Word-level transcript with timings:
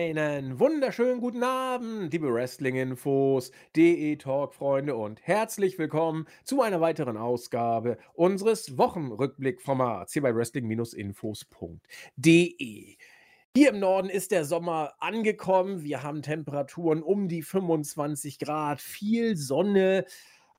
Einen 0.00 0.58
wunderschönen 0.58 1.20
guten 1.20 1.42
Abend, 1.42 2.10
liebe 2.10 2.32
Wrestling-Infos, 2.32 3.52
DE-Talk-Freunde 3.76 4.96
und 4.96 5.20
herzlich 5.26 5.78
willkommen 5.78 6.26
zu 6.42 6.62
einer 6.62 6.80
weiteren 6.80 7.18
Ausgabe 7.18 7.98
unseres 8.14 8.78
Wochenrückblick-Formats 8.78 10.14
hier 10.14 10.22
bei 10.22 10.34
Wrestling-Infos.de. 10.34 12.96
Hier 13.54 13.68
im 13.68 13.78
Norden 13.78 14.08
ist 14.08 14.30
der 14.30 14.46
Sommer 14.46 14.94
angekommen. 15.00 15.82
Wir 15.82 16.02
haben 16.02 16.22
Temperaturen 16.22 17.02
um 17.02 17.28
die 17.28 17.42
25 17.42 18.38
Grad, 18.38 18.80
viel 18.80 19.36
Sonne. 19.36 20.06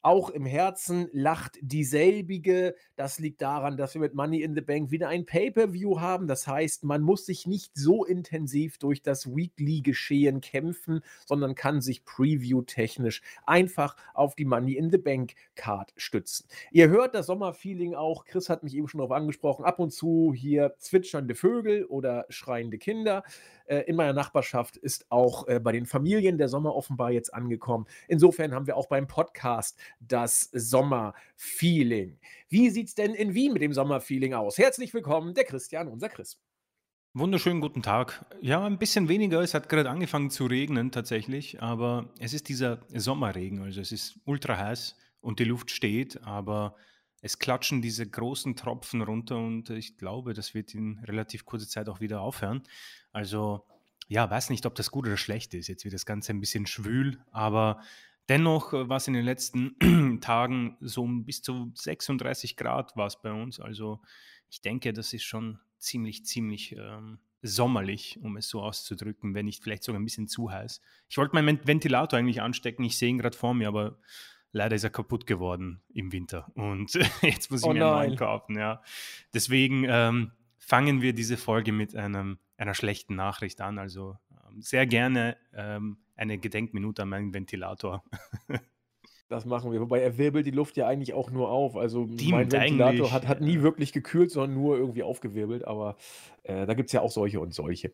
Auch 0.02 0.30
im 0.30 0.46
Herzen 0.46 1.10
lacht 1.12 1.58
dieselbige. 1.62 2.76
Das 2.96 3.20
liegt 3.20 3.41
daran, 3.41 3.78
dass 3.78 3.94
wir 3.94 4.02
mit 4.02 4.16
Money 4.16 4.41
in 4.41 4.55
the 4.55 4.62
Bank 4.62 4.91
wieder 4.91 5.10
ein 5.10 5.26
Pay-per-View 5.26 6.00
haben. 6.00 6.27
Das 6.27 6.48
heißt, 6.48 6.84
man 6.84 7.02
muss 7.02 7.26
sich 7.26 7.46
nicht 7.46 7.72
so 7.76 8.04
intensiv 8.04 8.77
durch 8.77 9.02
das 9.02 9.27
Weekly-Geschehen 9.36 10.41
kämpfen, 10.41 11.02
sondern 11.26 11.55
kann 11.55 11.82
sich 11.82 12.04
preview-technisch 12.04 13.22
einfach 13.46 13.96
auf 14.14 14.36
die 14.36 14.46
Money 14.46 14.74
in 14.74 14.90
the 14.90 14.98
Bank 14.98 15.34
Card 15.55 15.94
stützen. 15.98 16.48
Ihr 16.72 16.90
hört 16.90 17.13
das 17.13 17.27
Sommerfeeling 17.27 17.94
auch. 17.94 18.26
Chris 18.26 18.49
hat 18.49 18.63
mich 18.63 18.76
eben 18.76 18.88
schon 18.88 18.99
darauf 18.99 19.12
angesprochen. 19.12 19.66
Ab 19.66 19.80
und 19.80 19.91
zu 19.91 20.34
hier 20.36 20.76
zwitschernde 20.80 21.36
Vögel 21.36 21.86
oder 21.86 22.26
schreiende 22.30 22.77
Kinder. 22.77 23.24
Äh, 23.71 23.84
in 23.88 23.95
meiner 23.95 24.11
Nachbarschaft 24.11 24.75
ist 24.75 25.05
auch 25.09 25.48
äh, 25.48 25.59
bei 25.59 25.71
den 25.71 25.85
Familien 25.85 26.38
der 26.38 26.49
Sommer 26.49 26.75
offenbar 26.75 27.12
jetzt 27.12 27.34
angekommen. 27.34 27.85
Insofern 28.09 28.53
haben 28.53 28.67
wir 28.67 28.75
auch 28.75 28.88
beim 28.88 29.07
Podcast 29.07 29.79
das 30.02 30.49
Sommerfeeling. 30.52 32.20
Wie 32.49 32.70
sieht 32.70 32.90
es 32.90 32.96
denn 32.96 33.13
in 33.13 33.34
Wien 33.34 33.54
mit 33.54 33.62
dem 33.62 33.71
Sommerfeeling 33.71 34.34
aus? 34.34 34.57
Herzlich 34.57 34.93
willkommen, 34.93 35.34
der 35.34 35.46
Christian, 35.46 35.87
unser 35.87 36.09
Chris. 36.09 36.37
Wunderschönen 37.13 37.62
guten 37.62 37.81
Tag. 37.81 38.26
Ja, 38.41 38.65
ein 38.65 38.77
bisschen 38.77 39.07
weniger. 39.07 39.40
Es 39.40 39.54
hat 39.54 39.70
gerade 39.70 39.90
angefangen 39.90 40.31
zu 40.31 40.48
regnen 40.48 40.91
tatsächlich, 40.91 41.62
aber 41.62 42.09
es 42.20 42.34
ist 42.34 42.49
dieser 42.49 42.81
Sommerregen. 42.93 43.62
Also 43.62 43.79
es 43.79 43.93
ist 43.93 44.20
ultra 44.26 44.57
heiß 44.57 44.98
und 45.21 45.40
die 45.40 45.46
Luft 45.46 45.71
steht, 45.71 46.21
aber 46.24 46.76
es 47.21 47.37
klatschen 47.37 47.81
diese 47.81 48.09
großen 48.09 48.55
Tropfen 48.55 49.01
runter 49.01 49.37
und 49.37 49.70
ich 49.70 49.96
glaube, 49.96 50.34
das 50.34 50.55
wird 50.55 50.74
in 50.74 50.99
relativ 51.05 51.46
kurzer 51.46 51.68
Zeit 51.68 51.87
auch 51.87 51.99
wieder 51.99 52.21
aufhören. 52.21 52.63
Also 53.12 53.65
ja, 54.07 54.29
weiß 54.29 54.49
nicht, 54.49 54.65
ob 54.65 54.76
das 54.76 54.91
gut 54.91 55.07
oder 55.07 55.17
schlecht 55.17 55.54
ist. 55.54 55.67
Jetzt 55.67 55.85
wird 55.85 55.93
das 55.93 56.05
Ganze 56.05 56.34
ein 56.34 56.41
bisschen 56.41 56.65
schwül, 56.65 57.20
aber 57.31 57.81
dennoch 58.27 58.73
äh, 58.73 58.90
war 58.90 58.98
es 58.98 59.07
in 59.07 59.13
den 59.13 59.26
letzten 59.26 60.20
Tagen 60.21 60.77
so 60.81 61.05
bis 61.07 61.41
zu 61.41 61.71
36 61.76 62.57
Grad 62.57 62.95
war 62.98 63.07
es 63.07 63.21
bei 63.21 63.31
uns. 63.31 63.59
Also 63.59 64.01
ich 64.50 64.62
denke, 64.62 64.91
das 64.91 65.13
ist 65.13 65.23
schon 65.23 65.59
ziemlich, 65.78 66.25
ziemlich 66.25 66.75
ähm, 66.75 67.19
sommerlich, 67.41 68.19
um 68.22 68.38
es 68.38 68.50
so 68.50 68.62
auszudrücken, 68.62 69.34
wenn 69.34 69.46
nicht 69.46 69.63
vielleicht 69.63 69.84
sogar 69.84 70.00
ein 70.00 70.06
bisschen 70.06 70.28
zu 70.28 70.51
heiß. 70.51 70.81
Ich 71.09 71.18
wollte 71.18 71.35
meinen 71.35 71.66
Ventilator 71.66 72.19
eigentlich 72.19 72.41
anstecken, 72.41 72.84
ich 72.84 72.97
sehe 72.97 73.09
ihn 73.09 73.18
gerade 73.18 73.38
vor 73.38 73.53
mir, 73.53 73.68
aber 73.68 73.97
leider 74.51 74.75
ist 74.75 74.84
er 74.84 74.90
kaputt 74.90 75.25
geworden 75.25 75.81
im 75.94 76.12
Winter 76.12 76.51
und 76.56 76.94
jetzt 77.22 77.50
muss 77.50 77.62
ich 77.62 77.68
oh 77.68 77.73
mir 77.73 77.85
einen 77.85 78.09
neuen 78.09 78.16
kaufen. 78.18 78.57
Ja. 78.57 78.84
Deswegen 79.34 79.85
ähm, 79.88 80.31
fangen 80.57 81.01
wir 81.01 81.13
diese 81.13 81.38
Folge 81.38 81.72
mit 81.72 81.96
einem, 81.96 82.38
einer 82.62 82.75
schlechten 82.75 83.16
Nachricht 83.16 83.59
an. 83.59 83.79
Also 83.79 84.16
ähm, 84.31 84.62
sehr 84.62 84.85
gerne 84.85 85.35
ähm, 85.53 85.97
eine 86.16 86.38
Gedenkminute 86.38 87.01
an 87.01 87.09
meinen 87.09 87.34
Ventilator. 87.34 88.03
Das 89.28 89.45
machen 89.45 89.72
wir. 89.72 89.79
Wobei 89.79 90.01
er 90.01 90.18
wirbelt 90.18 90.45
die 90.45 90.51
Luft 90.51 90.75
ja 90.75 90.88
eigentlich 90.88 91.13
auch 91.13 91.31
nur 91.31 91.51
auf. 91.51 91.78
Also 91.78 92.03
Die 92.06 92.31
mein 92.31 92.51
Ventilator 92.51 93.13
hat, 93.13 93.29
hat 93.29 93.40
nie 93.40 93.62
wirklich 93.62 93.94
gekühlt, 93.94 94.29
sondern 94.29 94.56
nur 94.56 94.75
irgendwie 94.75 95.03
aufgewirbelt. 95.03 95.66
Aber 95.66 95.96
äh, 96.44 96.66
da 96.66 96.74
gibt 96.74 96.90
es 96.90 96.91
ja 96.91 97.00
auch 97.00 97.12
solche 97.12 97.40
und 97.40 97.53
solche. 97.53 97.94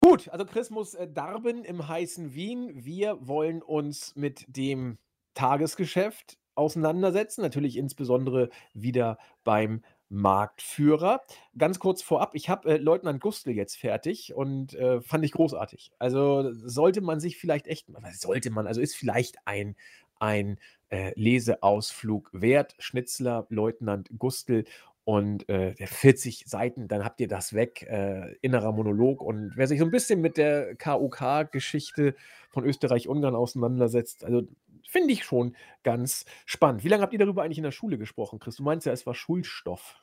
Gut, 0.00 0.28
also 0.28 0.44
Chris 0.44 0.70
muss 0.70 0.94
äh, 0.94 1.08
darben 1.12 1.64
im 1.64 1.88
heißen 1.88 2.32
Wien. 2.32 2.70
Wir 2.76 3.18
wollen 3.26 3.60
uns 3.60 4.14
mit 4.14 4.44
dem 4.46 4.98
Tagesgeschäft 5.34 6.38
auseinandersetzen. 6.54 7.42
Natürlich 7.42 7.76
insbesondere 7.76 8.50
wieder 8.72 9.18
beim 9.42 9.82
Marktführer. 10.08 11.22
Ganz 11.58 11.78
kurz 11.78 12.02
vorab, 12.02 12.34
ich 12.34 12.48
habe 12.48 12.70
äh, 12.70 12.76
Leutnant 12.76 13.20
Gustl 13.20 13.50
jetzt 13.50 13.76
fertig 13.76 14.34
und 14.34 14.74
äh, 14.74 15.00
fand 15.00 15.24
ich 15.24 15.32
großartig. 15.32 15.92
Also 15.98 16.52
sollte 16.52 17.00
man 17.00 17.20
sich 17.20 17.36
vielleicht 17.36 17.66
echt, 17.66 17.86
sollte 18.12 18.50
man, 18.50 18.66
also 18.66 18.80
ist 18.80 18.96
vielleicht 18.96 19.36
ein, 19.44 19.76
ein 20.18 20.58
äh, 20.90 21.12
Leseausflug 21.16 22.30
wert. 22.32 22.74
Schnitzler, 22.78 23.46
Leutnant 23.50 24.08
Gustl 24.18 24.64
und 25.06 25.48
äh, 25.48 25.74
40 25.86 26.46
Seiten, 26.48 26.88
dann 26.88 27.04
habt 27.04 27.20
ihr 27.20 27.28
das 27.28 27.52
weg, 27.52 27.86
äh, 27.88 28.34
innerer 28.42 28.72
Monolog. 28.72 29.22
Und 29.22 29.52
wer 29.54 29.68
sich 29.68 29.78
so 29.78 29.84
ein 29.84 29.92
bisschen 29.92 30.20
mit 30.20 30.36
der 30.36 30.74
KUK-Geschichte 30.74 32.16
von 32.50 32.64
Österreich-Ungarn 32.64 33.36
auseinandersetzt, 33.36 34.24
also 34.24 34.48
finde 34.88 35.12
ich 35.12 35.24
schon 35.24 35.56
ganz 35.82 36.24
spannend. 36.44 36.84
Wie 36.84 36.88
lange 36.88 37.02
habt 37.02 37.12
ihr 37.12 37.18
darüber 37.18 37.42
eigentlich 37.42 37.58
in 37.58 37.64
der 37.64 37.72
Schule 37.72 37.98
gesprochen, 37.98 38.38
Chris? 38.38 38.56
Du 38.56 38.62
meinst 38.62 38.86
ja, 38.86 38.92
es 38.92 39.06
war 39.06 39.14
Schulstoff. 39.14 39.96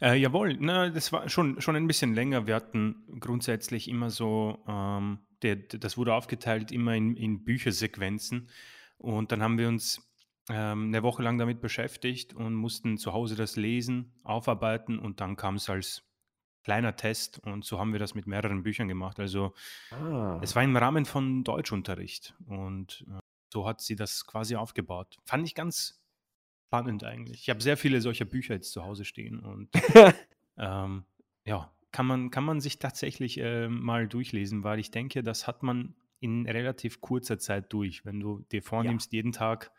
Äh, 0.00 0.16
jawohl, 0.16 0.56
na, 0.58 0.88
das 0.88 1.12
war 1.12 1.28
schon, 1.28 1.60
schon 1.60 1.76
ein 1.76 1.86
bisschen 1.86 2.14
länger. 2.14 2.46
Wir 2.46 2.54
hatten 2.54 3.04
grundsätzlich 3.20 3.88
immer 3.88 4.10
so, 4.10 4.58
ähm, 4.66 5.18
der, 5.42 5.56
das 5.56 5.98
wurde 5.98 6.14
aufgeteilt 6.14 6.72
immer 6.72 6.94
in, 6.94 7.16
in 7.16 7.44
Büchersequenzen. 7.44 8.48
Und 8.96 9.32
dann 9.32 9.42
haben 9.42 9.58
wir 9.58 9.68
uns 9.68 10.10
ähm, 10.50 10.88
eine 10.88 11.02
Woche 11.02 11.22
lang 11.22 11.38
damit 11.38 11.60
beschäftigt 11.60 12.34
und 12.34 12.54
mussten 12.54 12.98
zu 12.98 13.12
Hause 13.12 13.36
das 13.36 13.56
lesen, 13.56 14.12
aufarbeiten 14.24 14.98
und 14.98 15.20
dann 15.20 15.36
kam 15.36 15.56
es 15.56 15.70
als 15.70 16.02
kleiner 16.64 16.96
Test 16.96 17.38
und 17.38 17.64
so 17.64 17.78
haben 17.78 17.92
wir 17.92 17.98
das 17.98 18.14
mit 18.14 18.26
mehreren 18.26 18.62
Büchern 18.62 18.88
gemacht. 18.88 19.18
Also 19.18 19.54
ah. 19.90 20.38
es 20.42 20.54
war 20.54 20.62
im 20.62 20.76
Rahmen 20.76 21.04
von 21.04 21.44
Deutschunterricht 21.44 22.34
und 22.46 23.06
äh, 23.08 23.18
so 23.52 23.66
hat 23.66 23.80
sie 23.80 23.96
das 23.96 24.26
quasi 24.26 24.56
aufgebaut. 24.56 25.18
Fand 25.24 25.46
ich 25.46 25.54
ganz 25.54 26.00
spannend 26.66 27.04
eigentlich. 27.04 27.42
Ich 27.42 27.50
habe 27.50 27.60
sehr 27.60 27.76
viele 27.76 28.00
solcher 28.00 28.24
Bücher 28.24 28.54
jetzt 28.54 28.72
zu 28.72 28.84
Hause 28.84 29.04
stehen 29.04 29.40
und 29.40 29.68
ähm, 30.56 31.04
ja, 31.44 31.72
kann 31.92 32.06
man, 32.06 32.30
kann 32.30 32.44
man 32.44 32.60
sich 32.60 32.78
tatsächlich 32.78 33.38
äh, 33.38 33.68
mal 33.68 34.06
durchlesen, 34.06 34.62
weil 34.62 34.78
ich 34.78 34.90
denke, 34.90 35.22
das 35.22 35.46
hat 35.46 35.62
man 35.62 35.94
in 36.20 36.46
relativ 36.46 37.00
kurzer 37.00 37.38
Zeit 37.38 37.72
durch. 37.72 38.04
Wenn 38.04 38.20
du 38.20 38.44
dir 38.52 38.62
vornimmst, 38.62 39.12
ja. 39.12 39.16
jeden 39.16 39.32
Tag 39.32 39.72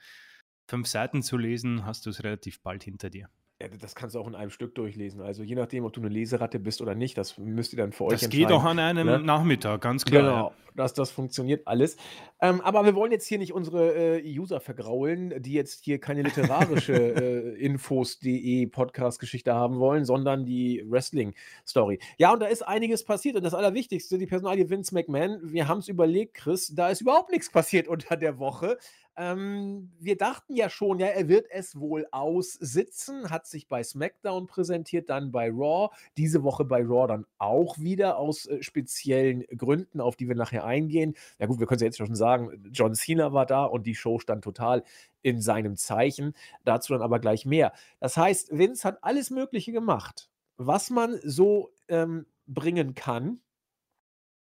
fünf 0.68 0.88
Seiten 0.88 1.22
zu 1.22 1.38
lesen, 1.38 1.86
hast 1.86 2.06
du 2.06 2.10
es 2.10 2.24
relativ 2.24 2.62
bald 2.62 2.84
hinter 2.84 3.10
dir. 3.10 3.30
Ja, 3.62 3.68
das 3.80 3.94
kannst 3.94 4.16
du 4.16 4.20
auch 4.20 4.28
in 4.28 4.34
einem 4.34 4.50
Stück 4.50 4.74
durchlesen. 4.74 5.22
Also 5.22 5.44
je 5.44 5.54
nachdem, 5.54 5.86
ob 5.86 5.94
du 5.94 6.02
eine 6.02 6.10
Leseratte 6.10 6.58
bist 6.58 6.82
oder 6.82 6.96
nicht, 6.96 7.16
das 7.16 7.38
müsst 7.38 7.74
ihr 7.74 7.78
dann 7.78 7.92
für 7.92 8.06
euch 8.06 8.14
das 8.14 8.24
entscheiden. 8.24 8.44
Das 8.44 8.50
geht 8.50 8.58
auch 8.58 8.66
an 8.66 8.80
einem 8.80 9.06
ne? 9.06 9.20
Nachmittag, 9.20 9.82
ganz 9.82 10.04
klar. 10.04 10.22
Genau, 10.24 10.54
dass 10.76 10.96
das 10.96 11.12
funktioniert 11.12 11.68
alles. 11.68 11.96
Ähm, 12.42 12.62
aber 12.62 12.86
wir 12.86 12.96
wollen 12.96 13.12
jetzt 13.12 13.28
hier 13.28 13.38
nicht 13.38 13.54
unsere 13.54 14.20
äh, 14.20 14.40
User 14.40 14.60
vergraulen, 14.60 15.44
die 15.44 15.54
jetzt 15.54 15.86
hier 15.86 16.00
keine 16.00 16.24
literarische 16.24 16.94
äh, 17.56 17.64
Infos.de 17.64 18.66
Podcast-Geschichte 18.66 19.54
haben 19.54 19.78
wollen, 19.78 20.06
sondern 20.06 20.44
die 20.44 20.84
Wrestling-Story. 20.88 22.00
Ja, 22.18 22.34
und 22.34 22.40
da 22.40 22.48
ist 22.48 22.68
einiges 22.68 23.04
passiert. 23.04 23.36
Und 23.36 23.44
das 23.44 23.54
Allerwichtigste, 23.54 24.18
die 24.18 24.26
Personalie 24.26 24.72
Vince 24.72 24.96
McMahon, 24.96 25.40
wir 25.44 25.68
haben 25.68 25.80
es 25.80 25.88
überlegt, 25.88 26.34
Chris, 26.34 26.74
da 26.74 26.90
ist 26.90 27.02
überhaupt 27.02 27.30
nichts 27.30 27.52
passiert 27.52 27.88
unter 27.88 28.18
der 28.18 28.40
Woche. 28.40 28.80
Ähm, 29.18 29.92
wir 30.00 30.18
dachten 30.18 30.56
ja 30.56 30.70
schon, 30.70 31.00
ja, 31.00 31.08
er 31.08 31.28
wird 31.28 31.48
es 31.50 31.78
wohl 31.78 32.08
aussitzen, 32.12 33.30
hat 33.30 33.46
sich 33.46 33.68
bei 33.68 33.84
SmackDown 33.84 34.48
präsentiert, 34.48 35.10
dann 35.10 35.32
bei 35.32 35.50
Raw, 35.50 35.90
diese 36.18 36.44
Woche 36.44 36.64
bei 36.64 36.82
Raw 36.82 37.08
dann 37.08 37.26
auch 37.38 37.78
wieder 37.78 38.18
aus 38.18 38.46
äh, 38.46 38.64
speziellen 38.64 39.44
Gründen, 39.58 40.00
auf 40.00 40.16
die 40.16 40.28
wir 40.28 40.36
nachher 40.36 40.64
eingehen. 40.64 41.16
Ja 41.40 41.48
gut, 41.48 41.60
wir 41.60 41.68
können 41.68 41.78
es 41.78 41.82
ja 41.82 41.88
jetzt 41.88 41.98
schon 41.98 42.16
sagen, 42.16 42.70
John 42.72 42.96
Cena 42.96 43.34
war 43.34 43.46
da 43.46 43.66
und 43.66 43.86
die 43.86 43.96
Show 43.96 44.20
stand 44.20 44.44
total 44.44 44.84
in 45.22 45.42
seinem 45.42 45.76
Zeichen. 45.76 46.34
Dazu 46.64 46.94
dann 46.94 47.02
aber 47.02 47.20
gleich 47.20 47.46
mehr. 47.46 47.74
Das 48.00 48.16
heißt, 48.16 48.58
Vince 48.58 48.88
hat 48.88 49.04
alles 49.04 49.30
Mögliche 49.30 49.72
gemacht, 49.72 50.30
was 50.58 50.90
man 50.90 51.20
so 51.24 51.74
ähm, 51.90 52.26
bringen 52.48 52.96
kann 52.96 53.42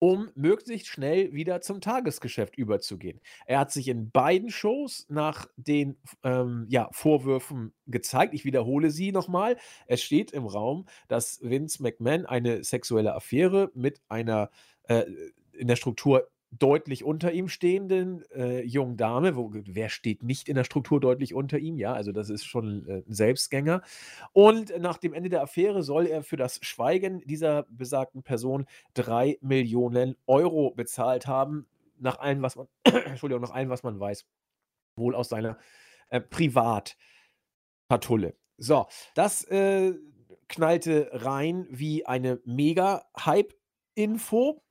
um 0.03 0.31
möglichst 0.33 0.87
schnell 0.87 1.31
wieder 1.31 1.61
zum 1.61 1.79
Tagesgeschäft 1.79 2.57
überzugehen. 2.57 3.21
Er 3.45 3.59
hat 3.59 3.71
sich 3.71 3.87
in 3.87 4.09
beiden 4.09 4.49
Shows 4.49 5.05
nach 5.09 5.45
den 5.57 5.95
ähm, 6.23 6.65
ja, 6.69 6.89
Vorwürfen 6.91 7.71
gezeigt. 7.85 8.33
Ich 8.33 8.43
wiederhole 8.43 8.89
sie 8.89 9.11
nochmal. 9.11 9.57
Es 9.85 10.01
steht 10.01 10.31
im 10.31 10.47
Raum, 10.47 10.87
dass 11.07 11.39
Vince 11.43 11.83
McMahon 11.83 12.25
eine 12.25 12.63
sexuelle 12.63 13.13
Affäre 13.13 13.69
mit 13.75 14.01
einer 14.09 14.49
äh, 14.85 15.03
in 15.53 15.67
der 15.67 15.75
Struktur 15.75 16.27
deutlich 16.51 17.03
unter 17.03 17.31
ihm 17.31 17.47
stehenden 17.47 18.23
äh, 18.31 18.61
jungen 18.61 18.97
Dame. 18.97 19.35
Wo, 19.35 19.51
wer 19.53 19.89
steht 19.89 20.23
nicht 20.23 20.49
in 20.49 20.55
der 20.55 20.63
Struktur 20.63 20.99
deutlich 20.99 21.33
unter 21.33 21.57
ihm? 21.57 21.77
Ja, 21.77 21.93
also 21.93 22.11
das 22.11 22.29
ist 22.29 22.45
schon 22.45 22.87
äh, 22.87 23.01
Selbstgänger. 23.07 23.81
Und 24.33 24.77
nach 24.79 24.97
dem 24.97 25.13
Ende 25.13 25.29
der 25.29 25.41
Affäre 25.41 25.83
soll 25.83 26.07
er 26.07 26.23
für 26.23 26.37
das 26.37 26.59
Schweigen 26.61 27.21
dieser 27.25 27.63
besagten 27.69 28.23
Person 28.23 28.65
drei 28.93 29.37
Millionen 29.41 30.15
Euro 30.27 30.71
bezahlt 30.71 31.27
haben. 31.27 31.67
Nach 31.97 32.19
allem, 32.19 32.41
was 32.41 32.57
man, 32.57 32.67
Entschuldigung, 32.83 33.41
nach 33.41 33.51
allem, 33.51 33.69
was 33.69 33.83
man 33.83 33.99
weiß. 33.99 34.25
Wohl 34.97 35.15
aus 35.15 35.29
seiner 35.29 35.57
äh, 36.09 36.19
Privatpatulle. 36.19 38.35
So, 38.57 38.87
das 39.15 39.45
äh, 39.45 39.93
knallte 40.49 41.09
rein 41.13 41.65
wie 41.69 42.05
eine 42.05 42.41
Mega-Hype-Info 42.43 44.61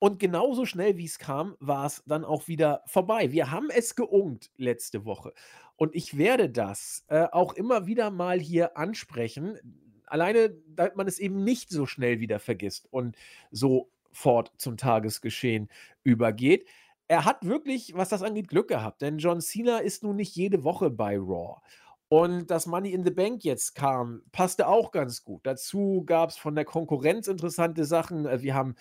Und 0.00 0.18
genauso 0.18 0.64
schnell, 0.64 0.96
wie 0.96 1.04
es 1.04 1.18
kam, 1.18 1.56
war 1.60 1.84
es 1.84 2.02
dann 2.06 2.24
auch 2.24 2.48
wieder 2.48 2.82
vorbei. 2.86 3.32
Wir 3.32 3.50
haben 3.50 3.68
es 3.68 3.94
geungt 3.94 4.50
letzte 4.56 5.04
Woche. 5.04 5.34
Und 5.76 5.94
ich 5.94 6.16
werde 6.16 6.48
das 6.48 7.04
äh, 7.08 7.26
auch 7.30 7.52
immer 7.52 7.86
wieder 7.86 8.10
mal 8.10 8.40
hier 8.40 8.78
ansprechen. 8.78 9.58
Alleine, 10.06 10.56
damit 10.68 10.96
man 10.96 11.06
es 11.06 11.18
eben 11.18 11.44
nicht 11.44 11.68
so 11.68 11.84
schnell 11.84 12.18
wieder 12.18 12.38
vergisst 12.38 12.88
und 12.90 13.14
sofort 13.50 14.52
zum 14.56 14.78
Tagesgeschehen 14.78 15.68
übergeht. 16.02 16.66
Er 17.06 17.26
hat 17.26 17.46
wirklich, 17.46 17.92
was 17.94 18.08
das 18.08 18.22
angeht, 18.22 18.48
Glück 18.48 18.68
gehabt, 18.68 19.02
denn 19.02 19.18
John 19.18 19.42
Cena 19.42 19.80
ist 19.80 20.02
nun 20.02 20.16
nicht 20.16 20.34
jede 20.34 20.64
Woche 20.64 20.88
bei 20.88 21.18
Raw. 21.18 21.60
Und 22.08 22.50
dass 22.50 22.66
Money 22.66 22.92
in 22.92 23.04
the 23.04 23.10
Bank 23.10 23.44
jetzt 23.44 23.74
kam, 23.74 24.22
passte 24.32 24.66
auch 24.66 24.92
ganz 24.92 25.24
gut. 25.24 25.42
Dazu 25.44 26.04
gab 26.06 26.30
es 26.30 26.38
von 26.38 26.54
der 26.54 26.64
Konkurrenz 26.64 27.28
interessante 27.28 27.84
Sachen. 27.84 28.26
Äh, 28.26 28.40
wir 28.40 28.54
haben 28.54 28.76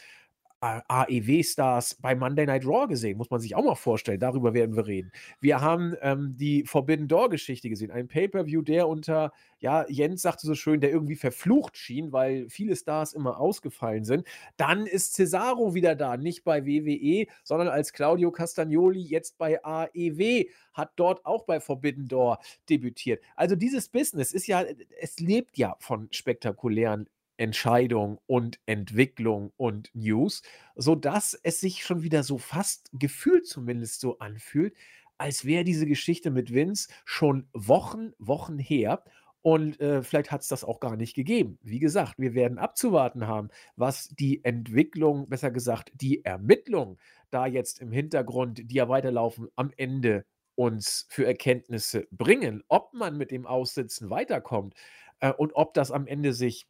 AEW-Stars 0.61 1.95
bei 2.01 2.15
Monday 2.15 2.45
Night 2.45 2.65
Raw 2.65 2.87
gesehen, 2.87 3.17
muss 3.17 3.29
man 3.29 3.39
sich 3.39 3.55
auch 3.55 3.63
mal 3.63 3.75
vorstellen. 3.75 4.19
Darüber 4.19 4.53
werden 4.53 4.75
wir 4.75 4.87
reden. 4.87 5.11
Wir 5.39 5.61
haben 5.61 5.95
ähm, 6.01 6.35
die 6.37 6.63
Forbidden 6.65 7.07
Door-Geschichte 7.07 7.69
gesehen, 7.69 7.91
ein 7.91 8.07
Pay-Per-View, 8.07 8.61
der 8.61 8.87
unter, 8.87 9.31
ja, 9.59 9.85
Jens 9.87 10.21
sagte 10.21 10.45
so 10.45 10.55
schön, 10.55 10.81
der 10.81 10.91
irgendwie 10.91 11.15
verflucht 11.15 11.77
schien, 11.77 12.11
weil 12.11 12.49
viele 12.49 12.75
Stars 12.75 13.13
immer 13.13 13.39
ausgefallen 13.39 14.03
sind. 14.03 14.27
Dann 14.57 14.85
ist 14.85 15.13
Cesaro 15.13 15.73
wieder 15.73 15.95
da, 15.95 16.17
nicht 16.17 16.43
bei 16.43 16.65
WWE, 16.65 17.27
sondern 17.43 17.69
als 17.69 17.93
Claudio 17.93 18.31
Castagnoli 18.31 19.01
jetzt 19.01 19.37
bei 19.37 19.63
AEW, 19.63 20.45
hat 20.73 20.91
dort 20.95 21.25
auch 21.25 21.43
bei 21.43 21.59
Forbidden 21.59 22.07
Door 22.07 22.39
debütiert. 22.69 23.23
Also 23.35 23.55
dieses 23.55 23.89
Business 23.89 24.33
ist 24.33 24.47
ja, 24.47 24.63
es 24.99 25.19
lebt 25.19 25.57
ja 25.57 25.75
von 25.79 26.07
spektakulären 26.11 27.07
Entscheidung 27.39 28.19
und 28.27 28.59
Entwicklung 28.65 29.51
und 29.57 29.89
News, 29.93 30.41
sodass 30.75 31.39
es 31.43 31.59
sich 31.61 31.83
schon 31.83 32.03
wieder 32.03 32.23
so 32.23 32.37
fast 32.37 32.89
gefühlt 32.93 33.47
zumindest 33.47 34.01
so 34.01 34.19
anfühlt, 34.19 34.75
als 35.17 35.45
wäre 35.45 35.63
diese 35.63 35.85
Geschichte 35.85 36.31
mit 36.31 36.53
Vince 36.53 36.89
schon 37.05 37.47
Wochen, 37.53 38.13
Wochen 38.19 38.57
her. 38.57 39.03
Und 39.41 39.79
äh, 39.79 40.03
vielleicht 40.03 40.31
hat 40.31 40.41
es 40.41 40.49
das 40.49 40.65
auch 40.65 40.79
gar 40.81 40.97
nicht 40.97 41.15
gegeben. 41.15 41.59
Wie 41.61 41.79
gesagt, 41.79 42.15
wir 42.17 42.33
werden 42.33 42.57
abzuwarten 42.57 43.25
haben, 43.25 43.49
was 43.77 44.09
die 44.09 44.43
Entwicklung, 44.43 45.29
besser 45.29 45.49
gesagt, 45.49 45.91
die 45.93 46.25
Ermittlung 46.25 46.97
da 47.29 47.45
jetzt 47.45 47.79
im 47.79 47.91
Hintergrund, 47.91 48.61
die 48.65 48.75
ja 48.75 48.89
weiterlaufen, 48.89 49.47
am 49.55 49.71
Ende 49.77 50.25
uns 50.55 51.05
für 51.09 51.25
Erkenntnisse 51.25 52.05
bringen, 52.11 52.63
ob 52.67 52.93
man 52.93 53.17
mit 53.17 53.31
dem 53.31 53.47
Aussitzen 53.47 54.09
weiterkommt 54.09 54.73
äh, 55.21 55.31
und 55.31 55.53
ob 55.53 55.73
das 55.73 55.91
am 55.91 56.05
Ende 56.05 56.33
sich 56.33 56.67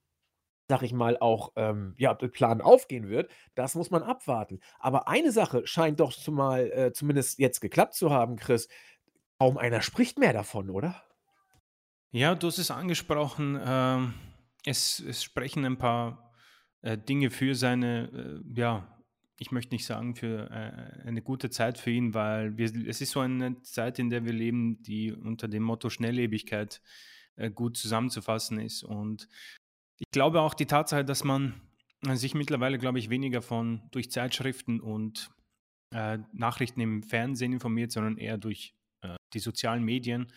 sag 0.69 0.83
ich 0.83 0.93
mal, 0.93 1.17
auch, 1.17 1.51
ähm, 1.55 1.95
ja, 1.97 2.13
der 2.13 2.27
Plan 2.27 2.61
aufgehen 2.61 3.09
wird, 3.09 3.31
das 3.55 3.73
muss 3.73 3.89
man 3.89 4.03
abwarten. 4.03 4.59
Aber 4.77 5.07
eine 5.07 5.31
Sache 5.31 5.65
scheint 5.65 5.99
doch 5.99 6.13
zumal, 6.13 6.71
äh, 6.71 6.93
zumindest 6.93 7.39
jetzt 7.39 7.59
geklappt 7.59 7.95
zu 7.95 8.11
haben, 8.11 8.35
Chris. 8.35 8.69
Kaum 9.39 9.57
einer 9.57 9.81
spricht 9.81 10.19
mehr 10.19 10.31
davon, 10.31 10.69
oder? 10.69 11.03
Ja, 12.11 12.35
du 12.35 12.47
hast 12.47 12.59
es 12.59 12.69
angesprochen. 12.69 13.59
Ähm, 13.63 14.13
es, 14.63 14.99
es, 14.99 15.23
sprechen 15.23 15.65
ein 15.65 15.77
paar 15.79 16.31
äh, 16.81 16.97
Dinge 16.97 17.31
für 17.31 17.55
seine, 17.55 18.41
äh, 18.45 18.59
ja, 18.59 18.95
ich 19.39 19.51
möchte 19.51 19.73
nicht 19.73 19.85
sagen 19.85 20.15
für 20.15 20.51
äh, 20.51 21.07
eine 21.07 21.23
gute 21.23 21.49
Zeit 21.49 21.79
für 21.79 21.89
ihn, 21.89 22.13
weil 22.13 22.57
wir, 22.57 22.71
es 22.87 23.01
ist 23.01 23.11
so 23.11 23.21
eine 23.21 23.59
Zeit, 23.63 23.97
in 23.97 24.11
der 24.11 24.23
wir 24.23 24.33
leben, 24.33 24.83
die 24.83 25.13
unter 25.13 25.47
dem 25.47 25.63
Motto 25.63 25.89
Schnelllebigkeit 25.89 26.81
äh, 27.37 27.49
gut 27.49 27.75
zusammenzufassen 27.75 28.59
ist. 28.59 28.83
Und 28.83 29.27
ich 29.99 30.09
glaube 30.11 30.41
auch 30.41 30.53
die 30.53 30.65
Tatsache, 30.65 31.05
dass 31.05 31.23
man 31.23 31.61
sich 32.13 32.33
mittlerweile, 32.33 32.77
glaube 32.77 32.99
ich, 32.99 33.09
weniger 33.09 33.41
von 33.41 33.81
durch 33.91 34.09
Zeitschriften 34.09 34.79
und 34.79 35.29
äh, 35.91 36.19
Nachrichten 36.31 36.79
im 36.79 37.03
Fernsehen 37.03 37.53
informiert, 37.53 37.91
sondern 37.91 38.17
eher 38.17 38.37
durch 38.37 38.73
äh, 39.01 39.15
die 39.33 39.39
sozialen 39.39 39.83
Medien. 39.83 40.31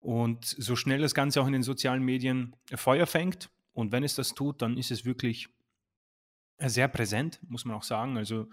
Und 0.00 0.44
so 0.44 0.76
schnell 0.76 1.00
das 1.00 1.14
Ganze 1.14 1.40
auch 1.40 1.46
in 1.46 1.52
den 1.52 1.62
sozialen 1.62 2.02
Medien 2.02 2.56
Feuer 2.74 3.06
fängt. 3.06 3.50
Und 3.72 3.92
wenn 3.92 4.02
es 4.02 4.14
das 4.14 4.34
tut, 4.34 4.62
dann 4.62 4.76
ist 4.76 4.90
es 4.90 5.04
wirklich 5.04 5.48
sehr 6.58 6.88
präsent, 6.88 7.40
muss 7.48 7.64
man 7.64 7.76
auch 7.76 7.82
sagen. 7.84 8.16
Also 8.16 8.48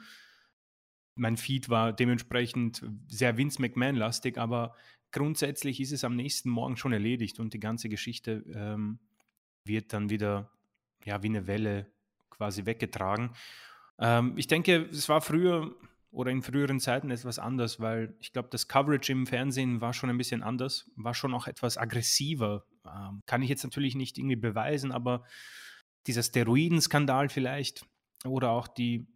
mein 1.15 1.37
Feed 1.37 1.69
war 1.69 1.93
dementsprechend 1.93 2.83
sehr 3.07 3.37
Vince 3.37 3.61
McMahon-lastig, 3.61 4.37
aber 4.37 4.75
grundsätzlich 5.11 5.79
ist 5.79 5.91
es 5.91 6.03
am 6.03 6.15
nächsten 6.15 6.49
Morgen 6.49 6.77
schon 6.77 6.93
erledigt 6.93 7.39
und 7.39 7.53
die 7.53 7.59
ganze 7.59 7.89
Geschichte 7.89 8.43
ähm, 8.53 8.99
wird 9.65 9.93
dann 9.93 10.09
wieder 10.09 10.51
ja, 11.03 11.21
wie 11.23 11.27
eine 11.27 11.47
Welle 11.47 11.87
quasi 12.29 12.65
weggetragen. 12.65 13.31
Ähm, 13.99 14.33
ich 14.37 14.47
denke, 14.47 14.87
es 14.91 15.07
war 15.09 15.21
früher 15.21 15.75
oder 16.11 16.31
in 16.31 16.41
früheren 16.41 16.79
Zeiten 16.79 17.11
etwas 17.11 17.39
anders, 17.39 17.79
weil 17.79 18.15
ich 18.19 18.31
glaube, 18.31 18.47
das 18.49 18.67
Coverage 18.67 19.11
im 19.11 19.27
Fernsehen 19.27 19.81
war 19.81 19.93
schon 19.93 20.09
ein 20.09 20.17
bisschen 20.17 20.43
anders, 20.43 20.89
war 20.95 21.13
schon 21.13 21.33
auch 21.33 21.47
etwas 21.47 21.77
aggressiver. 21.77 22.65
Ähm, 22.85 23.21
kann 23.25 23.41
ich 23.41 23.49
jetzt 23.49 23.63
natürlich 23.63 23.95
nicht 23.95 24.17
irgendwie 24.17 24.37
beweisen, 24.37 24.91
aber 24.91 25.23
dieser 26.07 26.23
Steroidenskandal 26.23 27.29
vielleicht 27.29 27.85
oder 28.25 28.51
auch 28.51 28.67
die 28.67 29.07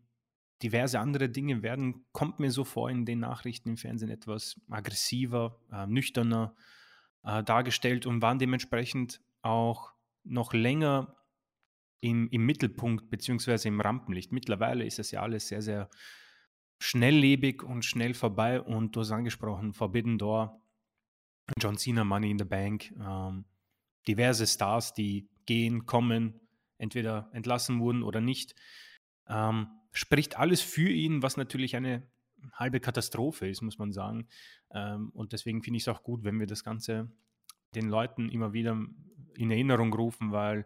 diverse 0.61 0.99
andere 0.99 1.29
Dinge 1.29 1.63
werden, 1.63 2.05
kommt 2.11 2.39
mir 2.39 2.51
so 2.51 2.65
vor 2.65 2.89
in 2.89 3.05
den 3.05 3.19
Nachrichten 3.19 3.69
im 3.69 3.77
Fernsehen 3.77 4.09
etwas 4.09 4.59
aggressiver, 4.69 5.57
äh, 5.71 5.87
nüchterner 5.87 6.53
äh, 7.23 7.43
dargestellt 7.43 8.05
und 8.05 8.21
waren 8.21 8.39
dementsprechend 8.39 9.21
auch 9.41 9.93
noch 10.29 10.53
länger 10.53 11.15
im, 12.01 12.29
im 12.29 12.45
Mittelpunkt 12.45 13.09
beziehungsweise 13.09 13.67
im 13.67 13.81
Rampenlicht. 13.81 14.31
Mittlerweile 14.31 14.85
ist 14.85 14.99
das 14.99 15.11
ja 15.11 15.21
alles 15.21 15.47
sehr, 15.47 15.61
sehr 15.61 15.89
schnelllebig 16.81 17.63
und 17.63 17.83
schnell 17.83 18.13
vorbei 18.13 18.61
und 18.61 18.95
du 18.95 19.01
hast 19.01 19.11
angesprochen, 19.11 19.73
Forbidden 19.73 20.17
Door, 20.17 20.61
John 21.59 21.77
Cena, 21.77 22.03
Money 22.03 22.31
in 22.31 22.39
the 22.39 22.45
Bank, 22.45 22.93
ähm, 22.99 23.45
diverse 24.07 24.47
Stars, 24.47 24.93
die 24.93 25.29
gehen, 25.45 25.85
kommen, 25.85 26.39
entweder 26.77 27.29
entlassen 27.33 27.79
wurden 27.79 28.03
oder 28.03 28.21
nicht. 28.21 28.55
Ähm, 29.27 29.67
spricht 29.91 30.37
alles 30.37 30.61
für 30.61 30.89
ihn, 30.89 31.21
was 31.21 31.35
natürlich 31.35 31.75
eine 31.75 32.09
halbe 32.53 32.79
Katastrophe 32.79 33.49
ist, 33.49 33.61
muss 33.61 33.77
man 33.77 33.91
sagen. 33.91 34.27
Ähm, 34.71 35.09
und 35.09 35.33
deswegen 35.33 35.61
finde 35.63 35.77
ich 35.77 35.83
es 35.83 35.87
auch 35.89 36.03
gut, 36.03 36.23
wenn 36.23 36.39
wir 36.39 36.47
das 36.47 36.63
Ganze 36.63 37.11
den 37.75 37.89
Leuten 37.89 38.29
immer 38.29 38.53
wieder 38.53 38.77
in 39.39 39.51
Erinnerung 39.51 39.93
rufen, 39.93 40.31
weil 40.31 40.65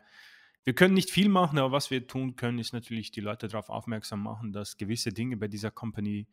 wir 0.64 0.74
können 0.74 0.94
nicht 0.94 1.12
viel 1.12 1.30
machen, 1.30 1.60
aber 1.60 1.72
was 1.72 1.92
wir 1.92 2.08
tun 2.08 2.36
können, 2.36 2.60
ist 2.60 2.74
natürlich 2.74 3.12
die 3.12 3.22
Leute 3.22 3.48
darauf 3.48 3.70
aufmerksam 3.70 4.24
machen, 4.24 4.54
dass 4.54 4.78
gewisse 4.78 5.12
Dinge 5.12 5.38
bei 5.38 5.48
dieser 5.48 5.72
Company 5.72 6.28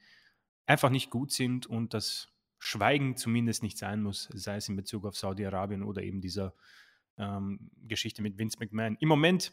einfach 0.66 0.90
nicht 0.90 1.10
gut 1.10 1.32
sind 1.32 1.66
und 1.66 1.94
das 1.94 2.28
Schweigen 2.58 3.16
zumindest 3.16 3.62
nicht 3.62 3.78
sein 3.78 4.02
muss, 4.02 4.28
sei 4.32 4.56
es 4.56 4.68
in 4.68 4.76
Bezug 4.76 5.04
auf 5.04 5.16
Saudi-Arabien 5.16 5.82
oder 5.82 6.02
eben 6.02 6.20
dieser 6.20 6.54
ähm, 7.18 7.70
Geschichte 7.88 8.22
mit 8.22 8.38
Vince 8.38 8.58
McMahon. 8.60 8.96
Im 9.00 9.08
Moment 9.08 9.52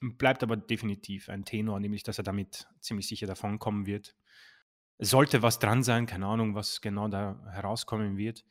bleibt 0.00 0.42
aber 0.42 0.56
definitiv 0.56 1.28
ein 1.28 1.44
Tenor, 1.44 1.80
nämlich 1.80 2.02
dass 2.02 2.18
er 2.18 2.24
damit 2.24 2.66
ziemlich 2.80 3.08
sicher 3.08 3.26
davonkommen 3.26 3.86
wird. 3.86 4.14
sollte 5.00 5.42
was 5.42 5.58
dran 5.58 5.82
sein, 5.82 6.06
keine 6.06 6.26
Ahnung, 6.26 6.54
was 6.54 6.80
genau 6.80 7.08
da 7.08 7.40
herauskommen 7.52 8.16
wird. 8.16 8.44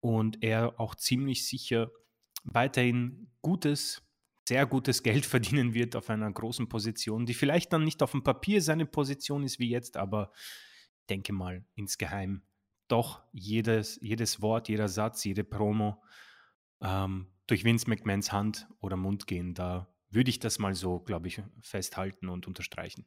Und 0.00 0.42
er 0.42 0.78
auch 0.78 0.94
ziemlich 0.94 1.46
sicher 1.46 1.90
weiterhin 2.44 3.30
gutes, 3.42 4.02
sehr 4.48 4.66
gutes 4.66 5.02
Geld 5.04 5.26
verdienen 5.26 5.74
wird 5.74 5.96
auf 5.96 6.10
einer 6.10 6.30
großen 6.30 6.68
Position, 6.68 7.26
die 7.26 7.34
vielleicht 7.34 7.72
dann 7.72 7.84
nicht 7.84 8.02
auf 8.02 8.12
dem 8.12 8.22
Papier 8.22 8.62
seine 8.62 8.86
Position 8.86 9.42
ist 9.44 9.58
wie 9.58 9.70
jetzt, 9.70 9.96
aber 9.96 10.32
ich 10.34 11.06
denke 11.08 11.32
mal 11.32 11.64
insgeheim 11.74 12.42
doch 12.90 13.22
jedes, 13.32 13.98
jedes 14.02 14.42
Wort, 14.42 14.68
jeder 14.68 14.88
Satz, 14.88 15.24
jede 15.24 15.44
Promo 15.44 16.02
ähm, 16.80 17.28
durch 17.46 17.64
Vince 17.64 17.88
McMahons 17.88 18.32
Hand 18.32 18.68
oder 18.80 18.96
Mund 18.96 19.26
gehen. 19.26 19.54
Da 19.54 19.88
würde 20.10 20.30
ich 20.30 20.38
das 20.40 20.58
mal 20.58 20.74
so, 20.74 20.98
glaube 21.00 21.28
ich, 21.28 21.42
festhalten 21.60 22.28
und 22.28 22.46
unterstreichen. 22.46 23.06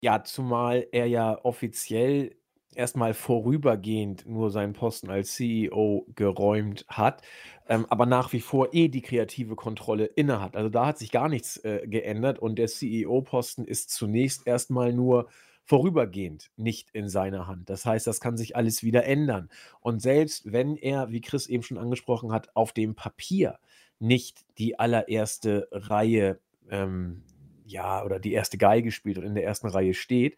Ja, 0.00 0.22
zumal 0.22 0.86
er 0.92 1.06
ja 1.06 1.44
offiziell 1.44 2.36
erstmal 2.74 3.14
vorübergehend 3.14 4.26
nur 4.26 4.50
seinen 4.50 4.72
Posten 4.72 5.10
als 5.10 5.34
CEO 5.34 6.06
geräumt 6.14 6.84
hat, 6.88 7.22
ähm, 7.68 7.86
aber 7.88 8.06
nach 8.06 8.32
wie 8.32 8.40
vor 8.40 8.68
eh 8.72 8.88
die 8.88 9.02
kreative 9.02 9.56
Kontrolle 9.56 10.06
innehat. 10.06 10.56
Also 10.56 10.68
da 10.68 10.86
hat 10.86 10.98
sich 10.98 11.10
gar 11.10 11.28
nichts 11.28 11.56
äh, 11.58 11.86
geändert 11.86 12.38
und 12.38 12.58
der 12.58 12.68
CEO-Posten 12.68 13.64
ist 13.64 13.90
zunächst 13.90 14.46
erstmal 14.46 14.92
nur 14.92 15.28
vorübergehend 15.64 16.50
nicht 16.56 16.90
in 16.92 17.08
seiner 17.08 17.46
Hand. 17.46 17.70
Das 17.70 17.86
heißt, 17.86 18.06
das 18.06 18.20
kann 18.20 18.36
sich 18.36 18.56
alles 18.56 18.82
wieder 18.82 19.04
ändern. 19.04 19.48
Und 19.80 20.02
selbst 20.02 20.50
wenn 20.50 20.76
er, 20.76 21.10
wie 21.10 21.20
Chris 21.20 21.46
eben 21.46 21.62
schon 21.62 21.78
angesprochen 21.78 22.32
hat, 22.32 22.54
auf 22.56 22.72
dem 22.72 22.94
Papier 22.96 23.58
nicht 24.00 24.44
die 24.58 24.78
allererste 24.78 25.68
Reihe, 25.70 26.40
ähm, 26.70 27.22
ja, 27.64 28.04
oder 28.04 28.18
die 28.18 28.32
erste 28.32 28.58
Geige 28.58 28.90
spielt 28.90 29.18
und 29.18 29.24
in 29.24 29.34
der 29.34 29.44
ersten 29.44 29.68
Reihe 29.68 29.94
steht, 29.94 30.36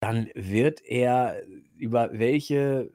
dann 0.00 0.28
wird 0.34 0.84
er 0.84 1.42
über 1.76 2.10
welche 2.12 2.90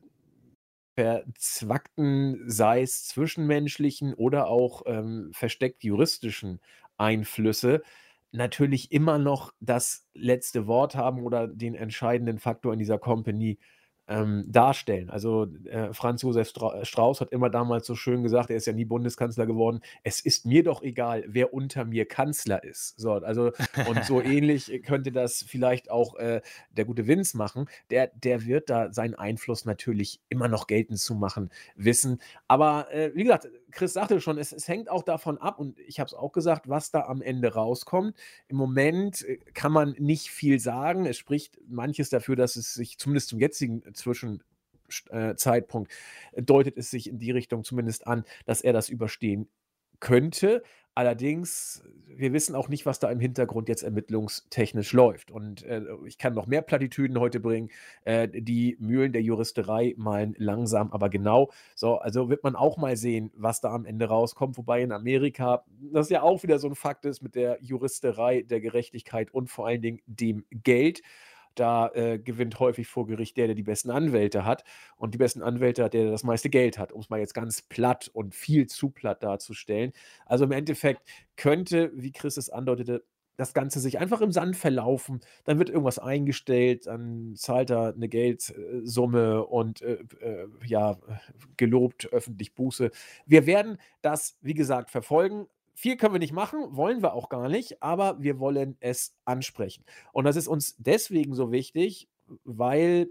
verzwackten, 0.95 2.43
sei 2.49 2.81
es 2.83 3.05
zwischenmenschlichen 3.07 4.13
oder 4.13 4.47
auch 4.47 4.83
ähm, 4.85 5.31
versteckt 5.33 5.83
juristischen 5.83 6.61
Einflüsse 6.97 7.81
natürlich 8.33 8.91
immer 8.91 9.19
noch 9.19 9.53
das 9.59 10.07
letzte 10.13 10.67
Wort 10.67 10.95
haben 10.95 11.23
oder 11.23 11.47
den 11.47 11.75
entscheidenden 11.75 12.39
Faktor 12.39 12.73
in 12.73 12.79
dieser 12.79 12.97
Company 12.97 13.59
ähm, 14.07 14.45
darstellen. 14.47 15.09
Also 15.09 15.47
äh, 15.65 15.93
Franz 15.93 16.21
Josef 16.21 16.49
Stra 16.49 16.83
Strauß 16.83 17.21
hat 17.21 17.31
immer 17.31 17.49
damals 17.49 17.87
so 17.87 17.95
schön 17.95 18.23
gesagt, 18.23 18.49
er 18.49 18.57
ist 18.57 18.67
ja 18.67 18.73
nie 18.73 18.85
Bundeskanzler 18.85 19.45
geworden, 19.45 19.81
es 20.03 20.19
ist 20.19 20.45
mir 20.45 20.63
doch 20.63 20.81
egal, 20.81 21.23
wer 21.27 21.53
unter 21.53 21.85
mir 21.85 22.05
Kanzler 22.05 22.63
ist. 22.63 22.99
So, 22.99 23.13
also, 23.13 23.51
und 23.87 24.03
so 24.05 24.21
ähnlich 24.21 24.83
könnte 24.85 25.11
das 25.11 25.43
vielleicht 25.47 25.89
auch 25.89 26.15
äh, 26.15 26.41
der 26.71 26.85
gute 26.85 27.07
Vince 27.07 27.37
machen. 27.37 27.69
Der, 27.89 28.07
der 28.07 28.45
wird 28.45 28.69
da 28.69 28.91
seinen 28.91 29.15
Einfluss 29.15 29.65
natürlich 29.65 30.21
immer 30.29 30.47
noch 30.47 30.67
geltend 30.67 30.99
zu 30.99 31.15
machen 31.15 31.49
wissen. 31.75 32.19
Aber 32.47 32.93
äh, 32.93 33.11
wie 33.15 33.23
gesagt, 33.23 33.47
Chris 33.73 33.93
sagte 33.93 34.21
schon, 34.21 34.37
es, 34.37 34.51
es 34.51 34.67
hängt 34.67 34.89
auch 34.89 35.03
davon 35.03 35.37
ab, 35.37 35.59
und 35.59 35.79
ich 35.79 35.99
habe 35.99 36.07
es 36.07 36.13
auch 36.13 36.31
gesagt, 36.31 36.69
was 36.69 36.91
da 36.91 37.01
am 37.01 37.21
Ende 37.21 37.53
rauskommt. 37.53 38.15
Im 38.47 38.57
Moment 38.57 39.23
äh, 39.23 39.37
kann 39.53 39.71
man 39.71 39.95
nicht 39.99 40.29
viel 40.29 40.59
sagen. 40.59 41.05
Es 41.05 41.17
spricht 41.17 41.59
manches 41.67 42.09
dafür, 42.09 42.35
dass 42.35 42.55
es 42.55 42.73
sich 42.73 42.97
zumindest 42.97 43.29
zum 43.29 43.39
jetzigen 43.39 43.83
Zwischenzeitpunkt 43.93 45.91
äh, 46.31 46.41
deutet 46.41 46.77
es 46.77 46.91
sich 46.91 47.09
in 47.09 47.19
die 47.19 47.31
Richtung 47.31 47.63
zumindest 47.63 48.07
an, 48.07 48.23
dass 48.45 48.61
er 48.61 48.73
das 48.73 48.89
überstehen 48.89 49.49
könnte. 49.99 50.63
Allerdings, 50.95 51.83
wir 52.07 52.33
wissen 52.33 52.55
auch 52.55 52.69
nicht, 52.69 52.85
was 52.85 52.99
da 52.99 53.09
im 53.09 53.19
Hintergrund 53.19 53.67
jetzt 53.67 53.81
ermittlungstechnisch 53.81 54.93
läuft. 54.93 55.31
Und 55.31 55.63
äh, 55.63 55.83
ich 56.05 56.19
kann 56.19 56.35
noch 56.35 56.45
mehr 56.45 56.61
Plattitüden 56.61 57.19
heute 57.19 57.39
bringen. 57.39 57.69
Äh, 58.05 58.27
die 58.27 58.77
Mühlen 58.79 59.11
der 59.11 59.23
Juristerei 59.23 59.95
malen 59.97 60.35
langsam, 60.37 60.91
aber 60.91 61.09
genau. 61.09 61.51
So, 61.73 61.97
also 61.97 62.29
wird 62.29 62.43
man 62.43 62.55
auch 62.55 62.77
mal 62.77 62.95
sehen, 62.95 63.31
was 63.35 63.59
da 63.59 63.73
am 63.73 63.85
Ende 63.85 64.05
rauskommt. 64.05 64.55
Wobei 64.57 64.83
in 64.83 64.91
Amerika 64.91 65.65
das 65.91 66.09
ja 66.09 66.21
auch 66.21 66.43
wieder 66.43 66.59
so 66.59 66.67
ein 66.67 66.75
Fakt 66.75 67.05
ist 67.05 67.23
mit 67.23 67.33
der 67.33 67.57
Juristerei, 67.61 68.43
der 68.43 68.61
Gerechtigkeit 68.61 69.33
und 69.33 69.49
vor 69.49 69.65
allen 69.65 69.81
Dingen 69.81 70.01
dem 70.05 70.45
Geld. 70.51 71.01
Da 71.55 71.89
äh, 71.93 72.19
gewinnt 72.19 72.59
häufig 72.59 72.87
vor 72.87 73.05
Gericht 73.07 73.37
der, 73.37 73.47
der 73.47 73.55
die 73.55 73.63
besten 73.63 73.91
Anwälte 73.91 74.45
hat. 74.45 74.63
Und 74.97 75.13
die 75.13 75.17
besten 75.17 75.41
Anwälte 75.41 75.81
der, 75.89 75.89
der 75.89 76.11
das 76.11 76.23
meiste 76.23 76.49
Geld 76.49 76.77
hat, 76.77 76.91
um 76.91 77.01
es 77.01 77.09
mal 77.09 77.19
jetzt 77.19 77.33
ganz 77.33 77.61
platt 77.61 78.09
und 78.13 78.35
viel 78.35 78.67
zu 78.67 78.89
platt 78.89 79.23
darzustellen. 79.23 79.93
Also 80.25 80.45
im 80.45 80.51
Endeffekt 80.51 81.01
könnte, 81.35 81.91
wie 81.95 82.11
Chris 82.11 82.37
es 82.37 82.49
andeutete, 82.49 83.03
das 83.37 83.53
Ganze 83.53 83.79
sich 83.79 83.99
einfach 83.99 84.21
im 84.21 84.31
Sand 84.31 84.55
verlaufen, 84.55 85.21
dann 85.43 85.57
wird 85.57 85.69
irgendwas 85.69 85.99
eingestellt, 85.99 86.85
dann 86.85 87.33
zahlt 87.35 87.71
er 87.71 87.93
eine 87.93 88.07
Geldsumme 88.07 89.45
und 89.45 89.81
äh, 89.81 89.97
äh, 90.21 90.47
ja, 90.65 90.97
gelobt 91.57 92.11
öffentlich 92.11 92.53
Buße. 92.53 92.91
Wir 93.25 93.45
werden 93.45 93.77
das, 94.01 94.37
wie 94.41 94.53
gesagt, 94.53 94.91
verfolgen 94.91 95.47
viel 95.73 95.97
können 95.97 96.13
wir 96.13 96.19
nicht 96.19 96.33
machen, 96.33 96.75
wollen 96.75 97.01
wir 97.01 97.13
auch 97.13 97.29
gar 97.29 97.49
nicht, 97.49 97.81
aber 97.81 98.21
wir 98.21 98.39
wollen 98.39 98.77
es 98.79 99.15
ansprechen. 99.25 99.83
Und 100.11 100.25
das 100.25 100.35
ist 100.35 100.47
uns 100.47 100.75
deswegen 100.77 101.33
so 101.33 101.51
wichtig, 101.51 102.07
weil, 102.43 103.09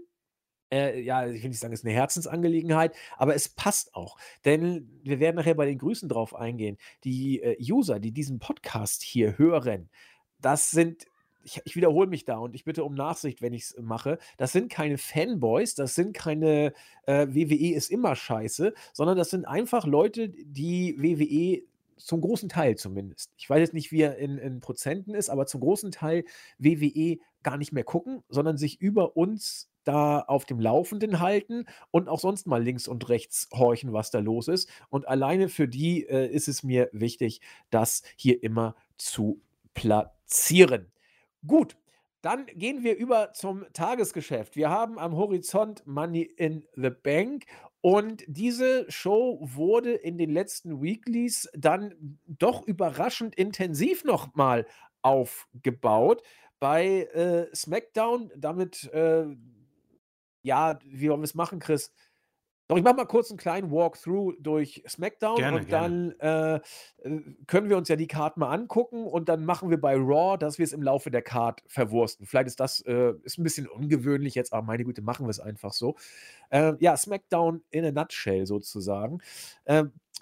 äh, 0.71 0.99
ja, 1.01 1.27
ich 1.27 1.43
will 1.43 1.49
nicht 1.49 1.59
sagen, 1.59 1.73
es 1.73 1.81
ist 1.81 1.85
eine 1.85 1.93
Herzensangelegenheit, 1.93 2.95
aber 3.17 3.35
es 3.35 3.49
passt 3.49 3.95
auch. 3.95 4.17
Denn 4.45 4.89
wir 5.03 5.19
werden 5.19 5.35
nachher 5.35 5.55
bei 5.55 5.65
den 5.65 5.77
Grüßen 5.77 6.09
drauf 6.09 6.35
eingehen. 6.35 6.77
Die 7.03 7.41
äh, 7.41 7.57
User, 7.61 7.99
die 7.99 8.11
diesen 8.11 8.39
Podcast 8.39 9.03
hier 9.03 9.37
hören, 9.37 9.89
das 10.39 10.71
sind 10.71 11.07
ich, 11.45 11.61
ich, 11.65 11.75
wiederhole 11.75 12.07
mich 12.07 12.23
da 12.23 12.37
und 12.37 12.55
ich 12.55 12.63
bitte 12.63 12.85
um 12.85 12.93
Nachsicht, 12.93 13.41
wenn 13.41 13.51
ich 13.51 13.63
es 13.63 13.75
mache. 13.81 14.17
Das 14.37 14.53
sind 14.53 14.71
keine 14.71 14.97
Fanboys, 14.97 15.75
das 15.75 15.93
sind 15.93 16.13
keine 16.13 16.73
äh, 17.05 17.27
WWE 17.27 17.73
ist 17.73 17.91
immer 17.91 18.15
scheiße, 18.15 18.73
sondern 18.93 19.17
das 19.17 19.29
sind 19.29 19.45
einfach 19.45 19.85
Leute, 19.85 20.29
die 20.29 20.95
WWE 20.97 21.63
zum 22.03 22.21
großen 22.21 22.49
Teil 22.49 22.75
zumindest. 22.75 23.31
Ich 23.37 23.49
weiß 23.49 23.59
jetzt 23.59 23.73
nicht, 23.73 23.91
wie 23.91 24.01
er 24.01 24.17
in, 24.17 24.37
in 24.37 24.59
Prozenten 24.59 25.15
ist, 25.15 25.29
aber 25.29 25.45
zum 25.45 25.61
großen 25.61 25.91
Teil 25.91 26.25
WWE 26.57 27.17
gar 27.43 27.57
nicht 27.57 27.71
mehr 27.71 27.83
gucken, 27.83 28.23
sondern 28.29 28.57
sich 28.57 28.81
über 28.81 29.15
uns 29.15 29.69
da 29.83 30.19
auf 30.19 30.45
dem 30.45 30.59
Laufenden 30.59 31.19
halten 31.19 31.65
und 31.91 32.07
auch 32.07 32.19
sonst 32.19 32.47
mal 32.47 32.63
links 32.63 32.87
und 32.87 33.09
rechts 33.09 33.49
horchen, 33.53 33.93
was 33.93 34.11
da 34.11 34.19
los 34.19 34.47
ist. 34.47 34.69
Und 34.89 35.07
alleine 35.07 35.49
für 35.49 35.67
die 35.67 36.05
äh, 36.07 36.27
ist 36.27 36.47
es 36.47 36.63
mir 36.63 36.89
wichtig, 36.93 37.41
das 37.69 38.03
hier 38.15 38.43
immer 38.43 38.75
zu 38.97 39.41
platzieren. 39.73 40.91
Gut, 41.45 41.75
dann 42.21 42.45
gehen 42.45 42.83
wir 42.83 42.95
über 42.95 43.33
zum 43.33 43.65
Tagesgeschäft. 43.73 44.55
Wir 44.55 44.69
haben 44.69 44.97
am 44.97 45.15
Horizont 45.15 45.85
Money 45.85 46.21
in 46.21 46.65
the 46.75 46.89
Bank 46.89 47.45
und 47.83 48.23
diese 48.27 48.89
Show 48.89 49.39
wurde 49.41 49.91
in 49.91 50.17
den 50.17 50.29
letzten 50.29 50.81
Weeklies 50.81 51.49
dann 51.53 52.17
doch 52.25 52.65
überraschend 52.65 53.35
intensiv 53.35 54.05
nochmal 54.05 54.65
aufgebaut. 55.01 56.23
Bei 56.61 57.03
äh, 57.13 57.53
SmackDown, 57.53 58.31
damit, 58.37 58.85
äh, 58.93 59.25
ja, 60.43 60.79
wie 60.85 61.09
wollen 61.09 61.19
wir 61.19 61.25
es 61.25 61.35
machen, 61.35 61.59
Chris? 61.59 61.91
Doch, 62.67 62.77
ich 62.77 62.83
mache 62.83 62.95
mal 62.95 63.05
kurz 63.05 63.29
einen 63.29 63.37
kleinen 63.37 63.71
Walkthrough 63.71 64.35
durch 64.39 64.83
SmackDown 64.87 65.37
Gerne, 65.37 65.57
und 65.57 65.71
dann 65.71 66.11
äh, 66.19 66.55
äh, 66.55 66.61
können 67.45 67.69
wir 67.69 67.77
uns 67.77 67.89
ja 67.89 67.97
die 67.97 68.07
Card 68.07 68.37
mal 68.37 68.51
angucken 68.51 69.05
und 69.05 69.27
dann 69.27 69.43
machen 69.43 69.69
wir 69.69 69.79
bei 69.79 69.95
Raw, 69.95 70.37
dass 70.37 70.57
wir 70.57 70.63
es 70.63 70.71
im 70.71 70.81
Laufe 70.81 71.11
der 71.11 71.21
Card 71.21 71.61
verwursten. 71.67 72.25
Vielleicht 72.25 72.47
ist 72.47 72.59
das 72.61 72.79
äh, 72.81 73.13
ist 73.23 73.37
ein 73.37 73.43
bisschen 73.43 73.67
ungewöhnlich 73.67 74.33
jetzt, 74.35 74.53
aber 74.53 74.65
meine 74.65 74.85
Güte, 74.85 75.01
machen 75.01 75.25
wir 75.25 75.31
es 75.31 75.41
einfach 75.41 75.73
so. 75.73 75.95
Äh, 76.51 76.73
ja, 76.79 76.95
SmackDown 76.95 77.63
in 77.69 77.85
a 77.85 77.91
nutshell 77.91 78.45
sozusagen. 78.45 79.19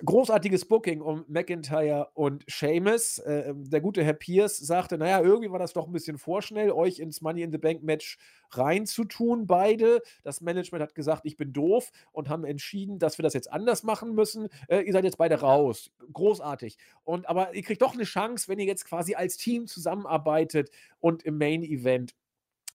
Ähm, 0.01 0.05
großartiges 0.05 0.65
Booking 0.65 1.01
um 1.01 1.25
McIntyre 1.27 2.10
und 2.13 2.43
Sheamus. 2.48 3.20
Äh, 3.20 3.53
der 3.55 3.81
gute 3.81 4.03
Herr 4.03 4.13
Pierce 4.13 4.58
sagte, 4.58 4.98
naja, 4.98 5.22
irgendwie 5.22 5.51
war 5.51 5.60
das 5.60 5.74
doch 5.74 5.88
ein 5.88 5.93
bisschen 5.93 6.17
vorschnell, 6.17 6.72
euch 6.72 7.00
ins 7.00 7.22
Money 7.22 7.43
in 7.43 7.51
the 7.51 7.58
Bank 7.58 7.84
Match 7.84 8.17
reinzutun, 8.51 9.48
beide. 9.48 10.01
Das 10.24 10.41
Management 10.41 10.84
hat 10.84 10.96
gesagt, 10.96 11.22
ich 11.25 11.38
bin 11.38 11.53
doof 11.53 11.91
und 12.12 12.29
haben 12.29 12.43
entschieden, 12.43 13.00
dass 13.00 13.17
wir 13.17 13.24
das 13.24 13.34
jetzt 13.34 13.51
anders 13.51 13.84
machen 13.84 14.13
müssen. 14.13 14.50
Äh, 14.67 14.81
ihr 14.81 14.93
seid 14.93 15.03
jetzt 15.03 15.17
beide 15.17 15.39
raus. 15.39 15.91
Großartig. 16.12 16.77
Und 17.03 17.29
aber 17.29 17.53
ihr 17.53 17.63
kriegt 17.63 17.81
doch 17.81 17.93
eine 17.93 18.03
Chance, 18.03 18.48
wenn 18.48 18.60
ihr 18.60 18.65
jetzt 18.65 18.86
quasi 18.86 19.15
als 19.15 19.38
Team 19.38 19.67
zusammenarbeitet 19.67 20.70
und 21.00 21.24
im 21.24 21.38
Main 21.38 21.63
Event 21.63 22.13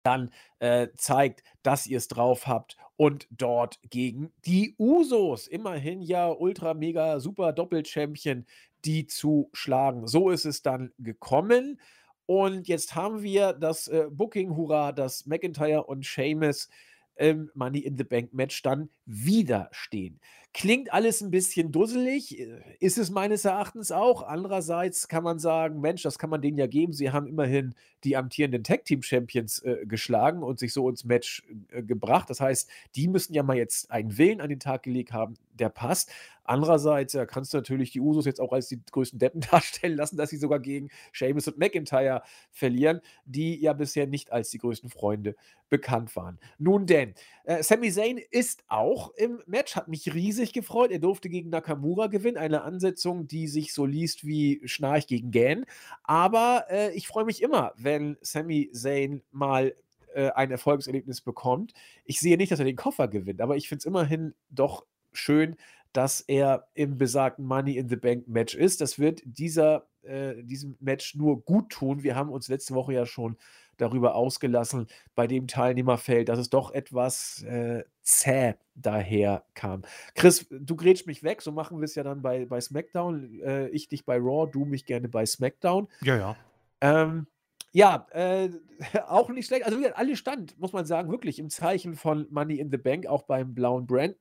dann 0.07 0.31
äh, 0.61 0.89
zeigt, 0.97 1.43
dass 1.63 1.87
ihr 1.87 1.99
es 1.99 2.09
drauf 2.09 2.47
habt 2.47 2.77
und 2.97 3.27
dort 3.31 3.81
gegen 3.91 4.33
die 4.47 4.75
Usos, 4.79 5.47
immerhin 5.49 6.01
ja 6.01 6.29
ultra 6.29 6.75
mega 6.75 7.21
super 7.21 7.53
Doppelchampion, 7.53 8.47
die 8.85 9.07
zu 9.07 9.51
schlagen. 9.53 10.07
So 10.07 10.31
ist 10.31 10.45
es 10.45 10.63
dann 10.63 10.93
gekommen. 10.99 11.81
Und 12.25 12.69
jetzt 12.69 12.95
haben 12.95 13.23
wir 13.23 13.53
das 13.53 13.89
äh, 13.89 14.07
Booking 14.11 14.57
Hurra, 14.57 14.93
das 14.93 15.27
McIntyre 15.27 15.85
und 15.85 16.07
Sheamus 16.07 16.69
im 17.17 17.51
Money 17.55 17.81
in 17.81 17.97
the 17.97 18.05
Bank 18.05 18.33
Match 18.33 18.63
dann 18.63 18.91
wieder 19.05 19.69
stehen. 19.73 20.21
Klingt 20.57 20.91
alles 20.91 21.21
ein 21.21 21.31
bisschen 21.31 21.71
dusselig, 21.71 22.41
äh, 22.41 22.63
ist 22.81 22.97
es 22.97 23.11
meines 23.11 23.45
Erachtens 23.45 23.93
auch. 23.93 24.23
Andererseits 24.23 25.07
kann 25.07 25.23
man 25.23 25.39
sagen, 25.39 25.83
Mensch, 25.83 26.01
das 26.03 26.19
kann 26.19 26.31
man 26.31 26.41
denen 26.41 26.57
ja 26.57 26.67
geben. 26.67 26.95
Sie 26.95 27.11
haben 27.11 27.27
immerhin 27.27 27.75
die 28.05 28.17
amtierenden 28.17 28.65
Tag 28.65 28.87
Team 28.87 29.03
Champions 29.03 29.59
äh, 29.59 29.85
geschlagen 29.85 30.43
und 30.43 30.59
sich 30.59 30.73
so 30.73 30.89
ins 30.89 31.05
Match 31.05 31.43
äh, 31.69 31.83
gebracht. 31.83 32.31
Das 32.31 32.41
heißt, 32.41 32.71
die 32.95 33.07
müssen 33.07 33.35
ja 33.35 33.43
mal 33.43 33.59
jetzt 33.59 33.91
einen 33.91 34.17
Willen 34.17 34.41
an 34.41 34.49
den 34.49 34.59
Tag 34.59 34.85
gelegt 34.85 35.13
haben, 35.13 35.35
der 35.53 35.69
passt. 35.69 36.11
Andererseits 36.45 37.13
ja, 37.13 37.27
kannst 37.27 37.53
du 37.53 37.59
natürlich 37.59 37.91
die 37.91 38.01
Usos 38.01 38.25
jetzt 38.25 38.41
auch 38.41 38.53
als 38.53 38.69
die 38.69 38.81
größten 38.93 39.19
Deppen 39.19 39.41
darstellen 39.51 39.97
lassen, 39.97 40.17
dass 40.17 40.31
sie 40.31 40.37
sogar 40.37 40.61
gegen 40.61 40.91
Sheamus 41.13 41.49
und 41.49 41.59
McIntyre 41.59 42.23
verlieren, 42.51 43.01
die 43.25 43.61
ja 43.61 43.73
bisher 43.73 44.07
nicht 44.07 44.33
als 44.33 44.51
die 44.51 44.59
größten 44.59 44.89
Freunde 44.89 45.35
bekannt 45.69 46.15
waren. 46.15 46.39
Nun 46.59 46.87
denn, 46.87 47.15
äh, 47.45 47.63
Sami 47.63 47.91
Zayn 47.91 48.21
ist 48.31 48.63
auch 48.69 49.11
im 49.17 49.43
Match, 49.47 49.75
hat 49.75 49.89
mich 49.89 50.15
riesig 50.15 50.46
gefreut. 50.53 50.91
Er 50.91 50.99
durfte 50.99 51.29
gegen 51.29 51.51
Nakamura 51.51 52.07
gewinnen, 52.09 52.37
eine 52.37 52.63
Ansetzung, 52.63 53.27
die 53.27 53.49
sich 53.49 53.73
so 53.73 53.85
liest 53.87 54.27
wie 54.27 54.61
Schnarch 54.65 55.07
gegen 55.07 55.31
Gan. 55.31 55.67
Aber 56.05 56.67
äh, 56.71 56.95
ich 56.95 57.09
freue 57.09 57.25
mich 57.25 57.43
immer, 57.43 57.73
wenn 57.77 58.17
Sami 58.21 58.71
Zayn 58.73 59.23
mal 59.31 59.75
äh, 60.15 60.31
ein 60.31 60.51
Erfolgserlebnis 60.51 61.21
bekommt. 61.21 61.75
Ich 62.05 62.21
sehe 62.21 62.37
nicht, 62.37 62.51
dass 62.51 62.59
er 62.59 62.65
den 62.65 62.77
Koffer 62.77 63.09
gewinnt, 63.09 63.41
aber 63.41 63.57
ich 63.57 63.69
finde 63.69 63.81
es 63.81 63.85
immerhin 63.85 64.35
doch 64.51 64.87
schön, 65.13 65.57
dass 65.93 66.21
er 66.21 66.69
im 66.75 66.99
besagten 66.99 67.45
Money 67.45 67.77
in 67.77 67.89
the 67.89 67.97
Bank 67.97 68.29
Match 68.29 68.55
ist. 68.55 68.81
Das 68.81 68.99
wird 68.99 69.23
dieser, 69.25 69.87
äh, 70.03 70.43
diesem 70.43 70.77
Match 70.81 71.15
nur 71.15 71.43
gut 71.43 71.71
tun. 71.71 72.03
Wir 72.03 72.17
haben 72.17 72.31
uns 72.31 72.49
letzte 72.49 72.75
Woche 72.75 72.93
ja 72.93 73.07
schon 73.07 73.37
darüber 73.77 74.15
ausgelassen 74.15 74.87
bei 75.15 75.27
dem 75.27 75.47
Teilnehmerfeld, 75.47 76.29
dass 76.29 76.39
es 76.39 76.51
doch 76.51 76.73
etwas 76.73 77.43
äh, 77.43 77.85
zäh 78.03 78.55
daher 78.75 79.45
kam. 79.55 79.83
Chris, 80.15 80.47
du 80.51 80.77
grätsch 80.77 81.07
mich 81.07 81.23
weg, 81.23 81.43
so 81.43 81.53
machen 81.53 81.79
wir 81.79 81.85
es 81.85 81.95
ja 81.95 82.03
dann 82.03 82.23
bei, 82.23 82.47
bei 82.47 82.61
SmackDown. 82.61 83.41
Äh, 83.41 83.69
ich 83.69 83.89
dich 83.89 84.05
bei 84.05 84.17
Raw, 84.17 84.51
du 84.51 84.65
mich 84.65 84.85
gerne 84.85 85.09
bei 85.09 85.25
SmackDown. 85.25 85.89
Ja, 86.03 86.17
ja. 86.17 86.37
Ähm, 86.81 87.27
ja, 87.73 88.07
äh, 88.13 88.51
auch 89.07 89.29
nicht 89.31 89.47
schlecht. 89.47 89.67
Also, 89.67 89.79
alle 89.95 90.17
stand, 90.17 90.59
muss 90.59 90.73
man 90.73 90.87
sagen, 90.87 91.11
wirklich 91.11 91.39
im 91.39 91.51
Zeichen 91.51 91.95
von 91.95 92.27
Money 92.31 92.59
in 92.59 92.71
the 92.71 92.79
Bank, 92.79 93.07
auch 93.07 93.23
beim 93.23 93.55
blauen 93.55 93.87
Brand 93.87 94.17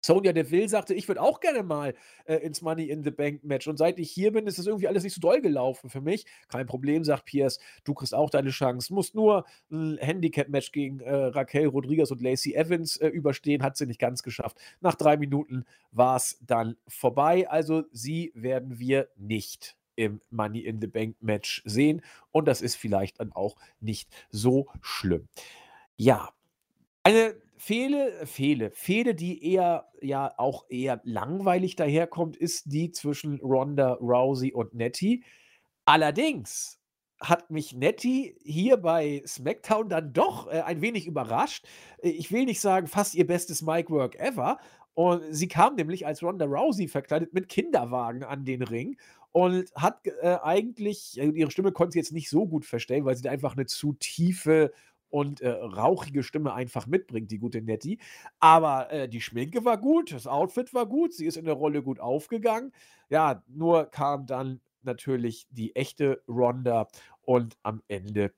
Sonja 0.00 0.32
Deville 0.32 0.68
sagte, 0.68 0.94
ich 0.94 1.08
würde 1.08 1.22
auch 1.22 1.40
gerne 1.40 1.62
mal 1.62 1.94
äh, 2.24 2.36
ins 2.36 2.62
Money 2.62 2.84
in 2.84 3.02
the 3.02 3.10
Bank 3.10 3.44
Match. 3.44 3.66
Und 3.66 3.76
seit 3.76 3.98
ich 3.98 4.10
hier 4.10 4.32
bin, 4.32 4.46
ist 4.46 4.58
das 4.58 4.66
irgendwie 4.66 4.88
alles 4.88 5.02
nicht 5.02 5.14
so 5.14 5.20
doll 5.20 5.40
gelaufen 5.40 5.90
für 5.90 6.00
mich. 6.00 6.26
Kein 6.48 6.66
Problem, 6.66 7.04
sagt 7.04 7.24
Pierce. 7.24 7.58
Du 7.84 7.94
kriegst 7.94 8.14
auch 8.14 8.30
deine 8.30 8.50
Chance. 8.50 8.92
Musst 8.92 9.14
nur 9.14 9.44
ein 9.70 9.98
Handicap-Match 9.98 10.72
gegen 10.72 11.00
äh, 11.00 11.14
Raquel 11.14 11.66
Rodriguez 11.66 12.10
und 12.10 12.20
Lacey 12.20 12.54
Evans 12.54 12.96
äh, 12.96 13.08
überstehen. 13.08 13.62
Hat 13.62 13.76
sie 13.76 13.86
nicht 13.86 14.00
ganz 14.00 14.22
geschafft. 14.22 14.58
Nach 14.80 14.94
drei 14.94 15.16
Minuten 15.16 15.64
war 15.92 16.16
es 16.16 16.38
dann 16.46 16.76
vorbei. 16.86 17.48
Also 17.48 17.84
sie 17.92 18.32
werden 18.34 18.78
wir 18.78 19.08
nicht 19.16 19.76
im 19.96 20.20
Money 20.30 20.60
in 20.60 20.80
the 20.80 20.86
Bank 20.86 21.16
Match 21.20 21.62
sehen. 21.64 22.02
Und 22.30 22.46
das 22.46 22.62
ist 22.62 22.76
vielleicht 22.76 23.20
dann 23.20 23.32
auch 23.32 23.56
nicht 23.80 24.08
so 24.30 24.68
schlimm. 24.80 25.26
Ja, 25.96 26.30
eine 27.02 27.34
Fehde 27.58 28.12
Fehde 28.24 28.70
Fehde, 28.70 29.14
die 29.14 29.44
eher 29.52 29.88
ja 30.00 30.32
auch 30.38 30.66
eher 30.68 31.00
langweilig 31.04 31.76
daherkommt, 31.76 32.36
ist 32.36 32.72
die 32.72 32.92
zwischen 32.92 33.40
Ronda 33.40 33.94
Rousey 33.94 34.52
und 34.52 34.74
Nettie. 34.74 35.24
Allerdings 35.84 36.78
hat 37.20 37.50
mich 37.50 37.74
Nettie 37.74 38.36
hier 38.44 38.76
bei 38.76 39.22
SmackDown 39.26 39.88
dann 39.88 40.12
doch, 40.12 40.46
äh, 40.46 40.60
ein 40.60 40.80
wenig 40.80 41.06
überrascht. 41.06 41.66
Äh, 42.02 42.10
ich 42.10 42.30
will 42.30 42.44
nicht 42.44 42.60
sagen, 42.60 42.86
fast 42.86 43.14
ihr 43.14 43.26
bestes 43.26 43.62
Mic-Work 43.62 44.16
ever. 44.20 44.58
Und 44.94 45.22
sie 45.30 45.48
kam 45.48 45.76
nämlich 45.76 46.06
als 46.06 46.22
Ronda 46.22 46.44
Rousey 46.44 46.88
verkleidet 46.88 47.32
mit 47.32 47.48
Kinderwagen 47.48 48.24
an 48.24 48.44
den 48.44 48.62
Ring 48.62 48.96
und 49.32 49.70
hat 49.74 50.06
äh, 50.22 50.38
eigentlich, 50.42 51.20
äh, 51.20 51.28
ihre 51.28 51.50
Stimme 51.50 51.72
konnte 51.72 51.92
sie 51.92 51.98
jetzt 51.98 52.12
nicht 52.12 52.30
so 52.30 52.46
gut 52.46 52.64
verstellen, 52.64 53.04
weil 53.04 53.16
sie 53.16 53.28
einfach 53.28 53.56
eine 53.56 53.66
zu 53.66 53.92
tiefe 53.94 54.72
und 55.10 55.40
äh, 55.40 55.50
rauchige 55.50 56.22
Stimme 56.22 56.54
einfach 56.54 56.86
mitbringt, 56.86 57.30
die 57.30 57.38
gute 57.38 57.62
Nettie. 57.62 57.98
Aber 58.40 58.90
äh, 58.92 59.08
die 59.08 59.20
Schminke 59.20 59.64
war 59.64 59.78
gut, 59.78 60.12
das 60.12 60.26
Outfit 60.26 60.74
war 60.74 60.86
gut, 60.86 61.12
sie 61.14 61.26
ist 61.26 61.36
in 61.36 61.44
der 61.44 61.54
Rolle 61.54 61.82
gut 61.82 62.00
aufgegangen. 62.00 62.72
Ja, 63.08 63.42
nur 63.46 63.86
kam 63.86 64.26
dann 64.26 64.60
natürlich 64.82 65.46
die 65.50 65.74
echte 65.76 66.22
Ronda 66.28 66.88
und 67.22 67.56
am 67.62 67.82
Ende 67.88 68.32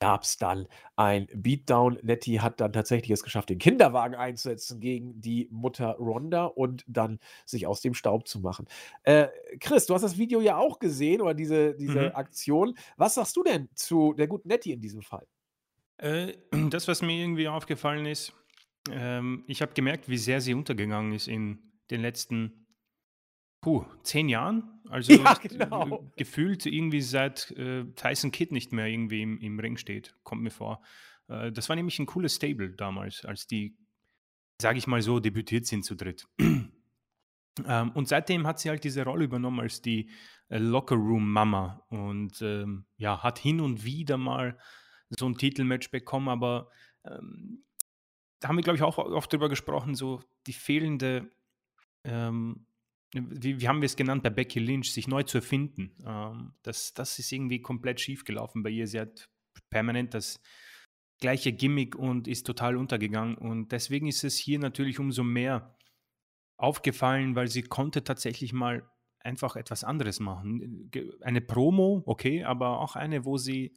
gab 0.00 0.24
es 0.24 0.36
dann 0.36 0.68
ein 0.96 1.28
Beatdown. 1.34 1.98
Nettie 2.02 2.40
hat 2.40 2.60
dann 2.60 2.74
tatsächlich 2.74 3.10
es 3.10 3.22
geschafft, 3.22 3.48
den 3.48 3.58
Kinderwagen 3.58 4.14
einzusetzen 4.14 4.78
gegen 4.78 5.18
die 5.20 5.48
Mutter 5.50 5.96
Ronda 5.98 6.44
und 6.44 6.84
dann 6.86 7.18
sich 7.46 7.66
aus 7.66 7.80
dem 7.80 7.94
Staub 7.94 8.28
zu 8.28 8.40
machen. 8.40 8.66
Äh, 9.04 9.28
Chris, 9.60 9.86
du 9.86 9.94
hast 9.94 10.02
das 10.02 10.18
Video 10.18 10.42
ja 10.42 10.58
auch 10.58 10.78
gesehen 10.78 11.22
oder 11.22 11.32
diese, 11.32 11.74
diese 11.74 12.10
mhm. 12.10 12.16
Aktion. 12.16 12.76
Was 12.98 13.14
sagst 13.14 13.34
du 13.36 13.44
denn 13.44 13.70
zu 13.74 14.12
der 14.12 14.26
guten 14.26 14.48
Nettie 14.48 14.72
in 14.72 14.82
diesem 14.82 15.00
Fall? 15.00 15.26
Äh, 15.98 16.34
das, 16.70 16.88
was 16.88 17.02
mir 17.02 17.20
irgendwie 17.20 17.48
aufgefallen 17.48 18.06
ist, 18.06 18.32
ähm, 18.90 19.44
ich 19.46 19.62
habe 19.62 19.74
gemerkt, 19.74 20.08
wie 20.08 20.18
sehr 20.18 20.40
sie 20.40 20.54
untergegangen 20.54 21.12
ist 21.12 21.28
in 21.28 21.58
den 21.90 22.00
letzten 22.00 22.66
puh, 23.60 23.84
zehn 24.02 24.28
Jahren. 24.28 24.80
Also 24.90 25.12
ja, 25.24 25.34
genau. 25.34 26.10
gefühlt 26.16 26.66
irgendwie 26.66 27.00
seit 27.00 27.50
äh, 27.52 27.84
Tyson 27.94 28.30
Kidd 28.30 28.52
nicht 28.52 28.72
mehr 28.72 28.86
irgendwie 28.86 29.22
im, 29.22 29.38
im 29.38 29.58
Ring 29.58 29.76
steht, 29.76 30.14
kommt 30.22 30.42
mir 30.42 30.50
vor. 30.50 30.82
Äh, 31.28 31.50
das 31.50 31.68
war 31.68 31.76
nämlich 31.76 31.98
ein 31.98 32.06
cooles 32.06 32.34
Stable 32.34 32.70
damals, 32.70 33.24
als 33.24 33.46
die, 33.46 33.76
sage 34.60 34.78
ich 34.78 34.86
mal 34.86 35.02
so, 35.02 35.18
debütiert 35.18 35.66
sind 35.66 35.84
zu 35.84 35.94
dritt. 35.94 36.26
ähm, 36.38 37.90
und 37.92 38.08
seitdem 38.08 38.46
hat 38.46 38.60
sie 38.60 38.68
halt 38.68 38.84
diese 38.84 39.04
Rolle 39.04 39.24
übernommen 39.24 39.60
als 39.60 39.80
die 39.80 40.10
äh, 40.50 40.58
Locker 40.58 40.96
Room 40.96 41.32
Mama 41.32 41.86
und 41.88 42.42
ähm, 42.42 42.84
ja, 42.96 43.22
hat 43.22 43.38
hin 43.38 43.60
und 43.60 43.84
wieder 43.84 44.18
mal 44.18 44.58
so 45.10 45.26
ein 45.26 45.36
Titelmatch 45.36 45.90
bekommen, 45.90 46.28
aber 46.28 46.70
ähm, 47.04 47.64
da 48.40 48.48
haben 48.48 48.56
wir, 48.56 48.62
glaube 48.62 48.76
ich, 48.76 48.82
auch 48.82 48.98
oft 48.98 49.32
drüber 49.32 49.48
gesprochen, 49.48 49.94
so 49.94 50.22
die 50.46 50.52
fehlende, 50.52 51.30
ähm, 52.04 52.66
wie, 53.14 53.60
wie, 53.60 53.68
haben 53.68 53.80
wir 53.80 53.86
es 53.86 53.96
genannt 53.96 54.22
bei 54.22 54.30
Becky 54.30 54.58
Lynch, 54.58 54.92
sich 54.92 55.08
neu 55.08 55.22
zu 55.22 55.38
erfinden. 55.38 55.96
Ähm, 56.04 56.54
das, 56.62 56.94
das 56.94 57.18
ist 57.18 57.32
irgendwie 57.32 57.62
komplett 57.62 58.00
schief 58.00 58.24
gelaufen 58.24 58.62
bei 58.62 58.70
ihr. 58.70 58.86
Sie 58.86 59.00
hat 59.00 59.30
permanent 59.70 60.14
das 60.14 60.40
gleiche 61.20 61.52
Gimmick 61.52 61.96
und 61.96 62.28
ist 62.28 62.46
total 62.46 62.76
untergegangen. 62.76 63.36
Und 63.36 63.72
deswegen 63.72 64.08
ist 64.08 64.24
es 64.24 64.36
hier 64.36 64.58
natürlich 64.58 64.98
umso 64.98 65.22
mehr 65.22 65.78
aufgefallen, 66.56 67.34
weil 67.36 67.48
sie 67.48 67.62
konnte 67.62 68.04
tatsächlich 68.04 68.52
mal 68.52 68.88
einfach 69.20 69.56
etwas 69.56 69.84
anderes 69.84 70.20
machen. 70.20 70.90
Eine 71.22 71.40
Promo, 71.40 72.02
okay, 72.06 72.44
aber 72.44 72.80
auch 72.80 72.94
eine, 72.94 73.24
wo 73.24 73.38
sie 73.38 73.74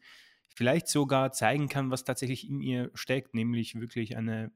vielleicht 0.57 0.87
sogar 0.87 1.31
zeigen 1.33 1.69
kann, 1.69 1.91
was 1.91 2.03
tatsächlich 2.03 2.49
in 2.49 2.61
ihr 2.61 2.89
steckt, 2.95 3.35
nämlich 3.35 3.79
wirklich 3.79 4.17
eine, 4.17 4.51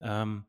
ähm, 0.00 0.46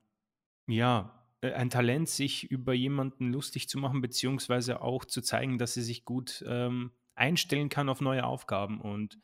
ja, 0.67 1.25
äh, 1.41 1.53
ein 1.53 1.71
Talent, 1.71 2.07
sich 2.07 2.51
über 2.51 2.75
jemanden 2.75 3.31
lustig 3.31 3.67
zu 3.67 3.79
machen, 3.79 3.99
beziehungsweise 3.99 4.83
auch 4.83 5.05
zu 5.05 5.23
zeigen, 5.23 5.57
dass 5.57 5.73
sie 5.73 5.81
sich 5.81 6.05
gut 6.05 6.45
ähm, 6.47 6.91
einstellen 7.15 7.69
kann 7.69 7.89
auf 7.89 7.99
neue 7.99 8.23
Aufgaben. 8.23 8.79
Und 8.79 9.17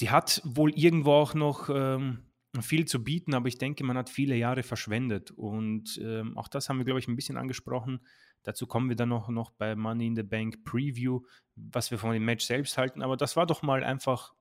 sie 0.00 0.08
hat 0.08 0.40
wohl 0.46 0.72
irgendwo 0.78 1.12
auch 1.12 1.34
noch 1.34 1.68
ähm, 1.68 2.24
viel 2.58 2.86
zu 2.86 3.04
bieten, 3.04 3.34
aber 3.34 3.48
ich 3.48 3.58
denke, 3.58 3.84
man 3.84 3.98
hat 3.98 4.08
viele 4.08 4.34
Jahre 4.34 4.62
verschwendet. 4.62 5.30
Und 5.30 6.00
ähm, 6.02 6.38
auch 6.38 6.48
das 6.48 6.70
haben 6.70 6.78
wir, 6.78 6.86
glaube 6.86 7.00
ich, 7.00 7.06
ein 7.06 7.16
bisschen 7.16 7.36
angesprochen. 7.36 8.00
Dazu 8.42 8.66
kommen 8.66 8.88
wir 8.88 8.96
dann 8.96 9.08
noch, 9.08 9.28
noch 9.28 9.50
bei 9.50 9.76
Money 9.76 10.08
in 10.08 10.16
the 10.16 10.22
Bank 10.22 10.64
Preview, 10.64 11.20
was 11.56 11.90
wir 11.90 11.98
von 11.98 12.12
dem 12.12 12.24
Match 12.24 12.44
selbst 12.44 12.76
halten. 12.76 13.02
Aber 13.02 13.16
das 13.16 13.36
war 13.36 13.46
doch 13.46 13.62
mal 13.62 13.84
einfach 13.84 14.34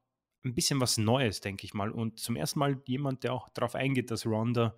ein 0.44 0.54
bisschen 0.56 0.82
was 0.82 0.98
Neues, 0.98 1.42
denke 1.42 1.66
ich 1.66 1.74
mal. 1.74 1.92
Und 1.92 2.20
zum 2.20 2.36
ersten 2.36 2.60
Mal 2.60 2.82
jemand, 2.86 3.24
der 3.24 3.34
auch 3.34 3.50
darauf 3.50 3.76
eingeht, 3.76 4.10
dass 4.12 4.26
Ronda 4.26 4.76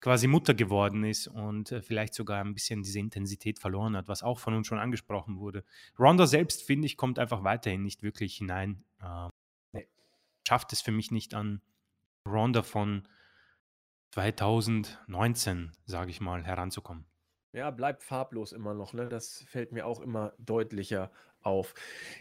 quasi 0.00 0.26
Mutter 0.26 0.52
geworden 0.52 1.02
ist 1.02 1.28
und 1.28 1.72
äh, 1.72 1.80
vielleicht 1.80 2.14
sogar 2.14 2.44
ein 2.44 2.52
bisschen 2.52 2.82
diese 2.82 2.98
Intensität 2.98 3.58
verloren 3.58 3.96
hat, 3.96 4.06
was 4.06 4.22
auch 4.22 4.38
von 4.38 4.54
uns 4.54 4.66
schon 4.66 4.78
angesprochen 4.78 5.38
wurde. 5.38 5.64
Ronda 5.98 6.26
selbst, 6.26 6.62
finde 6.62 6.86
ich, 6.86 6.96
kommt 6.96 7.18
einfach 7.18 7.42
weiterhin 7.42 7.82
nicht 7.82 8.02
wirklich 8.02 8.36
hinein. 8.36 8.84
Ähm, 9.02 9.30
nee. 9.72 9.88
Schafft 10.46 10.74
es 10.74 10.82
für 10.82 10.92
mich 10.92 11.10
nicht 11.10 11.32
an 11.32 11.62
Ronda 12.28 12.62
von 12.62 13.08
2019, 14.12 15.72
sage 15.86 16.10
ich 16.10 16.20
mal, 16.20 16.44
heranzukommen. 16.44 17.06
Ja, 17.54 17.70
bleibt 17.70 18.02
farblos 18.02 18.52
immer 18.52 18.74
noch, 18.74 18.94
ne? 18.94 19.08
Das 19.08 19.44
fällt 19.46 19.70
mir 19.70 19.86
auch 19.86 20.00
immer 20.00 20.32
deutlicher 20.38 21.12
auf. 21.44 21.74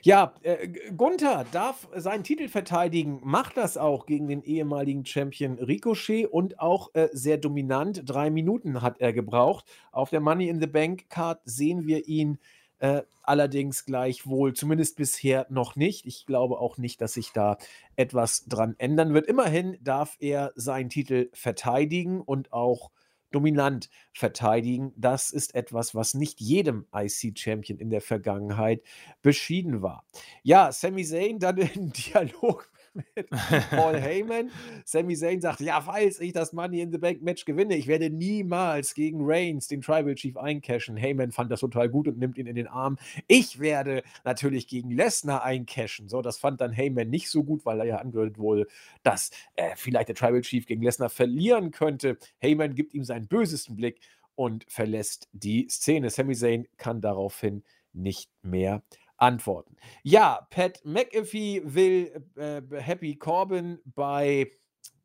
Ja, 0.04 0.36
äh, 0.44 0.68
Gunther 0.96 1.48
darf 1.52 1.88
seinen 1.96 2.24
Titel 2.24 2.48
verteidigen, 2.50 3.20
macht 3.24 3.58
das 3.58 3.76
auch 3.76 4.06
gegen 4.06 4.28
den 4.28 4.44
ehemaligen 4.44 5.08
Champion 5.08 5.58
Ricochet 5.58 6.28
und 6.28 6.60
auch 6.60 6.94
äh, 6.94 7.10
sehr 7.14 7.38
dominant. 7.38 8.04
Drei 8.06 8.30
Minuten 8.30 8.84
hat 8.84 9.02
er 9.02 9.12
gebraucht. 9.12 9.66
Auf 9.92 10.12
der 10.12 10.20
Money 10.20 10.50
in 10.50 10.62
the 10.62 10.68
Bank 10.68 11.10
Card 11.10 11.42
sehen 11.46 11.88
wir 11.88 12.08
ihn 12.08 12.38
äh, 12.78 13.02
allerdings 13.24 13.86
gleichwohl, 13.86 14.54
zumindest 14.54 14.98
bisher 14.98 15.48
noch 15.50 15.76
nicht. 15.76 16.06
Ich 16.06 16.28
glaube 16.28 16.60
auch 16.60 16.78
nicht, 16.78 17.02
dass 17.02 17.14
sich 17.14 17.32
da 17.32 17.58
etwas 17.96 18.46
dran 18.46 18.76
ändern 18.78 19.16
wird. 19.16 19.26
Immerhin 19.26 19.80
darf 19.82 20.16
er 20.20 20.52
seinen 20.56 20.90
Titel 20.90 21.30
verteidigen 21.34 22.22
und 22.22 22.54
auch 22.54 22.92
dominant 23.34 23.90
verteidigen. 24.14 24.94
Das 24.96 25.32
ist 25.32 25.56
etwas, 25.56 25.96
was 25.96 26.14
nicht 26.14 26.40
jedem 26.40 26.86
IC-Champion 26.94 27.80
in 27.80 27.90
der 27.90 28.02
Vergangenheit 28.02 28.82
beschieden 29.22 29.82
war. 29.82 30.06
Ja, 30.44 30.72
Sami 30.72 31.04
Zayn 31.04 31.40
dann 31.40 31.58
im 31.76 31.92
Dialog 31.92 32.72
mit 32.94 33.30
Paul 33.70 34.00
Heyman. 34.00 34.52
Sami 34.86 35.16
Zayn 35.16 35.42
sagt, 35.42 35.60
ja, 35.62 35.82
falls 35.82 36.20
ich 36.20 36.34
das 36.34 36.54
Money 36.54 36.82
in 36.82 36.92
the 36.92 36.98
Bank 36.98 37.22
Match 37.22 37.46
gewinne, 37.46 37.76
ich 37.76 37.88
werde 37.88 38.10
niemals 38.10 38.94
gegen 38.94 39.20
Reigns, 39.22 39.68
den 39.68 39.82
Tribal 39.82 40.16
Chief, 40.16 40.38
eincashen. 40.38 40.98
Heyman 40.98 41.32
fand 41.32 41.52
das 41.52 41.62
total 41.62 41.90
gut 41.90 42.08
und 42.08 42.18
nimmt 42.18 42.38
ihn 42.38 42.48
in 42.48 42.56
den 42.56 42.68
Arm. 42.68 42.98
Ich 43.28 43.60
werde 43.60 44.04
natürlich 44.24 44.68
gegen 44.68 44.92
Lesnar 44.92 45.44
eincashen. 45.44 46.10
So, 46.10 46.22
das 46.22 46.38
fand 46.38 46.62
dann 46.62 46.72
Heyman 46.72 47.10
nicht 47.10 47.30
so 47.30 47.44
gut, 47.44 47.66
weil 47.66 47.80
er 47.80 47.86
ja 47.86 47.98
angehört 47.98 48.38
wurde, 48.38 48.68
dass 49.04 49.32
äh, 49.56 49.72
vielleicht 49.76 50.10
der 50.10 50.16
Tribal 50.16 50.42
Chief 50.42 50.66
gegen 50.66 50.84
Lesnar 50.84 51.10
verlieren 51.10 51.72
könnte. 51.72 52.18
Heyman 52.40 52.76
gibt 52.76 52.94
ihm 52.94 53.04
seinen 53.04 53.28
bösesten 53.28 53.76
Blick 53.76 54.00
und 54.36 54.66
verlässt 54.68 55.30
die 55.32 55.68
Szene. 55.70 56.10
Sami 56.10 56.36
Zayn 56.36 56.68
kann 56.78 57.02
daraufhin 57.02 57.64
nicht 57.94 58.30
mehr 58.42 58.82
antworten. 59.18 59.76
Ja, 60.04 60.48
Pat 60.50 60.82
McAfee 60.84 61.62
will 61.66 62.26
äh, 62.36 62.62
Happy 62.80 63.16
Corbin 63.16 63.80
bei 63.86 64.50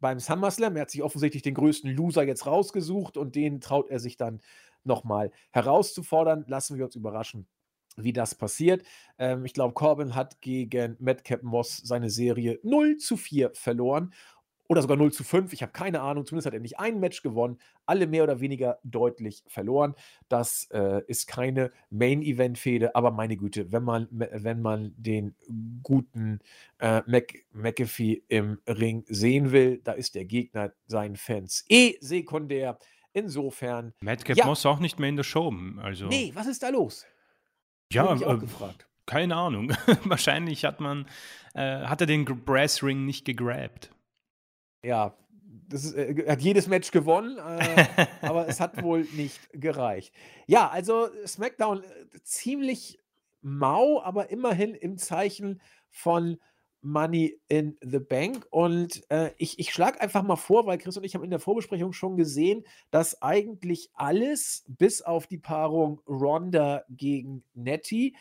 beim 0.00 0.20
SummerSlam. 0.20 0.76
Er 0.76 0.82
hat 0.82 0.90
sich 0.90 1.02
offensichtlich 1.02 1.42
den 1.42 1.54
größten 1.54 1.94
Loser 1.94 2.22
jetzt 2.22 2.46
rausgesucht 2.46 3.16
und 3.16 3.34
den 3.34 3.60
traut 3.60 3.90
er 3.90 3.98
sich 3.98 4.16
dann 4.16 4.40
nochmal 4.84 5.30
herauszufordern. 5.50 6.44
Lassen 6.46 6.78
wir 6.78 6.84
uns 6.84 6.94
überraschen, 6.94 7.46
wie 7.96 8.12
das 8.12 8.34
passiert. 8.34 8.84
Ähm, 9.18 9.44
ich 9.44 9.52
glaube, 9.52 9.74
Corbin 9.74 10.14
hat 10.14 10.40
gegen 10.40 10.96
Madcap 11.00 11.42
Moss 11.42 11.76
seine 11.78 12.10
Serie 12.10 12.58
0 12.62 12.96
zu 12.98 13.16
4 13.16 13.50
verloren 13.54 14.12
oder 14.68 14.82
sogar 14.82 14.96
0 14.96 15.12
zu 15.12 15.24
5. 15.24 15.52
Ich 15.52 15.62
habe 15.62 15.72
keine 15.72 16.02
Ahnung. 16.02 16.26
Zumindest 16.26 16.46
hat 16.46 16.54
er 16.54 16.60
nicht 16.60 16.78
ein 16.78 17.00
Match 17.00 17.22
gewonnen. 17.22 17.58
Alle 17.86 18.06
mehr 18.06 18.22
oder 18.22 18.40
weniger 18.40 18.78
deutlich 18.84 19.42
verloren. 19.48 19.94
Das 20.28 20.68
äh, 20.70 21.02
ist 21.06 21.26
keine 21.26 21.72
Main-Event-Fehde, 21.90 22.94
aber 22.94 23.10
meine 23.10 23.36
Güte, 23.36 23.72
wenn 23.72 23.82
man, 23.82 24.06
wenn 24.10 24.60
man 24.60 24.94
den 24.96 25.34
guten 25.82 26.40
äh, 26.78 27.02
Mac, 27.06 27.34
McAfee 27.52 28.22
im 28.28 28.58
Ring 28.68 29.04
sehen 29.08 29.52
will, 29.52 29.80
da 29.82 29.92
ist 29.92 30.14
der 30.14 30.26
Gegner 30.26 30.72
seinen 30.86 31.16
Fans 31.16 31.64
eh 31.68 31.96
sekundär. 32.00 32.78
Insofern. 33.14 33.94
Madcap 34.00 34.36
ja. 34.36 34.44
Moss 34.44 34.66
auch 34.66 34.80
nicht 34.80 34.98
mehr 34.98 35.08
in 35.08 35.16
der 35.16 35.24
Show. 35.24 35.52
Also. 35.82 36.06
Nee, 36.06 36.30
was 36.34 36.46
ist 36.46 36.62
da 36.62 36.68
los? 36.68 37.06
Ja, 37.90 38.14
ich 38.14 38.24
auch 38.24 38.34
äh, 38.34 38.38
gefragt. 38.38 38.86
Keine 39.06 39.34
Ahnung. 39.34 39.72
Wahrscheinlich 40.04 40.66
hat 40.66 40.80
man, 40.80 41.06
äh, 41.54 41.86
hat 41.86 42.02
er 42.02 42.06
den 42.06 42.26
Brass 42.26 42.82
Ring 42.82 43.06
nicht 43.06 43.24
gegrabt. 43.24 43.90
Ja, 44.82 45.16
das 45.68 45.84
ist, 45.84 45.94
äh, 45.96 46.26
hat 46.28 46.40
jedes 46.40 46.66
Match 46.66 46.90
gewonnen, 46.90 47.38
äh, 47.38 48.06
aber 48.22 48.48
es 48.48 48.60
hat 48.60 48.82
wohl 48.82 49.02
nicht 49.12 49.40
gereicht. 49.52 50.14
Ja, 50.46 50.68
also 50.68 51.08
SmackDown 51.26 51.82
äh, 51.82 51.86
ziemlich 52.22 52.98
mau, 53.40 54.02
aber 54.02 54.30
immerhin 54.30 54.74
im 54.74 54.98
Zeichen 54.98 55.60
von 55.90 56.38
Money 56.80 57.40
in 57.48 57.76
the 57.82 57.98
Bank. 57.98 58.46
Und 58.50 59.02
äh, 59.10 59.32
ich, 59.38 59.58
ich 59.58 59.72
schlage 59.72 60.00
einfach 60.00 60.22
mal 60.22 60.36
vor, 60.36 60.66
weil 60.66 60.78
Chris 60.78 60.96
und 60.96 61.04
ich 61.04 61.14
haben 61.14 61.24
in 61.24 61.30
der 61.30 61.40
Vorbesprechung 61.40 61.92
schon 61.92 62.16
gesehen, 62.16 62.64
dass 62.90 63.20
eigentlich 63.20 63.90
alles, 63.94 64.64
bis 64.68 65.02
auf 65.02 65.26
die 65.26 65.38
Paarung 65.38 66.00
Ronda 66.06 66.84
gegen 66.88 67.42
Nettie, 67.54 68.16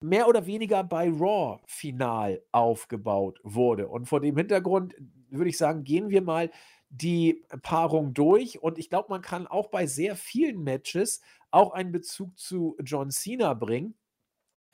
mehr 0.00 0.28
oder 0.28 0.46
weniger 0.46 0.84
bei 0.84 1.08
Raw 1.08 1.60
final 1.66 2.42
aufgebaut 2.52 3.40
wurde. 3.42 3.88
Und 3.88 4.06
vor 4.06 4.20
dem 4.20 4.36
Hintergrund 4.36 4.94
würde 5.38 5.50
ich 5.50 5.58
sagen, 5.58 5.84
gehen 5.84 6.10
wir 6.10 6.22
mal 6.22 6.50
die 6.90 7.44
Paarung 7.62 8.14
durch. 8.14 8.62
Und 8.62 8.78
ich 8.78 8.88
glaube, 8.88 9.08
man 9.10 9.22
kann 9.22 9.46
auch 9.46 9.68
bei 9.68 9.86
sehr 9.86 10.16
vielen 10.16 10.62
Matches 10.62 11.20
auch 11.50 11.72
einen 11.72 11.92
Bezug 11.92 12.38
zu 12.38 12.76
John 12.84 13.10
Cena 13.10 13.54
bringen, 13.54 13.94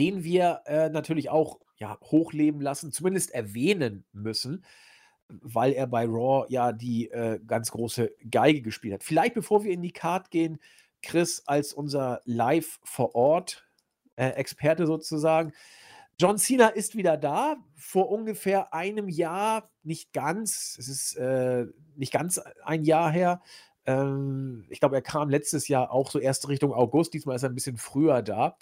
den 0.01 0.25
wir 0.25 0.63
äh, 0.67 0.89
natürlich 0.89 1.31
auch 1.31 1.61
ja, 1.77 1.99
hochleben 2.03 2.61
lassen, 2.61 2.93
zumindest 2.93 3.31
erwähnen 3.31 4.05
müssen, 4.13 4.65
weil 5.29 5.73
er 5.73 5.87
bei 5.87 6.05
Raw 6.05 6.47
ja 6.49 6.73
die 6.73 7.11
äh, 7.11 7.41
ganz 7.47 7.71
große 7.71 8.13
Geige 8.31 8.63
gespielt 8.63 8.95
hat. 8.95 9.05
Vielleicht 9.05 9.35
bevor 9.35 9.65
wir 9.65 9.73
in 9.73 9.83
die 9.83 9.93
Card 9.93 10.31
gehen, 10.31 10.59
Chris 11.03 11.43
als 11.47 11.73
unser 11.73 12.21
Live 12.25 12.81
vor 12.85 13.15
Ort 13.15 13.67
äh, 14.17 14.29
Experte 14.31 14.87
sozusagen. 14.87 15.53
John 16.21 16.37
Cena 16.37 16.69
ist 16.69 16.97
wieder 16.97 17.17
da. 17.17 17.57
Vor 17.77 18.11
ungefähr 18.11 18.75
einem 18.75 19.09
Jahr, 19.09 19.71
nicht 19.83 20.13
ganz, 20.13 20.77
es 20.79 20.87
ist 20.87 21.17
äh, 21.17 21.65
nicht 21.97 22.13
ganz 22.13 22.39
ein 22.63 22.85
Jahr 22.85 23.11
her. 23.11 23.41
Ähm, 23.87 24.67
ich 24.69 24.81
glaube, 24.81 24.97
er 24.97 25.03
kam 25.03 25.31
letztes 25.31 25.67
Jahr 25.67 25.91
auch 25.91 26.11
so 26.11 26.19
erst 26.19 26.47
Richtung 26.49 26.75
August. 26.75 27.15
Diesmal 27.15 27.37
ist 27.37 27.43
er 27.43 27.49
ein 27.49 27.55
bisschen 27.55 27.79
früher 27.79 28.21
da. 28.21 28.59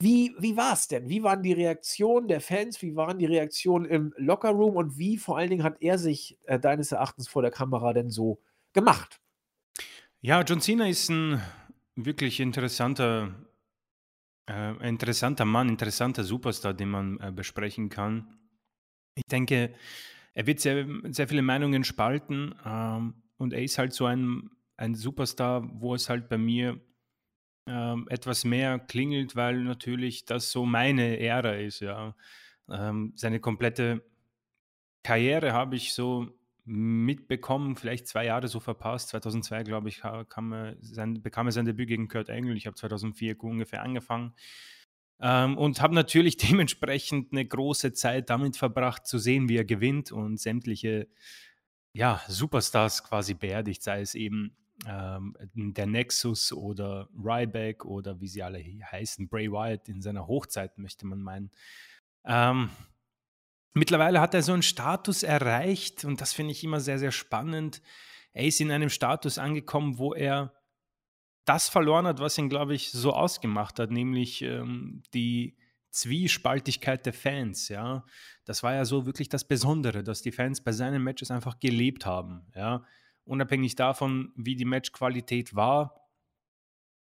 Wie, 0.00 0.34
wie 0.40 0.56
war 0.56 0.72
es 0.72 0.88
denn? 0.88 1.08
Wie 1.08 1.22
waren 1.22 1.44
die 1.44 1.52
Reaktionen 1.52 2.26
der 2.26 2.40
Fans? 2.40 2.82
Wie 2.82 2.96
waren 2.96 3.20
die 3.20 3.26
Reaktionen 3.26 3.84
im 3.84 4.12
Lockerroom? 4.16 4.74
Und 4.74 4.98
wie 4.98 5.18
vor 5.18 5.38
allen 5.38 5.50
Dingen 5.50 5.62
hat 5.62 5.76
er 5.82 5.98
sich 5.98 6.36
äh, 6.46 6.58
deines 6.58 6.90
Erachtens 6.90 7.28
vor 7.28 7.42
der 7.42 7.52
Kamera 7.52 7.92
denn 7.92 8.10
so 8.10 8.40
gemacht? 8.72 9.20
Ja, 10.20 10.42
John 10.42 10.60
Cena 10.60 10.88
ist 10.88 11.10
ein 11.10 11.40
wirklich 11.94 12.40
interessanter, 12.40 13.36
äh, 14.46 14.88
interessanter 14.88 15.44
Mann, 15.44 15.68
interessanter 15.68 16.24
Superstar, 16.24 16.74
den 16.74 16.90
man 16.90 17.18
äh, 17.20 17.32
besprechen 17.32 17.88
kann. 17.88 18.38
Ich 19.14 19.24
denke, 19.30 19.74
er 20.34 20.46
wird 20.46 20.60
sehr, 20.60 20.86
sehr 21.10 21.28
viele 21.28 21.42
Meinungen 21.42 21.84
spalten 21.84 22.54
ähm, 22.64 23.22
und 23.36 23.52
er 23.52 23.62
ist 23.62 23.78
halt 23.78 23.92
so 23.92 24.06
ein, 24.06 24.50
ein 24.76 24.94
Superstar, 24.94 25.68
wo 25.80 25.94
es 25.94 26.08
halt 26.08 26.28
bei 26.28 26.38
mir 26.38 26.80
ähm, 27.66 28.06
etwas 28.10 28.44
mehr 28.44 28.78
klingelt, 28.78 29.36
weil 29.36 29.62
natürlich 29.62 30.24
das 30.24 30.50
so 30.50 30.66
meine 30.66 31.18
Ära 31.18 31.54
ist, 31.54 31.80
ja. 31.80 32.14
Ähm, 32.68 33.12
seine 33.14 33.40
komplette 33.40 34.02
Karriere 35.02 35.52
habe 35.52 35.76
ich 35.76 35.92
so 35.92 36.28
mitbekommen, 36.64 37.76
vielleicht 37.76 38.08
zwei 38.08 38.24
Jahre 38.24 38.48
so 38.48 38.60
verpasst. 38.60 39.10
2002, 39.10 39.64
glaube 39.64 39.88
ich, 39.88 40.02
kam 40.28 40.52
er 40.52 40.76
sein, 40.80 41.22
bekam 41.22 41.46
er 41.46 41.52
sein 41.52 41.66
Debüt 41.66 41.88
gegen 41.88 42.08
Kurt 42.08 42.28
Engel. 42.28 42.56
Ich 42.56 42.66
habe 42.66 42.76
2004 42.76 43.42
ungefähr 43.42 43.82
angefangen. 43.82 44.34
Ähm, 45.20 45.56
und 45.58 45.80
habe 45.80 45.94
natürlich 45.94 46.36
dementsprechend 46.38 47.32
eine 47.32 47.44
große 47.44 47.92
Zeit 47.92 48.30
damit 48.30 48.56
verbracht, 48.56 49.06
zu 49.06 49.18
sehen, 49.18 49.48
wie 49.48 49.56
er 49.56 49.64
gewinnt 49.64 50.12
und 50.12 50.40
sämtliche 50.40 51.08
ja, 51.92 52.20
Superstars 52.26 53.04
quasi 53.04 53.34
beerdigt, 53.34 53.82
sei 53.82 54.00
es 54.00 54.14
eben 54.14 54.56
ähm, 54.86 55.36
der 55.54 55.86
Nexus 55.86 56.52
oder 56.52 57.08
Ryback 57.16 57.84
oder 57.84 58.20
wie 58.20 58.26
sie 58.26 58.42
alle 58.42 58.58
heißen, 58.58 59.28
Bray 59.28 59.50
Wyatt 59.50 59.88
in 59.88 60.02
seiner 60.02 60.26
Hochzeit, 60.26 60.76
möchte 60.78 61.06
man 61.06 61.22
meinen. 61.22 61.50
Ähm, 62.24 62.70
mittlerweile 63.74 64.20
hat 64.20 64.34
er 64.34 64.42
so 64.42 64.52
einen 64.52 64.62
Status 64.62 65.22
erreicht 65.22 66.04
und 66.04 66.20
das 66.20 66.32
finde 66.32 66.52
ich 66.52 66.64
immer 66.64 66.80
sehr, 66.80 66.98
sehr 66.98 67.12
spannend. 67.12 67.82
Er 68.32 68.44
ist 68.44 68.60
in 68.60 68.70
einem 68.70 68.90
Status 68.90 69.38
angekommen, 69.38 69.98
wo 69.98 70.14
er 70.14 70.54
das 71.44 71.68
verloren 71.68 72.06
hat, 72.06 72.20
was 72.20 72.38
ihn, 72.38 72.48
glaube 72.48 72.74
ich, 72.74 72.90
so 72.90 73.12
ausgemacht 73.12 73.78
hat, 73.78 73.90
nämlich 73.90 74.42
ähm, 74.42 75.02
die 75.12 75.58
Zwiespaltigkeit 75.90 77.04
der 77.06 77.12
Fans, 77.12 77.68
ja. 77.68 78.04
Das 78.46 78.62
war 78.62 78.74
ja 78.74 78.84
so 78.84 79.06
wirklich 79.06 79.28
das 79.28 79.46
Besondere, 79.46 80.02
dass 80.02 80.22
die 80.22 80.32
Fans 80.32 80.64
bei 80.64 80.72
seinen 80.72 81.02
Matches 81.02 81.30
einfach 81.30 81.60
gelebt 81.60 82.06
haben, 82.06 82.46
ja 82.54 82.84
unabhängig 83.24 83.74
davon, 83.74 84.32
wie 84.36 84.56
die 84.56 84.64
Matchqualität 84.64 85.54
war. 85.54 86.08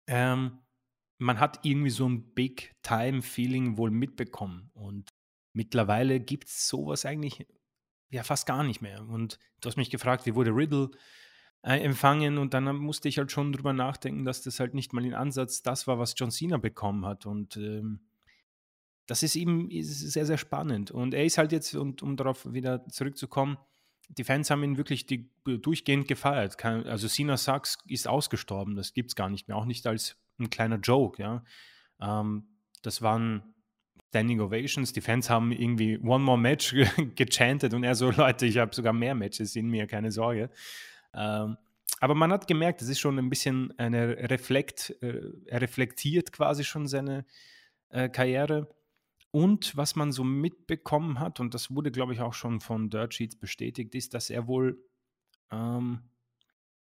Ähm, 0.07 0.59
man 1.19 1.39
hat 1.39 1.61
irgendwie 1.65 1.91
so 1.91 2.09
ein 2.09 2.35
Big-Time-Feeling 2.35 3.77
wohl 3.77 3.91
mitbekommen. 3.91 4.71
Und 4.75 5.11
mittlerweile 5.53 6.21
gibt 6.21 6.49
es 6.49 6.69
sowas 6.69 7.05
eigentlich 7.05 7.47
ja 8.11 8.23
fast 8.23 8.47
gar 8.47 8.63
nicht 8.63 8.83
mehr. 8.83 9.07
Und 9.09 9.39
du 9.61 9.69
hast 9.69 9.77
mich 9.77 9.91
gefragt, 9.91 10.27
wie 10.27 10.35
wurde 10.35 10.51
Riddle 10.51 10.91
äh, 11.63 11.79
empfangen? 11.79 12.39
Und 12.39 12.55
dann 12.55 12.77
musste 12.77 13.09
ich 13.09 13.19
halt 13.19 13.33
schon 13.33 13.53
drüber 13.53 13.73
nachdenken, 13.73 14.25
dass 14.25 14.43
das 14.43 14.61
halt 14.61 14.75
nicht 14.75 14.93
mal 14.93 15.05
in 15.05 15.15
Ansatz 15.15 15.63
das 15.63 15.87
war, 15.87 15.99
was 15.99 16.15
John 16.17 16.31
Cena 16.31 16.59
bekommen 16.59 17.07
hat. 17.07 17.27
Und 17.27 17.57
ähm, 17.57 18.01
das 19.07 19.23
ist 19.23 19.37
eben 19.37 19.71
ist 19.71 19.99
sehr, 20.13 20.27
sehr 20.27 20.39
spannend. 20.39 20.91
Und 20.91 21.15
er 21.15 21.25
ist 21.25 21.39
halt 21.39 21.53
jetzt, 21.53 21.75
und 21.75 22.03
um 22.03 22.17
darauf 22.17 22.53
wieder 22.53 22.87
zurückzukommen, 22.89 23.57
die 24.09 24.25
Fans 24.25 24.51
haben 24.51 24.63
ihn 24.63 24.77
wirklich 24.77 25.07
die, 25.07 25.31
durchgehend 25.45 26.07
gefeiert. 26.07 26.63
Also 26.65 27.09
Cena 27.09 27.37
Sucks 27.37 27.79
ist 27.87 28.09
ausgestorben, 28.09 28.77
das 28.77 28.93
gibt 28.93 29.11
es 29.11 29.17
gar 29.17 29.31
nicht 29.31 29.49
mehr, 29.49 29.57
auch 29.57 29.65
nicht 29.65 29.87
als 29.87 30.17
ein 30.39 30.51
kleiner 30.51 30.77
Joke, 30.77 31.23
ja. 31.23 31.45
Ähm, 32.01 32.49
das 32.83 33.01
waren 33.01 33.52
Standing 34.13 34.41
Ovations, 34.41 34.93
die 34.93 35.01
Fans 35.01 35.31
haben 35.31 35.53
irgendwie 35.53 35.97
One 35.97 36.23
More 36.23 36.37
Match 36.37 36.75
gechantet 37.15 37.73
und 37.73 37.83
er 37.83 37.95
so, 37.95 38.11
Leute, 38.11 38.45
ich 38.45 38.59
habe 38.59 38.75
sogar 38.75 38.93
mehr 38.93 39.15
Matches 39.15 39.57
in 39.57 39.69
mir, 39.69 39.87
keine 39.87 40.13
Sorge. 40.13 40.51
Ähm, 41.15 41.57
aber 41.99 42.15
man 42.15 42.31
hat 42.31 42.47
gemerkt, 42.47 42.83
es 42.83 42.91
ist 42.91 43.01
schon 43.01 43.19
ein 43.19 43.31
bisschen 43.31 43.73
eine 43.79 44.31
Reflekt, 44.31 44.95
äh, 45.01 45.31
er 45.47 45.63
reflektiert 45.63 46.31
quasi 46.31 46.63
schon 46.63 46.87
seine 46.87 47.25
äh, 47.89 48.11
Karriere 48.11 48.69
und 49.31 49.79
was 49.79 49.97
man 49.97 50.13
so 50.13 50.25
mitbekommen 50.25 51.19
hat, 51.19 51.41
und 51.41 51.55
das 51.55 51.75
wurde, 51.75 51.91
glaube 51.91 52.13
ich, 52.13 52.21
auch 52.21 52.35
schon 52.35 52.61
von 52.61 52.91
Dirt 52.91 53.15
Sheets 53.15 53.37
bestätigt, 53.37 53.95
ist, 53.95 54.13
dass 54.13 54.29
er 54.29 54.47
wohl 54.47 54.79
ähm, 55.51 56.03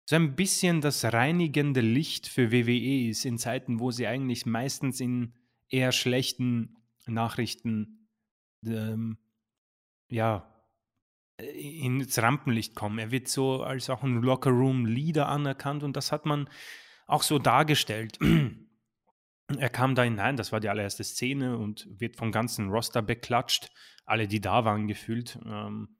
so 0.03 0.17
ein 0.17 0.35
bisschen 0.35 0.81
das 0.81 1.05
reinigende 1.05 1.79
Licht 1.79 2.27
für 2.27 2.51
WWE 2.51 3.07
ist 3.07 3.23
in 3.23 3.37
Zeiten, 3.37 3.79
wo 3.79 3.91
sie 3.91 4.05
eigentlich 4.05 4.45
meistens 4.45 4.99
in 4.99 5.33
eher 5.69 5.93
schlechten 5.93 6.75
Nachrichten 7.07 8.09
ähm, 8.65 9.17
ja, 10.09 10.51
ins 11.37 12.17
Rampenlicht 12.21 12.75
kommen. 12.75 12.99
Er 12.99 13.11
wird 13.11 13.27
so 13.27 13.63
als 13.63 13.89
auch 13.89 14.03
ein 14.03 14.21
Locker-Room-Leader 14.21 15.27
anerkannt 15.27 15.83
und 15.83 15.95
das 15.97 16.11
hat 16.11 16.25
man 16.25 16.49
auch 17.07 17.23
so 17.23 17.39
dargestellt. 17.39 18.19
Er 19.59 19.69
kam 19.69 19.93
da 19.93 20.01
hinein, 20.01 20.37
das 20.37 20.51
war 20.51 20.59
die 20.59 20.69
allererste 20.69 21.03
Szene 21.03 21.55
und 21.59 21.87
wird 21.99 22.15
vom 22.15 22.31
ganzen 22.31 22.69
Roster 22.69 23.03
beklatscht. 23.03 23.69
Alle, 24.03 24.27
die 24.27 24.41
da 24.41 24.65
waren, 24.65 24.87
gefühlt. 24.87 25.37
Ähm, 25.45 25.99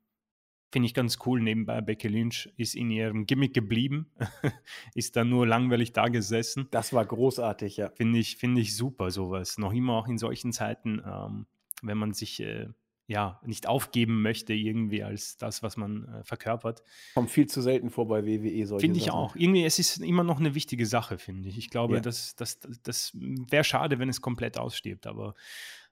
Finde 0.72 0.86
ich 0.86 0.94
ganz 0.94 1.18
cool. 1.24 1.40
Nebenbei, 1.40 1.80
Becky 1.80 2.08
Lynch 2.08 2.52
ist 2.56 2.74
in 2.74 2.90
ihrem 2.90 3.26
Gimmick 3.26 3.54
geblieben, 3.54 4.10
ist 4.94 5.16
dann 5.16 5.28
nur 5.28 5.46
langweilig 5.46 5.92
da 5.92 6.08
gesessen. 6.08 6.66
Das 6.70 6.92
war 6.92 7.04
großartig, 7.04 7.76
ja. 7.76 7.90
Finde 7.90 8.18
ich, 8.18 8.36
find 8.36 8.58
ich 8.58 8.76
super, 8.76 9.10
sowas. 9.10 9.58
Noch 9.58 9.72
immer 9.72 9.94
auch 9.94 10.08
in 10.08 10.18
solchen 10.18 10.52
Zeiten, 10.52 11.00
ähm, 11.06 11.46
wenn 11.82 11.98
man 11.98 12.12
sich 12.12 12.40
äh, 12.40 12.68
ja, 13.08 13.40
nicht 13.44 13.68
aufgeben 13.68 14.22
möchte, 14.22 14.52
irgendwie 14.52 15.04
als 15.04 15.36
das, 15.36 15.62
was 15.62 15.76
man 15.76 16.08
äh, 16.08 16.24
verkörpert. 16.24 16.82
Kommt 17.14 17.30
viel 17.30 17.46
zu 17.46 17.62
selten 17.62 17.90
vor 17.90 18.08
bei 18.08 18.26
WWE 18.26 18.66
solche 18.66 18.84
Finde 18.84 18.98
ich 18.98 19.06
Sachen. 19.06 19.16
auch. 19.16 19.36
Irgendwie, 19.36 19.64
es 19.64 19.78
ist 19.78 19.98
immer 19.98 20.24
noch 20.24 20.40
eine 20.40 20.54
wichtige 20.56 20.86
Sache, 20.86 21.18
finde 21.18 21.48
ich. 21.48 21.56
Ich 21.56 21.70
glaube, 21.70 21.96
ja. 21.96 22.00
das, 22.00 22.34
das, 22.34 22.58
das, 22.58 22.80
das 22.82 23.12
wäre 23.14 23.62
schade, 23.62 24.00
wenn 24.00 24.08
es 24.08 24.20
komplett 24.20 24.58
ausstirbt, 24.58 25.06
aber 25.06 25.34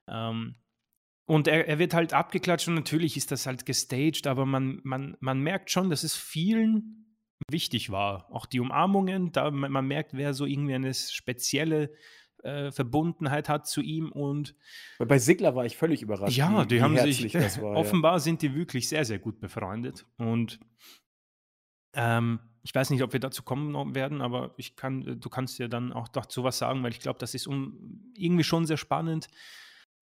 ähm, 0.07 0.55
und 1.25 1.47
er, 1.47 1.67
er, 1.67 1.79
wird 1.79 1.93
halt 1.93 2.13
abgeklatscht 2.13 2.67
und 2.67 2.75
natürlich 2.75 3.17
ist 3.17 3.31
das 3.31 3.45
halt 3.45 3.65
gestaged, 3.65 4.27
aber 4.27 4.45
man, 4.45 4.79
man, 4.83 5.17
man 5.19 5.39
merkt 5.39 5.71
schon, 5.71 5.89
dass 5.89 6.03
es 6.03 6.15
vielen 6.15 7.17
wichtig 7.49 7.89
war. 7.89 8.31
Auch 8.31 8.45
die 8.45 8.59
Umarmungen, 8.59 9.31
da 9.31 9.51
man, 9.51 9.71
man 9.71 9.87
merkt, 9.87 10.13
wer 10.13 10.33
so 10.33 10.45
irgendwie 10.45 10.75
eine 10.75 10.93
spezielle 10.93 11.91
äh, 12.43 12.71
Verbundenheit 12.71 13.49
hat 13.49 13.67
zu 13.67 13.81
ihm 13.81 14.11
und 14.11 14.55
bei 14.99 15.17
Sigler 15.17 15.55
war 15.55 15.65
ich 15.65 15.77
völlig 15.77 16.01
überrascht. 16.01 16.37
Ja, 16.37 16.63
wie, 16.63 16.67
die 16.67 16.75
wie 16.75 16.81
haben 16.81 16.97
sich 16.97 17.33
war, 17.33 17.71
offenbar 17.75 18.13
ja. 18.13 18.19
sind 18.19 18.41
die 18.41 18.53
wirklich 18.53 18.87
sehr 18.87 19.05
sehr 19.05 19.19
gut 19.19 19.39
befreundet 19.39 20.05
und 20.17 20.59
Ähm, 21.95 22.39
ich 22.65 22.73
weiß 22.73 22.89
nicht, 22.89 23.03
ob 23.03 23.13
wir 23.13 23.19
dazu 23.19 23.43
kommen 23.43 23.93
werden, 23.93 24.21
aber 24.21 24.55
ich 24.57 24.75
kann, 24.75 25.19
du 25.19 25.29
kannst 25.29 25.59
ja 25.59 25.67
dann 25.67 25.93
auch 25.93 26.07
dazu 26.07 26.43
was 26.43 26.57
sagen, 26.57 26.81
weil 26.81 26.91
ich 26.91 26.99
glaube, 26.99 27.19
das 27.19 27.35
ist 27.35 27.45
um, 27.45 28.11
irgendwie 28.17 28.43
schon 28.43 28.65
sehr 28.65 28.77
spannend. 28.77 29.27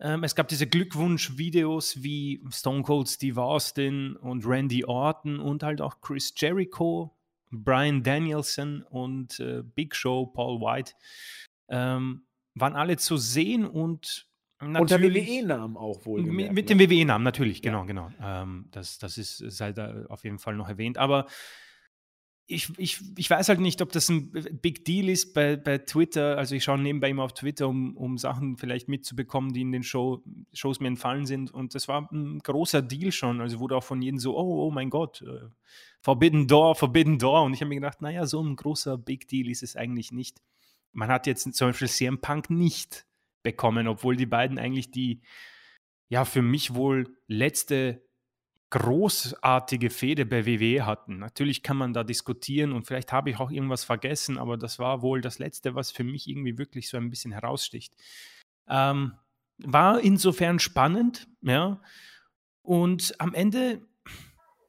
Ähm, 0.03 0.25
es 0.25 0.35
gab 0.35 0.49
diese 0.49 0.67
Glückwunsch-Videos 0.67 2.03
wie 2.03 2.43
Stone 2.51 2.83
Cold 2.83 3.07
Steve 3.07 3.41
Austin 3.41 4.17
und 4.17 4.45
Randy 4.45 4.83
Orton 4.83 5.39
und 5.39 5.63
halt 5.63 5.79
auch 5.79 6.01
Chris 6.01 6.33
Jericho, 6.35 7.15
Brian 7.51 8.03
Danielson 8.03 8.83
und 8.89 9.39
äh, 9.39 9.63
Big 9.63 9.95
Show, 9.95 10.25
Paul 10.25 10.59
White. 10.59 10.91
Ähm, 11.69 12.23
waren 12.53 12.75
alle 12.75 12.97
zu 12.97 13.15
sehen 13.15 13.65
und 13.65 14.27
unter 14.59 15.01
WWE-Namen 15.01 15.77
auch 15.77 16.05
wohl. 16.05 16.21
Mit, 16.21 16.51
mit 16.51 16.69
dem 16.69 16.77
ne? 16.77 16.89
WWE-Namen, 16.89 17.23
natürlich, 17.23 17.61
genau, 17.61 17.79
ja. 17.79 17.85
genau. 17.85 18.11
Ähm, 18.21 18.67
das, 18.71 18.97
das 18.97 19.17
ist, 19.17 19.37
sei 19.37 19.71
da 19.71 20.05
auf 20.09 20.25
jeden 20.25 20.39
Fall 20.39 20.55
noch 20.55 20.67
erwähnt. 20.67 20.97
Aber 20.97 21.27
ich, 22.45 22.77
ich, 22.77 22.99
ich 23.17 23.29
weiß 23.29 23.49
halt 23.49 23.61
nicht, 23.61 23.81
ob 23.81 23.91
das 23.91 24.09
ein 24.09 24.31
Big 24.61 24.83
Deal 24.83 25.07
ist 25.07 25.33
bei, 25.33 25.55
bei 25.55 25.77
Twitter. 25.77 26.37
Also 26.37 26.55
ich 26.55 26.63
schaue 26.63 26.77
nebenbei 26.77 27.09
immer 27.09 27.23
auf 27.23 27.33
Twitter, 27.33 27.69
um, 27.69 27.95
um 27.95 28.17
Sachen 28.17 28.57
vielleicht 28.57 28.89
mitzubekommen, 28.89 29.53
die 29.53 29.61
in 29.61 29.71
den 29.71 29.83
Show, 29.83 30.21
Shows 30.51 30.81
mir 30.81 30.89
entfallen 30.89 31.25
sind. 31.25 31.53
Und 31.53 31.73
das 31.73 31.87
war 31.87 32.09
ein 32.11 32.39
großer 32.39 32.81
Deal 32.81 33.11
schon. 33.13 33.39
Also 33.39 33.59
wurde 33.59 33.77
auch 33.77 33.83
von 33.83 34.01
jedem 34.01 34.19
so, 34.19 34.37
oh, 34.37 34.67
oh 34.67 34.71
mein 34.71 34.89
Gott, 34.89 35.21
äh, 35.21 35.47
Forbidden 36.01 36.47
Door, 36.47 36.75
Forbidden 36.75 37.17
Door. 37.17 37.43
Und 37.43 37.53
ich 37.53 37.61
habe 37.61 37.69
mir 37.69 37.75
gedacht, 37.75 38.01
naja, 38.01 38.25
so 38.25 38.41
ein 38.43 38.57
großer 38.57 38.97
Big 38.97 39.27
Deal 39.29 39.49
ist 39.49 39.63
es 39.63 39.77
eigentlich 39.77 40.11
nicht. 40.11 40.41
Man 40.91 41.07
hat 41.09 41.27
jetzt 41.27 41.51
zum 41.53 41.69
Beispiel 41.69 41.87
CM 41.87 42.19
Punk 42.19 42.49
nicht 42.49 43.05
bekommen, 43.41 43.87
obwohl 43.87 44.17
die 44.17 44.25
beiden 44.25 44.59
eigentlich 44.59 44.91
die, 44.91 45.21
ja, 46.09 46.25
für 46.25 46.41
mich 46.41 46.75
wohl 46.75 47.17
letzte 47.27 48.03
großartige 48.73 49.91
Fehde 49.91 50.25
bei 50.25 50.47
WWE 50.47 50.83
hatten. 50.87 51.19
Natürlich 51.19 51.61
kann 51.61 51.77
man 51.77 51.93
da 51.93 52.03
diskutieren 52.03 52.71
und 52.71 52.87
vielleicht 52.87 53.11
habe 53.11 53.29
ich 53.29 53.39
auch 53.39 53.51
irgendwas 53.51 53.83
vergessen, 53.83 54.39
aber 54.39 54.57
das 54.57 54.79
war 54.79 55.03
wohl 55.03 55.21
das 55.21 55.37
Letzte, 55.37 55.75
was 55.75 55.91
für 55.91 56.03
mich 56.03 56.27
irgendwie 56.27 56.57
wirklich 56.57 56.89
so 56.89 56.97
ein 56.97 57.11
bisschen 57.11 57.33
heraussticht. 57.33 57.95
Ähm, 58.67 59.13
war 59.59 60.01
insofern 60.01 60.57
spannend, 60.57 61.27
ja. 61.41 61.83
Und 62.63 63.13
am 63.19 63.35
Ende, 63.35 63.85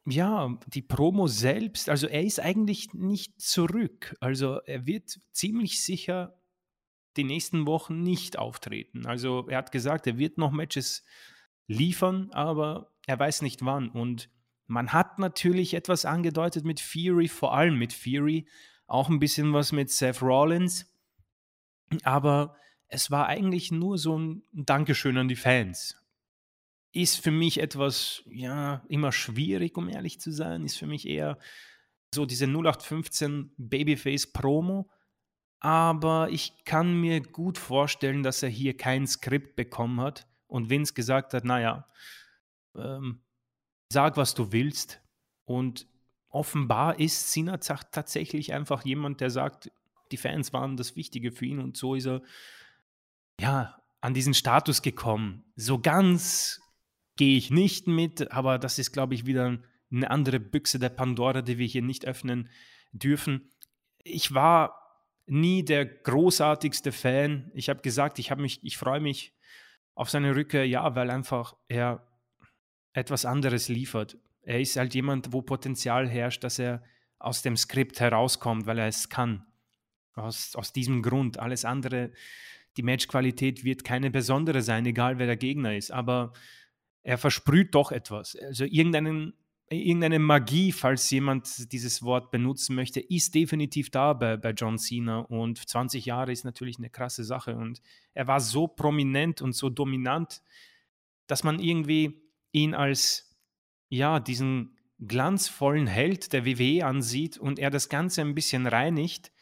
ja, 0.04 0.54
die 0.66 0.82
Promo 0.82 1.26
selbst, 1.26 1.88
also 1.88 2.06
er 2.06 2.24
ist 2.24 2.40
eigentlich 2.40 2.92
nicht 2.92 3.40
zurück. 3.40 4.14
Also 4.20 4.60
er 4.66 4.84
wird 4.84 5.18
ziemlich 5.32 5.82
sicher 5.82 6.38
die 7.16 7.24
nächsten 7.24 7.66
Wochen 7.66 8.02
nicht 8.02 8.38
auftreten. 8.38 9.06
Also 9.06 9.48
er 9.48 9.56
hat 9.56 9.72
gesagt, 9.72 10.06
er 10.06 10.18
wird 10.18 10.36
noch 10.36 10.50
Matches 10.50 11.06
liefern, 11.68 12.28
aber 12.32 12.93
er 13.06 13.18
weiß 13.18 13.42
nicht 13.42 13.64
wann. 13.64 13.88
Und 13.88 14.30
man 14.66 14.92
hat 14.92 15.18
natürlich 15.18 15.74
etwas 15.74 16.04
angedeutet 16.04 16.64
mit 16.64 16.80
Fury, 16.80 17.28
vor 17.28 17.54
allem 17.54 17.78
mit 17.78 17.92
Fury, 17.92 18.46
auch 18.86 19.08
ein 19.08 19.18
bisschen 19.18 19.52
was 19.52 19.72
mit 19.72 19.90
Seth 19.90 20.22
Rollins. 20.22 20.86
Aber 22.02 22.56
es 22.88 23.10
war 23.10 23.26
eigentlich 23.26 23.70
nur 23.70 23.98
so 23.98 24.18
ein 24.18 24.42
Dankeschön 24.52 25.18
an 25.18 25.28
die 25.28 25.36
Fans. 25.36 25.96
Ist 26.92 27.22
für 27.22 27.32
mich 27.32 27.60
etwas, 27.60 28.22
ja, 28.26 28.84
immer 28.88 29.10
schwierig, 29.10 29.76
um 29.76 29.88
ehrlich 29.88 30.20
zu 30.20 30.30
sein. 30.30 30.64
Ist 30.64 30.78
für 30.78 30.86
mich 30.86 31.08
eher 31.08 31.38
so 32.14 32.24
diese 32.24 32.46
0815 32.46 33.52
Babyface 33.56 34.32
Promo 34.32 34.88
aber 35.64 36.28
ich 36.30 36.62
kann 36.66 37.00
mir 37.00 37.22
gut 37.22 37.56
vorstellen, 37.56 38.22
dass 38.22 38.42
er 38.42 38.50
hier 38.50 38.76
kein 38.76 39.06
Skript 39.06 39.56
bekommen 39.56 39.98
hat 39.98 40.26
und 40.46 40.68
Vince 40.68 40.92
gesagt 40.92 41.32
hat, 41.32 41.46
naja, 41.46 41.88
ähm, 42.76 43.22
sag, 43.92 44.16
was 44.16 44.34
du 44.34 44.52
willst. 44.52 45.00
Und 45.44 45.87
offenbar 46.28 46.98
ist 46.98 47.30
Cena 47.30 47.58
tatsächlich 47.58 48.52
einfach 48.52 48.84
jemand, 48.84 49.20
der 49.20 49.30
sagt, 49.30 49.70
die 50.10 50.16
Fans 50.16 50.52
waren 50.52 50.76
das 50.76 50.96
Wichtige 50.96 51.32
für 51.32 51.46
ihn 51.46 51.60
und 51.60 51.76
so 51.76 51.94
ist 51.94 52.06
er 52.06 52.22
ja 53.40 53.80
an 54.00 54.14
diesen 54.14 54.34
Status 54.34 54.82
gekommen. 54.82 55.44
So 55.56 55.78
ganz 55.78 56.60
gehe 57.16 57.37
ich 57.37 57.50
nicht 57.50 57.87
mit, 57.87 58.32
aber 58.32 58.58
das 58.58 58.78
ist, 58.78 58.92
glaube 58.92 59.14
ich, 59.14 59.26
wieder 59.26 59.58
eine 59.90 60.10
andere 60.10 60.40
Büchse 60.40 60.78
der 60.78 60.90
Pandora, 60.90 61.42
die 61.42 61.58
wir 61.58 61.66
hier 61.66 61.82
nicht 61.82 62.04
öffnen 62.04 62.50
dürfen. 62.92 63.50
Ich 64.02 64.34
war 64.34 64.84
nie 65.26 65.64
der 65.64 65.87
großartigste 65.87 66.92
Fan. 66.92 67.50
Ich 67.54 67.68
habe 67.68 67.80
gesagt, 67.80 68.18
ich 68.18 68.30
habe 68.30 68.42
mich, 68.42 68.62
ich 68.62 68.76
freue 68.76 69.00
mich 69.00 69.34
auf 69.94 70.10
seine 70.10 70.34
Rückkehr, 70.34 70.66
ja, 70.66 70.94
weil 70.94 71.10
einfach 71.10 71.56
er 71.68 72.06
etwas 72.94 73.26
anderes 73.26 73.68
liefert. 73.68 74.16
Er 74.42 74.61
ist 74.61 74.76
halt 74.76 74.94
jemand, 74.94 75.33
wo 75.33 75.42
Potenzial 75.42 76.09
herrscht, 76.09 76.42
dass 76.44 76.59
er 76.59 76.83
aus 77.18 77.42
dem 77.42 77.57
Skript 77.57 78.00
herauskommt, 78.00 78.66
weil 78.66 78.78
er 78.78 78.88
es 78.88 79.09
kann. 79.09 79.44
Aus, 80.14 80.54
aus 80.54 80.72
diesem 80.72 81.02
Grund. 81.02 81.38
Alles 81.38 81.64
andere, 81.64 82.12
die 82.76 82.83
Matchqualität 82.83 83.64
wird 83.64 83.85
keine 83.85 84.11
besondere 84.11 84.62
sein, 84.62 84.87
egal 84.87 85.18
wer 85.18 85.26
der 85.26 85.37
Gegner 85.37 85.76
ist. 85.76 85.90
Aber 85.90 86.33
er 87.02 87.18
versprüht 87.18 87.74
doch 87.74 87.92
etwas. 87.92 88.37
Also 88.37 88.64
irgendeinen 88.64 89.35
irgendeine 89.68 90.18
Magie, 90.18 90.72
falls 90.72 91.11
jemand 91.11 91.72
dieses 91.72 92.02
Wort 92.02 92.30
benutzen 92.30 92.74
möchte, 92.74 93.00
ist 93.00 93.35
definitiv 93.35 93.90
da 93.90 94.12
bei, 94.12 94.37
bei 94.37 94.50
John 94.50 94.78
Cena. 94.78 95.20
Und 95.20 95.59
20 95.68 96.04
Jahre 96.04 96.33
ist 96.33 96.44
natürlich 96.44 96.78
eine 96.78 96.90
krasse 96.90 97.24
Sache. 97.24 97.57
Und 97.57 97.80
er 98.12 98.26
war 98.26 98.40
so 98.40 98.66
prominent 98.66 99.42
und 99.42 99.54
so 99.54 99.70
dominant, 99.70 100.42
dass 101.26 101.44
man 101.44 101.59
irgendwie 101.59 102.23
ihn 102.54 102.74
als, 102.74 103.36
ja, 103.90 104.20
diesen 104.20 104.78
glanzvollen 105.06 105.86
Held 105.86 106.32
der 106.32 106.46
WWE 106.46 106.86
ansieht 106.86 107.36
und 107.36 107.58
er 107.58 107.70
das 107.70 107.88
Ganze 107.88 108.22
ein 108.22 108.34
bisschen 108.34 108.66
reinigt, 108.66 109.32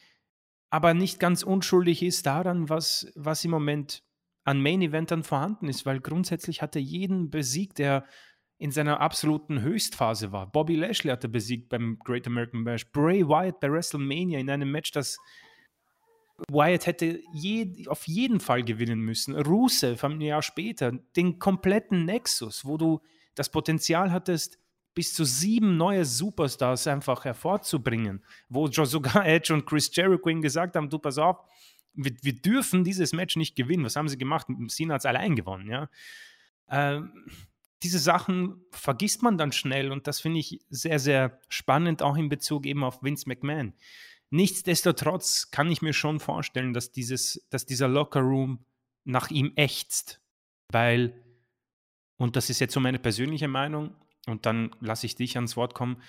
aber 0.69 0.93
nicht 0.93 1.19
ganz 1.19 1.43
unschuldig 1.43 2.01
ist 2.01 2.25
daran, 2.25 2.67
was, 2.69 3.11
was 3.15 3.45
im 3.45 3.51
Moment 3.51 4.03
an 4.43 4.61
Main-Eventern 4.61 5.23
vorhanden 5.23 5.69
ist, 5.69 5.85
weil 5.85 6.01
grundsätzlich 6.01 6.61
hat 6.61 6.75
er 6.75 6.81
jeden 6.81 7.29
besiegt, 7.29 7.77
der 7.77 8.05
in 8.57 8.71
seiner 8.71 8.99
absoluten 8.99 9.61
Höchstphase 9.61 10.31
war. 10.31 10.51
Bobby 10.51 10.75
Lashley 10.75 11.11
hatte 11.11 11.29
besiegt 11.29 11.69
beim 11.69 11.99
Great 11.99 12.27
American 12.27 12.63
Bash. 12.63 12.91
Bray 12.91 13.27
Wyatt 13.27 13.59
bei 13.59 13.71
WrestleMania 13.71 14.39
in 14.39 14.49
einem 14.49 14.71
Match, 14.71 14.91
das 14.91 15.17
Wyatt 16.49 16.85
hätte 16.85 17.21
je, 17.33 17.87
auf 17.87 18.07
jeden 18.07 18.39
Fall 18.39 18.63
gewinnen 18.63 18.99
müssen. 18.99 19.35
Rusev 19.35 20.03
ein 20.03 20.21
Jahr 20.21 20.41
später, 20.41 20.91
den 21.15 21.39
kompletten 21.39 22.05
Nexus, 22.05 22.65
wo 22.65 22.77
du 22.77 23.01
das 23.35 23.49
Potenzial 23.49 24.11
hattest, 24.11 24.59
bis 24.93 25.13
zu 25.13 25.25
sieben 25.25 25.77
neue 25.77 26.05
Superstars 26.05 26.87
einfach 26.87 27.25
hervorzubringen, 27.25 28.23
wo 28.49 28.67
sogar 28.67 29.25
Edge 29.25 29.53
und 29.53 29.65
Chris 29.65 29.89
Jericho 29.93 30.29
gesagt 30.39 30.75
haben, 30.75 30.89
du 30.89 30.99
pass 30.99 31.17
auf, 31.17 31.37
wir, 31.93 32.13
wir 32.21 32.33
dürfen 32.33 32.83
dieses 32.83 33.13
Match 33.13 33.35
nicht 33.35 33.55
gewinnen. 33.55 33.85
Was 33.85 33.95
haben 33.95 34.07
sie 34.07 34.17
gemacht? 34.17 34.47
Cena 34.67 34.95
hat 34.95 35.01
es 35.01 35.05
allein 35.05 35.35
gewonnen, 35.35 35.69
ja. 35.69 35.89
Ähm, 36.69 37.11
diese 37.83 37.99
Sachen 37.99 38.65
vergisst 38.71 39.21
man 39.21 39.37
dann 39.37 39.51
schnell 39.51 39.91
und 39.91 40.07
das 40.07 40.21
finde 40.21 40.39
ich 40.39 40.61
sehr, 40.69 40.99
sehr 40.99 41.39
spannend, 41.49 42.01
auch 42.01 42.15
in 42.15 42.29
Bezug 42.29 42.65
eben 42.65 42.83
auf 42.83 43.03
Vince 43.03 43.27
McMahon. 43.27 43.73
Nichtsdestotrotz 44.33 45.51
kann 45.51 45.69
ich 45.69 45.83
mir 45.83 45.93
schon 45.93 46.19
vorstellen, 46.19 46.73
dass, 46.73 46.91
dieses, 46.91 47.47
dass 47.51 47.67
dieser 47.67 47.87
Lockerroom 47.87 48.65
nach 49.03 49.29
ihm 49.29 49.53
ächzt, 49.57 50.23
weil, 50.69 51.23
und 52.17 52.35
das 52.35 52.49
ist 52.49 52.59
jetzt 52.59 52.73
so 52.73 52.79
meine 52.79 52.97
persönliche 52.97 53.47
Meinung, 53.47 53.95
und 54.25 54.47
dann 54.47 54.75
lasse 54.79 55.05
ich 55.05 55.13
dich 55.13 55.35
ans 55.35 55.55
Wort 55.55 55.75
kommen, 55.75 56.01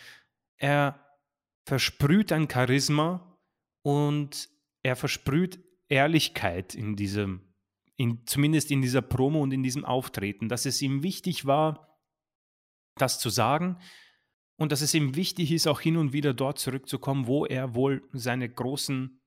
er 0.56 1.18
versprüht 1.66 2.32
ein 2.32 2.48
Charisma 2.50 3.38
und 3.82 4.48
er 4.82 4.96
versprüht 4.96 5.62
Ehrlichkeit 5.88 6.74
in 6.74 6.96
diesem 6.96 7.54
in, 7.96 8.26
zumindest 8.26 8.70
in 8.70 8.80
dieser 8.80 9.02
Promo 9.02 9.42
und 9.42 9.52
in 9.52 9.62
diesem 9.62 9.84
Auftreten, 9.84 10.48
dass 10.48 10.64
es 10.64 10.80
ihm 10.80 11.02
wichtig 11.02 11.44
war, 11.44 12.00
das 12.96 13.18
zu 13.18 13.28
sagen 13.28 13.78
und 14.56 14.72
dass 14.72 14.80
es 14.80 14.94
ihm 14.94 15.16
wichtig 15.16 15.52
ist, 15.52 15.66
auch 15.66 15.80
hin 15.80 15.96
und 15.96 16.12
wieder 16.12 16.34
dort 16.34 16.58
zurückzukommen, 16.58 17.26
wo 17.26 17.46
er 17.46 17.74
wohl 17.74 18.02
seine 18.12 18.48
großen 18.48 19.20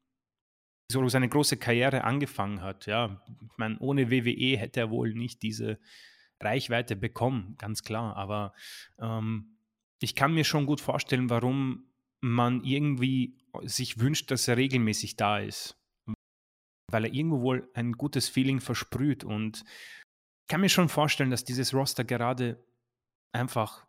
so 0.90 1.06
seine 1.10 1.28
große 1.28 1.58
Karriere 1.58 2.06
angefangen 2.06 2.62
hat. 2.62 2.86
Ja, 2.86 3.22
ich 3.28 3.58
meine, 3.58 3.78
ohne 3.80 4.10
WWE 4.10 4.58
hätte 4.58 4.80
er 4.80 4.90
wohl 4.90 5.14
nicht 5.14 5.42
diese 5.42 5.80
Reichweite 6.42 6.96
bekommen, 6.96 7.56
ganz 7.58 7.84
klar. 7.84 8.16
Aber 8.16 8.54
ähm, 8.98 9.58
ich 10.00 10.16
kann 10.16 10.34
mir 10.34 10.46
schon 10.46 10.66
gut 10.66 10.80
vorstellen, 10.80 11.30
warum 11.30 11.92
man 12.22 12.64
irgendwie 12.64 13.38
sich 13.64 14.00
wünscht, 14.00 14.32
dass 14.32 14.48
er 14.48 14.56
regelmäßig 14.56 15.18
da 15.18 15.40
ist 15.40 15.78
weil 16.92 17.06
er 17.06 17.14
irgendwo 17.14 17.42
wohl 17.42 17.70
ein 17.74 17.94
gutes 17.94 18.30
Feeling 18.30 18.60
versprüht. 18.60 19.24
Und 19.24 19.64
ich 19.64 20.48
kann 20.48 20.62
mir 20.62 20.70
schon 20.70 20.90
vorstellen, 20.90 21.32
dass 21.32 21.44
dieses 21.44 21.74
Roster 21.74 22.04
gerade 22.04 22.64
einfach 23.34 23.87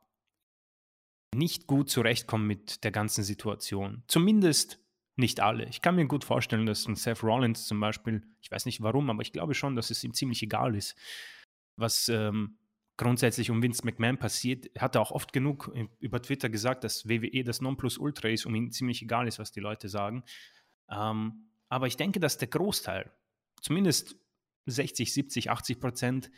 nicht 1.34 1.66
gut 1.66 1.90
zurechtkommt 1.90 2.46
mit 2.46 2.84
der 2.84 2.90
ganzen 2.90 3.24
Situation. 3.24 4.02
Zumindest 4.08 4.80
nicht 5.16 5.40
alle. 5.40 5.66
Ich 5.68 5.82
kann 5.82 5.96
mir 5.96 6.06
gut 6.06 6.24
vorstellen, 6.24 6.66
dass 6.66 6.86
ein 6.86 6.94
Seth 6.94 7.22
Rollins 7.22 7.66
zum 7.66 7.80
Beispiel, 7.80 8.22
ich 8.40 8.50
weiß 8.50 8.66
nicht 8.66 8.82
warum, 8.82 9.10
aber 9.10 9.22
ich 9.22 9.32
glaube 9.32 9.54
schon, 9.54 9.74
dass 9.74 9.90
es 9.90 10.04
ihm 10.04 10.14
ziemlich 10.14 10.42
egal 10.42 10.76
ist, 10.76 10.96
was 11.76 12.08
ähm, 12.08 12.58
grundsätzlich 12.96 13.50
um 13.50 13.62
Vince 13.62 13.84
McMahon 13.84 14.18
passiert, 14.18 14.66
hat 14.78 14.94
er 14.94 15.00
auch 15.00 15.10
oft 15.10 15.32
genug 15.32 15.72
über 15.98 16.22
Twitter 16.22 16.48
gesagt, 16.48 16.84
dass 16.84 17.08
WWE 17.08 17.44
das 17.44 17.60
Nonplusultra 17.60 18.28
ist, 18.28 18.46
um 18.46 18.54
ihn 18.54 18.70
ziemlich 18.70 19.02
egal 19.02 19.26
ist, 19.26 19.38
was 19.38 19.52
die 19.52 19.60
Leute 19.60 19.88
sagen. 19.88 20.24
Ähm, 20.90 21.50
aber 21.68 21.86
ich 21.86 21.96
denke, 21.96 22.20
dass 22.20 22.38
der 22.38 22.48
Großteil, 22.48 23.10
zumindest 23.60 24.16
60, 24.66 25.12
70, 25.12 25.50
80 25.50 25.80
Prozent, 25.80 26.30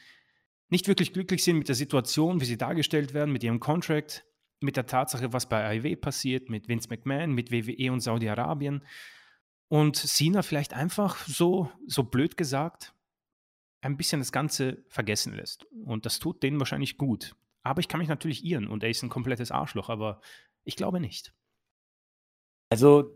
nicht 0.69 0.87
wirklich 0.87 1.13
glücklich 1.13 1.43
sind 1.43 1.59
mit 1.59 1.69
der 1.69 1.75
Situation, 1.75 2.41
wie 2.41 2.45
sie 2.45 2.57
dargestellt 2.57 3.13
werden, 3.13 3.33
mit 3.33 3.43
ihrem 3.43 3.61
Contract, 3.61 4.25
mit 4.61 4.77
der 4.77 4.87
Tatsache, 4.87 5.33
was 5.33 5.49
bei 5.49 5.65
AEW 5.65 5.97
passiert, 5.97 6.49
mit 6.49 6.69
Vince 6.69 6.89
McMahon, 6.89 7.33
mit 7.33 7.51
WWE 7.51 7.93
und 7.93 8.01
Saudi-Arabien. 8.01 8.85
Und 9.69 9.97
Cena 9.97 10.43
vielleicht 10.43 10.75
einfach 10.75 11.27
so, 11.27 11.71
so 11.87 12.03
blöd 12.03 12.37
gesagt, 12.37 12.95
ein 13.83 13.97
bisschen 13.97 14.21
das 14.21 14.33
Ganze 14.33 14.85
vergessen 14.89 15.35
lässt. 15.35 15.65
Und 15.85 16.07
das 16.07 16.19
tut 16.19 16.43
denen 16.43 16.59
wahrscheinlich 16.59 16.99
gut. 16.99 17.35
Aber 17.63 17.81
ich 17.81 17.89
kann 17.89 18.01
mich 18.01 18.09
natürlich 18.09 18.45
irren 18.45 18.69
und 18.69 18.83
er 18.83 18.91
ist 18.91 19.03
ein 19.03 19.11
komplettes 19.11 19.51
Arschloch, 19.51 19.89
aber 19.89 20.21
ich 20.65 20.77
glaube 20.77 21.01
nicht. 21.01 21.35
Also, 22.71 23.15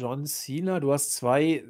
John 0.00 0.26
Cena, 0.26 0.80
du 0.80 0.92
hast 0.92 1.14
zwei 1.14 1.64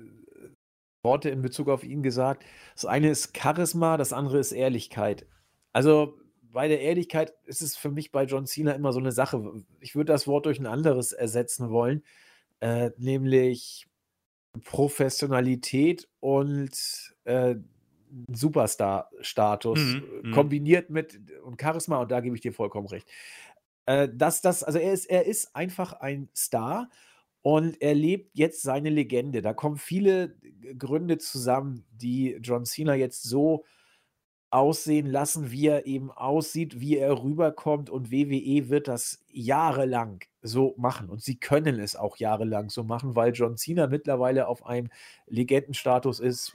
Worte 1.03 1.31
in 1.31 1.43
Bezug 1.43 1.69
auf 1.69 1.85
ihn 1.85 2.03
gesagt. 2.03 2.45
Das 2.75 2.87
eine 2.87 3.11
ist 3.11 3.37
Charisma, 3.37 3.97
das 3.97 4.13
andere 4.13 4.39
ist 4.39 4.53
Ehrlichkeit. 4.53 5.27
Also, 5.73 6.19
bei 6.55 6.69
der 6.69 6.81
Ehrlichkeit 6.81 7.35
ist 7.47 7.61
es 7.61 7.77
für 7.77 7.91
mich 7.91 8.13
bei 8.13 8.25
John 8.25 8.47
Cena 8.47 8.73
immer 8.73 8.93
so 8.93 9.01
eine 9.01 9.13
Sache. 9.13 9.65
Ich 9.81 9.97
würde 9.97 10.13
das 10.13 10.29
Wort 10.29 10.47
durch 10.47 10.61
ein 10.61 10.67
anderes 10.67 11.13
ersetzen 11.13 11.69
wollen, 11.71 12.05
äh, 12.61 12.93
nämlich 12.97 13.89
Professionalität 14.65 16.09
und 16.21 17.17
äh, 17.25 17.57
Superstar-Status 18.33 19.79
mhm, 19.81 20.03
mhm, 20.23 20.33
kombiniert 20.33 20.91
mit 20.91 21.21
und 21.43 21.61
Charisma, 21.61 22.01
und 22.01 22.13
da 22.13 22.21
gebe 22.21 22.37
ich 22.37 22.43
dir 22.43 22.53
vollkommen 22.53 22.87
recht. 22.87 23.09
Äh, 23.87 24.09
dass 24.15 24.41
das, 24.41 24.63
also 24.63 24.79
er 24.79 24.93
ist, 24.93 25.07
er 25.07 25.27
ist 25.27 25.57
einfach 25.57 25.95
ein 25.95 26.29
Star 26.37 26.89
und 27.43 27.83
er 27.83 27.97
lebt 27.97 28.31
jetzt 28.39 28.63
seine 28.63 28.91
Legende. 28.91 29.43
Da 29.43 29.55
kommen 29.55 29.77
viele 29.77 30.37
Gründe 30.79 31.19
zusammen, 31.19 31.85
die 31.91 32.39
John 32.41 32.65
Cena 32.65 32.95
jetzt 32.95 33.25
so 33.25 33.65
aussehen 34.55 35.07
lassen, 35.07 35.51
wie 35.51 35.67
er 35.67 35.85
eben 35.85 36.13
aussieht, 36.13 36.81
wie 36.81 36.97
er 36.97 37.25
rüberkommt 37.25 37.91
und 37.91 38.13
WWE 38.13 38.69
wird 38.69 38.87
das 38.87 39.25
jahrelang 39.33 40.21
so 40.43 40.75
machen 40.79 41.11
und 41.11 41.23
sie 41.23 41.35
können 41.35 41.81
es 41.81 41.97
auch 41.97 42.19
jahrelang 42.19 42.71
so 42.71 42.85
machen, 42.85 43.17
weil 43.17 43.33
John 43.33 43.57
Cena 43.57 43.89
mittlerweile 43.89 44.47
auf 44.47 44.65
einem 44.65 44.91
Legendenstatus 45.27 46.21
ist, 46.21 46.55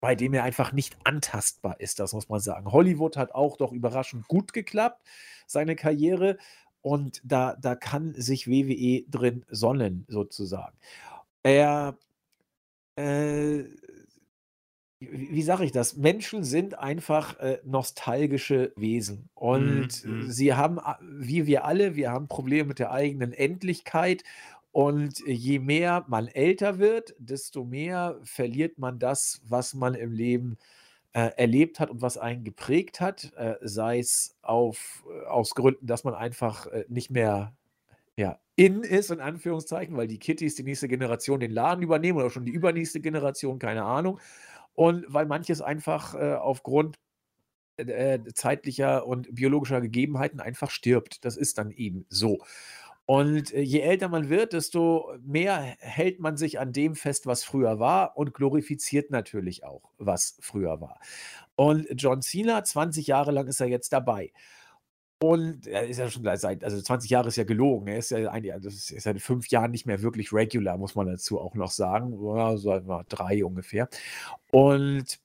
bei 0.00 0.14
dem 0.14 0.32
er 0.32 0.44
einfach 0.44 0.72
nicht 0.72 0.96
antastbar 1.04 1.78
ist, 1.80 2.00
das 2.00 2.14
muss 2.14 2.30
man 2.30 2.40
sagen. 2.40 2.72
Hollywood 2.72 3.18
hat 3.18 3.32
auch 3.32 3.58
doch 3.58 3.72
überraschend 3.72 4.26
gut 4.26 4.54
geklappt, 4.54 5.02
seine 5.46 5.76
Karriere. 5.76 6.38
Und 6.80 7.20
da, 7.24 7.56
da 7.56 7.74
kann 7.74 8.14
sich 8.14 8.48
WWE 8.48 9.02
drin 9.10 9.44
sonnen, 9.50 10.06
sozusagen. 10.08 10.78
Er, 11.42 11.98
äh, 12.96 13.64
wie, 15.00 15.30
wie 15.30 15.42
sage 15.42 15.64
ich 15.64 15.72
das? 15.72 15.96
Menschen 15.96 16.44
sind 16.44 16.78
einfach 16.78 17.38
äh, 17.38 17.58
nostalgische 17.64 18.72
Wesen. 18.76 19.28
Und 19.34 20.04
mm, 20.04 20.10
mm. 20.10 20.30
sie 20.30 20.54
haben, 20.54 20.78
wie 21.00 21.46
wir 21.46 21.64
alle, 21.64 21.96
wir 21.96 22.10
haben 22.10 22.28
Probleme 22.28 22.68
mit 22.68 22.78
der 22.78 22.90
eigenen 22.90 23.32
Endlichkeit 23.32 24.24
und 24.72 25.20
je 25.26 25.58
mehr 25.58 26.04
man 26.08 26.28
älter 26.28 26.78
wird, 26.78 27.14
desto 27.18 27.64
mehr 27.64 28.18
verliert 28.22 28.78
man 28.78 28.98
das, 28.98 29.40
was 29.46 29.74
man 29.74 29.94
im 29.94 30.12
Leben 30.12 30.58
äh, 31.12 31.30
erlebt 31.36 31.80
hat 31.80 31.90
und 31.90 32.02
was 32.02 32.18
einen 32.18 32.44
geprägt 32.44 33.00
hat, 33.00 33.32
äh, 33.36 33.56
sei 33.62 33.98
es 33.98 34.36
auf, 34.42 35.04
äh, 35.08 35.26
aus 35.26 35.54
Gründen, 35.54 35.86
dass 35.86 36.04
man 36.04 36.14
einfach 36.14 36.66
äh, 36.66 36.84
nicht 36.88 37.10
mehr 37.10 37.54
ja, 38.16 38.38
in 38.56 38.82
ist, 38.82 39.10
in 39.10 39.20
Anführungszeichen, 39.20 39.96
weil 39.96 40.08
die 40.08 40.18
Kittys 40.18 40.56
die 40.56 40.64
nächste 40.64 40.88
Generation 40.88 41.40
den 41.40 41.52
Laden 41.52 41.82
übernehmen 41.82 42.18
oder 42.18 42.30
schon 42.30 42.44
die 42.44 42.52
übernächste 42.52 43.00
Generation, 43.00 43.58
keine 43.58 43.84
Ahnung. 43.84 44.18
Und 44.78 45.06
weil 45.08 45.26
manches 45.26 45.60
einfach 45.60 46.14
äh, 46.14 46.34
aufgrund 46.34 47.00
äh, 47.78 48.20
zeitlicher 48.32 49.08
und 49.08 49.34
biologischer 49.34 49.80
Gegebenheiten 49.80 50.38
einfach 50.38 50.70
stirbt. 50.70 51.24
Das 51.24 51.36
ist 51.36 51.58
dann 51.58 51.72
eben 51.72 52.06
so. 52.10 52.38
Und 53.04 53.52
äh, 53.52 53.60
je 53.60 53.80
älter 53.80 54.08
man 54.08 54.28
wird, 54.28 54.52
desto 54.52 55.10
mehr 55.20 55.74
hält 55.80 56.20
man 56.20 56.36
sich 56.36 56.60
an 56.60 56.72
dem 56.72 56.94
fest, 56.94 57.26
was 57.26 57.42
früher 57.42 57.80
war 57.80 58.16
und 58.16 58.34
glorifiziert 58.34 59.10
natürlich 59.10 59.64
auch, 59.64 59.90
was 59.98 60.38
früher 60.38 60.80
war. 60.80 61.00
Und 61.56 61.88
John 61.96 62.22
Cena, 62.22 62.62
20 62.62 63.08
Jahre 63.08 63.32
lang 63.32 63.48
ist 63.48 63.58
er 63.58 63.66
jetzt 63.66 63.92
dabei. 63.92 64.30
Und 65.20 65.66
er 65.66 65.86
ist 65.86 65.98
ja 65.98 66.08
schon 66.08 66.22
seit, 66.36 66.62
also 66.62 66.80
20 66.80 67.10
Jahre 67.10 67.28
ist 67.28 67.36
ja 67.36 67.44
gelogen. 67.44 67.88
Er 67.88 67.98
ist 67.98 68.10
ja 68.10 68.30
eigentlich, 68.30 68.52
also 68.52 68.68
ist 68.68 68.88
seit 68.88 69.20
fünf 69.20 69.48
Jahren 69.48 69.72
nicht 69.72 69.84
mehr 69.84 70.00
wirklich 70.00 70.32
regular, 70.32 70.78
muss 70.78 70.94
man 70.94 71.08
dazu 71.08 71.40
auch 71.40 71.54
noch 71.54 71.72
sagen. 71.72 72.16
Ja, 72.36 72.56
so 72.56 72.80
drei 73.08 73.44
ungefähr. 73.44 73.88
Und 74.52 75.18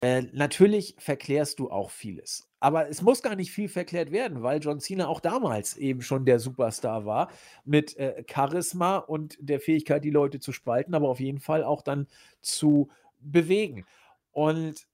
äh, 0.00 0.22
natürlich 0.32 0.94
verklärst 0.98 1.58
du 1.58 1.70
auch 1.70 1.90
vieles. 1.90 2.48
Aber 2.60 2.88
es 2.88 3.02
muss 3.02 3.22
gar 3.22 3.36
nicht 3.36 3.50
viel 3.50 3.68
verklärt 3.68 4.12
werden, 4.12 4.42
weil 4.42 4.60
John 4.60 4.80
Cena 4.80 5.08
auch 5.08 5.20
damals 5.20 5.76
eben 5.76 6.00
schon 6.00 6.24
der 6.24 6.38
Superstar 6.38 7.04
war 7.04 7.30
mit 7.64 7.96
äh, 7.98 8.24
Charisma 8.30 8.96
und 8.96 9.36
der 9.40 9.60
Fähigkeit, 9.60 10.04
die 10.04 10.10
Leute 10.10 10.40
zu 10.40 10.52
spalten, 10.52 10.94
aber 10.94 11.08
auf 11.08 11.20
jeden 11.20 11.40
Fall 11.40 11.64
auch 11.64 11.82
dann 11.82 12.06
zu 12.40 12.88
bewegen. 13.20 13.84
Und 14.32 14.86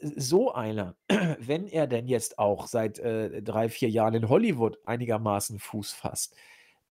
so 0.00 0.52
einer, 0.52 0.96
wenn 1.38 1.66
er 1.66 1.86
denn 1.86 2.06
jetzt 2.06 2.38
auch 2.38 2.66
seit 2.66 2.98
äh, 2.98 3.42
drei, 3.42 3.68
vier 3.68 3.90
Jahren 3.90 4.14
in 4.14 4.28
Hollywood 4.28 4.78
einigermaßen 4.86 5.58
Fuß 5.58 5.92
fasst, 5.92 6.36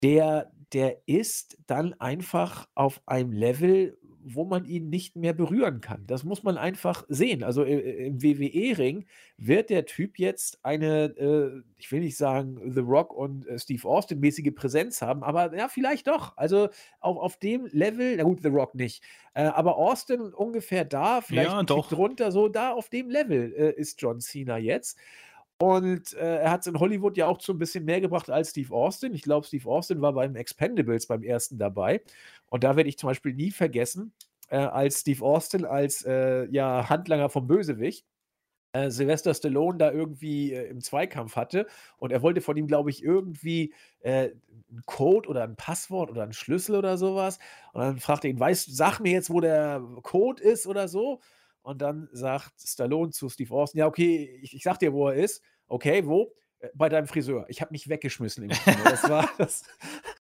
der, 0.04 0.52
der 0.74 0.98
ist 1.08 1.58
dann 1.68 1.94
einfach 2.00 2.68
auf 2.76 3.02
einem 3.06 3.32
Level, 3.32 3.98
wo 4.30 4.44
man 4.44 4.66
ihn 4.66 4.90
nicht 4.90 5.16
mehr 5.16 5.34
berühren 5.34 5.80
kann. 5.80 6.06
Das 6.06 6.24
muss 6.24 6.44
man 6.44 6.58
einfach 6.58 7.06
sehen. 7.08 7.44
Also 7.44 7.64
im 7.64 8.22
WWE-Ring 8.22 9.06
wird 9.38 9.70
der 9.70 9.86
Typ 9.86 10.20
jetzt 10.20 10.60
eine, 10.64 11.06
äh, 11.18 11.62
ich 11.78 11.92
will 11.92 12.02
nicht 12.02 12.18
sagen 12.18 12.60
The 12.74 12.82
Rock 12.82 13.14
und 13.14 13.48
äh, 13.48 13.58
Steve 13.58 13.88
Austin-mäßige 13.88 14.54
Präsenz 14.54 15.02
haben, 15.02 15.24
aber 15.24 15.56
ja, 15.56 15.70
vielleicht 15.70 16.08
doch. 16.08 16.36
Also 16.36 16.68
auf, 17.00 17.18
auf 17.18 17.38
dem 17.38 17.68
Level, 17.72 18.18
na 18.18 18.24
gut, 18.24 18.42
The 18.42 18.50
Rock 18.50 18.76
nicht, 18.76 19.02
äh, 19.34 19.44
aber 19.44 19.78
Austin 19.78 20.22
ungefähr 20.34 20.84
da, 20.84 21.22
vielleicht 21.22 21.52
ja, 21.52 21.64
doch. 21.64 21.88
drunter, 21.90 22.32
so 22.32 22.50
da 22.50 22.74
auf 22.74 22.90
dem 22.90 23.10
Level 23.10 23.54
äh, 23.54 23.72
ist 23.80 24.02
John 24.02 24.20
Cena 24.20 24.58
jetzt. 24.58 24.98
Und 25.60 26.14
äh, 26.14 26.38
er 26.38 26.52
hat 26.52 26.62
es 26.62 26.68
in 26.68 26.80
Hollywood 26.80 27.18
ja 27.18 27.28
auch 27.28 27.40
zu 27.40 27.54
ein 27.54 27.58
bisschen 27.58 27.86
mehr 27.86 28.00
gebracht 28.02 28.30
als 28.30 28.52
Steve 28.52 28.74
Austin. 28.74 29.14
Ich 29.14 29.24
glaube, 29.24 29.48
Steve 29.48 29.68
Austin 29.70 30.02
war 30.02 30.14
beim 30.14 30.36
Expendables 30.36 31.08
beim 31.08 31.24
ersten 31.24 31.58
dabei. 31.58 32.02
Und 32.50 32.64
da 32.64 32.76
werde 32.76 32.90
ich 32.90 32.98
zum 33.00 33.10
Beispiel 33.10 33.34
nie 33.34 33.52
vergessen, 33.52 34.14
äh, 34.50 34.58
als 34.58 35.02
Steve 35.02 35.26
Austin 35.26 35.66
als 35.66 36.06
äh, 36.06 36.46
ja, 36.52 36.90
Handlanger 36.90 37.30
vom 37.30 37.48
Bösewicht 37.48 38.06
äh, 38.74 38.92
Sylvester 38.92 39.34
Stallone 39.34 39.78
da 39.78 39.92
irgendwie 39.92 40.54
äh, 40.54 40.68
im 40.70 40.82
Zweikampf 40.82 41.36
hatte. 41.36 41.68
Und 41.98 42.12
er 42.12 42.22
wollte 42.22 42.42
von 42.42 42.58
ihm, 42.58 42.68
glaube 42.68 42.90
ich, 42.90 43.04
irgendwie 43.04 43.74
äh, 44.02 44.30
einen 44.70 44.84
Code 44.86 45.30
oder 45.30 45.44
ein 45.44 45.56
Passwort 45.56 46.10
oder 46.12 46.24
einen 46.24 46.34
Schlüssel 46.34 46.76
oder 46.76 46.98
sowas. 46.98 47.40
Und 47.74 47.82
dann 47.82 48.00
fragte 48.00 48.28
ihn, 48.28 48.40
weißt, 48.40 48.76
sag 48.76 49.00
mir 49.00 49.12
jetzt, 49.14 49.30
wo 49.30 49.42
der 49.42 49.82
Code 50.04 50.44
ist 50.44 50.68
oder 50.68 50.88
so. 50.88 51.22
Und 51.68 51.82
dann 51.82 52.08
sagt 52.14 52.62
Stallone 52.66 53.12
zu 53.12 53.28
Steve 53.28 53.54
Austin, 53.54 53.80
ja, 53.80 53.88
okay, 53.88 54.40
ich, 54.42 54.56
ich 54.56 54.64
sag 54.64 54.80
dir, 54.80 54.94
wo 54.94 55.10
er 55.10 55.16
ist. 55.16 55.44
Okay, 55.68 56.08
wo? 56.08 56.34
Äh, 56.60 56.70
bei 56.74 56.88
deinem 56.88 57.08
Friseur. 57.08 57.46
Ich 57.50 57.60
habe 57.60 57.74
mich 57.74 57.90
weggeschmissen 57.90 58.46
im 58.46 58.52
Kino. 58.52 58.78
Das 58.86 59.10
war 59.10 59.30
das. 59.38 59.64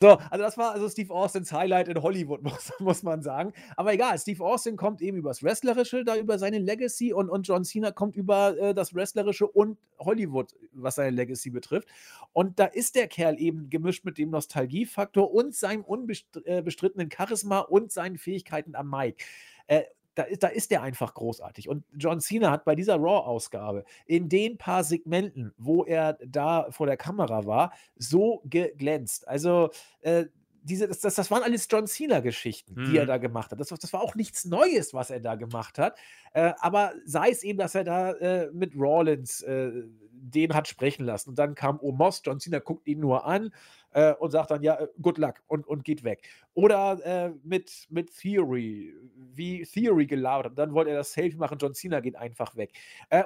So, 0.00 0.12
also 0.30 0.42
das 0.42 0.56
war 0.56 0.72
also 0.72 0.88
Steve 0.88 1.12
Austins 1.12 1.52
Highlight 1.52 1.88
in 1.88 2.00
Hollywood, 2.02 2.42
muss, 2.44 2.72
muss 2.78 3.02
man 3.02 3.20
sagen. 3.20 3.52
Aber 3.76 3.92
egal, 3.92 4.18
Steve 4.18 4.42
Austin 4.42 4.78
kommt 4.78 5.02
eben 5.02 5.18
übers 5.18 5.42
Wrestlerische, 5.42 6.02
da 6.02 6.16
über 6.16 6.38
seine 6.38 6.60
Legacy 6.60 7.12
und, 7.12 7.28
und 7.28 7.46
John 7.46 7.62
Cena 7.66 7.90
kommt 7.90 8.16
über 8.16 8.56
äh, 8.56 8.72
das 8.72 8.94
Wrestlerische 8.94 9.46
und 9.46 9.76
Hollywood, 9.98 10.54
was 10.72 10.94
seine 10.94 11.10
Legacy 11.10 11.50
betrifft. 11.50 11.88
Und 12.32 12.58
da 12.58 12.64
ist 12.64 12.94
der 12.94 13.06
Kerl 13.06 13.38
eben 13.38 13.68
gemischt 13.68 14.06
mit 14.06 14.16
dem 14.16 14.30
Nostalgiefaktor 14.30 15.30
und 15.30 15.54
seinem 15.54 15.84
unbestrittenen 15.84 17.10
Charisma 17.14 17.58
und 17.58 17.92
seinen 17.92 18.16
Fähigkeiten 18.16 18.74
am 18.74 18.88
Mic. 18.88 19.22
Äh, 19.66 19.82
da, 20.18 20.24
da 20.40 20.48
ist 20.48 20.70
der 20.72 20.82
einfach 20.82 21.14
großartig. 21.14 21.68
Und 21.68 21.84
John 21.92 22.20
Cena 22.20 22.50
hat 22.50 22.64
bei 22.64 22.74
dieser 22.74 22.96
Raw-Ausgabe 22.96 23.84
in 24.06 24.28
den 24.28 24.58
paar 24.58 24.82
Segmenten, 24.82 25.54
wo 25.56 25.84
er 25.84 26.18
da 26.26 26.66
vor 26.70 26.86
der 26.86 26.96
Kamera 26.96 27.46
war, 27.46 27.72
so 27.96 28.42
geglänzt. 28.44 29.28
Also, 29.28 29.70
äh, 30.00 30.26
diese, 30.68 30.88
das, 30.88 31.00
das, 31.00 31.14
das, 31.14 31.30
waren 31.30 31.42
alles 31.42 31.66
John 31.70 31.86
Cena-Geschichten, 31.86 32.74
mhm. 32.74 32.90
die 32.90 32.96
er 32.96 33.04
mhm. 33.04 33.08
da 33.08 33.16
gemacht 33.18 33.50
hat. 33.50 33.60
Das, 33.60 33.68
das, 33.68 33.92
war 33.92 34.02
auch 34.02 34.14
nichts 34.14 34.44
Neues, 34.44 34.94
was 34.94 35.10
er 35.10 35.20
da 35.20 35.34
gemacht 35.34 35.78
hat. 35.78 35.98
Äh, 36.32 36.52
aber 36.58 36.92
sei 37.04 37.30
es 37.30 37.42
eben, 37.42 37.58
dass 37.58 37.74
er 37.74 37.84
da 37.84 38.12
äh, 38.12 38.50
mit 38.52 38.72
Rawlins 38.76 39.42
äh, 39.42 39.84
den 40.20 40.54
hat 40.54 40.68
sprechen 40.68 41.04
lassen. 41.04 41.30
Und 41.30 41.38
dann 41.38 41.54
kam 41.54 41.78
Omos, 41.80 42.22
John 42.24 42.40
Cena 42.40 42.58
guckt 42.58 42.86
ihn 42.86 43.00
nur 43.00 43.24
an 43.24 43.50
äh, 43.92 44.12
und 44.14 44.30
sagt 44.30 44.50
dann, 44.50 44.62
ja, 44.62 44.74
äh, 44.74 44.88
good 45.00 45.18
luck 45.18 45.36
und, 45.46 45.66
und 45.66 45.84
geht 45.84 46.04
weg. 46.04 46.28
Oder 46.54 46.98
äh, 47.04 47.32
mit, 47.42 47.86
mit 47.90 48.14
Theory, 48.16 48.94
wie 49.34 49.62
Theory 49.64 50.06
gelabert 50.06 50.46
hat. 50.46 50.58
Dann 50.58 50.74
wollte 50.74 50.90
er 50.90 50.98
das 50.98 51.12
Selfie 51.12 51.36
machen, 51.36 51.58
John 51.60 51.74
Cena 51.74 52.00
geht 52.00 52.16
einfach 52.16 52.56
weg. 52.56 52.72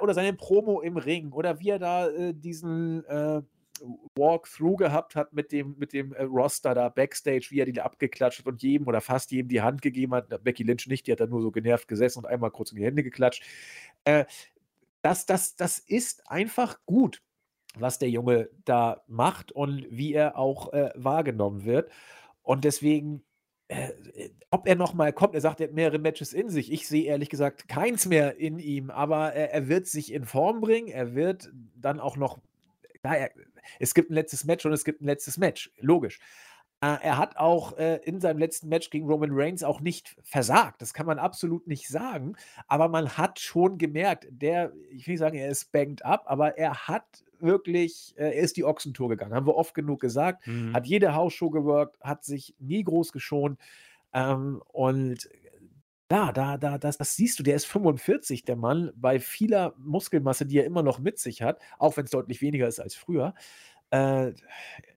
Oder 0.01 0.13
seine 0.13 0.33
Promo 0.33 0.81
im 0.81 0.97
Ring. 0.97 1.31
Oder 1.31 1.59
wie 1.59 1.69
er 1.69 1.79
da 1.79 2.09
diesen 2.31 3.03
Walkthrough 4.15 4.77
gehabt 4.77 5.15
hat 5.15 5.33
mit 5.33 5.51
dem, 5.51 5.75
mit 5.77 5.93
dem 5.93 6.13
äh, 6.13 6.23
Roster 6.23 6.73
da 6.73 6.89
Backstage, 6.89 7.47
wie 7.49 7.59
er 7.59 7.65
die 7.65 7.81
abgeklatscht 7.81 8.39
hat 8.39 8.47
und 8.47 8.61
jedem 8.61 8.87
oder 8.87 9.01
fast 9.01 9.31
jedem 9.31 9.49
die 9.49 9.61
Hand 9.61 9.81
gegeben 9.81 10.13
hat. 10.13 10.43
Becky 10.43 10.63
Lynch 10.63 10.87
nicht, 10.87 11.07
die 11.07 11.11
hat 11.11 11.19
da 11.19 11.27
nur 11.27 11.41
so 11.41 11.51
genervt 11.51 11.87
gesessen 11.87 12.19
und 12.19 12.25
einmal 12.25 12.51
kurz 12.51 12.71
in 12.71 12.77
die 12.77 12.85
Hände 12.85 13.03
geklatscht. 13.03 13.43
Äh, 14.05 14.25
das, 15.01 15.25
das, 15.25 15.55
das 15.55 15.79
ist 15.79 16.29
einfach 16.29 16.79
gut, 16.85 17.21
was 17.75 17.99
der 17.99 18.09
Junge 18.09 18.49
da 18.65 19.03
macht 19.07 19.51
und 19.51 19.85
wie 19.89 20.13
er 20.13 20.37
auch 20.37 20.73
äh, 20.73 20.91
wahrgenommen 20.95 21.65
wird. 21.65 21.91
Und 22.41 22.63
deswegen 22.63 23.23
äh, 23.69 24.29
ob 24.51 24.67
er 24.67 24.75
noch 24.75 24.93
mal 24.93 25.11
kommt, 25.13 25.35
er 25.35 25.41
sagt, 25.41 25.59
er 25.59 25.67
hat 25.67 25.73
mehrere 25.73 25.99
Matches 25.99 26.33
in 26.33 26.49
sich. 26.49 26.71
Ich 26.71 26.87
sehe 26.87 27.05
ehrlich 27.05 27.29
gesagt 27.29 27.67
keins 27.67 28.05
mehr 28.05 28.37
in 28.37 28.59
ihm, 28.59 28.91
aber 28.91 29.33
er, 29.33 29.51
er 29.51 29.67
wird 29.67 29.87
sich 29.87 30.13
in 30.13 30.25
Form 30.25 30.61
bringen. 30.61 30.89
Er 30.89 31.15
wird 31.15 31.51
dann 31.75 31.99
auch 31.99 32.17
noch, 32.17 32.39
ja, 33.03 33.13
er, 33.13 33.31
es 33.79 33.93
gibt 33.93 34.11
ein 34.11 34.15
letztes 34.15 34.45
Match 34.45 34.65
und 34.65 34.73
es 34.73 34.83
gibt 34.83 35.01
ein 35.01 35.05
letztes 35.05 35.37
Match, 35.37 35.71
logisch. 35.79 36.19
Äh, 36.83 36.97
er 37.01 37.17
hat 37.17 37.37
auch 37.37 37.77
äh, 37.77 38.01
in 38.03 38.19
seinem 38.19 38.39
letzten 38.39 38.67
Match 38.67 38.89
gegen 38.89 39.07
Roman 39.07 39.29
Reigns 39.31 39.63
auch 39.63 39.79
nicht 39.79 40.17
versagt. 40.21 40.81
Das 40.81 40.93
kann 40.93 41.05
man 41.05 41.17
absolut 41.17 41.65
nicht 41.65 41.87
sagen. 41.87 42.35
Aber 42.67 42.89
man 42.89 43.17
hat 43.17 43.39
schon 43.39 43.77
gemerkt, 43.77 44.27
der, 44.29 44.73
ich 44.89 45.07
will 45.07 45.13
nicht 45.13 45.19
sagen, 45.19 45.37
er 45.37 45.49
ist 45.49 45.71
banged 45.71 46.03
up, 46.03 46.23
aber 46.25 46.57
er 46.57 46.87
hat 46.87 47.23
wirklich, 47.39 48.13
äh, 48.17 48.35
er 48.35 48.41
ist 48.41 48.57
die 48.57 48.65
Ochsentour 48.65 49.07
gegangen. 49.07 49.33
Haben 49.33 49.47
wir 49.47 49.55
oft 49.55 49.73
genug 49.73 50.01
gesagt. 50.01 50.45
Mhm. 50.45 50.73
Hat 50.73 50.85
jede 50.85 51.15
Hausshow 51.15 51.49
geworkt, 51.49 51.97
hat 52.01 52.25
sich 52.25 52.53
nie 52.59 52.83
groß 52.83 53.13
geschont. 53.13 53.59
Ähm, 54.13 54.61
und 54.67 55.29
da, 56.13 56.31
da, 56.31 56.57
da, 56.59 56.77
das, 56.77 56.99
das 56.99 57.15
siehst 57.15 57.39
du, 57.39 57.43
der 57.43 57.55
ist 57.55 57.65
45, 57.65 58.43
der 58.45 58.55
Mann, 58.55 58.91
bei 58.95 59.19
vieler 59.19 59.73
Muskelmasse, 59.79 60.45
die 60.45 60.59
er 60.59 60.65
immer 60.65 60.83
noch 60.83 60.99
mit 60.99 61.17
sich 61.17 61.41
hat, 61.41 61.59
auch 61.79 61.97
wenn 61.97 62.05
es 62.05 62.11
deutlich 62.11 62.39
weniger 62.39 62.67
ist 62.67 62.79
als 62.79 62.93
früher. 62.93 63.33
Äh, 63.89 64.33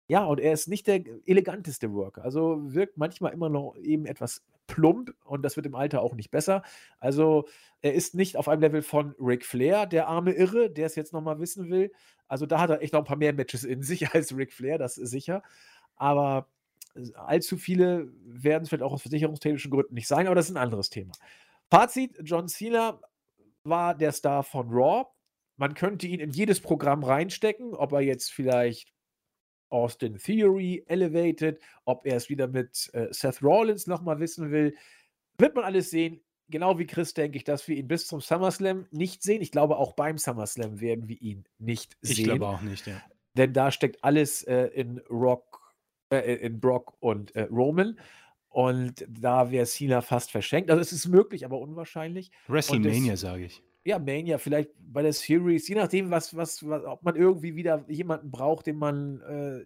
ja, 0.09 0.27
und 0.27 0.41
er 0.41 0.53
ist 0.53 0.69
nicht 0.69 0.87
der 0.87 1.03
eleganteste 1.25 1.91
Worker. 1.95 2.23
Also 2.23 2.75
wirkt 2.75 2.99
manchmal 2.99 3.33
immer 3.33 3.49
noch 3.49 3.77
eben 3.79 4.05
etwas 4.05 4.45
plump 4.67 5.15
und 5.25 5.43
das 5.43 5.57
wird 5.57 5.65
im 5.65 5.75
Alter 5.75 6.03
auch 6.03 6.15
nicht 6.15 6.31
besser. 6.31 6.63
Also 7.01 7.49
er 7.81 7.95
ist 7.95 8.15
nicht 8.15 8.37
auf 8.37 8.47
einem 8.49 8.61
Level 8.61 8.83
von 8.83 9.15
Ric 9.19 9.47
Flair, 9.47 9.87
der 9.87 10.09
arme 10.09 10.33
Irre, 10.33 10.71
der 10.71 10.85
es 10.85 10.97
jetzt 10.97 11.15
nochmal 11.15 11.39
wissen 11.41 11.71
will. 11.71 11.93
Also 12.29 12.45
da 12.45 12.61
hat 12.61 12.69
er 12.69 12.83
echt 12.83 12.93
noch 12.93 13.01
ein 13.01 13.07
paar 13.07 13.17
mehr 13.17 13.33
Matches 13.33 13.65
in 13.65 13.83
sich 13.83 14.11
als 14.15 14.37
Ric 14.37 14.53
Flair, 14.53 14.77
das 14.77 14.99
ist 14.99 15.11
sicher. 15.11 15.43
Aber 15.97 16.47
allzu 17.15 17.57
viele 17.57 18.13
werden 18.25 18.65
es 18.65 18.69
vielleicht 18.69 18.83
auch 18.83 18.93
aus 18.93 19.03
versicherungstechnischen 19.03 19.71
Gründen 19.71 19.95
nicht 19.95 20.09
sein, 20.09 20.27
aber 20.27 20.35
das 20.35 20.47
ist 20.47 20.57
ein 20.57 20.63
anderes 20.63 20.91
Thema. 20.91 21.13
Fazit: 21.71 22.19
John 22.23 22.49
Cena 22.49 23.01
war 23.65 23.95
der 23.95 24.13
Star 24.13 24.43
von 24.43 24.69
Raw. 24.71 25.07
Man 25.57 25.75
könnte 25.75 26.07
ihn 26.07 26.21
in 26.21 26.31
jedes 26.31 26.61
Programm 26.61 27.03
reinstecken, 27.03 27.75
ob 27.75 27.93
er 27.93 28.01
jetzt 28.01 28.33
vielleicht 28.33 28.93
Austin 29.69 30.19
Theory 30.19 30.85
elevated, 30.87 31.61
ob 31.85 32.07
er 32.07 32.17
es 32.17 32.29
wieder 32.29 32.47
mit 32.47 32.91
äh, 32.93 33.09
Seth 33.11 33.43
Rollins 33.43 33.87
nochmal 33.87 34.21
wissen 34.21 34.51
will. 34.51 34.77
Wird 35.39 35.55
man 35.55 35.65
alles 35.65 35.91
sehen. 35.91 36.21
Genau 36.49 36.79
wie 36.79 36.87
Chris 36.87 37.13
denke 37.15 37.37
ich, 37.37 37.45
dass 37.45 37.67
wir 37.67 37.77
ihn 37.77 37.89
bis 37.89 38.07
zum 38.07 38.21
SummerSlam 38.21 38.87
nicht 38.93 39.23
sehen. 39.23 39.43
Ich 39.43 39.51
glaube, 39.51 39.79
auch 39.79 39.95
beim 39.95 40.17
SummerSlam 40.19 40.81
werden 40.81 41.09
wir 41.09 41.21
ihn 41.21 41.45
nicht 41.59 41.97
sehen. 42.01 42.19
Ich 42.19 42.25
glaube 42.25 42.47
auch 42.47 42.61
nicht, 42.61 42.87
ja. 42.87 43.03
Denn 43.37 43.53
da 43.53 43.71
steckt 43.71 44.05
alles 44.05 44.43
äh, 44.45 44.67
in 44.69 44.99
Rock, 45.11 45.66
äh, 46.11 46.35
in 46.35 46.61
Brock 46.61 46.95
und 47.01 47.35
äh, 47.35 47.43
Roman. 47.51 47.99
Und 48.49 49.07
da 49.09 49.51
wäre 49.51 49.67
Cena 49.67 50.01
fast 50.01 50.31
verschenkt. 50.31 50.71
Also 50.71 50.81
es 50.81 50.93
ist 50.93 51.09
möglich, 51.09 51.45
aber 51.45 51.59
unwahrscheinlich. 51.59 52.31
WrestleMania, 52.49 53.17
sage 53.17 53.45
ich 53.45 53.63
ja, 53.87 54.01
Mania, 54.01 54.39
vielleicht 54.39 54.71
bei 54.79 55.03
der 55.03 55.13
Series, 55.13 55.69
je 55.69 55.77
nachdem, 55.77 56.11
was, 56.11 56.37
was, 56.37 56.69
was 56.69 56.85
ob 56.85 57.05
man 57.05 57.15
irgendwie 57.15 57.55
wieder 57.55 57.85
jemanden 57.87 58.33
braucht, 58.33 58.67
den 58.67 58.79
man 58.79 59.21
äh, 59.21 59.61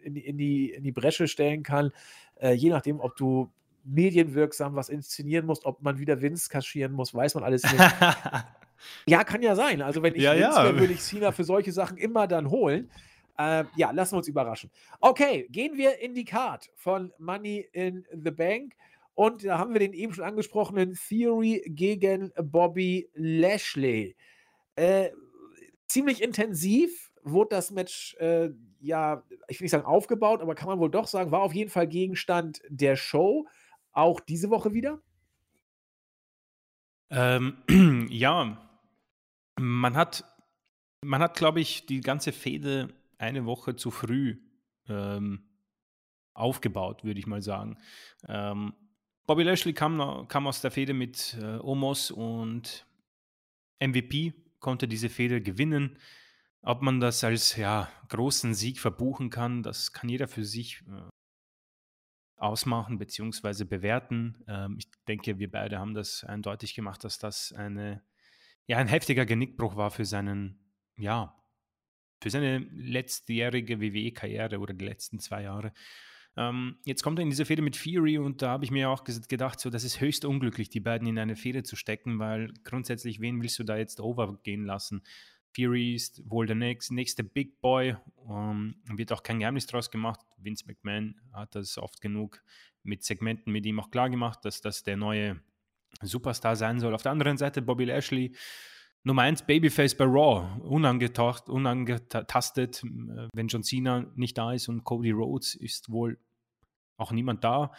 in, 0.00 0.14
die, 0.14 0.20
in, 0.26 0.38
die, 0.38 0.70
in 0.70 0.82
die 0.82 0.92
Bresche 0.92 1.28
stellen 1.28 1.62
kann, 1.62 1.92
äh, 2.36 2.52
je 2.52 2.70
nachdem, 2.70 3.00
ob 3.00 3.16
du 3.16 3.52
medienwirksam 3.84 4.76
was 4.76 4.88
inszenieren 4.88 5.44
musst, 5.44 5.66
ob 5.66 5.82
man 5.82 5.98
wieder 5.98 6.22
Vince 6.22 6.48
kaschieren 6.48 6.92
muss, 6.92 7.14
weiß 7.14 7.34
man 7.34 7.44
alles 7.44 7.64
nicht. 7.64 7.76
ja, 9.06 9.24
kann 9.24 9.42
ja 9.42 9.54
sein. 9.54 9.82
Also, 9.82 10.02
wenn 10.02 10.14
ich 10.14 10.22
ja, 10.22 10.32
Vince 10.32 10.44
ja. 10.44 10.78
würde 10.78 10.94
ich 10.94 11.02
Cena 11.02 11.30
für 11.32 11.44
solche 11.44 11.70
Sachen 11.72 11.98
immer 11.98 12.26
dann 12.26 12.48
holen. 12.48 12.90
Äh, 13.38 13.64
ja, 13.76 13.90
lassen 13.90 14.14
wir 14.14 14.18
uns 14.18 14.28
überraschen. 14.28 14.70
Okay, 15.00 15.46
gehen 15.50 15.76
wir 15.76 15.98
in 16.00 16.14
die 16.14 16.24
Card 16.24 16.70
von 16.74 17.12
Money 17.18 17.68
in 17.72 18.06
the 18.12 18.30
Bank. 18.30 18.74
Und 19.14 19.44
da 19.44 19.58
haben 19.58 19.72
wir 19.72 19.80
den 19.80 19.94
eben 19.94 20.12
schon 20.12 20.24
angesprochenen 20.24 20.94
Theory 20.94 21.62
gegen 21.68 22.32
Bobby 22.36 23.08
Lashley. 23.14 24.14
Äh, 24.74 25.10
ziemlich 25.86 26.22
intensiv 26.22 27.10
wurde 27.22 27.56
das 27.56 27.70
Match, 27.70 28.14
äh, 28.16 28.50
ja, 28.80 29.22
ich 29.48 29.58
will 29.58 29.64
nicht 29.64 29.72
sagen 29.72 29.86
aufgebaut, 29.86 30.42
aber 30.42 30.54
kann 30.54 30.68
man 30.68 30.78
wohl 30.78 30.90
doch 30.90 31.06
sagen, 31.06 31.30
war 31.30 31.40
auf 31.40 31.54
jeden 31.54 31.70
Fall 31.70 31.88
Gegenstand 31.88 32.60
der 32.68 32.96
Show. 32.96 33.46
Auch 33.92 34.20
diese 34.20 34.50
Woche 34.50 34.74
wieder? 34.74 35.00
Ähm, 37.10 37.56
ja, 38.10 38.58
man 39.58 39.96
hat, 39.96 40.24
man 41.02 41.22
hat, 41.22 41.36
glaube 41.36 41.60
ich, 41.60 41.86
die 41.86 42.00
ganze 42.00 42.32
Fehde 42.32 42.88
eine 43.18 43.46
Woche 43.46 43.76
zu 43.76 43.90
früh 43.90 44.38
ähm, 44.88 45.48
aufgebaut, 46.34 47.04
würde 47.04 47.18
ich 47.20 47.26
mal 47.26 47.42
sagen. 47.42 47.78
Ähm, 48.28 48.74
Bobby 49.26 49.42
Lashley 49.42 49.72
kam, 49.72 50.28
kam 50.28 50.46
aus 50.46 50.60
der 50.60 50.70
Fehde 50.70 50.94
mit 50.94 51.36
äh, 51.40 51.58
Omos 51.58 52.10
und 52.10 52.86
MVP, 53.80 54.34
konnte 54.60 54.86
diese 54.86 55.08
Fehde 55.08 55.40
gewinnen. 55.40 55.98
Ob 56.62 56.82
man 56.82 57.00
das 57.00 57.22
als 57.24 57.56
ja, 57.56 57.88
großen 58.08 58.54
Sieg 58.54 58.80
verbuchen 58.80 59.30
kann, 59.30 59.62
das 59.62 59.92
kann 59.92 60.08
jeder 60.08 60.28
für 60.28 60.44
sich 60.44 60.82
äh, 60.88 61.08
ausmachen 62.36 62.98
bzw. 62.98 63.64
bewerten. 63.64 64.44
Ähm, 64.46 64.76
ich 64.78 64.88
denke, 65.08 65.38
wir 65.38 65.50
beide 65.50 65.78
haben 65.78 65.94
das 65.94 66.24
eindeutig 66.24 66.74
gemacht, 66.74 67.02
dass 67.04 67.18
das 67.18 67.52
eine, 67.52 68.02
ja, 68.66 68.78
ein 68.78 68.88
heftiger 68.88 69.26
Genickbruch 69.26 69.76
war 69.76 69.90
für 69.90 70.04
seinen, 70.04 70.72
ja, 70.96 71.36
für 72.22 72.30
seine 72.30 72.58
letztjährige 72.74 73.80
WWE-Karriere 73.80 74.58
oder 74.58 74.74
die 74.74 74.84
letzten 74.84 75.18
zwei 75.18 75.42
Jahre. 75.42 75.72
Ähm, 76.36 76.76
jetzt 76.84 77.02
kommt 77.02 77.18
er 77.18 77.22
in 77.22 77.30
diese 77.30 77.46
Fehde 77.46 77.62
mit 77.62 77.76
Fury 77.76 78.18
und 78.18 78.42
da 78.42 78.50
habe 78.50 78.64
ich 78.64 78.70
mir 78.70 78.90
auch 78.90 79.04
gedacht, 79.04 79.58
so, 79.58 79.70
das 79.70 79.84
ist 79.84 80.00
höchst 80.00 80.24
unglücklich, 80.24 80.68
die 80.68 80.80
beiden 80.80 81.08
in 81.08 81.18
eine 81.18 81.36
Fehde 81.36 81.62
zu 81.62 81.76
stecken, 81.76 82.18
weil 82.18 82.52
grundsätzlich, 82.64 83.20
wen 83.20 83.40
willst 83.42 83.58
du 83.58 83.64
da 83.64 83.76
jetzt 83.76 84.00
overgehen 84.00 84.64
lassen? 84.64 85.02
Fury 85.54 85.94
ist 85.94 86.22
wohl 86.28 86.44
der 86.44 86.56
nächste, 86.56 86.94
nächste 86.94 87.24
Big 87.24 87.60
Boy, 87.62 87.96
ähm, 88.28 88.76
wird 88.84 89.12
auch 89.12 89.22
kein 89.22 89.38
Geheimnis 89.38 89.66
draus 89.66 89.90
gemacht. 89.90 90.20
Vince 90.36 90.66
McMahon 90.66 91.18
hat 91.32 91.54
das 91.54 91.78
oft 91.78 92.02
genug 92.02 92.42
mit 92.82 93.02
Segmenten 93.02 93.52
mit 93.52 93.64
ihm 93.64 93.80
auch 93.80 93.90
klar 93.90 94.10
gemacht, 94.10 94.44
dass 94.44 94.60
das 94.60 94.82
der 94.82 94.98
neue 94.98 95.40
Superstar 96.02 96.56
sein 96.56 96.78
soll. 96.78 96.94
Auf 96.94 97.02
der 97.02 97.12
anderen 97.12 97.38
Seite 97.38 97.62
Bobby 97.62 97.86
Lashley, 97.86 98.34
Nummer 99.06 99.22
1 99.22 99.42
Babyface 99.42 99.94
bei 99.94 100.04
Raw, 100.04 100.60
unangetastet, 100.62 101.48
unangetastet, 101.48 102.82
äh, 102.82 103.28
wenn 103.32 103.46
John 103.46 103.62
Cena 103.62 104.04
nicht 104.16 104.36
da 104.36 104.52
ist 104.52 104.66
und 104.68 104.82
Cody 104.82 105.12
Rhodes 105.12 105.54
ist 105.54 105.92
wohl 105.92 106.18
auch 106.96 107.12
niemand 107.12 107.44
da, 107.44 107.72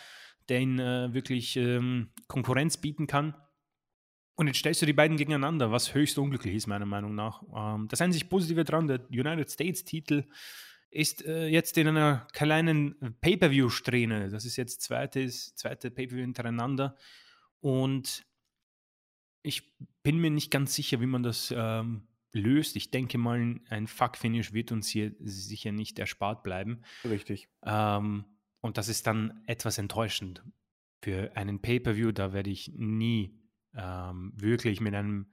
der 0.47 0.61
ihn 0.61 0.80
äh, 0.80 1.13
wirklich 1.13 1.57
ähm, 1.57 2.11
Konkurrenz 2.30 2.78
bieten 2.78 3.07
kann. 3.07 3.36
Und 4.36 4.47
jetzt 4.47 4.59
stellst 4.59 4.82
du 4.82 4.86
die 4.86 4.93
beiden 4.93 5.17
gegeneinander, 5.17 5.69
was 5.69 5.93
höchst 5.93 6.17
unglücklich 6.17 6.55
ist, 6.55 6.67
meiner 6.67 6.86
Meinung 6.86 7.13
nach. 7.13 7.43
Ähm, 7.53 7.89
das 7.89 7.99
einzig 7.99 8.30
Positive 8.30 8.63
daran, 8.63 8.88
der 8.88 9.01
United 9.09 9.51
States-Titel 9.51 10.23
ist 10.91 11.25
äh, 11.25 11.47
jetzt 11.47 11.78
in 11.78 11.89
einer 11.89 12.25
kleinen 12.32 13.17
Pay-Per-View-Strähne. 13.19 14.30
Das 14.30 14.45
ist 14.45 14.55
jetzt 14.55 14.82
zweites, 14.82 15.53
zweite 15.55 15.91
Pay-Per-View 15.91 16.21
hintereinander. 16.21 16.95
Und 17.59 18.25
ich 19.42 19.78
bin 20.04 20.20
mir 20.20 20.32
nicht 20.32 20.52
ganz 20.52 20.76
sicher, 20.76 21.02
wie 21.02 21.06
man 21.06 21.24
das 21.24 21.54
ähm, 21.56 22.08
löst. 22.32 22.76
Ich 22.76 22.92
denke 22.92 23.18
mal, 23.18 23.60
ein 23.70 23.88
Fuck-Finish 23.88 24.54
wird 24.54 24.72
uns 24.72 24.88
hier 24.88 25.16
sicher 25.20 25.72
nicht 25.72 26.00
erspart 26.00 26.44
bleiben. 26.44 26.82
Richtig. 27.04 27.50
Ähm, 27.64 28.26
und 28.62 28.78
das 28.78 28.90
ist 28.90 29.08
dann 29.08 29.42
etwas 29.48 29.78
enttäuschend 29.78 30.44
für 31.02 31.36
einen 31.36 31.62
Pay-per-View. 31.62 32.12
Da 32.12 32.34
werde 32.34 32.50
ich 32.50 32.72
nie 32.76 33.40
ähm, 33.76 34.34
wirklich 34.36 34.82
mit 34.82 34.94
einem 34.94 35.32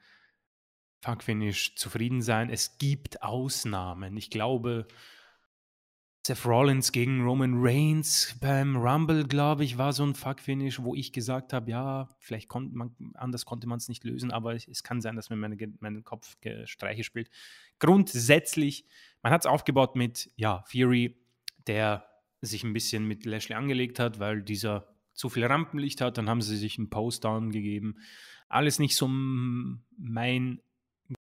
Fuck-Finish 1.03 1.77
zufrieden 1.77 2.23
sein. 2.23 2.51
Es 2.51 2.79
gibt 2.79 3.23
Ausnahmen. 3.23 4.17
Ich 4.17 4.31
glaube, 4.31 4.87
Seth 6.27 6.47
Rollins 6.47 6.91
gegen 6.91 7.23
Roman 7.23 7.53
Reigns 7.57 8.35
beim 8.41 8.77
Rumble, 8.77 9.25
glaube 9.25 9.63
ich, 9.63 9.77
war 9.77 9.93
so 9.93 10.05
ein 10.05 10.15
Fuck-Finish, 10.15 10.83
wo 10.83 10.95
ich 10.95 11.13
gesagt 11.13 11.53
habe, 11.53 11.71
ja, 11.71 12.09
vielleicht 12.19 12.49
konnte 12.49 12.75
man, 12.75 12.97
anders 13.13 13.45
konnte 13.45 13.67
man 13.67 13.77
es 13.77 13.89
nicht 13.89 14.05
lösen, 14.05 14.31
aber 14.31 14.55
es, 14.55 14.83
kann 14.83 15.03
sein, 15.03 15.17
dass 15.17 15.29
mir 15.29 15.37
meine, 15.37 15.59
mein 15.81 16.03
Kopf 16.03 16.35
Streiche 16.65 17.05
spielt. 17.05 17.29
Grundsätzlich, 17.79 18.87
man 19.23 19.35
hat 19.35 19.43
es 19.43 19.47
aufgebaut 19.47 19.97
mit, 19.97 20.31
ja, 20.37 20.65
Fury, 20.67 21.15
der 21.67 22.07
sich 22.41 22.65
ein 22.65 22.73
bisschen 22.73 23.07
mit 23.07 23.27
Lashley 23.27 23.55
angelegt 23.55 23.99
hat, 23.99 24.19
weil 24.19 24.43
dieser 24.43 24.95
zu 25.13 25.29
viel 25.29 25.45
Rampenlicht 25.45 26.01
hat, 26.01 26.17
dann 26.17 26.31
haben 26.31 26.41
sie 26.41 26.57
sich 26.57 26.79
einen 26.79 26.89
Post-Down 26.89 27.51
gegeben. 27.51 27.97
Alles 28.49 28.79
nicht 28.79 28.97
so 28.97 29.09
mein, 29.09 30.63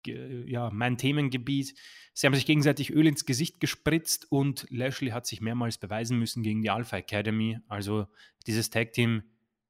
ja, 0.07 0.69
mein 0.71 0.97
Themengebiet. 0.97 1.77
Sie 2.13 2.27
haben 2.27 2.35
sich 2.35 2.45
gegenseitig 2.45 2.91
Öl 2.91 3.07
ins 3.07 3.25
Gesicht 3.25 3.59
gespritzt 3.59 4.31
und 4.31 4.65
Lashley 4.69 5.11
hat 5.11 5.25
sich 5.25 5.41
mehrmals 5.41 5.77
beweisen 5.77 6.19
müssen 6.19 6.43
gegen 6.43 6.61
die 6.61 6.69
Alpha 6.69 6.97
Academy. 6.97 7.59
Also 7.67 8.07
dieses 8.45 8.69
Tag-Team 8.69 9.23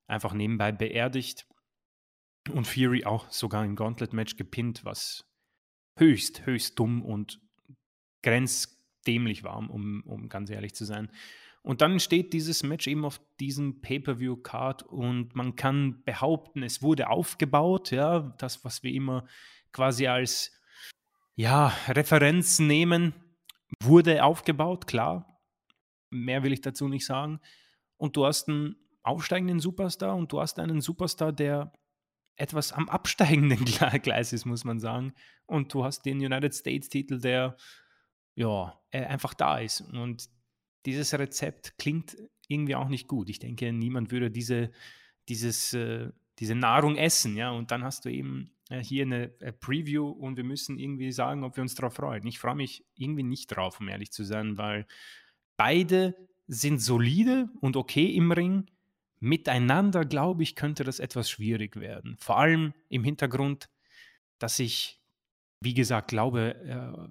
einfach 0.07 0.33
nebenbei 0.33 0.71
beerdigt 0.71 1.47
und 2.51 2.67
Fury 2.67 3.05
auch 3.05 3.29
sogar 3.31 3.63
im 3.63 3.75
Gauntlet-Match 3.75 4.35
gepinnt, 4.35 4.83
was 4.83 5.25
höchst, 5.97 6.45
höchst 6.45 6.77
dumm 6.77 7.01
und 7.01 7.39
grenzdämlich 8.21 9.43
war, 9.43 9.57
um, 9.57 10.03
um 10.05 10.29
ganz 10.29 10.49
ehrlich 10.49 10.73
zu 10.73 10.85
sein. 10.85 11.11
Und 11.61 11.79
dann 11.79 12.01
steht 12.01 12.33
dieses 12.33 12.61
Match 12.61 12.87
eben 12.87 13.05
auf 13.05 13.21
diesem 13.39 13.79
Pay-per-view-Card 13.79 14.83
und 14.83 15.33
man 15.33 15.55
kann 15.55 16.03
behaupten, 16.03 16.61
es 16.61 16.81
wurde 16.81 17.09
aufgebaut, 17.09 17.91
ja, 17.91 18.35
das, 18.37 18.65
was 18.65 18.83
wir 18.83 18.91
immer 18.91 19.25
quasi 19.73 20.07
als 20.07 20.51
ja, 21.35 21.67
Referenz 21.87 22.59
nehmen, 22.59 23.13
wurde 23.81 24.23
aufgebaut, 24.23 24.87
klar. 24.87 25.41
Mehr 26.09 26.43
will 26.43 26.53
ich 26.53 26.61
dazu 26.61 26.87
nicht 26.87 27.05
sagen. 27.05 27.39
Und 27.97 28.15
du 28.15 28.25
hast 28.25 28.47
einen 28.47 28.75
aufsteigenden 29.01 29.59
Superstar 29.59 30.15
und 30.15 30.31
du 30.31 30.39
hast 30.39 30.59
einen 30.59 30.81
Superstar, 30.81 31.33
der 31.33 31.73
etwas 32.35 32.71
am 32.71 32.89
absteigenden 32.89 33.65
Gleis 34.01 34.33
ist, 34.33 34.45
muss 34.45 34.63
man 34.63 34.79
sagen. 34.79 35.13
Und 35.45 35.73
du 35.73 35.83
hast 35.83 36.05
den 36.05 36.17
United 36.17 36.53
States-Titel, 36.53 37.19
der 37.19 37.57
ja 38.35 38.79
einfach 38.91 39.33
da 39.33 39.59
ist. 39.59 39.81
Und 39.81 40.29
dieses 40.85 41.13
Rezept 41.13 41.77
klingt 41.77 42.17
irgendwie 42.47 42.75
auch 42.75 42.89
nicht 42.89 43.07
gut. 43.07 43.29
Ich 43.29 43.39
denke, 43.39 43.71
niemand 43.71 44.11
würde 44.11 44.31
diese, 44.31 44.71
dieses, 45.29 45.73
äh, 45.73 46.09
diese 46.39 46.55
Nahrung 46.55 46.95
essen, 46.97 47.35
ja. 47.37 47.51
Und 47.51 47.71
dann 47.71 47.83
hast 47.83 48.05
du 48.05 48.09
eben 48.09 48.49
äh, 48.49 48.52
hier 48.69 49.03
eine, 49.03 49.15
eine, 49.15 49.33
äh, 49.41 49.51
Preview 49.51 50.09
und 50.09 50.37
wir 50.37 50.43
müssen 50.43 50.77
irgendwie 50.77 51.11
sagen, 51.11 51.43
ob 51.43 51.57
wir 51.57 51.61
uns 51.61 51.75
darauf 51.75 51.95
freuen. 51.95 52.25
Ich 52.27 52.39
freue 52.39 52.55
mich 52.55 52.85
irgendwie 52.95 53.23
nicht 53.23 53.47
drauf, 53.47 53.79
um 53.79 53.87
ehrlich 53.87 54.11
zu 54.11 54.23
sein, 54.23 54.57
weil 54.57 54.87
beide 55.57 56.15
sind 56.47 56.79
solide 56.79 57.49
und 57.61 57.75
okay 57.75 58.05
im 58.05 58.31
Ring. 58.31 58.69
Miteinander, 59.19 60.03
glaube 60.05 60.43
ich, 60.43 60.55
könnte 60.55 60.83
das 60.83 60.99
etwas 60.99 61.29
schwierig 61.29 61.77
werden. 61.77 62.17
Vor 62.19 62.37
allem 62.37 62.73
im 62.89 63.03
Hintergrund, 63.03 63.69
dass 64.37 64.59
ich, 64.59 64.99
wie 65.61 65.73
gesagt, 65.73 66.09
glaube, 66.09 66.55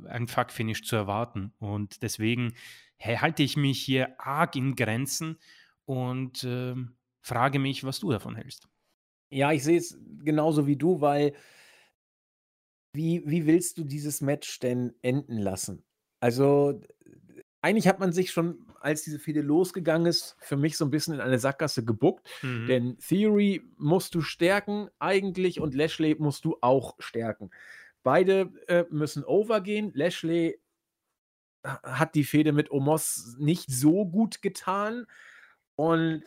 äh, 0.04 0.08
ein 0.08 0.28
Fuck-Finish 0.28 0.82
zu 0.82 0.96
erwarten. 0.96 1.54
Und 1.58 2.02
deswegen 2.02 2.52
halte 3.00 3.42
ich 3.42 3.56
mich 3.56 3.80
hier 3.80 4.20
arg 4.20 4.56
in 4.56 4.76
Grenzen 4.76 5.38
und 5.86 6.44
äh, 6.44 6.74
frage 7.20 7.58
mich, 7.58 7.84
was 7.84 8.00
du 8.00 8.10
davon 8.10 8.36
hältst. 8.36 8.68
Ja, 9.32 9.50
ich 9.52 9.64
sehe 9.64 9.78
es 9.78 9.98
genauso 10.22 10.66
wie 10.66 10.76
du, 10.76 11.00
weil 11.00 11.32
wie, 12.94 13.22
wie 13.24 13.46
willst 13.46 13.78
du 13.78 13.84
dieses 13.84 14.20
Match 14.20 14.60
denn 14.60 14.94
enden 15.00 15.38
lassen? 15.38 15.84
Also, 16.20 16.80
eigentlich 17.62 17.88
hat 17.88 18.00
man 18.00 18.12
sich 18.12 18.30
schon, 18.30 18.66
als 18.80 19.02
diese 19.02 19.18
Fehde 19.18 19.40
losgegangen 19.40 20.06
ist, 20.06 20.36
für 20.40 20.56
mich 20.56 20.76
so 20.76 20.84
ein 20.84 20.90
bisschen 20.90 21.14
in 21.14 21.20
eine 21.20 21.38
Sackgasse 21.38 21.84
gebuckt. 21.84 22.28
Mhm. 22.42 22.66
Denn 22.66 22.98
Theory 22.98 23.62
musst 23.78 24.14
du 24.14 24.20
stärken, 24.20 24.90
eigentlich, 24.98 25.60
und 25.60 25.74
Lashley 25.74 26.14
musst 26.18 26.44
du 26.44 26.58
auch 26.60 26.96
stärken. 26.98 27.50
Beide 28.02 28.52
äh, 28.66 28.84
müssen 28.90 29.24
overgehen. 29.24 29.92
Lashley 29.94 30.60
hat 31.64 32.14
die 32.14 32.24
Fehde 32.24 32.52
mit 32.52 32.70
Omos 32.70 33.36
nicht 33.38 33.70
so 33.70 34.04
gut 34.04 34.42
getan. 34.42 35.06
Und 35.76 36.24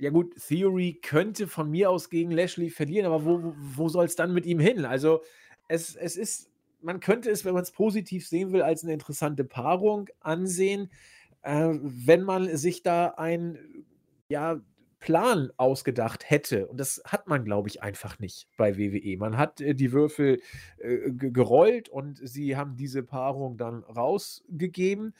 ja 0.00 0.10
gut, 0.10 0.34
Theory 0.48 0.98
könnte 1.02 1.46
von 1.46 1.70
mir 1.70 1.90
aus 1.90 2.08
gegen 2.08 2.30
Lashley 2.30 2.70
verlieren, 2.70 3.06
aber 3.06 3.24
wo, 3.24 3.54
wo 3.56 3.88
soll 3.88 4.06
es 4.06 4.16
dann 4.16 4.32
mit 4.32 4.46
ihm 4.46 4.58
hin? 4.58 4.86
Also 4.86 5.22
es, 5.68 5.94
es 5.94 6.16
ist, 6.16 6.50
man 6.80 7.00
könnte 7.00 7.30
es, 7.30 7.44
wenn 7.44 7.52
man 7.52 7.62
es 7.62 7.70
positiv 7.70 8.26
sehen 8.26 8.52
will, 8.52 8.62
als 8.62 8.82
eine 8.82 8.94
interessante 8.94 9.44
Paarung 9.44 10.08
ansehen, 10.20 10.90
äh, 11.42 11.74
wenn 11.82 12.22
man 12.22 12.56
sich 12.56 12.82
da 12.82 13.08
ein 13.18 13.58
ja, 14.30 14.60
Plan 15.00 15.50
ausgedacht 15.58 16.30
hätte. 16.30 16.66
Und 16.66 16.78
das 16.78 17.02
hat 17.04 17.26
man, 17.28 17.44
glaube 17.44 17.68
ich, 17.68 17.82
einfach 17.82 18.18
nicht 18.20 18.48
bei 18.56 18.78
WWE. 18.78 19.18
Man 19.18 19.36
hat 19.36 19.60
äh, 19.60 19.74
die 19.74 19.92
Würfel 19.92 20.40
äh, 20.78 21.10
gerollt 21.10 21.90
und 21.90 22.26
sie 22.26 22.56
haben 22.56 22.76
diese 22.76 23.02
Paarung 23.02 23.58
dann 23.58 23.82
rausgegeben. 23.84 25.14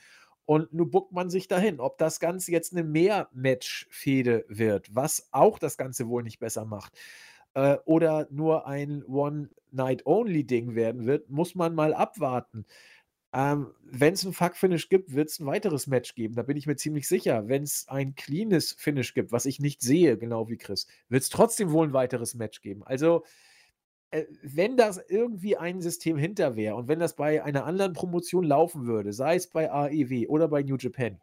Und 0.45 0.73
nun 0.73 0.89
buckt 0.91 1.13
man 1.13 1.29
sich 1.29 1.47
dahin. 1.47 1.79
Ob 1.79 1.97
das 1.97 2.19
Ganze 2.19 2.51
jetzt 2.51 2.73
eine 2.73 2.83
Mehr-Match-Fehde 2.83 4.45
wird, 4.47 4.93
was 4.95 5.29
auch 5.31 5.59
das 5.59 5.77
Ganze 5.77 6.07
wohl 6.07 6.23
nicht 6.23 6.39
besser 6.39 6.65
macht, 6.65 6.97
äh, 7.53 7.77
oder 7.85 8.27
nur 8.31 8.67
ein 8.67 9.03
One-Night-Only-Ding 9.05 10.75
werden 10.75 11.05
wird, 11.05 11.29
muss 11.29 11.55
man 11.55 11.75
mal 11.75 11.93
abwarten. 11.93 12.65
Ähm, 13.33 13.73
Wenn 13.83 14.13
es 14.13 14.23
ein 14.25 14.33
Fuck-Finish 14.33 14.89
gibt, 14.89 15.13
wird 15.15 15.29
es 15.29 15.39
ein 15.39 15.45
weiteres 15.45 15.87
Match 15.87 16.15
geben. 16.15 16.35
Da 16.35 16.43
bin 16.43 16.57
ich 16.57 16.67
mir 16.67 16.75
ziemlich 16.75 17.07
sicher. 17.07 17.47
Wenn 17.47 17.63
es 17.63 17.87
ein 17.87 18.15
cleanes 18.15 18.73
Finish 18.73 19.13
gibt, 19.13 19.31
was 19.31 19.45
ich 19.45 19.59
nicht 19.59 19.81
sehe, 19.81 20.17
genau 20.17 20.49
wie 20.49 20.57
Chris, 20.57 20.87
wird 21.09 21.23
es 21.23 21.29
trotzdem 21.29 21.71
wohl 21.71 21.87
ein 21.87 21.93
weiteres 21.93 22.35
Match 22.35 22.61
geben. 22.61 22.83
Also, 22.83 23.23
wenn 24.43 24.77
das 24.77 25.01
irgendwie 25.07 25.57
ein 25.57 25.81
System 25.81 26.17
hinter 26.17 26.55
wäre 26.55 26.75
und 26.75 26.87
wenn 26.87 26.99
das 26.99 27.15
bei 27.15 27.43
einer 27.43 27.65
anderen 27.65 27.93
Promotion 27.93 28.43
laufen 28.43 28.85
würde, 28.85 29.13
sei 29.13 29.35
es 29.35 29.47
bei 29.47 29.71
AEW 29.71 30.27
oder 30.27 30.47
bei 30.47 30.63
New 30.63 30.75
Japan, 30.77 31.19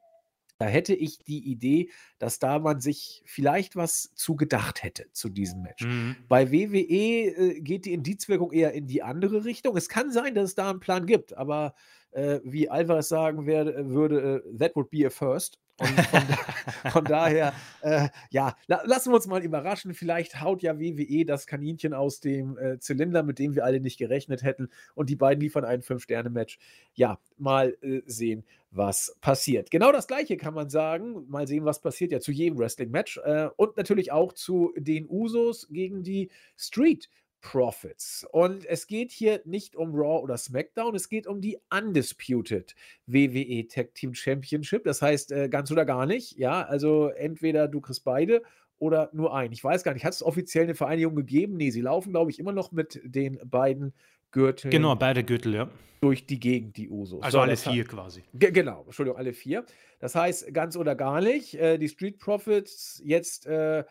da 0.59 0.67
hätte 0.67 0.95
ich 0.95 1.19
die 1.19 1.51
Idee, 1.51 1.91
dass 2.19 2.41
da 2.41 2.59
man 2.59 2.81
sich 2.81 3.23
vielleicht 3.27 3.77
was 3.77 4.13
zu 4.15 4.35
gedacht 4.35 4.83
hätte 4.83 5.07
zu 5.13 5.29
diesem 5.29 5.63
Match. 5.63 5.85
Mhm. 5.85 6.17
Bei 6.29 6.51
WWE 6.51 6.83
äh, 6.83 7.61
geht 7.61 7.85
die 7.85 7.93
Indizwirkung 7.93 8.53
eher 8.53 8.73
in 8.73 8.89
die 8.89 9.03
andere 9.03 9.45
Richtung. 9.45 9.77
Es 9.77 9.89
kann 9.89 10.11
sein, 10.11 10.35
dass 10.35 10.51
es 10.51 10.55
da 10.57 10.71
einen 10.71 10.81
Plan 10.81 11.07
gibt, 11.07 11.37
aber 11.37 11.75
äh, 12.11 12.41
wie 12.43 12.69
Alvarez 12.69 13.09
sagen 13.09 13.47
werde, 13.47 13.89
würde, 13.91 14.43
äh, 14.45 14.57
that 14.59 14.75
would 14.75 14.91
be 14.91 15.07
a 15.07 15.11
first. 15.11 15.61
Und 15.79 16.01
von, 16.01 16.23
von 16.93 17.05
daher, 17.05 17.53
äh, 17.83 18.09
ja, 18.31 18.57
la 18.67 18.83
lassen 18.85 19.11
wir 19.11 19.17
uns 19.17 19.27
mal 19.27 19.43
überraschen. 19.43 19.95
Vielleicht 19.95 20.41
haut 20.41 20.63
ja 20.63 20.79
WWE 20.79 21.25
das 21.25 21.47
Kaninchen 21.47 21.95
aus 21.95 22.21
dem 22.21 22.59
äh, 22.59 22.79
Zylinder, 22.79 23.23
mit 23.23 23.39
dem 23.39 23.55
wir 23.55 23.65
alle 23.65 23.81
nicht 23.81 23.99
gerechnet 23.99 24.43
hätten. 24.43 24.69
Und 24.95 25.09
die 25.11 25.17
beiden 25.17 25.41
liefern 25.41 25.65
ein 25.65 25.83
Fünf-Sterne-Match. 25.83 26.59
Ja, 26.95 27.19
mal 27.37 27.77
äh, 27.83 28.03
sehen, 28.07 28.45
was 28.71 29.17
passiert. 29.21 29.71
Genau 29.71 29.93
das 29.93 30.07
Gleiche 30.07 30.37
kann 30.37 30.55
man 30.55 30.69
sagen. 30.69 31.27
Mal 31.29 31.47
sehen, 31.47 31.65
was 31.65 31.81
passiert 31.81 32.13
ja 32.13 32.21
zu 32.21 32.33
jedem 32.33 32.59
Wrestling-Match. 32.59 33.19
Äh, 33.25 33.49
und 33.57 33.77
natürlich 33.77 34.13
auch 34.13 34.33
zu 34.33 34.73
den 34.77 35.09
Usos 35.09 35.69
gegen 35.71 36.03
die 36.03 36.31
Street 36.57 37.09
Profits. 37.41 38.27
Und 38.33 38.65
es 38.67 38.87
geht 38.87 39.13
hier 39.13 39.41
nicht 39.45 39.77
um 39.77 39.95
Raw 39.95 40.23
oder 40.23 40.37
SmackDown, 40.37 40.95
es 40.95 41.09
geht 41.09 41.27
um 41.27 41.41
die 41.41 41.59
Undisputed 41.71 42.75
WWE 43.07 43.67
Tag 43.69 43.95
Team 43.95 44.15
Championship. 44.15 44.85
Das 44.85 45.03
heißt, 45.03 45.33
äh, 45.33 45.49
ganz 45.49 45.71
oder 45.71 45.85
gar 45.85 46.07
nicht. 46.07 46.37
Ja, 46.37 46.63
also 46.63 47.09
entweder 47.09 47.69
du 47.69 47.81
kriegst 47.81 48.05
beide 48.05 48.43
oder 48.79 49.11
nur 49.13 49.35
einen. 49.35 49.53
Ich 49.53 49.63
weiß 49.63 49.83
gar 49.83 49.95
nicht, 49.95 50.05
hat 50.05 50.15
es 50.15 50.23
offiziell 50.23 50.65
eine 50.65 50.75
Vereinigung 50.75 51.17
gegeben? 51.17 51.57
Nee, 51.57 51.71
sie 51.71 51.81
laufen, 51.81 52.11
glaube 52.13 52.31
ich, 52.31 52.39
immer 52.39 52.53
noch 52.53 52.73
mit 52.73 53.01
den 53.05 53.39
beiden 53.45 53.93
Gürteln. 54.31 54.71
Genau, 54.71 54.95
beide 54.95 55.25
Gürtel, 55.25 55.55
ja. 55.55 55.71
Durch 56.01 56.27
die 56.27 56.39
Gegend, 56.39 56.77
die 56.77 56.89
Usos. 56.89 57.23
Also 57.23 57.39
so, 57.39 57.43
alle 57.43 57.57
vier 57.57 57.83
hat, 57.83 57.89
quasi. 57.91 58.23
Genau, 58.33 58.85
Entschuldigung, 58.85 59.19
alle 59.19 59.33
vier. 59.33 59.65
Das 59.99 60.15
heißt, 60.15 60.55
ganz 60.55 60.77
oder 60.77 60.95
gar 60.95 61.21
nicht. 61.21 61.55
Äh, 61.55 61.79
die 61.79 61.89
Street 61.89 62.19
Profits 62.19 63.01
jetzt. 63.05 63.47
Äh, 63.47 63.85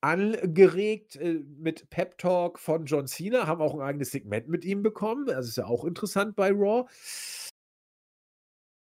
angeregt 0.00 1.16
äh, 1.16 1.40
mit 1.58 1.90
Pep 1.90 2.18
Talk 2.18 2.58
von 2.58 2.86
John 2.86 3.06
Cena, 3.06 3.46
haben 3.46 3.60
auch 3.60 3.74
ein 3.74 3.80
eigenes 3.80 4.10
Segment 4.10 4.48
mit 4.48 4.64
ihm 4.64 4.82
bekommen. 4.82 5.26
Das 5.26 5.46
ist 5.46 5.56
ja 5.56 5.66
auch 5.66 5.84
interessant 5.84 6.36
bei 6.36 6.50
Raw. 6.50 6.88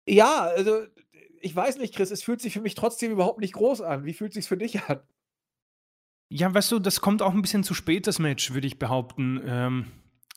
Ja, 0.07 0.45
also 0.45 0.85
ich 1.41 1.55
weiß 1.55 1.77
nicht, 1.77 1.95
Chris, 1.95 2.11
es 2.11 2.23
fühlt 2.23 2.41
sich 2.41 2.53
für 2.53 2.61
mich 2.61 2.75
trotzdem 2.75 3.11
überhaupt 3.11 3.39
nicht 3.39 3.53
groß 3.53 3.81
an. 3.81 4.05
Wie 4.05 4.13
fühlt 4.13 4.31
es 4.31 4.35
sich 4.35 4.47
für 4.47 4.57
dich 4.57 4.81
an? 4.83 4.99
Ja, 6.31 6.53
weißt 6.53 6.71
du, 6.71 6.79
das 6.79 7.01
kommt 7.01 7.21
auch 7.21 7.33
ein 7.33 7.41
bisschen 7.41 7.63
zu 7.63 7.73
spät, 7.73 8.05
das 8.05 8.19
Match, 8.19 8.53
würde 8.53 8.67
ich 8.67 8.77
behaupten. 8.77 9.41
Ähm, 9.45 9.85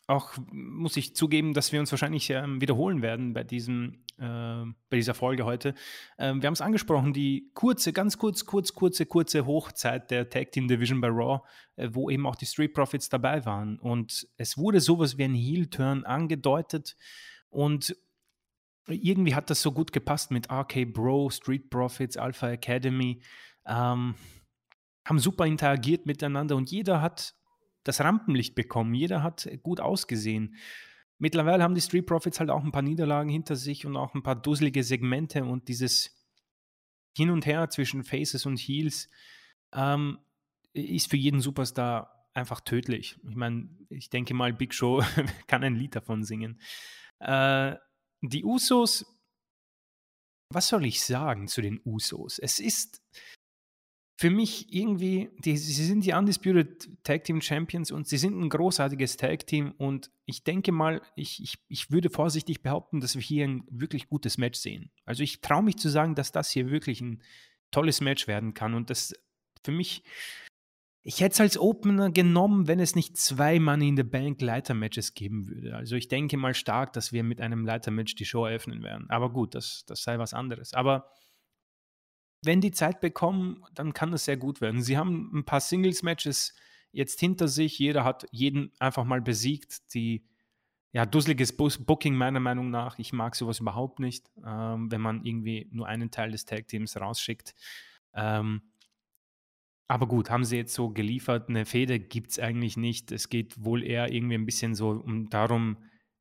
auch 0.06 0.34
muss 0.50 0.96
ich 0.96 1.14
zugeben, 1.14 1.54
dass 1.54 1.72
wir 1.72 1.80
uns 1.80 1.92
wahrscheinlich 1.92 2.28
ähm, 2.30 2.60
wiederholen 2.60 3.02
werden 3.02 3.32
bei 3.32 3.44
diesem 3.44 4.04
äh, 4.18 4.64
bei 4.90 4.96
dieser 4.96 5.14
Folge 5.14 5.44
heute. 5.44 5.74
Ähm, 6.18 6.42
wir 6.42 6.46
haben 6.46 6.54
es 6.54 6.60
angesprochen, 6.60 7.12
die 7.12 7.50
kurze, 7.54 7.92
ganz 7.92 8.18
kurz, 8.18 8.44
kurz, 8.44 8.74
kurze, 8.74 9.06
kurze 9.06 9.46
Hochzeit 9.46 10.10
der 10.10 10.28
Tag 10.28 10.52
Team 10.52 10.68
Division 10.68 11.00
bei 11.00 11.08
Raw, 11.08 11.42
äh, 11.76 11.88
wo 11.92 12.10
eben 12.10 12.26
auch 12.26 12.36
die 12.36 12.46
Street 12.46 12.74
Profits 12.74 13.08
dabei 13.08 13.44
waren. 13.44 13.78
Und 13.78 14.28
es 14.36 14.58
wurde 14.58 14.80
sowas 14.80 15.18
wie 15.18 15.24
ein 15.24 15.34
Heel-Turn 15.34 16.04
angedeutet 16.04 16.96
und 17.48 17.96
irgendwie 18.88 19.34
hat 19.34 19.48
das 19.48 19.62
so 19.62 19.70
gut 19.70 19.92
gepasst 19.92 20.30
mit 20.30 20.50
RK 20.50 20.92
Bro, 20.92 21.30
Street 21.30 21.70
Profits, 21.70 22.16
Alpha 22.16 22.50
Academy. 22.50 23.22
Ähm, 23.64 24.16
haben 25.04 25.18
super 25.18 25.46
interagiert 25.46 26.06
miteinander 26.06 26.56
und 26.56 26.70
jeder 26.70 27.00
hat 27.00 27.34
das 27.84 28.00
Rampenlicht 28.00 28.54
bekommen, 28.54 28.94
jeder 28.94 29.22
hat 29.22 29.48
gut 29.62 29.80
ausgesehen. 29.80 30.56
Mittlerweile 31.18 31.62
haben 31.62 31.74
die 31.74 31.80
Street 31.80 32.06
Profits 32.06 32.40
halt 32.40 32.50
auch 32.50 32.64
ein 32.64 32.72
paar 32.72 32.82
Niederlagen 32.82 33.30
hinter 33.30 33.56
sich 33.56 33.86
und 33.86 33.96
auch 33.96 34.14
ein 34.14 34.22
paar 34.22 34.40
dusselige 34.40 34.82
Segmente 34.82 35.44
und 35.44 35.68
dieses 35.68 36.26
Hin 37.16 37.30
und 37.30 37.46
Her 37.46 37.70
zwischen 37.70 38.04
Faces 38.04 38.46
und 38.46 38.58
Heels 38.58 39.08
ähm, 39.72 40.18
ist 40.72 41.10
für 41.10 41.16
jeden 41.16 41.40
Superstar 41.40 42.28
einfach 42.34 42.60
tödlich. 42.60 43.18
Ich 43.28 43.36
meine, 43.36 43.68
ich 43.88 44.10
denke 44.10 44.34
mal, 44.34 44.52
Big 44.52 44.74
Show 44.74 45.02
kann 45.46 45.62
ein 45.62 45.76
Lied 45.76 45.94
davon 45.94 46.24
singen. 46.24 46.60
Äh, 47.20 47.76
die 48.22 48.44
Usos, 48.44 49.06
was 50.48 50.68
soll 50.68 50.86
ich 50.86 51.04
sagen 51.04 51.48
zu 51.48 51.60
den 51.60 51.80
Usos? 51.84 52.38
Es 52.38 52.58
ist 52.58 53.02
für 54.16 54.30
mich 54.30 54.72
irgendwie, 54.72 55.30
die, 55.38 55.56
sie 55.56 55.84
sind 55.84 56.04
die 56.04 56.12
Undisputed 56.12 57.02
Tag 57.02 57.24
Team 57.24 57.40
Champions 57.40 57.90
und 57.90 58.06
sie 58.06 58.18
sind 58.18 58.38
ein 58.38 58.48
großartiges 58.48 59.16
Tag 59.16 59.46
Team 59.46 59.72
und 59.78 60.10
ich 60.26 60.44
denke 60.44 60.70
mal, 60.70 61.02
ich, 61.16 61.42
ich, 61.42 61.58
ich 61.68 61.90
würde 61.90 62.10
vorsichtig 62.10 62.62
behaupten, 62.62 63.00
dass 63.00 63.14
wir 63.14 63.22
hier 63.22 63.44
ein 63.44 63.64
wirklich 63.70 64.08
gutes 64.08 64.38
Match 64.38 64.58
sehen. 64.58 64.90
Also 65.04 65.22
ich 65.22 65.40
traue 65.40 65.62
mich 65.62 65.76
zu 65.76 65.88
sagen, 65.88 66.14
dass 66.14 66.30
das 66.30 66.50
hier 66.50 66.70
wirklich 66.70 67.00
ein 67.00 67.22
tolles 67.70 68.00
Match 68.00 68.28
werden 68.28 68.54
kann 68.54 68.74
und 68.74 68.90
das 68.90 69.14
für 69.64 69.72
mich 69.72 70.02
ich 71.04 71.20
hätte 71.20 71.32
es 71.32 71.40
als 71.40 71.58
Opener 71.58 72.10
genommen, 72.10 72.68
wenn 72.68 72.78
es 72.78 72.94
nicht 72.94 73.16
zwei 73.16 73.58
Money 73.58 73.88
in 73.88 73.96
the 73.96 74.04
Bank 74.04 74.40
Leitermatches 74.40 75.14
geben 75.14 75.48
würde. 75.48 75.74
Also 75.74 75.96
ich 75.96 76.06
denke 76.06 76.36
mal 76.36 76.54
stark, 76.54 76.92
dass 76.92 77.12
wir 77.12 77.24
mit 77.24 77.40
einem 77.40 77.66
Leitermatch 77.66 78.14
die 78.14 78.24
Show 78.24 78.46
eröffnen 78.46 78.84
werden. 78.84 79.10
Aber 79.10 79.32
gut, 79.32 79.56
das, 79.56 79.84
das 79.86 80.04
sei 80.04 80.18
was 80.18 80.32
anderes. 80.32 80.74
Aber 80.74 81.10
wenn 82.42 82.60
die 82.60 82.72
Zeit 82.72 83.00
bekommen, 83.00 83.64
dann 83.74 83.94
kann 83.94 84.10
das 84.10 84.24
sehr 84.24 84.36
gut 84.36 84.60
werden. 84.60 84.82
Sie 84.82 84.98
haben 84.98 85.30
ein 85.32 85.44
paar 85.44 85.60
Singles-Matches 85.60 86.54
jetzt 86.90 87.20
hinter 87.20 87.48
sich. 87.48 87.78
Jeder 87.78 88.04
hat 88.04 88.26
jeden 88.30 88.72
einfach 88.78 89.04
mal 89.04 89.20
besiegt. 89.20 89.94
Die 89.94 90.24
ja, 90.92 91.06
dusseliges 91.06 91.56
Booking 91.56 92.14
meiner 92.14 92.40
Meinung 92.40 92.70
nach. 92.70 92.98
Ich 92.98 93.12
mag 93.12 93.34
sowas 93.34 93.60
überhaupt 93.60 93.98
nicht, 93.98 94.30
ähm, 94.44 94.90
wenn 94.90 95.00
man 95.00 95.24
irgendwie 95.24 95.68
nur 95.72 95.86
einen 95.86 96.10
Teil 96.10 96.30
des 96.32 96.44
Tag-Teams 96.44 97.00
rausschickt. 97.00 97.54
Ähm, 98.14 98.60
aber 99.88 100.06
gut, 100.06 100.30
haben 100.30 100.44
sie 100.44 100.56
jetzt 100.56 100.74
so 100.74 100.90
geliefert, 100.90 101.48
eine 101.48 101.64
Fehde 101.64 101.98
gibt 101.98 102.32
es 102.32 102.38
eigentlich 102.38 102.76
nicht. 102.76 103.10
Es 103.12 103.28
geht 103.28 103.62
wohl 103.62 103.82
eher 103.82 104.12
irgendwie 104.12 104.34
ein 104.34 104.46
bisschen 104.46 104.74
so 104.74 104.90
um 104.90 105.28
darum, 105.30 105.78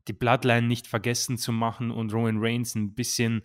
die 0.07 0.13
Bloodline 0.13 0.67
nicht 0.67 0.88
vergessen 0.88 1.38
zu 1.38 1.51
machen 1.51 1.91
und 1.91 2.13
Rowan 2.13 2.39
Reigns 2.39 2.76
ein 2.76 2.93
bisschen, 2.95 3.43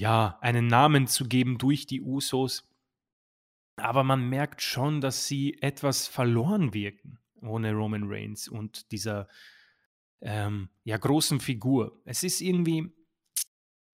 ja, 0.00 0.38
einen 0.40 0.66
Namen 0.66 1.06
zu 1.06 1.28
geben 1.28 1.58
durch 1.58 1.86
die 1.86 2.00
Usos. 2.00 2.66
Aber 3.76 4.02
man 4.02 4.28
merkt 4.28 4.62
schon, 4.62 5.00
dass 5.00 5.26
sie 5.26 5.58
etwas 5.60 6.06
verloren 6.06 6.72
wirken 6.72 7.18
ohne 7.42 7.72
Roman 7.72 8.04
Reigns 8.04 8.48
und 8.48 8.92
dieser 8.92 9.28
ähm, 10.22 10.68
ja, 10.84 10.96
großen 10.96 11.40
Figur. 11.40 12.00
Es 12.04 12.22
ist 12.22 12.40
irgendwie, 12.40 12.92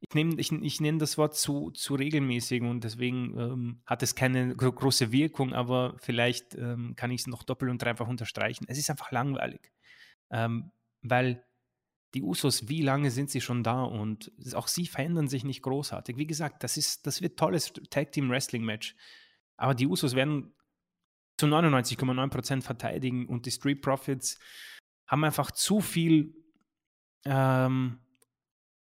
ich 0.01 0.15
nehme 0.15 0.41
ich, 0.41 0.51
ich 0.51 0.81
nenn 0.81 0.99
das 0.99 1.19
Wort 1.19 1.37
zu, 1.37 1.71
zu 1.73 1.95
regelmäßig 1.95 2.63
und 2.63 2.83
deswegen 2.83 3.39
ähm, 3.39 3.83
hat 3.87 4.03
es 4.03 4.15
keine 4.15 4.57
gro 4.57 4.73
große 4.73 5.13
Wirkung, 5.13 5.55
aber 5.55 5.97
vielleicht 5.99 6.55
ähm, 6.55 6.95
kann 6.97 7.11
ich 7.11 7.23
es 7.23 7.27
noch 7.27 7.43
doppelt 7.43 7.71
und 7.71 7.83
dreifach 7.83 8.09
unterstreichen. 8.09 8.67
Es 8.69 8.79
ist 8.79 8.91
einfach 8.91 9.13
langweilig, 9.13 9.73
ähm, 10.31 10.71
weil 11.03 11.45
die 12.15 12.23
Usos, 12.23 12.69
wie 12.69 12.83
lange 12.83 13.11
sind 13.11 13.31
sie 13.31 13.41
schon 13.41 13.63
da 13.63 13.83
und 13.83 14.33
auch 14.55 14.69
sie 14.69 14.87
verändern 14.87 15.29
sich 15.29 15.45
nicht 15.45 15.63
großartig. 15.63 16.17
Wie 16.17 16.27
gesagt, 16.27 16.63
das, 16.63 16.77
ist, 16.77 17.07
das 17.07 17.21
wird 17.21 17.39
tolles 17.39 17.73
Tag 17.91 18.13
Team 18.13 18.31
Wrestling 18.31 18.65
Match, 18.65 18.97
aber 19.57 19.75
die 19.75 19.87
Usos 19.87 20.15
werden 20.15 20.55
zu 21.37 21.47
99,9% 21.47 22.63
verteidigen 22.63 23.27
und 23.27 23.47
die 23.47 23.51
Street 23.51 23.83
Profits 23.83 24.39
haben 25.07 25.25
einfach 25.25 25.51
zu 25.51 25.81
viel 25.81 26.35
ähm, 27.25 27.99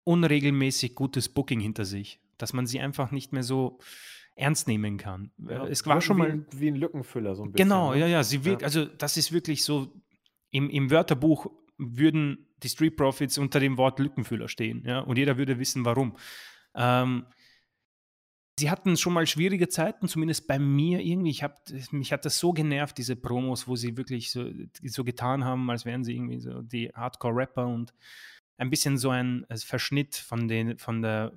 unregelmäßig 0.05 0.95
gutes 0.95 1.29
Booking 1.29 1.61
hinter 1.61 1.85
sich, 1.85 2.21
dass 2.39 2.53
man 2.53 2.67
sie 2.67 2.81
einfach 2.81 3.11
nicht 3.11 3.33
mehr 3.33 3.43
so 3.43 3.79
ernst 4.37 4.69
nehmen 4.69 4.97
kann. 4.97 5.33
Ja, 5.49 5.67
es 5.67 5.85
war 5.85 6.01
schon 6.01 6.19
mal 6.19 6.47
wie, 6.53 6.61
wie, 6.61 6.69
ein 6.69 6.77
Lückenfüller 6.77 7.35
so 7.35 7.43
ein 7.43 7.53
bisschen. 7.53 7.69
Genau, 7.69 7.95
ja, 7.95 8.07
ja, 8.07 8.23
sie 8.23 8.45
wirkt, 8.45 8.63
ja. 8.63 8.67
also 8.67 8.85
das 8.85 9.17
ist 9.17 9.33
wirklich 9.33 9.65
so 9.65 9.93
im, 10.51 10.71
im 10.71 10.91
Wörterbuch 10.91 11.51
würden 11.77 12.48
die 12.63 12.69
Street 12.69 12.97
Profits 12.97 13.39
unter 13.39 13.61
dem 13.61 13.77
Wort 13.77 13.99
Lückenfüller 13.99 14.49
stehen, 14.49 14.83
ja, 14.85 15.01
und 15.01 15.17
jeder 15.17 15.39
würde 15.39 15.59
wissen, 15.59 15.85
warum. 15.85 16.17
Ähm, 16.75 17.27
sie 18.59 18.71
hatten 18.71 18.97
schon 18.97 19.13
mal 19.13 19.27
schwierige 19.27 19.69
Zeiten, 19.69 20.09
zumindest 20.09 20.47
bei 20.47 20.59
mir 20.59 21.01
irgendwie. 21.01 21.31
Ich 21.31 21.43
hab, 21.43 21.61
mich 21.93 22.13
hat 22.13 22.25
das 22.25 22.39
so 22.39 22.53
genervt, 22.53 22.99
diese 22.99 23.17
Promos, 23.17 23.69
wo 23.69 23.77
sie 23.77 23.97
wirklich 23.97 24.31
so, 24.31 24.51
so 24.83 25.05
getan 25.05 25.45
haben, 25.45 25.71
als 25.71 25.85
wären 25.85 26.05
sie 26.05 26.15
irgendwie 26.15 26.41
so 26.41 26.63
die 26.63 26.91
Hardcore-Rapper 26.95 27.67
und 27.67 27.95
ein 28.59 28.71
bisschen 28.71 28.99
so 28.99 29.11
ein 29.11 29.47
Verschnitt 29.51 30.17
von, 30.17 30.49
den, 30.49 30.79
von 30.79 31.03
der 31.03 31.33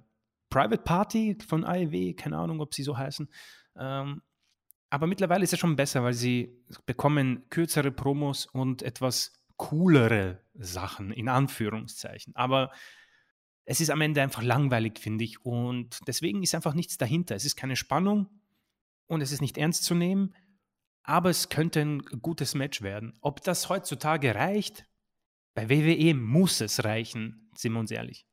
Private 0.50 0.82
Party 0.84 1.38
von 1.48 1.64
AEW, 1.64 2.14
keine 2.14 2.38
Ahnung, 2.38 2.60
ob 2.60 2.74
sie 2.74 2.84
so 2.84 2.98
heißen. 2.98 3.30
Ähm, 3.78 4.22
aber 4.90 5.08
mittlerweile 5.08 5.44
ist 5.44 5.54
es 5.54 5.60
schon 5.60 5.78
besser, 5.78 6.04
weil 6.04 6.14
sie 6.14 6.62
bekommen 6.86 7.46
kürzere 7.50 7.92
Promos 7.92 8.46
und 8.48 8.82
etwas 8.82 9.41
coolere 9.62 10.40
Sachen, 10.56 11.12
in 11.12 11.30
Anführungszeichen. 11.30 12.36
Aber 12.36 12.72
es 13.66 13.80
ist 13.80 13.92
am 13.92 14.02
Ende 14.02 14.24
einfach 14.24 14.42
langweilig, 14.42 14.98
finde 14.98 15.24
ich. 15.24 15.46
Und 15.46 16.00
deswegen 16.08 16.42
ist 16.42 16.56
einfach 16.56 16.74
nichts 16.74 16.98
dahinter. 16.98 17.36
Es 17.36 17.46
ist 17.46 17.56
keine 17.56 17.76
Spannung 17.76 18.28
und 19.06 19.22
es 19.22 19.32
ist 19.32 19.40
nicht 19.40 19.60
ernst 19.60 19.84
zu 19.84 19.94
nehmen. 19.94 20.34
Aber 21.04 21.30
es 21.30 21.50
könnte 21.50 21.82
ein 21.82 22.00
gutes 22.00 22.56
Match 22.56 22.82
werden. 22.82 23.14
Ob 23.22 23.44
das 23.44 23.70
heutzutage 23.70 24.34
reicht, 24.34 24.88
bei 25.54 25.70
WWE 25.70 26.16
muss 26.16 26.60
es 26.60 26.84
reichen, 26.84 27.52
sind 27.56 27.74
wir 27.74 27.80
uns 27.80 27.92
ehrlich. 27.92 28.26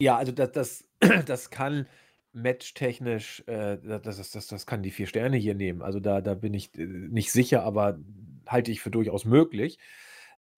Ja, 0.00 0.16
also 0.16 0.30
das, 0.30 0.52
das, 0.52 0.88
das 1.26 1.50
kann 1.50 1.88
matchtechnisch, 2.32 3.42
äh, 3.48 3.78
das, 3.82 4.16
das, 4.16 4.30
das, 4.30 4.46
das 4.46 4.66
kann 4.66 4.84
die 4.84 4.92
vier 4.92 5.08
Sterne 5.08 5.38
hier 5.38 5.56
nehmen. 5.56 5.82
Also 5.82 5.98
da, 5.98 6.20
da 6.20 6.34
bin 6.34 6.54
ich 6.54 6.72
äh, 6.78 6.86
nicht 6.86 7.32
sicher, 7.32 7.64
aber 7.64 7.98
halte 8.46 8.70
ich 8.70 8.80
für 8.80 8.92
durchaus 8.92 9.24
möglich. 9.24 9.78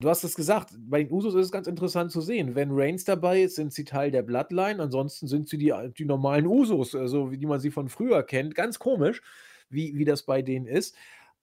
Du 0.02 0.08
hast 0.08 0.24
es 0.24 0.34
gesagt, 0.34 0.70
bei 0.76 1.04
den 1.04 1.12
Usos 1.12 1.34
ist 1.36 1.46
es 1.46 1.52
ganz 1.52 1.68
interessant 1.68 2.10
zu 2.10 2.20
sehen. 2.20 2.56
Wenn 2.56 2.70
Reigns 2.72 3.04
dabei 3.04 3.42
ist, 3.42 3.54
sind 3.54 3.72
sie 3.72 3.84
Teil 3.84 4.10
der 4.10 4.22
Bloodline, 4.22 4.82
ansonsten 4.82 5.28
sind 5.28 5.48
sie 5.48 5.58
die, 5.58 5.72
die 5.96 6.04
normalen 6.04 6.46
Usos, 6.46 6.96
also 6.96 7.30
wie 7.30 7.46
man 7.46 7.60
sie 7.60 7.70
von 7.70 7.88
früher 7.88 8.24
kennt. 8.24 8.56
Ganz 8.56 8.80
komisch, 8.80 9.22
wie, 9.70 9.96
wie 9.96 10.04
das 10.04 10.24
bei 10.24 10.42
denen 10.42 10.66
ist. 10.66 10.96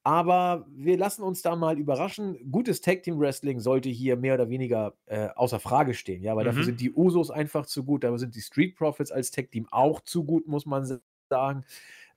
Aber 0.04 0.66
wir 0.76 0.98
lassen 0.98 1.24
uns 1.24 1.42
da 1.42 1.56
mal 1.56 1.80
überraschen. 1.80 2.52
Gutes 2.52 2.82
Tag 2.82 3.04
Team 3.04 3.18
Wrestling 3.18 3.62
sollte 3.62 3.88
hier 3.88 4.18
mehr 4.18 4.34
oder 4.34 4.50
weniger 4.50 4.94
äh, 5.06 5.30
außer 5.36 5.62
Frage 5.62 5.94
stehen, 5.94 6.22
ja, 6.22 6.36
weil 6.36 6.44
mhm. 6.44 6.50
dafür 6.50 6.64
sind 6.66 6.82
die 6.82 6.92
Usos 6.92 7.32
einfach 7.32 7.66
zu 7.66 7.86
gut, 7.86 8.04
dafür 8.04 8.20
sind 8.20 8.36
die 8.36 8.42
Street 8.42 8.76
Profits 8.76 9.12
als 9.12 9.32
Tag 9.32 9.52
Team 9.52 9.68
auch 9.72 10.02
zu 10.02 10.26
gut, 10.26 10.48
muss 10.48 10.66
man 10.66 11.00
sagen. 11.30 11.64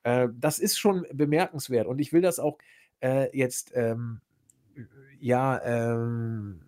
Äh, 0.02 0.28
das 0.36 0.58
ist 0.58 0.76
schon 0.76 1.06
bemerkenswert 1.12 1.86
und 1.86 2.00
ich 2.00 2.12
will 2.12 2.20
das 2.20 2.40
auch 2.40 2.58
äh, 3.00 3.36
jetzt, 3.36 3.70
ähm, 3.76 4.20
ja, 5.20 5.60
ähm, 5.64 6.60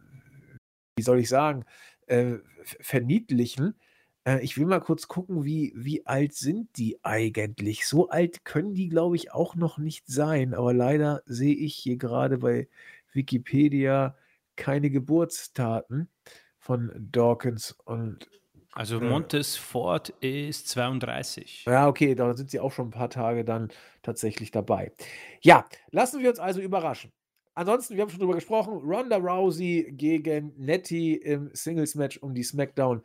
wie 0.96 1.02
soll 1.02 1.18
ich 1.18 1.28
sagen, 1.28 1.64
äh, 2.06 2.36
verniedlichen 2.62 3.74
äh, 4.26 4.42
ich 4.42 4.56
will 4.58 4.66
mal 4.66 4.80
kurz 4.80 5.08
gucken, 5.08 5.44
wie 5.44 5.72
wie 5.76 6.06
alt 6.06 6.34
sind 6.34 6.76
die 6.78 6.98
eigentlich? 7.04 7.86
So 7.86 8.08
alt 8.08 8.44
können 8.44 8.74
die, 8.74 8.88
glaube 8.88 9.16
ich, 9.16 9.32
auch 9.32 9.54
noch 9.54 9.78
nicht 9.78 10.06
sein, 10.06 10.54
aber 10.54 10.72
leider 10.74 11.22
sehe 11.26 11.54
ich 11.54 11.74
hier 11.76 11.96
gerade 11.96 12.38
bei 12.38 12.68
Wikipedia 13.12 14.16
keine 14.56 14.90
Geburtsdaten 14.90 16.08
von 16.58 16.92
Dawkins 17.12 17.72
und 17.84 18.28
Also 18.72 18.98
äh 18.98 19.04
Montes 19.04 19.56
Ford 19.56 20.10
ist 20.20 20.68
32. 20.68 21.64
Ja, 21.66 21.88
okay, 21.88 22.14
da 22.14 22.34
sind 22.34 22.50
sie 22.50 22.60
auch 22.60 22.72
schon 22.72 22.88
ein 22.88 22.90
paar 22.90 23.10
Tage 23.10 23.44
dann 23.44 23.68
tatsächlich 24.02 24.50
dabei. 24.50 24.92
Ja, 25.42 25.66
lassen 25.90 26.20
wir 26.22 26.30
uns 26.30 26.38
also 26.38 26.60
überraschen. 26.60 27.12
Ansonsten, 27.54 27.94
wir 27.94 28.02
haben 28.02 28.10
schon 28.10 28.18
drüber 28.18 28.34
gesprochen, 28.34 28.74
Ronda 28.84 29.16
Rousey 29.16 29.92
gegen 29.92 30.52
Nettie 30.56 31.14
im 31.14 31.50
Singles-Match 31.52 32.18
um 32.18 32.34
die 32.34 32.42
SmackDown 32.42 33.02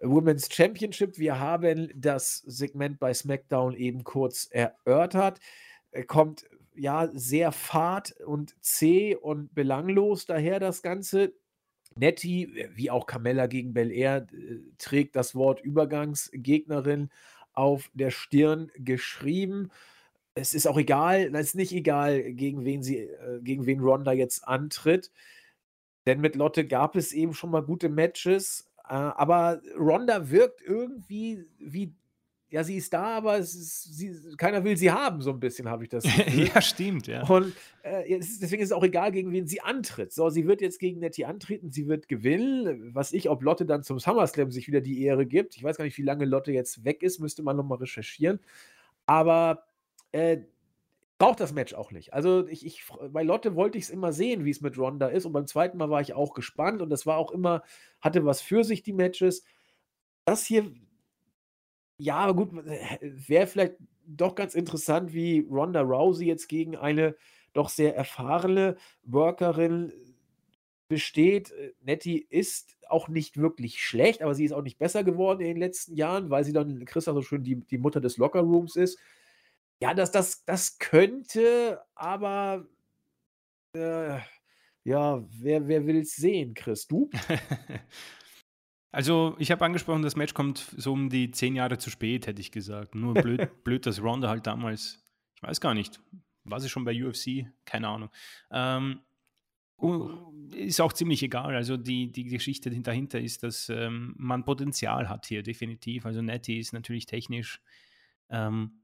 Women's 0.00 0.52
Championship. 0.52 1.18
Wir 1.18 1.40
haben 1.40 1.90
das 1.94 2.38
Segment 2.46 2.98
bei 2.98 3.14
SmackDown 3.14 3.74
eben 3.74 4.04
kurz 4.04 4.48
erörtert. 4.50 5.40
Äh, 5.92 6.04
kommt 6.04 6.44
ja 6.74 7.08
sehr 7.14 7.52
fad 7.52 8.14
und 8.26 8.54
zäh 8.60 9.16
und 9.16 9.54
belanglos 9.54 10.26
daher 10.26 10.60
das 10.60 10.82
Ganze. 10.82 11.32
Nettie, 11.98 12.68
wie 12.74 12.90
auch 12.90 13.06
Carmella 13.06 13.46
gegen 13.46 13.72
Bel 13.72 13.90
Air, 13.90 14.26
äh, 14.30 14.58
trägt 14.76 15.16
das 15.16 15.34
Wort 15.34 15.62
Übergangsgegnerin 15.62 17.08
auf 17.54 17.90
der 17.94 18.10
Stirn 18.10 18.70
geschrieben. 18.76 19.70
Es 20.38 20.54
ist 20.54 20.68
auch 20.68 20.78
egal, 20.78 21.34
es 21.34 21.48
ist 21.48 21.54
nicht 21.54 21.72
egal, 21.72 22.32
gegen 22.34 22.64
wen 22.64 22.82
sie, 22.82 22.98
äh, 22.98 23.40
gegen 23.42 23.66
wen 23.66 23.80
Ronda 23.80 24.12
jetzt 24.12 24.46
antritt. 24.46 25.10
Denn 26.06 26.20
mit 26.20 26.36
Lotte 26.36 26.66
gab 26.66 26.94
es 26.94 27.12
eben 27.12 27.34
schon 27.34 27.50
mal 27.50 27.62
gute 27.62 27.88
Matches. 27.88 28.70
Äh, 28.88 28.94
aber 28.94 29.60
Ronda 29.76 30.30
wirkt 30.30 30.62
irgendwie 30.62 31.46
wie 31.58 31.94
ja, 32.48 32.62
sie 32.62 32.76
ist 32.76 32.92
da, 32.92 33.16
aber 33.16 33.38
ist, 33.38 33.96
sie, 33.96 34.14
keiner 34.36 34.62
will 34.62 34.76
sie 34.76 34.90
haben, 34.90 35.20
so 35.20 35.30
ein 35.30 35.40
bisschen 35.40 35.68
habe 35.68 35.82
ich 35.82 35.88
das 35.88 36.04
Gefühl. 36.16 36.48
ja, 36.54 36.62
stimmt, 36.62 37.08
ja. 37.08 37.26
Und 37.28 37.52
äh, 37.82 38.14
ist, 38.14 38.40
deswegen 38.40 38.62
ist 38.62 38.68
es 38.68 38.72
auch 38.72 38.84
egal, 38.84 39.10
gegen 39.10 39.32
wen 39.32 39.48
sie 39.48 39.60
antritt. 39.60 40.12
So, 40.12 40.30
sie 40.30 40.46
wird 40.46 40.60
jetzt 40.60 40.78
gegen 40.78 41.00
Nettie 41.00 41.24
antreten, 41.24 41.72
sie 41.72 41.88
wird 41.88 42.08
gewinnen. 42.08 42.94
Was 42.94 43.12
ich, 43.12 43.28
ob 43.28 43.42
Lotte 43.42 43.66
dann 43.66 43.82
zum 43.82 43.98
SummerSlam 43.98 44.52
sich 44.52 44.68
wieder 44.68 44.80
die 44.80 45.02
Ehre 45.02 45.26
gibt. 45.26 45.56
Ich 45.56 45.64
weiß 45.64 45.76
gar 45.76 45.84
nicht, 45.84 45.98
wie 45.98 46.02
lange 46.02 46.24
Lotte 46.24 46.52
jetzt 46.52 46.84
weg 46.84 47.02
ist, 47.02 47.18
müsste 47.18 47.42
man 47.42 47.56
nochmal 47.56 47.78
recherchieren. 47.78 48.38
Aber 49.06 49.65
äh, 50.16 50.42
braucht 51.18 51.40
das 51.40 51.52
Match 51.52 51.74
auch 51.74 51.92
nicht. 51.92 52.12
Also 52.12 52.46
ich, 52.48 52.64
ich 52.64 52.84
bei 53.10 53.22
Lotte 53.22 53.54
wollte 53.54 53.78
ich 53.78 53.84
es 53.84 53.90
immer 53.90 54.12
sehen, 54.12 54.44
wie 54.44 54.50
es 54.50 54.60
mit 54.60 54.78
Ronda 54.78 55.08
ist. 55.08 55.24
Und 55.24 55.32
beim 55.32 55.46
zweiten 55.46 55.78
Mal 55.78 55.90
war 55.90 56.00
ich 56.00 56.14
auch 56.14 56.34
gespannt 56.34 56.82
und 56.82 56.90
das 56.90 57.06
war 57.06 57.16
auch 57.16 57.32
immer, 57.32 57.62
hatte 58.00 58.24
was 58.24 58.40
für 58.40 58.64
sich, 58.64 58.82
die 58.82 58.92
Matches. 58.92 59.44
Das 60.26 60.44
hier, 60.44 60.72
ja, 61.98 62.30
gut, 62.32 62.50
wäre 63.00 63.46
vielleicht 63.46 63.76
doch 64.06 64.34
ganz 64.34 64.54
interessant, 64.54 65.12
wie 65.14 65.46
Ronda 65.50 65.80
Rousey 65.80 66.26
jetzt 66.26 66.48
gegen 66.48 66.76
eine 66.76 67.16
doch 67.54 67.70
sehr 67.70 67.96
erfahrene 67.96 68.76
Workerin 69.02 69.92
besteht. 70.88 71.52
Nettie 71.80 72.26
ist 72.28 72.76
auch 72.88 73.08
nicht 73.08 73.38
wirklich 73.38 73.82
schlecht, 73.82 74.22
aber 74.22 74.34
sie 74.34 74.44
ist 74.44 74.52
auch 74.52 74.62
nicht 74.62 74.78
besser 74.78 75.02
geworden 75.02 75.40
in 75.40 75.46
den 75.48 75.56
letzten 75.56 75.94
Jahren, 75.94 76.30
weil 76.30 76.44
sie 76.44 76.52
dann, 76.52 76.84
Christa 76.84 77.14
so 77.14 77.22
schön, 77.22 77.42
die, 77.42 77.56
die 77.56 77.78
Mutter 77.78 78.00
des 78.00 78.18
Lockerrooms 78.18 78.76
ist. 78.76 78.98
Ja, 79.80 79.94
das, 79.94 80.10
das, 80.10 80.44
das 80.44 80.78
könnte, 80.78 81.80
aber 81.94 82.66
äh, 83.74 84.18
ja, 84.84 85.22
wer, 85.40 85.68
wer 85.68 85.86
will 85.86 85.98
es 85.98 86.16
sehen, 86.16 86.54
Chris? 86.54 86.86
Du? 86.86 87.10
Also, 88.92 89.36
ich 89.38 89.50
habe 89.50 89.62
angesprochen, 89.62 90.00
das 90.00 90.16
Match 90.16 90.32
kommt 90.32 90.74
so 90.74 90.94
um 90.94 91.10
die 91.10 91.30
zehn 91.30 91.54
Jahre 91.54 91.76
zu 91.76 91.90
spät, 91.90 92.26
hätte 92.26 92.40
ich 92.40 92.50
gesagt. 92.50 92.94
Nur 92.94 93.12
blöd, 93.12 93.50
blöd 93.64 93.84
dass 93.84 94.02
Ronda 94.02 94.30
halt 94.30 94.46
damals, 94.46 95.04
ich 95.34 95.42
weiß 95.42 95.60
gar 95.60 95.74
nicht, 95.74 96.00
war 96.44 96.60
sie 96.60 96.70
schon 96.70 96.86
bei 96.86 97.04
UFC? 97.04 97.44
Keine 97.66 97.88
Ahnung. 97.88 98.08
Ähm, 98.50 99.00
ist 100.54 100.80
auch 100.80 100.94
ziemlich 100.94 101.22
egal. 101.22 101.54
Also 101.54 101.76
die, 101.76 102.10
die 102.10 102.24
Geschichte 102.24 102.70
dahinter 102.70 103.20
ist, 103.20 103.42
dass 103.42 103.68
ähm, 103.68 104.14
man 104.16 104.46
Potenzial 104.46 105.10
hat 105.10 105.26
hier, 105.26 105.42
definitiv. 105.42 106.06
Also 106.06 106.22
Nettie 106.22 106.58
ist 106.58 106.72
natürlich 106.72 107.04
technisch 107.04 107.60
ähm, 108.30 108.80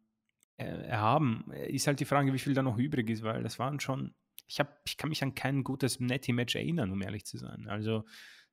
erhaben. 0.57 1.51
Ist 1.69 1.87
halt 1.87 2.01
die 2.01 2.05
Frage, 2.05 2.33
wie 2.33 2.39
viel 2.39 2.55
da 2.55 2.63
noch 2.63 2.79
übrig 2.79 3.09
ist, 3.11 3.23
weil 3.23 3.43
das 3.43 3.59
waren 3.59 3.81
schon, 3.81 4.15
ich, 4.47 4.61
hab, 4.61 4.81
ich 4.87 4.97
kann 4.97 5.11
mich 5.11 5.23
an 5.23 5.35
kein 5.35 5.65
gutes 5.65 6.01
Nettie-Match 6.01 6.55
erinnern, 6.55 6.93
um 6.93 7.03
ehrlich 7.03 7.25
zu 7.25 7.39
sein. 7.39 7.67
Also 7.69 8.05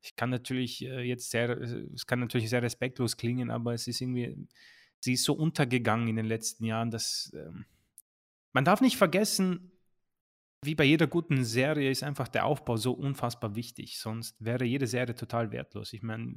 ich 0.01 0.15
kann 0.15 0.29
natürlich 0.29 0.83
äh, 0.85 1.01
jetzt 1.01 1.29
sehr, 1.31 1.49
es 1.49 2.07
kann 2.07 2.19
natürlich 2.19 2.49
sehr 2.49 2.61
respektlos 2.61 3.17
klingen, 3.17 3.51
aber 3.51 3.73
es 3.73 3.87
ist 3.87 4.01
irgendwie, 4.01 4.47
sie 4.99 5.13
ist 5.13 5.23
so 5.23 5.33
untergegangen 5.33 6.07
in 6.07 6.15
den 6.15 6.25
letzten 6.25 6.65
Jahren, 6.65 6.91
dass 6.91 7.31
ähm, 7.35 7.65
man 8.53 8.65
darf 8.65 8.81
nicht 8.81 8.97
vergessen, 8.97 9.71
wie 10.63 10.75
bei 10.75 10.83
jeder 10.83 11.07
guten 11.07 11.43
Serie 11.43 11.89
ist 11.89 12.03
einfach 12.03 12.27
der 12.27 12.45
Aufbau 12.45 12.75
so 12.75 12.91
unfassbar 12.91 13.55
wichtig. 13.55 13.97
Sonst 13.97 14.43
wäre 14.43 14.65
jede 14.65 14.87
Serie 14.87 15.15
total 15.15 15.51
wertlos. 15.51 15.93
Ich 15.93 16.01
meine, 16.01 16.33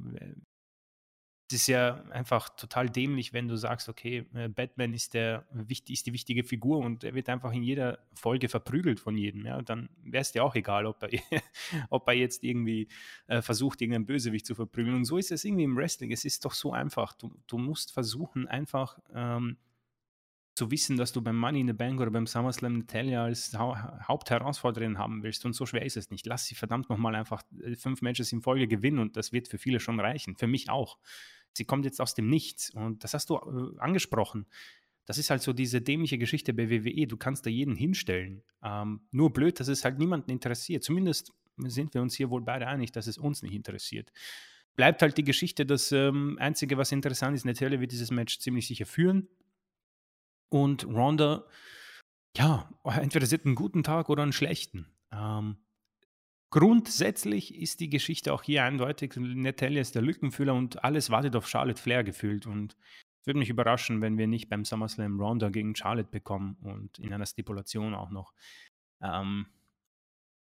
es 1.47 1.61
ist 1.61 1.67
ja 1.67 2.03
einfach 2.09 2.49
total 2.49 2.89
dämlich, 2.89 3.33
wenn 3.33 3.47
du 3.47 3.55
sagst, 3.57 3.89
okay, 3.89 4.25
äh, 4.33 4.47
Batman 4.47 4.93
ist, 4.93 5.13
der, 5.13 5.45
ist 5.67 6.07
die 6.07 6.13
wichtige 6.13 6.43
Figur 6.43 6.79
und 6.79 7.03
er 7.03 7.13
wird 7.13 7.29
einfach 7.29 7.51
in 7.51 7.63
jeder 7.63 7.99
Folge 8.15 8.49
verprügelt 8.49 8.99
von 8.99 9.17
jedem. 9.17 9.45
Ja? 9.45 9.61
Dann 9.61 9.89
wäre 10.03 10.21
es 10.21 10.31
dir 10.31 10.43
auch 10.43 10.55
egal, 10.55 10.85
ob 10.85 11.03
er, 11.03 11.09
ob 11.89 12.07
er 12.07 12.13
jetzt 12.13 12.43
irgendwie 12.43 12.87
äh, 13.27 13.41
versucht, 13.41 13.81
irgendeinen 13.81 14.05
Bösewicht 14.05 14.45
zu 14.45 14.55
verprügeln. 14.55 14.95
Und 14.95 15.05
so 15.05 15.17
ist 15.17 15.31
es 15.31 15.43
irgendwie 15.43 15.65
im 15.65 15.75
Wrestling. 15.75 16.11
Es 16.11 16.25
ist 16.25 16.45
doch 16.45 16.53
so 16.53 16.71
einfach. 16.71 17.13
Du, 17.13 17.35
du 17.47 17.57
musst 17.57 17.91
versuchen, 17.91 18.47
einfach 18.47 18.99
ähm, 19.13 19.57
zu 20.55 20.69
wissen, 20.69 20.97
dass 20.97 21.11
du 21.11 21.21
beim 21.21 21.37
Money 21.37 21.61
in 21.61 21.67
the 21.67 21.73
Bank 21.73 21.99
oder 21.99 22.11
beim 22.11 22.27
SummerSlam 22.27 22.79
Natalia 22.79 23.23
als 23.23 23.53
ha 23.57 24.05
Hauptherausforderin 24.07 24.97
haben 24.97 25.23
willst. 25.23 25.45
Und 25.45 25.53
so 25.53 25.65
schwer 25.65 25.85
ist 25.85 25.97
es 25.97 26.11
nicht. 26.11 26.25
Lass 26.25 26.45
sie 26.45 26.55
verdammt 26.55 26.89
nochmal 26.89 27.15
einfach 27.15 27.41
äh, 27.63 27.75
fünf 27.75 28.01
Matches 28.01 28.31
in 28.31 28.41
Folge 28.41 28.67
gewinnen 28.67 28.99
und 28.99 29.17
das 29.17 29.31
wird 29.31 29.47
für 29.47 29.57
viele 29.57 29.79
schon 29.79 29.99
reichen. 29.99 30.35
Für 30.35 30.47
mich 30.47 30.69
auch. 30.69 30.99
Sie 31.53 31.65
kommt 31.65 31.85
jetzt 31.85 32.01
aus 32.01 32.13
dem 32.13 32.29
Nichts 32.29 32.69
und 32.69 33.03
das 33.03 33.13
hast 33.13 33.29
du 33.29 33.35
äh, 33.35 33.79
angesprochen. 33.79 34.45
Das 35.05 35.17
ist 35.17 35.29
halt 35.29 35.41
so 35.41 35.53
diese 35.53 35.81
dämliche 35.81 36.17
Geschichte 36.17 36.53
bei 36.53 36.69
WWE. 36.69 37.07
Du 37.07 37.17
kannst 37.17 37.45
da 37.45 37.49
jeden 37.49 37.75
hinstellen. 37.75 38.43
Ähm, 38.63 39.01
nur 39.11 39.33
blöd, 39.33 39.59
dass 39.59 39.67
es 39.67 39.83
halt 39.83 39.97
niemanden 39.97 40.31
interessiert. 40.31 40.83
Zumindest 40.83 41.33
sind 41.57 41.93
wir 41.93 42.01
uns 42.01 42.15
hier 42.15 42.29
wohl 42.29 42.41
beide 42.41 42.67
einig, 42.67 42.91
dass 42.91 43.07
es 43.07 43.17
uns 43.17 43.41
nicht 43.41 43.53
interessiert. 43.53 44.11
Bleibt 44.75 45.01
halt 45.01 45.17
die 45.17 45.23
Geschichte, 45.23 45.65
das 45.65 45.91
ähm, 45.91 46.37
Einzige, 46.39 46.77
was 46.77 46.91
interessant 46.91 47.35
ist, 47.35 47.45
Natalia 47.45 47.79
wird 47.79 47.91
dieses 47.91 48.11
Match 48.11 48.39
ziemlich 48.39 48.67
sicher 48.67 48.85
führen. 48.85 49.27
Und 50.53 50.85
Ronda, 50.85 51.47
ja, 52.37 52.69
entweder 52.85 53.25
sie 53.25 53.37
hat 53.37 53.45
einen 53.47 53.55
guten 53.55 53.81
Tag 53.81 54.07
oder 54.07 54.21
einen 54.21 54.33
schlechten. 54.33 54.85
Ähm, 55.11 55.57
grundsätzlich 56.51 57.55
ist 57.55 57.79
die 57.79 57.89
Geschichte 57.89 58.31
auch 58.31 58.43
hier 58.43 58.63
eindeutig. 58.63 59.15
Natalia 59.15 59.81
ist 59.81 59.95
der 59.95 60.03
Lückenfüller 60.03 60.53
und 60.53 60.83
alles 60.83 61.09
wartet 61.09 61.35
auf 61.35 61.49
Charlotte 61.49 61.81
Flair 61.81 62.03
gefühlt. 62.03 62.45
Und 62.45 62.77
es 63.19 63.25
würde 63.25 63.39
mich 63.39 63.49
überraschen, 63.49 64.01
wenn 64.01 64.19
wir 64.19 64.27
nicht 64.27 64.47
beim 64.47 64.63
SummerSlam 64.63 65.19
Ronda 65.19 65.49
gegen 65.49 65.75
Charlotte 65.75 66.11
bekommen 66.11 66.55
und 66.61 66.99
in 66.99 67.11
einer 67.11 67.25
Stipulation 67.25 67.95
auch 67.95 68.11
noch. 68.11 68.31
Ähm, 69.01 69.47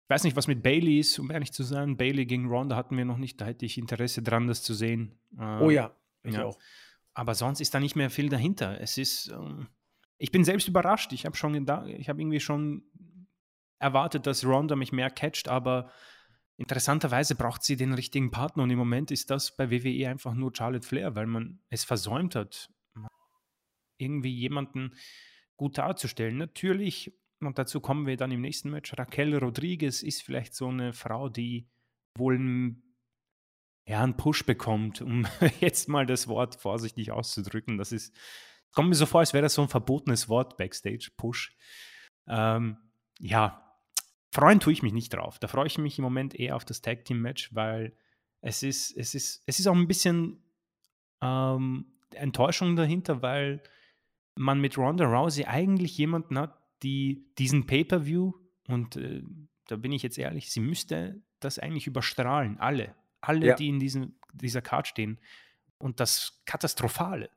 ich 0.06 0.10
weiß 0.12 0.24
nicht, 0.24 0.38
was 0.38 0.48
mit 0.48 0.64
Bailey 0.64 1.00
ist, 1.00 1.20
um 1.20 1.30
ehrlich 1.30 1.52
zu 1.52 1.64
sein. 1.64 1.98
Bailey 1.98 2.26
gegen 2.26 2.48
Ronda 2.48 2.78
hatten 2.78 2.96
wir 2.96 3.04
noch 3.04 3.18
nicht. 3.18 3.42
Da 3.42 3.48
hätte 3.48 3.66
ich 3.66 3.78
Interesse 3.78 4.24
dran, 4.24 4.48
das 4.48 4.64
zu 4.64 4.74
sehen. 4.74 5.20
Ähm, 5.38 5.62
oh 5.62 5.70
ja, 5.70 5.94
ich 6.24 6.36
ja. 6.36 6.46
auch. 6.46 6.58
Aber 7.14 7.36
sonst 7.36 7.60
ist 7.60 7.74
da 7.74 7.82
nicht 7.82 7.98
mehr 7.98 8.10
viel 8.10 8.30
dahinter. 8.30 8.80
Es 8.80 8.98
ist. 8.98 9.28
Ähm, 9.28 9.68
ich 10.20 10.32
bin 10.32 10.44
selbst 10.44 10.68
überrascht. 10.68 11.14
Ich 11.14 11.26
habe 11.26 11.36
schon 11.36 11.66
da, 11.66 11.86
ich 11.86 12.10
habe 12.10 12.22
irgendwie 12.22 12.42
schon 12.42 12.84
erwartet, 13.80 14.28
dass 14.28 14.46
Ronda 14.46 14.76
mich 14.76 14.92
mehr 14.92 15.10
catcht, 15.10 15.48
aber 15.48 15.90
interessanterweise 16.58 17.36
braucht 17.36 17.64
sie 17.64 17.78
den 17.78 17.94
richtigen 17.94 18.30
Partner 18.30 18.64
und 18.64 18.70
im 18.70 18.78
Moment 18.78 19.12
ist 19.12 19.30
das 19.30 19.56
bei 19.56 19.72
WWE 19.72 20.10
einfach 20.10 20.34
nur 20.34 20.52
Charlotte 20.54 20.86
Flair, 20.86 21.16
weil 21.16 21.26
man 21.26 21.62
es 21.70 21.86
versäumt 21.86 22.36
hat, 22.36 22.70
irgendwie 23.98 24.34
jemanden 24.34 24.94
gut 25.56 25.78
darzustellen. 25.78 26.38
Natürlich, 26.38 27.14
und 27.40 27.58
dazu 27.58 27.80
kommen 27.80 28.06
wir 28.06 28.18
dann 28.18 28.32
im 28.32 28.42
nächsten 28.42 28.70
Match, 28.70 28.94
Raquel 28.98 29.38
Rodriguez 29.38 30.04
ist 30.04 30.22
vielleicht 30.22 30.54
so 30.54 30.68
eine 30.68 30.92
Frau, 30.92 31.30
die 31.30 31.70
wohl 32.18 32.36
einen, 32.36 32.96
ja, 33.88 34.04
einen 34.04 34.18
Push 34.18 34.46
bekommt, 34.46 35.02
um 35.02 35.26
jetzt 35.62 35.88
mal 35.88 36.06
das 36.06 36.28
Wort 36.28 36.56
vorsichtig 36.56 37.12
auszudrücken. 37.12 37.78
Das 37.78 37.94
ist 37.94 38.14
kommt 38.74 38.90
mir 38.90 38.96
so 38.96 39.06
vor, 39.06 39.22
als 39.22 39.34
wäre 39.34 39.44
das 39.44 39.54
so 39.54 39.62
ein 39.62 39.70
verbotenes 39.70 40.30
Wort 40.30 40.58
backstage, 40.58 41.12
Push. 41.18 41.56
Ähm, 42.28 42.78
ja, 43.20 43.76
freuen 44.32 44.60
tue 44.60 44.74
ich 44.74 44.84
mich 44.84 44.94
nicht 44.94 45.14
drauf. 45.14 45.40
Da 45.40 45.48
freue 45.48 45.68
ich 45.68 45.78
mich 45.78 45.98
im 45.98 46.04
Moment 46.04 46.36
eher 46.36 46.56
auf 46.56 46.66
das 46.66 46.82
Tag 46.82 47.06
Team 47.06 47.22
Match, 47.22 47.54
weil 47.54 47.96
es 48.42 48.64
ist, 48.64 48.96
es 48.96 49.16
ist, 49.16 49.44
es 49.46 49.60
ist 49.60 49.68
auch 49.68 49.76
ein 49.76 49.88
bisschen 49.88 50.44
ähm, 51.22 51.86
Enttäuschung 52.14 52.76
dahinter, 52.76 53.22
weil 53.22 53.62
man 54.36 54.62
mit 54.62 54.78
Ronda 54.78 55.06
Rousey 55.06 55.46
eigentlich 55.46 55.98
jemanden 55.98 56.38
hat, 56.38 56.58
die 56.82 57.26
diesen 57.38 57.66
Pay-per-View 57.66 58.32
und 58.68 58.96
äh, 58.96 59.22
da 59.68 59.76
bin 59.76 59.92
ich 59.92 60.02
jetzt 60.02 60.18
ehrlich, 60.18 60.52
sie 60.52 60.62
müsste 60.62 61.22
das 61.40 61.60
eigentlich 61.60 61.88
überstrahlen, 61.88 62.58
alle, 62.60 62.96
alle, 63.22 63.48
ja. 63.48 63.56
die 63.56 63.68
in 63.68 63.80
diesem, 63.80 64.16
dieser 64.34 64.62
Card 64.62 64.88
stehen. 64.88 65.20
Und 65.78 66.00
das 66.00 66.42
Katastrophale 66.46 67.30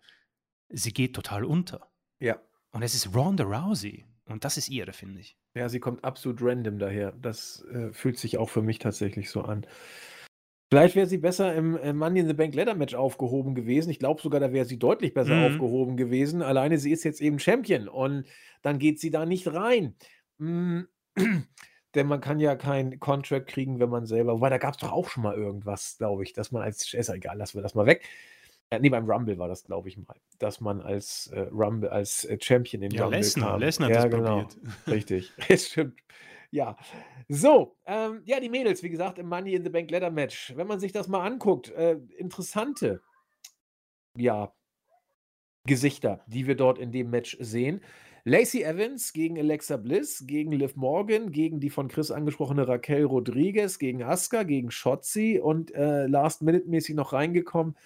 sie 0.72 0.92
geht 0.92 1.14
total 1.14 1.44
unter. 1.44 1.88
Ja. 2.20 2.40
Und 2.72 2.82
es 2.82 2.94
ist 2.94 3.14
Ronda 3.14 3.44
Rousey. 3.44 4.04
Und 4.26 4.44
das 4.44 4.56
ist 4.56 4.68
ihre, 4.68 4.92
finde 4.92 5.20
ich. 5.20 5.36
Ja, 5.54 5.68
sie 5.68 5.80
kommt 5.80 6.04
absolut 6.04 6.40
random 6.40 6.78
daher. 6.78 7.12
Das 7.12 7.64
äh, 7.72 7.92
fühlt 7.92 8.18
sich 8.18 8.38
auch 8.38 8.48
für 8.48 8.62
mich 8.62 8.78
tatsächlich 8.78 9.30
so 9.30 9.42
an. 9.42 9.66
Vielleicht 10.70 10.96
wäre 10.96 11.06
sie 11.06 11.18
besser 11.18 11.54
im 11.54 11.76
äh, 11.76 11.92
Money 11.92 12.20
in 12.20 12.28
the 12.28 12.32
Bank 12.32 12.54
Leather 12.54 12.74
Match 12.74 12.94
aufgehoben 12.94 13.54
gewesen. 13.54 13.90
Ich 13.90 13.98
glaube 13.98 14.22
sogar, 14.22 14.40
da 14.40 14.52
wäre 14.52 14.64
sie 14.64 14.78
deutlich 14.78 15.12
besser 15.12 15.34
mhm. 15.34 15.44
aufgehoben 15.44 15.96
gewesen. 15.98 16.40
Alleine 16.40 16.78
sie 16.78 16.92
ist 16.92 17.04
jetzt 17.04 17.20
eben 17.20 17.38
Champion 17.38 17.88
und 17.88 18.24
dann 18.62 18.78
geht 18.78 18.98
sie 18.98 19.10
da 19.10 19.26
nicht 19.26 19.52
rein. 19.52 19.94
Mhm. 20.38 20.88
Denn 21.94 22.06
man 22.06 22.22
kann 22.22 22.40
ja 22.40 22.56
keinen 22.56 22.98
Contract 23.00 23.48
kriegen, 23.48 23.80
wenn 23.80 23.90
man 23.90 24.06
selber. 24.06 24.32
Wobei, 24.32 24.48
da 24.48 24.56
gab 24.56 24.72
es 24.72 24.80
doch 24.80 24.92
auch 24.92 25.10
schon 25.10 25.24
mal 25.24 25.34
irgendwas, 25.34 25.98
glaube 25.98 26.22
ich, 26.22 26.32
dass 26.32 26.52
man 26.52 26.62
als. 26.62 26.94
Ist 26.94 27.10
egal, 27.10 27.36
lassen 27.36 27.58
wir 27.58 27.62
das 27.62 27.74
mal 27.74 27.84
weg. 27.84 28.08
Äh, 28.72 28.80
nee, 28.80 28.88
beim 28.88 29.04
Rumble 29.04 29.36
war 29.36 29.48
das, 29.48 29.64
glaube 29.64 29.90
ich 29.90 29.98
mal, 29.98 30.16
dass 30.38 30.62
man 30.62 30.80
als 30.80 31.26
äh, 31.26 31.40
Rumble, 31.40 31.90
als 31.90 32.24
äh, 32.24 32.38
Champion 32.40 32.82
im 32.82 32.90
ja, 32.90 33.02
Rumble 33.02 33.18
Lesnar, 33.18 33.50
kam. 33.50 33.60
Lesnar 33.60 33.88
hat 33.90 33.96
ja, 33.96 34.02
das 34.02 34.10
genau. 34.10 34.40
probiert. 34.40 34.58
Richtig, 34.86 35.32
es 35.48 35.68
stimmt. 35.68 36.00
Ja, 36.50 36.78
so, 37.28 37.76
ähm, 37.84 38.22
ja, 38.24 38.40
die 38.40 38.48
Mädels, 38.48 38.82
wie 38.82 38.88
gesagt, 38.88 39.18
im 39.18 39.28
Money 39.28 39.52
in 39.52 39.62
the 39.62 39.68
Bank 39.68 39.90
Ladder 39.90 40.10
Match. 40.10 40.54
Wenn 40.56 40.66
man 40.66 40.80
sich 40.80 40.90
das 40.90 41.06
mal 41.06 41.22
anguckt, 41.22 41.70
äh, 41.70 41.98
interessante, 42.16 43.02
ja, 44.16 44.54
Gesichter, 45.66 46.24
die 46.26 46.46
wir 46.46 46.56
dort 46.56 46.78
in 46.78 46.92
dem 46.92 47.10
Match 47.10 47.36
sehen. 47.40 47.82
Lacey 48.24 48.62
Evans 48.62 49.12
gegen 49.12 49.38
Alexa 49.38 49.76
Bliss, 49.76 50.24
gegen 50.26 50.52
Liv 50.52 50.76
Morgan, 50.76 51.30
gegen 51.30 51.60
die 51.60 51.70
von 51.70 51.88
Chris 51.88 52.10
angesprochene 52.10 52.66
Raquel 52.66 53.04
Rodriguez, 53.04 53.78
gegen 53.78 54.02
Asuka, 54.02 54.44
gegen 54.44 54.70
Shotzi 54.70 55.40
und 55.42 55.74
äh, 55.74 56.06
last-minute-mäßig 56.06 56.94
noch 56.94 57.12
reingekommen 57.12 57.76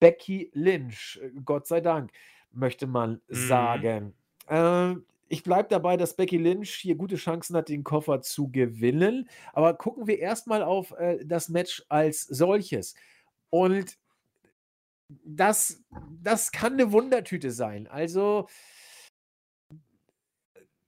Becky 0.00 0.50
Lynch, 0.54 1.20
äh, 1.22 1.30
Gott 1.44 1.66
sei 1.66 1.80
Dank, 1.80 2.12
möchte 2.52 2.86
man 2.86 3.20
mhm. 3.28 3.34
sagen. 3.48 4.14
Äh, 4.48 4.94
ich 5.28 5.42
bleibe 5.42 5.68
dabei, 5.70 5.96
dass 5.96 6.14
Becky 6.14 6.36
Lynch 6.36 6.74
hier 6.74 6.94
gute 6.94 7.16
Chancen 7.16 7.56
hat, 7.56 7.70
den 7.70 7.84
Koffer 7.84 8.20
zu 8.20 8.50
gewinnen. 8.50 9.28
Aber 9.54 9.74
gucken 9.74 10.06
wir 10.06 10.18
erstmal 10.18 10.62
auf 10.62 10.92
äh, 10.92 11.24
das 11.24 11.48
Match 11.48 11.82
als 11.88 12.22
solches. 12.22 12.94
Und 13.48 13.96
das, 15.24 15.82
das 16.22 16.52
kann 16.52 16.74
eine 16.74 16.92
Wundertüte 16.92 17.50
sein. 17.50 17.86
Also, 17.86 18.48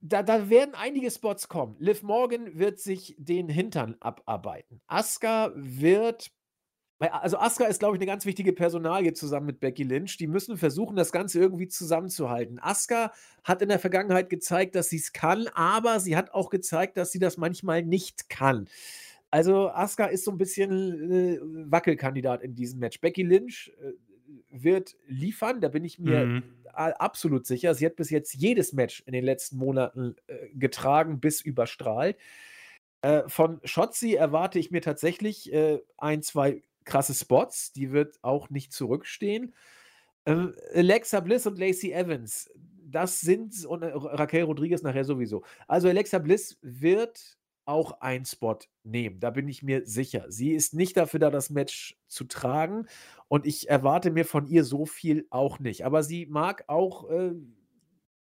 da, 0.01 0.21
da 0.21 0.49
werden 0.49 0.75
einige 0.75 1.09
Spots 1.09 1.47
kommen. 1.47 1.75
Liv 1.79 2.03
Morgan 2.03 2.59
wird 2.59 2.79
sich 2.79 3.15
den 3.17 3.49
Hintern 3.49 3.95
abarbeiten. 3.99 4.81
Asuka 4.85 5.51
wird 5.55 6.31
also 6.99 7.37
Asuka 7.37 7.65
ist, 7.65 7.79
glaube 7.79 7.95
ich, 7.95 7.99
eine 7.99 8.07
ganz 8.07 8.25
wichtige 8.25 8.53
Personalie 8.53 9.13
zusammen 9.13 9.47
mit 9.47 9.59
Becky 9.59 9.83
Lynch. 9.83 10.17
Die 10.17 10.27
müssen 10.27 10.57
versuchen, 10.57 10.95
das 10.95 11.11
Ganze 11.11 11.39
irgendwie 11.39 11.67
zusammenzuhalten. 11.67 12.59
Asuka 12.59 13.11
hat 13.43 13.61
in 13.61 13.69
der 13.69 13.79
Vergangenheit 13.79 14.29
gezeigt, 14.29 14.75
dass 14.75 14.89
sie 14.89 14.97
es 14.97 15.11
kann, 15.11 15.47
aber 15.53 15.99
sie 15.99 16.15
hat 16.15 16.33
auch 16.33 16.49
gezeigt, 16.49 16.97
dass 16.97 17.11
sie 17.11 17.19
das 17.19 17.37
manchmal 17.37 17.83
nicht 17.83 18.29
kann. 18.29 18.69
Also 19.29 19.69
Asuka 19.69 20.05
ist 20.05 20.23
so 20.23 20.31
ein 20.31 20.37
bisschen 20.37 21.11
äh, 21.11 21.39
Wackelkandidat 21.69 22.41
in 22.41 22.55
diesem 22.55 22.79
Match. 22.79 23.01
Becky 23.01 23.23
Lynch 23.23 23.73
äh, 23.81 23.91
wird 24.49 24.95
liefern, 25.07 25.59
da 25.59 25.67
bin 25.67 25.83
ich 25.83 25.99
mir 25.99 26.25
mhm. 26.25 26.43
absolut 26.73 27.45
sicher. 27.45 27.75
Sie 27.75 27.85
hat 27.85 27.97
bis 27.97 28.09
jetzt 28.09 28.33
jedes 28.33 28.71
Match 28.71 29.03
in 29.05 29.11
den 29.11 29.25
letzten 29.25 29.57
Monaten 29.57 30.15
äh, 30.27 30.47
getragen, 30.53 31.19
bis 31.19 31.41
überstrahlt. 31.41 32.17
Äh, 33.01 33.23
von 33.27 33.59
Shotzi 33.65 34.13
erwarte 34.13 34.59
ich 34.59 34.71
mir 34.71 34.81
tatsächlich 34.81 35.51
äh, 35.51 35.79
ein, 35.97 36.21
zwei 36.21 36.63
krasse 36.85 37.13
Spots, 37.13 37.73
die 37.73 37.91
wird 37.91 38.17
auch 38.21 38.49
nicht 38.49 38.71
zurückstehen. 38.71 39.53
Ähm, 40.25 40.55
Alexa 40.73 41.19
Bliss 41.19 41.45
und 41.45 41.59
Lacey 41.59 41.91
Evans, 41.91 42.49
das 42.85 43.19
sind, 43.21 43.65
und 43.65 43.83
äh, 43.83 43.91
Raquel 43.93 44.43
Rodriguez 44.43 44.81
nachher 44.81 45.03
sowieso. 45.03 45.43
Also 45.67 45.87
Alexa 45.87 46.19
Bliss 46.19 46.57
wird 46.61 47.37
auch 47.65 47.99
einen 47.99 48.25
Spot 48.25 48.59
nehmen, 48.83 49.19
da 49.19 49.31
bin 49.31 49.47
ich 49.47 49.63
mir 49.63 49.85
sicher. 49.85 50.25
Sie 50.29 50.51
ist 50.51 50.73
nicht 50.75 50.95
dafür 50.97 51.19
da, 51.19 51.31
das 51.31 51.49
Match 51.49 51.97
zu 52.07 52.25
tragen 52.25 52.87
und 53.27 53.45
ich 53.45 53.69
erwarte 53.69 54.11
mir 54.11 54.25
von 54.25 54.47
ihr 54.47 54.63
so 54.63 54.85
viel 54.85 55.25
auch 55.31 55.59
nicht. 55.59 55.83
Aber 55.83 56.03
sie 56.03 56.27
mag 56.27 56.63
auch 56.67 57.09
äh, 57.09 57.33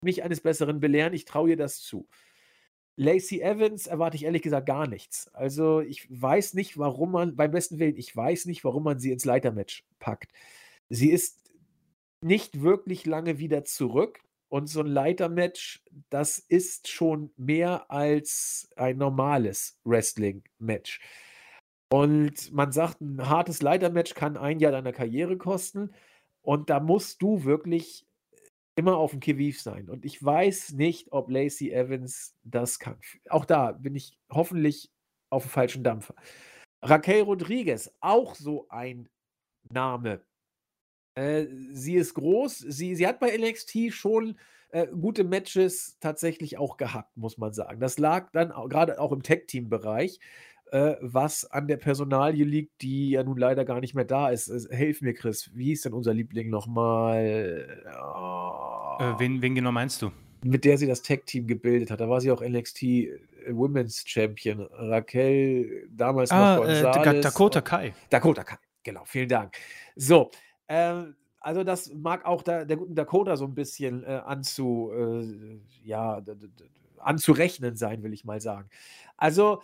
mich 0.01 0.23
eines 0.23 0.41
Besseren 0.41 0.79
belehren, 0.79 1.13
ich 1.13 1.25
traue 1.25 1.51
ihr 1.51 1.57
das 1.57 1.81
zu. 1.81 2.07
Lacey 2.95 3.41
Evans 3.41 3.87
erwarte 3.87 4.17
ich 4.17 4.25
ehrlich 4.25 4.41
gesagt 4.41 4.67
gar 4.67 4.87
nichts. 4.87 5.27
Also 5.33 5.81
ich 5.81 6.07
weiß 6.09 6.53
nicht, 6.53 6.77
warum 6.77 7.11
man, 7.11 7.35
beim 7.35 7.51
besten 7.51 7.79
Willen, 7.79 7.97
ich 7.97 8.15
weiß 8.15 8.45
nicht, 8.45 8.63
warum 8.63 8.83
man 8.83 8.99
sie 8.99 9.11
ins 9.11 9.25
Leitermatch 9.25 9.83
packt. 9.99 10.31
Sie 10.89 11.09
ist 11.09 11.39
nicht 12.21 12.61
wirklich 12.61 13.05
lange 13.05 13.39
wieder 13.39 13.63
zurück. 13.63 14.19
Und 14.49 14.67
so 14.67 14.81
ein 14.81 14.87
Leitermatch, 14.87 15.83
das 16.11 16.37
ist 16.37 16.87
schon 16.87 17.31
mehr 17.37 17.89
als 17.89 18.69
ein 18.75 18.97
normales 18.97 19.79
Wrestling-Match. 19.83 20.99
Und 21.89 22.51
man 22.51 22.71
sagt, 22.71 23.01
ein 23.01 23.27
hartes 23.27 23.63
Leitermatch 23.63 24.13
kann 24.13 24.37
ein 24.37 24.59
Jahr 24.59 24.71
deiner 24.71 24.91
Karriere 24.91 25.37
kosten. 25.37 25.91
Und 26.43 26.69
da 26.69 26.79
musst 26.79 27.23
du 27.23 27.45
wirklich 27.45 28.05
immer 28.75 28.97
auf 28.97 29.11
dem 29.11 29.19
Kiviv 29.19 29.61
sein. 29.61 29.89
Und 29.89 30.05
ich 30.05 30.23
weiß 30.23 30.73
nicht, 30.73 31.11
ob 31.11 31.29
Lacey 31.29 31.71
Evans 31.71 32.35
das 32.43 32.79
kann. 32.79 32.97
Auch 33.29 33.45
da 33.45 33.71
bin 33.71 33.95
ich 33.95 34.17
hoffentlich 34.31 34.91
auf 35.29 35.43
dem 35.43 35.49
falschen 35.49 35.83
Dampfer. 35.83 36.15
Raquel 36.81 37.21
Rodriguez, 37.21 37.91
auch 38.01 38.35
so 38.35 38.67
ein 38.69 39.09
Name. 39.69 40.21
Äh, 41.15 41.45
sie 41.71 41.95
ist 41.95 42.13
groß. 42.15 42.57
Sie, 42.57 42.95
sie 42.95 43.07
hat 43.07 43.19
bei 43.19 43.37
NXT 43.37 43.93
schon 43.93 44.37
äh, 44.69 44.87
gute 44.87 45.23
Matches 45.23 45.97
tatsächlich 45.99 46.57
auch 46.57 46.77
gehabt, 46.77 47.15
muss 47.15 47.37
man 47.37 47.53
sagen. 47.53 47.79
Das 47.79 47.99
lag 47.99 48.31
dann 48.31 48.49
gerade 48.69 48.99
auch 48.99 49.11
im 49.11 49.23
Tag-Team-Bereich 49.23 50.19
äh, 50.73 50.97
was 51.01 51.45
an 51.45 51.67
der 51.67 51.77
Personalie 51.77 52.43
liegt, 52.43 52.81
die 52.81 53.11
ja 53.11 53.23
nun 53.23 53.37
leider 53.37 53.63
gar 53.63 53.79
nicht 53.79 53.93
mehr 53.93 54.05
da 54.05 54.29
ist. 54.29 54.51
Helf 54.71 55.01
mir, 55.01 55.13
Chris, 55.13 55.51
wie 55.53 55.71
ist 55.71 55.85
denn 55.85 55.93
unser 55.93 56.15
Liebling 56.15 56.49
nochmal? 56.49 57.83
Oh. 57.95 58.97
Äh, 58.99 59.19
wen, 59.19 59.43
wen 59.43 59.53
genau 59.53 59.71
meinst 59.71 60.01
du? 60.01 60.11
Mit 60.43 60.65
der 60.65 60.79
sie 60.79 60.87
das 60.87 61.03
Tag-Team 61.03 61.45
gebildet 61.45 61.91
hat. 61.91 62.01
Da 62.01 62.09
war 62.09 62.21
sie 62.21 62.31
auch 62.31 62.41
NXT 62.41 62.83
äh, 62.83 63.19
Women's 63.51 64.03
Champion. 64.07 64.61
Raquel, 64.71 65.87
damals 65.91 66.31
ah, 66.31 66.55
noch 66.55 66.65
González. 66.65 67.17
Äh, 67.17 67.21
Dakota 67.21 67.61
Kai. 67.61 67.93
Dakota 68.09 68.43
Kai, 68.43 68.57
genau, 68.81 69.03
vielen 69.05 69.29
Dank. 69.29 69.53
So, 69.95 70.31
ähm, 70.67 71.15
also 71.39 71.63
das 71.63 71.93
mag 71.93 72.25
auch 72.25 72.41
da, 72.41 72.65
der 72.65 72.77
guten 72.77 72.95
Dakota 72.95 73.37
so 73.37 73.45
ein 73.45 73.53
bisschen 73.53 74.03
äh, 74.05 74.21
anzu, 74.25 74.91
äh, 74.91 75.59
ja, 75.83 76.19
anzurechnen 76.97 77.75
sein, 77.75 78.01
will 78.01 78.13
ich 78.13 78.25
mal 78.25 78.41
sagen. 78.41 78.69
Also 79.17 79.61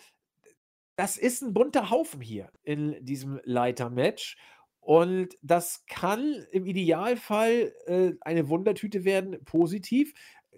das 0.99 1.15
ist 1.15 1.41
ein 1.41 1.53
bunter 1.53 1.91
Haufen 1.91 2.19
hier 2.19 2.51
in 2.61 3.05
diesem 3.05 3.39
Leitermatch. 3.45 4.35
Und 4.81 5.37
das 5.41 5.85
kann 5.85 6.45
im 6.51 6.65
Idealfall 6.65 7.73
äh, 7.85 8.11
eine 8.19 8.49
Wundertüte 8.49 9.05
werden, 9.05 9.41
positiv, 9.45 10.13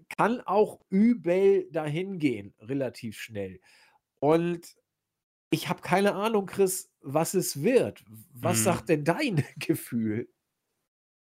kann 0.09 0.41
auch 0.41 0.79
übel 0.89 1.69
dahin 1.71 2.17
gehen, 2.17 2.55
relativ 2.59 3.19
schnell. 3.19 3.59
Und 4.17 4.75
ich 5.51 5.69
habe 5.69 5.83
keine 5.83 6.15
Ahnung, 6.15 6.47
Chris, 6.47 6.91
was 7.01 7.35
es 7.35 7.61
wird. 7.61 8.03
Was 8.33 8.57
hm. 8.57 8.63
sagt 8.63 8.89
denn 8.89 9.03
dein 9.03 9.43
Gefühl? 9.59 10.27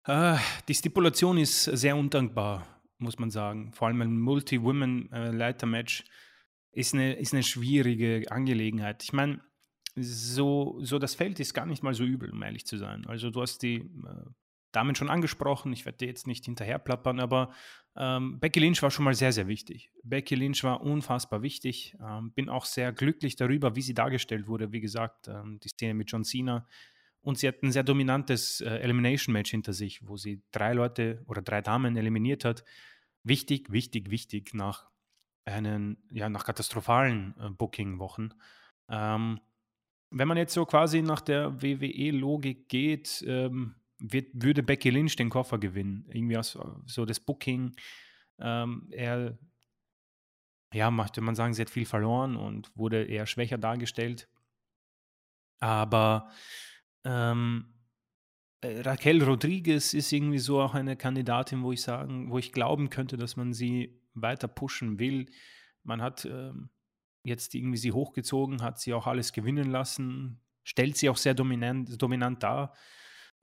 Äh, 0.05 0.37
die 0.67 0.75
Stipulation 0.75 1.39
ist 1.39 1.63
sehr 1.63 1.95
undankbar, 1.95 2.67
muss 2.99 3.17
man 3.17 3.31
sagen. 3.31 3.73
Vor 3.73 3.87
allem 3.87 4.01
ein 4.03 4.19
Multi-Women-Leiter-Match. 4.19 6.01
Äh, 6.01 6.30
ist 6.72 6.93
eine, 6.93 7.13
ist 7.13 7.34
eine 7.34 7.43
schwierige 7.43 8.24
Angelegenheit. 8.30 9.03
Ich 9.03 9.13
meine, 9.13 9.41
so, 9.95 10.78
so 10.82 10.99
das 10.99 11.15
Feld 11.15 11.39
ist 11.39 11.53
gar 11.53 11.65
nicht 11.65 11.84
mal 11.84 11.93
so 11.93 12.03
übel, 12.03 12.30
um 12.32 12.41
ehrlich 12.43 12.65
zu 12.65 12.78
sein. 12.78 13.05
Also 13.07 13.30
du 13.30 13.41
hast 13.41 13.61
die 13.61 13.78
äh, 13.78 14.30
Damen 14.72 14.95
schon 14.95 15.09
angesprochen, 15.09 15.74
ich 15.74 15.86
werde 15.86 15.97
dir 15.97 16.07
jetzt 16.07 16.28
nicht 16.28 16.45
hinterher 16.45 16.80
plappern, 16.80 17.19
aber 17.19 17.51
ähm, 17.97 18.39
Becky 18.39 18.61
Lynch 18.61 18.82
war 18.82 18.91
schon 18.91 19.03
mal 19.03 19.15
sehr, 19.15 19.34
sehr 19.34 19.47
wichtig. 19.47 19.91
Becky 20.03 20.36
Lynch 20.36 20.63
war 20.63 20.82
unfassbar 20.82 21.41
wichtig. 21.41 21.97
Ähm, 22.01 22.32
bin 22.32 22.47
auch 22.47 22.65
sehr 22.65 22.93
glücklich 22.93 23.36
darüber, 23.36 23.76
wie 23.76 23.82
sie 23.82 23.93
dargestellt 23.93 24.47
wurde. 24.47 24.72
Wie 24.72 24.80
gesagt, 24.80 25.28
ähm, 25.28 25.59
die 25.61 25.67
Szene 25.67 25.93
mit 25.93 26.09
John 26.09 26.24
Cena. 26.24 26.67
Und 27.22 27.38
sie 27.38 27.47
hat 27.47 27.61
ein 27.61 27.72
sehr 27.72 27.84
dominantes 27.84 28.61
äh, 28.61 28.69
Elimination-Match 28.78 29.51
hinter 29.51 29.74
sich, 29.74 30.07
wo 30.07 30.15
sie 30.15 30.41
drei 30.51 30.74
Leute 30.74 31.24
oder 31.28 31.41
drei 31.41 31.61
Damen 31.61 31.97
eliminiert 31.97 32.45
hat. 32.45 32.63
Wichtig, 33.24 33.72
wichtig, 33.72 34.09
wichtig 34.09 34.53
nach 34.53 34.89
einen, 35.51 35.97
ja, 36.11 36.29
nach 36.29 36.45
katastrophalen 36.45 37.35
äh, 37.39 37.49
Booking-Wochen. 37.49 38.33
Ähm, 38.89 39.39
wenn 40.09 40.27
man 40.27 40.37
jetzt 40.37 40.53
so 40.53 40.65
quasi 40.65 41.01
nach 41.01 41.21
der 41.21 41.61
WWE-Logik 41.61 42.67
geht, 42.67 43.23
ähm, 43.27 43.75
wird, 43.99 44.29
würde 44.33 44.63
Becky 44.63 44.89
Lynch 44.89 45.15
den 45.15 45.29
Koffer 45.29 45.57
gewinnen. 45.57 46.05
Irgendwie 46.09 46.37
aus, 46.37 46.57
so 46.85 47.05
das 47.05 47.19
Booking. 47.19 47.75
Ähm, 48.39 48.87
er, 48.91 49.37
ja, 50.73 50.91
möchte 50.91 51.21
man 51.21 51.35
sagen, 51.35 51.53
sie 51.53 51.61
hat 51.61 51.69
viel 51.69 51.85
verloren 51.85 52.35
und 52.35 52.75
wurde 52.75 53.03
eher 53.03 53.25
schwächer 53.25 53.57
dargestellt. 53.57 54.27
Aber 55.59 56.29
ähm, 57.05 57.73
äh, 58.61 58.81
Raquel 58.81 59.23
Rodriguez 59.23 59.93
ist 59.93 60.11
irgendwie 60.11 60.39
so 60.39 60.59
auch 60.61 60.73
eine 60.73 60.97
Kandidatin, 60.97 61.63
wo 61.63 61.71
ich 61.71 61.81
sagen, 61.81 62.31
wo 62.31 62.37
ich 62.37 62.51
glauben 62.51 62.89
könnte, 62.89 63.17
dass 63.17 63.35
man 63.35 63.53
sie 63.53 64.00
weiter 64.14 64.47
pushen 64.47 64.99
will. 64.99 65.28
Man 65.84 66.01
hat 66.01 66.26
ähm, 66.26 66.70
jetzt 67.24 67.53
irgendwie 67.55 67.78
sie 67.78 67.91
hochgezogen, 67.91 68.62
hat 68.62 68.80
sie 68.80 68.93
auch 68.93 69.07
alles 69.07 69.34
gewinnen 69.34 69.70
lassen, 69.70 70.39
stellt 70.64 70.97
sie 70.97 71.09
auch 71.09 71.18
sehr 71.18 71.34
dominant, 71.34 72.01
dominant 72.01 72.43
dar. 72.43 72.74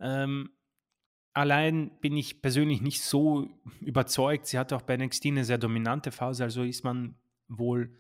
Ähm, 0.01 0.51
allein 1.33 1.99
bin 2.01 2.17
ich 2.17 2.43
persönlich 2.43 2.81
nicht 2.81 3.03
so 3.03 3.49
überzeugt. 3.81 4.47
Sie 4.47 4.59
hat 4.59 4.73
auch 4.73 4.83
bei 4.83 4.97
NXT 4.97 5.27
eine 5.27 5.45
sehr 5.45 5.59
dominante 5.59 6.11
Phase, 6.11 6.45
also 6.45 6.63
ist 6.63 6.85
man 6.85 7.17
wohl 7.49 7.95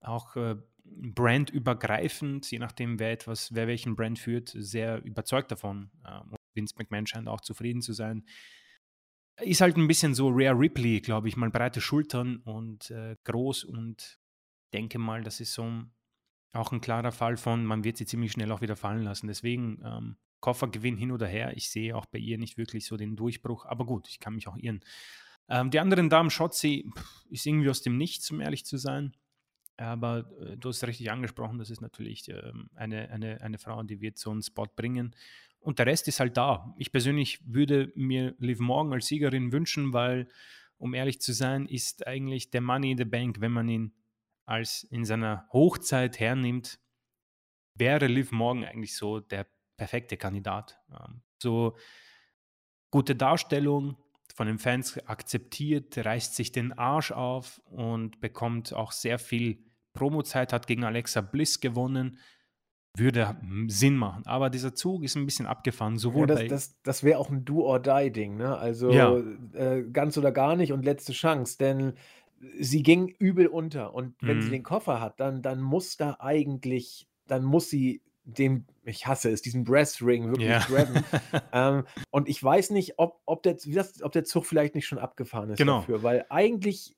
auch 0.00 0.36
äh, 0.36 0.56
brandübergreifend, 0.84 2.50
je 2.50 2.58
nachdem, 2.58 2.98
wer 2.98 3.12
etwas, 3.12 3.54
wer 3.54 3.66
welchen 3.66 3.96
Brand 3.96 4.18
führt, 4.18 4.52
sehr 4.54 5.02
überzeugt 5.04 5.50
davon. 5.50 5.90
Ähm, 6.06 6.34
Vince 6.54 6.74
McMahon 6.76 7.06
scheint 7.06 7.28
auch 7.28 7.40
zufrieden 7.40 7.80
zu 7.80 7.92
sein 7.92 8.24
ist 9.40 9.60
halt 9.60 9.76
ein 9.76 9.88
bisschen 9.88 10.14
so 10.14 10.28
Rare 10.28 10.58
Ripley, 10.58 11.00
glaube 11.00 11.28
ich, 11.28 11.36
mal 11.36 11.50
breite 11.50 11.80
Schultern 11.80 12.38
und 12.38 12.90
äh, 12.90 13.16
groß 13.24 13.64
und 13.64 14.18
denke 14.72 14.98
mal, 14.98 15.22
das 15.22 15.40
ist 15.40 15.54
so 15.54 15.84
auch 16.52 16.72
ein 16.72 16.80
klarer 16.80 17.12
Fall 17.12 17.36
von, 17.36 17.64
man 17.64 17.84
wird 17.84 17.96
sie 17.96 18.06
ziemlich 18.06 18.32
schnell 18.32 18.52
auch 18.52 18.60
wieder 18.60 18.76
fallen 18.76 19.02
lassen. 19.02 19.26
Deswegen 19.26 19.80
ähm, 19.84 20.16
Koffergewinn 20.40 20.96
hin 20.96 21.12
oder 21.12 21.26
her. 21.26 21.56
Ich 21.56 21.70
sehe 21.70 21.96
auch 21.96 22.06
bei 22.06 22.18
ihr 22.18 22.36
nicht 22.36 22.58
wirklich 22.58 22.86
so 22.86 22.96
den 22.96 23.16
Durchbruch, 23.16 23.64
aber 23.64 23.86
gut, 23.86 24.08
ich 24.08 24.20
kann 24.20 24.34
mich 24.34 24.48
auch 24.48 24.56
irren. 24.56 24.80
Ähm, 25.48 25.70
die 25.70 25.80
anderen 25.80 26.10
Damen, 26.10 26.30
Shotzi, 26.30 26.90
ist 27.30 27.46
irgendwie 27.46 27.70
aus 27.70 27.82
dem 27.82 27.96
Nichts, 27.96 28.30
um 28.30 28.40
ehrlich 28.40 28.66
zu 28.66 28.76
sein. 28.76 29.16
Aber 29.78 30.30
äh, 30.40 30.56
du 30.56 30.68
hast 30.68 30.86
richtig 30.86 31.10
angesprochen, 31.10 31.58
das 31.58 31.70
ist 31.70 31.80
natürlich 31.80 32.28
äh, 32.28 32.52
eine, 32.74 33.08
eine, 33.10 33.40
eine 33.40 33.58
Frau, 33.58 33.82
die 33.82 34.00
wird 34.00 34.18
so 34.18 34.30
einen 34.30 34.42
Spot 34.42 34.66
bringen. 34.66 35.16
Und 35.62 35.78
der 35.78 35.86
Rest 35.86 36.08
ist 36.08 36.20
halt 36.20 36.36
da. 36.36 36.74
Ich 36.76 36.92
persönlich 36.92 37.40
würde 37.46 37.92
mir 37.94 38.34
Liv 38.38 38.58
Morgan 38.58 38.92
als 38.92 39.06
Siegerin 39.06 39.52
wünschen, 39.52 39.92
weil, 39.92 40.28
um 40.76 40.94
ehrlich 40.94 41.20
zu 41.20 41.32
sein, 41.32 41.66
ist 41.66 42.06
eigentlich 42.06 42.50
der 42.50 42.60
Money 42.60 42.92
in 42.92 42.98
the 42.98 43.04
Bank, 43.04 43.40
wenn 43.40 43.52
man 43.52 43.68
ihn 43.68 43.94
als 44.44 44.84
in 44.84 45.04
seiner 45.04 45.48
Hochzeit 45.52 46.18
hernimmt, 46.18 46.80
wäre 47.74 48.06
Liv 48.06 48.32
Morgan 48.32 48.64
eigentlich 48.64 48.96
so 48.96 49.20
der 49.20 49.46
perfekte 49.76 50.16
Kandidat. 50.16 50.78
Ähm, 50.90 51.22
so 51.40 51.76
gute 52.90 53.14
Darstellung, 53.14 53.96
von 54.34 54.46
den 54.46 54.58
Fans 54.58 54.98
akzeptiert, 55.06 55.98
reißt 55.98 56.34
sich 56.34 56.52
den 56.52 56.72
Arsch 56.72 57.12
auf 57.12 57.60
und 57.66 58.20
bekommt 58.20 58.72
auch 58.72 58.92
sehr 58.92 59.18
viel 59.18 59.62
Promozeit, 59.92 60.52
hat 60.52 60.66
gegen 60.66 60.84
Alexa 60.84 61.20
Bliss 61.20 61.60
gewonnen. 61.60 62.18
Würde 62.96 63.36
Sinn 63.68 63.96
machen. 63.96 64.26
Aber 64.26 64.50
dieser 64.50 64.74
Zug 64.74 65.02
ist 65.02 65.16
ein 65.16 65.24
bisschen 65.24 65.46
abgefahren, 65.46 65.96
sowohl 65.96 66.28
ja, 66.28 66.34
das, 66.34 66.48
das, 66.48 66.76
das 66.82 67.02
wäre 67.04 67.18
auch 67.18 67.30
ein 67.30 67.44
Do-or-Die-Ding, 67.44 68.36
ne? 68.36 68.56
Also 68.56 68.90
ja. 68.90 69.16
äh, 69.54 69.82
ganz 69.90 70.18
oder 70.18 70.30
gar 70.30 70.56
nicht 70.56 70.72
und 70.72 70.84
letzte 70.84 71.12
Chance, 71.12 71.56
denn 71.58 71.94
sie 72.58 72.82
ging 72.82 73.08
übel 73.08 73.46
unter. 73.46 73.94
Und 73.94 74.14
wenn 74.20 74.38
mhm. 74.38 74.42
sie 74.42 74.50
den 74.50 74.62
Koffer 74.62 75.00
hat, 75.00 75.20
dann, 75.20 75.42
dann 75.42 75.60
muss 75.60 75.96
da 75.96 76.16
eigentlich, 76.20 77.08
dann 77.26 77.44
muss 77.44 77.70
sie 77.70 78.02
dem, 78.24 78.66
ich 78.84 79.06
hasse 79.06 79.30
es, 79.30 79.42
diesen 79.42 79.64
Breastring 79.64 80.28
wirklich 80.28 80.48
ja. 80.48 80.60
grabben. 80.60 81.04
ähm, 81.52 81.84
und 82.10 82.28
ich 82.28 82.42
weiß 82.42 82.70
nicht, 82.70 82.98
ob, 82.98 83.20
ob, 83.26 83.42
der, 83.42 83.56
ob 84.02 84.12
der 84.12 84.24
Zug 84.24 84.46
vielleicht 84.46 84.74
nicht 84.74 84.86
schon 84.86 84.98
abgefahren 84.98 85.50
ist 85.50 85.58
genau. 85.58 85.80
dafür, 85.80 86.02
weil 86.02 86.26
eigentlich, 86.28 86.96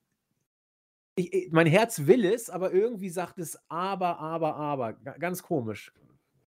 ich, 1.17 1.49
mein 1.53 1.67
Herz 1.67 2.07
will 2.07 2.25
es, 2.25 2.51
aber 2.51 2.73
irgendwie 2.73 3.09
sagt 3.09 3.39
es 3.39 3.59
aber, 3.69 4.19
aber, 4.19 4.57
aber. 4.57 4.93
Ganz 4.95 5.43
komisch. 5.43 5.93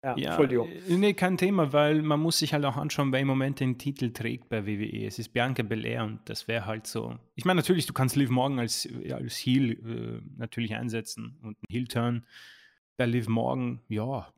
Ja, 0.03 0.15
ja, 0.15 0.29
Entschuldigung. 0.29 0.69
Äh, 0.69 0.95
nee, 0.95 1.13
kein 1.13 1.37
Thema, 1.37 1.73
weil 1.73 2.01
man 2.01 2.19
muss 2.19 2.37
sich 2.37 2.53
halt 2.53 2.63
auch 2.65 2.77
anschauen, 2.77 3.11
wer 3.11 3.19
im 3.19 3.27
Moment 3.27 3.59
den 3.59 3.77
Titel 3.77 4.11
trägt 4.11 4.47
bei 4.47 4.65
WWE. 4.65 5.05
Es 5.05 5.17
ist 5.19 5.29
Bianca 5.29 5.63
Belair 5.63 6.03
und 6.03 6.19
das 6.25 6.47
wäre 6.47 6.65
halt 6.65 6.85
so. 6.85 7.17
Ich 7.35 7.45
meine, 7.45 7.59
natürlich, 7.59 7.87
du 7.87 7.93
kannst 7.93 8.15
Liv 8.15 8.29
Morgan 8.29 8.59
als, 8.59 8.87
ja, 9.03 9.17
als 9.17 9.35
Heel 9.37 9.71
äh, 9.71 10.21
natürlich 10.37 10.75
einsetzen 10.75 11.37
und 11.41 11.57
einen 11.57 11.65
Heel-Turn. 11.69 12.25
Bei 12.95 13.05
Liv 13.05 13.27
Morgan, 13.27 13.81
ja, 13.89 14.31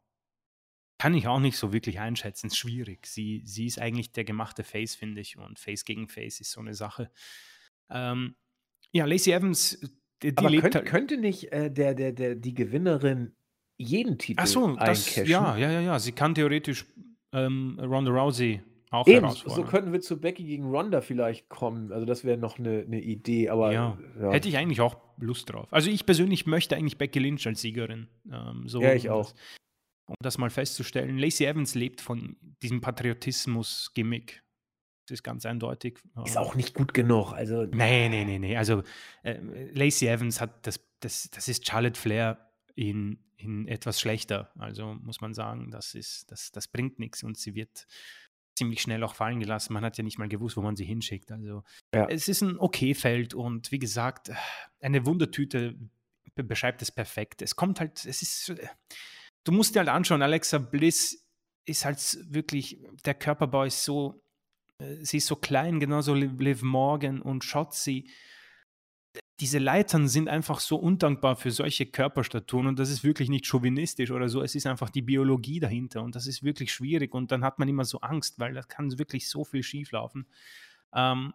kann 0.97 1.13
ich 1.13 1.27
auch 1.27 1.39
nicht 1.39 1.57
so 1.57 1.73
wirklich 1.73 1.99
einschätzen. 1.99 2.47
Ist 2.47 2.57
schwierig. 2.57 3.05
Sie, 3.05 3.41
sie 3.45 3.65
ist 3.65 3.79
eigentlich 3.79 4.11
der 4.11 4.23
gemachte 4.23 4.63
Face, 4.63 4.95
finde 4.95 5.21
ich. 5.21 5.37
Und 5.37 5.59
Face 5.59 5.85
gegen 5.85 6.09
Face 6.09 6.41
ist 6.41 6.51
so 6.51 6.61
eine 6.61 6.73
Sache. 6.73 7.11
Ähm, 7.89 8.35
ja, 8.91 9.05
Lacey 9.05 9.31
Evans, 9.31 9.79
die, 10.23 10.31
die 10.31 10.37
Aber 10.37 10.49
lebt 10.49 10.63
könnt, 10.63 10.75
halt 10.75 10.85
könnte 10.85 11.17
nicht 11.17 11.51
äh, 11.51 11.71
der, 11.71 11.93
der, 11.93 12.11
der, 12.11 12.35
die 12.35 12.53
Gewinnerin 12.53 13.33
jeden 13.77 14.17
Titel 14.17 14.41
Ach 14.41 14.47
so, 14.47 14.75
das, 14.75 15.15
ja, 15.15 15.57
ja, 15.57 15.71
ja, 15.71 15.81
ja. 15.81 15.99
Sie 15.99 16.11
kann 16.11 16.35
theoretisch 16.35 16.85
ähm, 17.31 17.79
Ronda 17.81 18.11
Rousey 18.11 18.61
auch 18.91 19.07
Eben, 19.07 19.29
so 19.29 19.63
könnten 19.63 19.93
wir 19.93 20.01
zu 20.01 20.19
Becky 20.19 20.43
gegen 20.43 20.65
Ronda 20.65 21.01
vielleicht 21.01 21.47
kommen. 21.47 21.91
Also 21.91 22.07
das 22.07 22.23
wäre 22.23 22.39
noch 22.39 22.57
eine, 22.57 22.79
eine 22.79 22.99
Idee, 22.99 23.49
aber 23.49 23.71
ja. 23.71 23.99
ja. 24.19 24.31
hätte 24.31 24.49
ich 24.49 24.57
eigentlich 24.57 24.81
auch 24.81 24.97
Lust 25.19 25.51
drauf. 25.51 25.67
Also 25.71 25.91
ich 25.91 26.07
persönlich 26.07 26.47
möchte 26.47 26.75
eigentlich 26.75 26.97
Becky 26.97 27.19
Lynch 27.19 27.45
als 27.45 27.61
Siegerin. 27.61 28.07
Ähm, 28.31 28.63
so, 28.65 28.81
ja, 28.81 28.93
ich 28.93 29.11
auch. 29.11 29.31
Das, 29.31 29.43
um 30.07 30.15
das 30.21 30.37
mal 30.39 30.49
festzustellen. 30.49 31.19
Lacey 31.19 31.45
Evans 31.45 31.75
lebt 31.75 32.01
von 32.01 32.35
diesem 32.63 32.81
Patriotismus-Gimmick. 32.81 34.41
Ist 35.11 35.23
ganz 35.23 35.45
eindeutig. 35.45 35.99
Ist 36.25 36.37
auch 36.37 36.55
nicht 36.55 36.73
gut 36.73 36.93
genug. 36.93 37.33
Also 37.33 37.65
nee, 37.65 38.09
nee, 38.09 38.25
nee, 38.25 38.39
nee. 38.39 38.57
Also 38.57 38.83
äh, 39.23 39.39
Lacey 39.73 40.07
Evans 40.07 40.41
hat 40.41 40.65
das, 40.67 40.79
das, 40.99 41.29
das 41.31 41.47
ist 41.47 41.67
Charlotte 41.67 41.99
Flair 41.99 42.51
in, 42.75 43.19
in 43.37 43.67
etwas 43.67 43.99
schlechter. 43.99 44.51
Also 44.57 44.95
muss 45.01 45.21
man 45.21 45.33
sagen, 45.33 45.71
das 45.71 45.95
ist, 45.95 46.31
das, 46.31 46.51
das 46.51 46.67
bringt 46.67 46.99
nichts 46.99 47.23
und 47.23 47.37
sie 47.37 47.55
wird 47.55 47.87
ziemlich 48.55 48.81
schnell 48.81 49.03
auch 49.03 49.15
fallen 49.15 49.39
gelassen. 49.39 49.73
Man 49.73 49.85
hat 49.85 49.97
ja 49.97 50.03
nicht 50.03 50.19
mal 50.19 50.27
gewusst, 50.27 50.57
wo 50.57 50.61
man 50.61 50.75
sie 50.75 50.85
hinschickt. 50.85 51.31
Also 51.31 51.63
ja. 51.93 52.07
es 52.09 52.27
ist 52.27 52.41
ein 52.41 52.59
okay 52.59 52.93
Feld 52.93 53.33
und 53.33 53.71
wie 53.71 53.79
gesagt, 53.79 54.31
eine 54.81 55.05
Wundertüte 55.05 55.75
beschreibt 56.35 56.81
es 56.81 56.91
perfekt. 56.91 57.41
Es 57.41 57.55
kommt 57.55 57.79
halt, 57.79 58.05
es 58.05 58.21
ist 58.21 58.53
du 59.43 59.51
musst 59.51 59.75
dir 59.75 59.79
halt 59.79 59.89
anschauen, 59.89 60.21
Alexa 60.21 60.57
Bliss 60.57 61.25
ist 61.65 61.85
halt 61.85 61.99
wirklich, 62.29 62.79
der 63.05 63.13
Körperbau 63.13 63.63
ist 63.63 63.83
so, 63.83 64.21
sie 65.01 65.17
ist 65.17 65.27
so 65.27 65.35
klein, 65.35 65.79
genauso 65.79 66.13
Liv 66.13 66.61
Morgan 66.61 67.21
und 67.21 67.43
Shotzi. 67.43 68.09
Diese 69.39 69.57
Leitern 69.57 70.07
sind 70.07 70.27
einfach 70.27 70.59
so 70.59 70.75
undankbar 70.77 71.35
für 71.35 71.51
solche 71.51 71.85
Körperstaturen 71.85 72.67
und 72.67 72.79
das 72.79 72.89
ist 72.89 73.03
wirklich 73.03 73.29
nicht 73.29 73.45
chauvinistisch 73.45 74.11
oder 74.11 74.27
so. 74.29 74.41
Es 74.41 74.55
ist 74.55 74.67
einfach 74.67 74.89
die 74.89 75.01
Biologie 75.01 75.59
dahinter 75.59 76.03
und 76.03 76.15
das 76.15 76.27
ist 76.27 76.43
wirklich 76.43 76.73
schwierig 76.73 77.13
und 77.13 77.31
dann 77.31 77.43
hat 77.43 77.57
man 77.57 77.69
immer 77.69 77.85
so 77.85 78.01
Angst, 78.01 78.39
weil 78.39 78.53
da 78.53 78.61
kann 78.61 78.97
wirklich 78.99 79.29
so 79.29 79.45
viel 79.45 79.63
schieflaufen. 79.63 80.27
Ähm, 80.93 81.33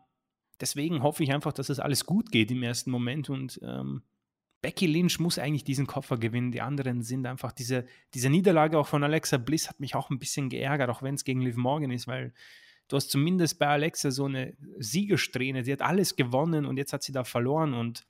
deswegen 0.60 1.02
hoffe 1.02 1.22
ich 1.24 1.32
einfach, 1.32 1.52
dass 1.52 1.68
es 1.68 1.78
das 1.78 1.84
alles 1.84 2.04
gut 2.04 2.30
geht 2.30 2.50
im 2.50 2.62
ersten 2.62 2.90
Moment 2.90 3.30
und 3.30 3.58
ähm, 3.62 4.02
Becky 4.60 4.86
Lynch 4.86 5.18
muss 5.18 5.38
eigentlich 5.38 5.64
diesen 5.64 5.86
Koffer 5.86 6.16
gewinnen. 6.16 6.50
Die 6.50 6.62
anderen 6.62 7.02
sind 7.02 7.26
einfach 7.26 7.52
diese, 7.52 7.84
diese 8.14 8.30
Niederlage 8.30 8.78
auch 8.78 8.86
von 8.86 9.04
Alexa 9.04 9.36
Bliss 9.36 9.68
hat 9.68 9.80
mich 9.80 9.94
auch 9.94 10.08
ein 10.08 10.18
bisschen 10.18 10.48
geärgert, 10.48 10.88
auch 10.88 11.02
wenn 11.02 11.16
es 11.16 11.24
gegen 11.24 11.42
Liv 11.42 11.56
Morgan 11.56 11.90
ist, 11.90 12.06
weil 12.06 12.32
du 12.88 12.96
hast 12.96 13.10
zumindest 13.10 13.58
bei 13.58 13.66
Alexa 13.66 14.10
so 14.10 14.26
eine 14.26 14.56
Siegersträhne. 14.78 15.64
Sie 15.64 15.72
hat 15.72 15.82
alles 15.82 16.16
gewonnen 16.16 16.66
und 16.66 16.76
jetzt 16.76 16.92
hat 16.92 17.02
sie 17.02 17.12
da 17.12 17.24
verloren 17.24 17.74
und 17.74 18.06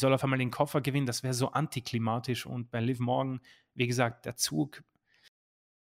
soll 0.00 0.12
auf 0.12 0.24
einmal 0.24 0.38
den 0.38 0.50
Koffer 0.50 0.80
gewinnen. 0.80 1.06
Das 1.06 1.22
wäre 1.22 1.34
so 1.34 1.50
antiklimatisch. 1.50 2.46
Und 2.46 2.70
bei 2.70 2.80
Liv 2.80 2.98
Morgan, 2.98 3.40
wie 3.74 3.86
gesagt, 3.86 4.26
der 4.26 4.36
Zug, 4.36 4.82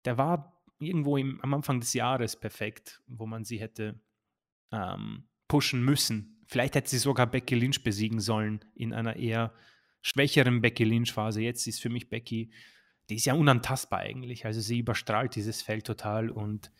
der 0.04 0.18
war 0.18 0.62
irgendwo 0.78 1.16
im, 1.16 1.40
am 1.42 1.54
Anfang 1.54 1.80
des 1.80 1.92
Jahres 1.94 2.38
perfekt, 2.38 3.02
wo 3.06 3.26
man 3.26 3.44
sie 3.44 3.60
hätte 3.60 4.00
ähm, 4.72 5.28
pushen 5.48 5.84
müssen. 5.84 6.44
Vielleicht 6.46 6.74
hätte 6.74 6.88
sie 6.88 6.98
sogar 6.98 7.26
Becky 7.26 7.54
Lynch 7.54 7.82
besiegen 7.82 8.20
sollen 8.20 8.64
in 8.74 8.92
einer 8.92 9.16
eher 9.16 9.52
schwächeren 10.02 10.60
Becky 10.60 10.84
Lynch-Phase. 10.84 11.42
Jetzt 11.42 11.66
ist 11.66 11.82
für 11.82 11.90
mich 11.90 12.08
Becky, 12.08 12.50
die 13.10 13.16
ist 13.16 13.26
ja 13.26 13.34
unantastbar 13.34 14.00
eigentlich. 14.00 14.46
Also 14.46 14.60
sie 14.60 14.78
überstrahlt 14.78 15.34
dieses 15.34 15.62
Feld 15.62 15.86
total 15.86 16.30
und 16.30 16.70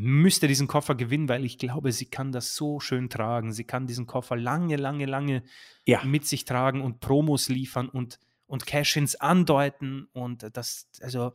müsste 0.00 0.48
diesen 0.48 0.66
Koffer 0.66 0.94
gewinnen, 0.94 1.28
weil 1.28 1.44
ich 1.44 1.58
glaube, 1.58 1.92
sie 1.92 2.06
kann 2.06 2.32
das 2.32 2.56
so 2.56 2.80
schön 2.80 3.08
tragen. 3.08 3.52
Sie 3.52 3.64
kann 3.64 3.86
diesen 3.86 4.06
Koffer 4.06 4.36
lange, 4.36 4.76
lange, 4.76 5.06
lange 5.06 5.42
ja. 5.86 6.04
mit 6.04 6.26
sich 6.26 6.44
tragen 6.44 6.82
und 6.82 7.00
Promos 7.00 7.48
liefern 7.48 7.88
und, 7.88 8.18
und 8.46 8.66
Cash-ins 8.66 9.16
andeuten. 9.16 10.08
Und 10.12 10.48
das, 10.56 10.88
also, 11.00 11.32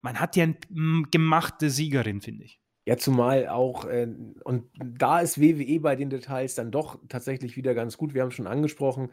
man 0.00 0.18
hat 0.20 0.36
ja 0.36 0.44
eine 0.44 1.02
gemachte 1.10 1.70
Siegerin, 1.70 2.20
finde 2.20 2.44
ich. 2.44 2.58
Ja, 2.84 2.96
zumal 2.96 3.46
auch, 3.48 3.84
äh, 3.84 4.08
und 4.42 4.64
da 4.74 5.20
ist 5.20 5.40
WWE 5.40 5.78
bei 5.78 5.94
den 5.94 6.10
Details 6.10 6.56
dann 6.56 6.72
doch 6.72 6.98
tatsächlich 7.08 7.56
wieder 7.56 7.74
ganz 7.74 7.96
gut. 7.96 8.12
Wir 8.12 8.22
haben 8.22 8.32
schon 8.32 8.48
angesprochen, 8.48 9.10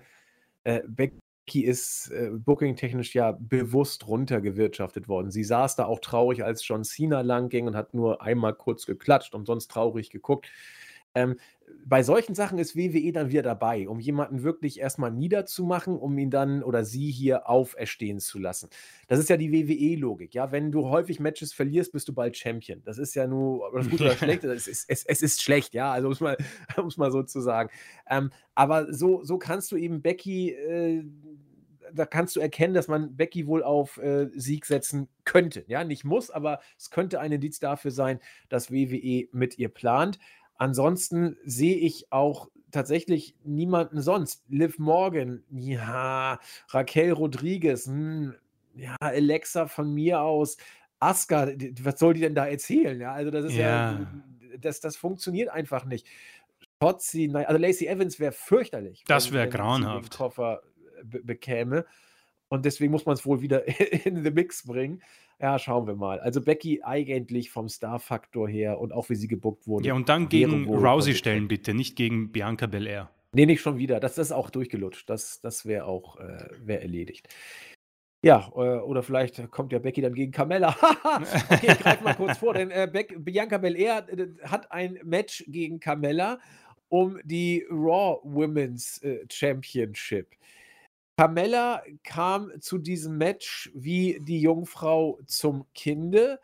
äh, 0.63 0.81
Becky 0.87 1.19
Becky 1.49 1.65
ist 1.65 2.11
äh, 2.11 2.29
booking-technisch 2.31 3.15
ja 3.15 3.35
bewusst 3.39 4.07
runtergewirtschaftet 4.07 5.07
worden. 5.07 5.31
Sie 5.31 5.43
saß 5.43 5.75
da 5.75 5.85
auch 5.85 5.97
traurig, 5.99 6.43
als 6.43 6.67
John 6.67 6.83
Cena 6.83 7.21
lang 7.21 7.49
ging 7.49 7.65
und 7.65 7.75
hat 7.75 7.95
nur 7.95 8.21
einmal 8.21 8.53
kurz 8.53 8.85
geklatscht 8.85 9.33
und 9.33 9.47
sonst 9.47 9.71
traurig 9.71 10.11
geguckt. 10.11 10.51
Ähm, 11.15 11.39
bei 11.85 12.03
solchen 12.03 12.35
Sachen 12.35 12.59
ist 12.59 12.75
WWE 12.75 13.11
dann 13.11 13.31
wieder 13.31 13.41
dabei, 13.41 13.89
um 13.89 13.99
jemanden 13.99 14.43
wirklich 14.43 14.79
erstmal 14.79 15.11
niederzumachen, 15.11 15.97
um 15.97 16.17
ihn 16.17 16.29
dann 16.29 16.63
oder 16.63 16.85
sie 16.85 17.09
hier 17.09 17.49
auferstehen 17.49 18.19
zu 18.19 18.37
lassen. 18.37 18.69
Das 19.07 19.19
ist 19.19 19.29
ja 19.29 19.37
die 19.37 19.51
WWE-Logik. 19.51 20.35
Ja, 20.35 20.51
wenn 20.51 20.71
du 20.71 20.89
häufig 20.89 21.19
Matches 21.19 21.51
verlierst, 21.51 21.91
bist 21.91 22.07
du 22.07 22.13
bald 22.13 22.37
Champion. 22.37 22.81
Das 22.85 22.99
ist 22.99 23.15
ja 23.15 23.25
nur, 23.25 23.71
das 23.73 23.89
gut 23.89 24.01
oder 24.01 24.11
schlecht 24.17 24.43
ist, 24.43 24.67
es, 24.67 24.85
es, 24.87 25.03
es 25.05 25.21
ist 25.21 25.41
schlecht, 25.41 25.73
ja, 25.73 25.91
also 25.91 26.09
muss 26.09 26.19
man, 26.19 26.35
muss 26.77 26.97
man 26.97 27.11
so 27.11 27.23
zu 27.23 27.41
sagen. 27.41 27.69
Ähm, 28.07 28.29
aber 28.53 28.93
so, 28.93 29.23
so 29.23 29.39
kannst 29.39 29.71
du 29.71 29.77
eben 29.77 30.01
Becky. 30.01 30.51
Äh, 30.51 31.03
da 31.93 32.05
kannst 32.05 32.35
du 32.35 32.39
erkennen, 32.39 32.73
dass 32.73 32.87
man 32.87 33.15
Becky 33.15 33.47
wohl 33.47 33.63
auf 33.63 33.97
äh, 33.97 34.29
Sieg 34.35 34.65
setzen 34.65 35.07
könnte. 35.23 35.63
Ja, 35.67 35.83
nicht 35.83 36.03
muss, 36.03 36.29
aber 36.29 36.59
es 36.77 36.91
könnte 36.91 37.19
ein 37.19 37.31
Indiz 37.31 37.59
dafür 37.59 37.89
sein, 37.91 38.19
dass 38.47 38.71
WWE 38.71 39.27
mit 39.31 39.57
ihr 39.57 39.69
plant. 39.69 40.19
Ansonsten 40.59 41.37
sehe 41.45 41.77
ich 41.77 42.11
auch 42.11 42.49
tatsächlich 42.71 43.35
niemanden 43.43 44.01
sonst. 44.01 44.43
Liv 44.49 44.77
Morgan, 44.77 45.43
ja, 45.49 46.39
Raquel 46.67 47.13
Rodriguez, 47.13 47.87
hm, 47.87 48.35
ja, 48.75 48.95
Alexa 48.99 49.67
von 49.67 49.91
mir 49.93 50.21
aus, 50.21 50.57
Asuka, 50.99 51.47
was 51.81 51.99
soll 51.99 52.13
die 52.13 52.21
denn 52.21 52.35
da 52.35 52.45
erzählen? 52.45 52.99
Ja, 52.99 53.13
also 53.13 53.31
das 53.31 53.45
ist 53.45 53.53
ja, 53.53 53.93
ja 53.93 54.07
das, 54.59 54.81
das 54.81 54.97
funktioniert 54.97 55.49
einfach 55.49 55.85
nicht. 55.85 56.05
Shotzi, 56.83 57.31
also 57.33 57.57
Lacey 57.57 57.87
Evans 57.87 58.19
wäre 58.19 58.31
fürchterlich. 58.31 59.03
Das 59.07 59.31
wäre 59.31 59.49
grauenhaft. 59.49 60.13
Den 60.13 60.17
Koffer 60.17 60.61
bekäme. 61.03 61.85
Und 62.49 62.65
deswegen 62.65 62.91
muss 62.91 63.05
man 63.05 63.15
es 63.15 63.25
wohl 63.25 63.41
wieder 63.41 63.65
in 64.05 64.23
den 64.23 64.33
Mix 64.33 64.65
bringen. 64.65 65.01
Ja, 65.41 65.57
schauen 65.57 65.87
wir 65.87 65.95
mal. 65.95 66.19
Also 66.19 66.41
Becky 66.41 66.81
eigentlich 66.83 67.49
vom 67.49 67.69
Star-Faktor 67.69 68.49
her 68.49 68.79
und 68.79 68.91
auch 68.91 69.09
wie 69.09 69.15
sie 69.15 69.27
gebuckt 69.27 69.67
wurde. 69.67 69.87
Ja, 69.87 69.93
und 69.93 70.09
dann 70.09 70.27
gegen 70.27 70.67
Rousey 70.67 71.13
stellen 71.13 71.47
bitte, 71.47 71.73
nicht 71.73 71.95
gegen 71.95 72.31
Bianca 72.31 72.67
Belair. 72.67 73.09
Nee, 73.31 73.45
nicht 73.45 73.61
schon 73.61 73.77
wieder. 73.77 73.99
Das, 73.99 74.17
ist 74.17 74.31
auch 74.31 74.49
durchgelutscht. 74.49 75.09
Das, 75.09 75.39
das 75.39 75.65
wäre 75.65 75.85
auch 75.85 76.17
äh, 76.17 76.49
wär 76.61 76.81
erledigt. 76.81 77.29
Ja, 78.21 78.51
äh, 78.53 78.79
oder 78.79 79.01
vielleicht 79.01 79.49
kommt 79.49 79.71
ja 79.71 79.79
Becky 79.79 80.01
dann 80.01 80.13
gegen 80.13 80.31
Carmella. 80.31 80.75
okay, 81.49 81.71
ich 81.71 81.79
greife 81.79 82.03
mal 82.03 82.15
kurz 82.15 82.37
vor, 82.39 82.53
denn 82.53 82.69
äh, 82.69 82.89
Bianca 83.17 83.57
Belair 83.57 84.05
äh, 84.09 84.27
hat 84.43 84.69
ein 84.71 84.99
Match 85.03 85.45
gegen 85.47 85.79
Carmella 85.79 86.39
um 86.89 87.19
die 87.23 87.65
Raw 87.69 88.19
Women's 88.23 89.01
äh, 89.03 89.25
Championship. 89.31 90.35
Carmella 91.19 91.83
kam 92.05 92.49
zu 92.61 92.77
diesem 92.77 93.17
Match 93.17 93.69
wie 93.73 94.21
die 94.21 94.39
Jungfrau 94.39 95.19
zum 95.25 95.65
Kinde, 95.73 96.39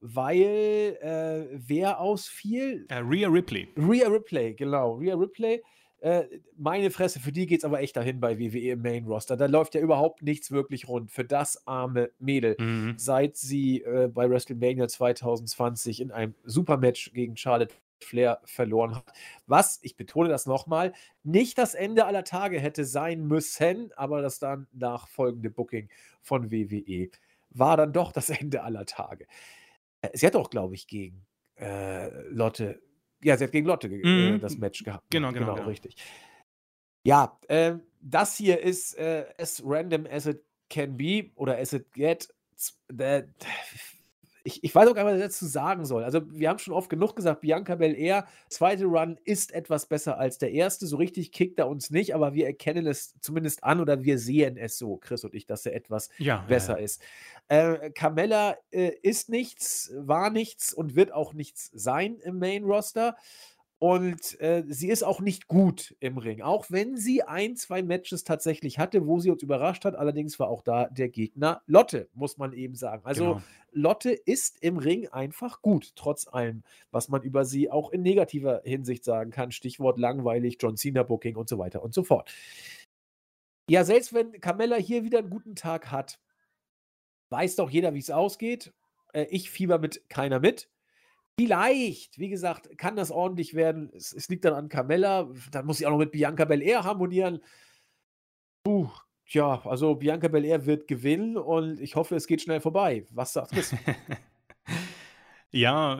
weil 0.00 0.96
äh, 1.02 1.58
wer 1.66 1.98
ausfiel? 1.98 2.86
Uh, 2.92 3.02
Rhea 3.10 3.28
Ripley. 3.28 3.66
Rhea 3.76 4.06
Ripley, 4.06 4.54
genau. 4.54 4.94
Rhea 4.98 5.16
Ripley. 5.16 5.60
Äh, 5.98 6.26
meine 6.56 6.92
Fresse, 6.92 7.18
für 7.18 7.32
die 7.32 7.48
geht 7.48 7.58
es 7.58 7.64
aber 7.64 7.80
echt 7.80 7.96
dahin 7.96 8.20
bei 8.20 8.38
WWE 8.38 8.70
im 8.70 8.82
Main 8.82 9.04
Roster. 9.04 9.36
Da 9.36 9.46
läuft 9.46 9.74
ja 9.74 9.80
überhaupt 9.80 10.22
nichts 10.22 10.52
wirklich 10.52 10.86
rund 10.86 11.10
für 11.10 11.24
das 11.24 11.66
arme 11.66 12.12
Mädel. 12.20 12.54
Mhm. 12.56 12.94
Seit 12.98 13.36
sie 13.36 13.82
äh, 13.82 14.06
bei 14.06 14.30
WrestleMania 14.30 14.86
2020 14.86 16.00
in 16.00 16.12
einem 16.12 16.36
Supermatch 16.44 17.10
gegen 17.14 17.36
Charlotte 17.36 17.74
Flair 18.04 18.40
verloren 18.44 18.96
hat. 18.96 19.12
Was, 19.46 19.78
ich 19.82 19.96
betone 19.96 20.28
das 20.28 20.46
nochmal, 20.46 20.92
nicht 21.22 21.58
das 21.58 21.74
Ende 21.74 22.06
aller 22.06 22.24
Tage 22.24 22.60
hätte 22.60 22.84
sein 22.84 23.26
müssen, 23.26 23.92
aber 23.96 24.22
das 24.22 24.38
dann 24.38 24.66
nachfolgende 24.72 25.50
Booking 25.50 25.88
von 26.20 26.50
WWE 26.50 27.10
war 27.50 27.76
dann 27.76 27.92
doch 27.92 28.12
das 28.12 28.30
Ende 28.30 28.62
aller 28.62 28.86
Tage. 28.86 29.26
Äh, 30.00 30.10
sie 30.14 30.26
hat 30.26 30.36
auch, 30.36 30.50
glaube 30.50 30.74
ich, 30.74 30.86
gegen 30.86 31.26
äh, 31.56 32.08
Lotte, 32.28 32.80
ja, 33.22 33.36
sie 33.36 33.44
hat 33.44 33.52
gegen 33.52 33.66
Lotte 33.66 33.88
äh, 33.88 34.32
mhm. 34.32 34.40
das 34.40 34.56
Match 34.56 34.82
gehabt. 34.84 35.04
Genau, 35.10 35.32
genau, 35.32 35.46
genau, 35.46 35.54
genau. 35.56 35.68
richtig. 35.68 35.96
Ja, 37.04 37.38
äh, 37.48 37.74
das 38.00 38.36
hier 38.36 38.60
ist 38.60 38.94
äh, 38.94 39.26
as 39.38 39.62
random 39.64 40.06
as 40.06 40.26
it 40.26 40.42
can 40.68 40.96
be 40.96 41.30
oder 41.34 41.58
as 41.58 41.72
it 41.72 41.92
get. 41.92 42.28
Ich, 44.50 44.64
ich 44.64 44.74
weiß 44.74 44.88
auch 44.88 44.94
gar 44.94 45.04
nicht, 45.04 45.12
was 45.12 45.18
ich 45.18 45.26
dazu 45.26 45.46
sagen 45.46 45.84
soll. 45.84 46.04
Also, 46.04 46.22
wir 46.30 46.48
haben 46.48 46.58
schon 46.58 46.74
oft 46.74 46.90
genug 46.90 47.14
gesagt, 47.14 47.40
Bianca 47.40 47.76
Belair, 47.76 48.26
zweite 48.48 48.84
Run 48.86 49.18
ist 49.24 49.52
etwas 49.52 49.86
besser 49.86 50.18
als 50.18 50.38
der 50.38 50.50
erste. 50.50 50.86
So 50.86 50.96
richtig 50.96 51.32
kickt 51.32 51.58
er 51.58 51.68
uns 51.68 51.90
nicht, 51.90 52.14
aber 52.14 52.34
wir 52.34 52.46
erkennen 52.46 52.86
es 52.86 53.14
zumindest 53.20 53.62
an 53.64 53.80
oder 53.80 54.02
wir 54.02 54.18
sehen 54.18 54.56
es 54.56 54.78
so, 54.78 54.96
Chris 54.96 55.24
und 55.24 55.34
ich, 55.34 55.46
dass 55.46 55.66
er 55.66 55.74
etwas 55.74 56.10
ja, 56.18 56.44
besser 56.48 56.78
ja. 56.78 56.84
ist. 56.84 57.02
Äh, 57.48 57.90
Carmella 57.90 58.56
äh, 58.70 58.92
ist 59.02 59.28
nichts, 59.28 59.92
war 59.96 60.30
nichts 60.30 60.72
und 60.72 60.96
wird 60.96 61.12
auch 61.12 61.32
nichts 61.32 61.70
sein 61.72 62.18
im 62.20 62.38
Main 62.38 62.64
Roster. 62.64 63.16
Und 63.82 64.38
äh, 64.42 64.62
sie 64.68 64.90
ist 64.90 65.02
auch 65.02 65.22
nicht 65.22 65.48
gut 65.48 65.96
im 66.00 66.18
Ring, 66.18 66.42
auch 66.42 66.66
wenn 66.68 66.98
sie 66.98 67.22
ein, 67.22 67.56
zwei 67.56 67.82
Matches 67.82 68.24
tatsächlich 68.24 68.78
hatte, 68.78 69.06
wo 69.06 69.20
sie 69.20 69.30
uns 69.30 69.42
überrascht 69.42 69.86
hat. 69.86 69.94
Allerdings 69.94 70.38
war 70.38 70.48
auch 70.48 70.60
da 70.60 70.88
der 70.90 71.08
Gegner 71.08 71.62
Lotte, 71.66 72.10
muss 72.12 72.36
man 72.36 72.52
eben 72.52 72.74
sagen. 72.74 73.00
Also 73.06 73.24
genau. 73.24 73.42
Lotte 73.72 74.10
ist 74.10 74.62
im 74.62 74.76
Ring 74.76 75.08
einfach 75.08 75.62
gut, 75.62 75.92
trotz 75.96 76.28
allem, 76.28 76.62
was 76.90 77.08
man 77.08 77.22
über 77.22 77.46
sie 77.46 77.70
auch 77.70 77.90
in 77.90 78.02
negativer 78.02 78.60
Hinsicht 78.66 79.02
sagen 79.02 79.30
kann. 79.30 79.50
Stichwort 79.50 79.98
langweilig, 79.98 80.58
John 80.60 80.76
Cena 80.76 81.02
Booking 81.02 81.36
und 81.36 81.48
so 81.48 81.56
weiter 81.56 81.82
und 81.82 81.94
so 81.94 82.04
fort. 82.04 82.30
Ja, 83.66 83.84
selbst 83.84 84.12
wenn 84.12 84.32
Carmella 84.42 84.76
hier 84.76 85.04
wieder 85.04 85.20
einen 85.20 85.30
guten 85.30 85.54
Tag 85.54 85.90
hat, 85.90 86.20
weiß 87.30 87.56
doch 87.56 87.70
jeder, 87.70 87.94
wie 87.94 88.00
es 88.00 88.10
ausgeht. 88.10 88.74
Äh, 89.14 89.24
ich 89.30 89.50
fieber 89.50 89.78
mit 89.78 90.06
keiner 90.10 90.38
mit. 90.38 90.68
Vielleicht, 91.40 92.18
wie 92.18 92.28
gesagt, 92.28 92.76
kann 92.76 92.96
das 92.96 93.10
ordentlich 93.10 93.54
werden. 93.54 93.90
Es, 93.94 94.12
es 94.12 94.28
liegt 94.28 94.44
dann 94.44 94.52
an 94.52 94.68
Carmella. 94.68 95.30
Dann 95.50 95.64
muss 95.64 95.78
sie 95.78 95.86
auch 95.86 95.90
noch 95.92 95.98
mit 95.98 96.12
Bianca 96.12 96.44
Belair 96.44 96.84
harmonieren. 96.84 97.40
Puh, 98.62 98.90
tja, 99.26 99.62
also 99.64 99.94
Bianca 99.94 100.28
Belair 100.28 100.66
wird 100.66 100.86
gewinnen 100.86 101.38
und 101.38 101.80
ich 101.80 101.96
hoffe, 101.96 102.14
es 102.14 102.26
geht 102.26 102.42
schnell 102.42 102.60
vorbei. 102.60 103.06
Was 103.10 103.32
sagt 103.32 103.52
Chris? 103.52 103.74
ja, 105.50 105.98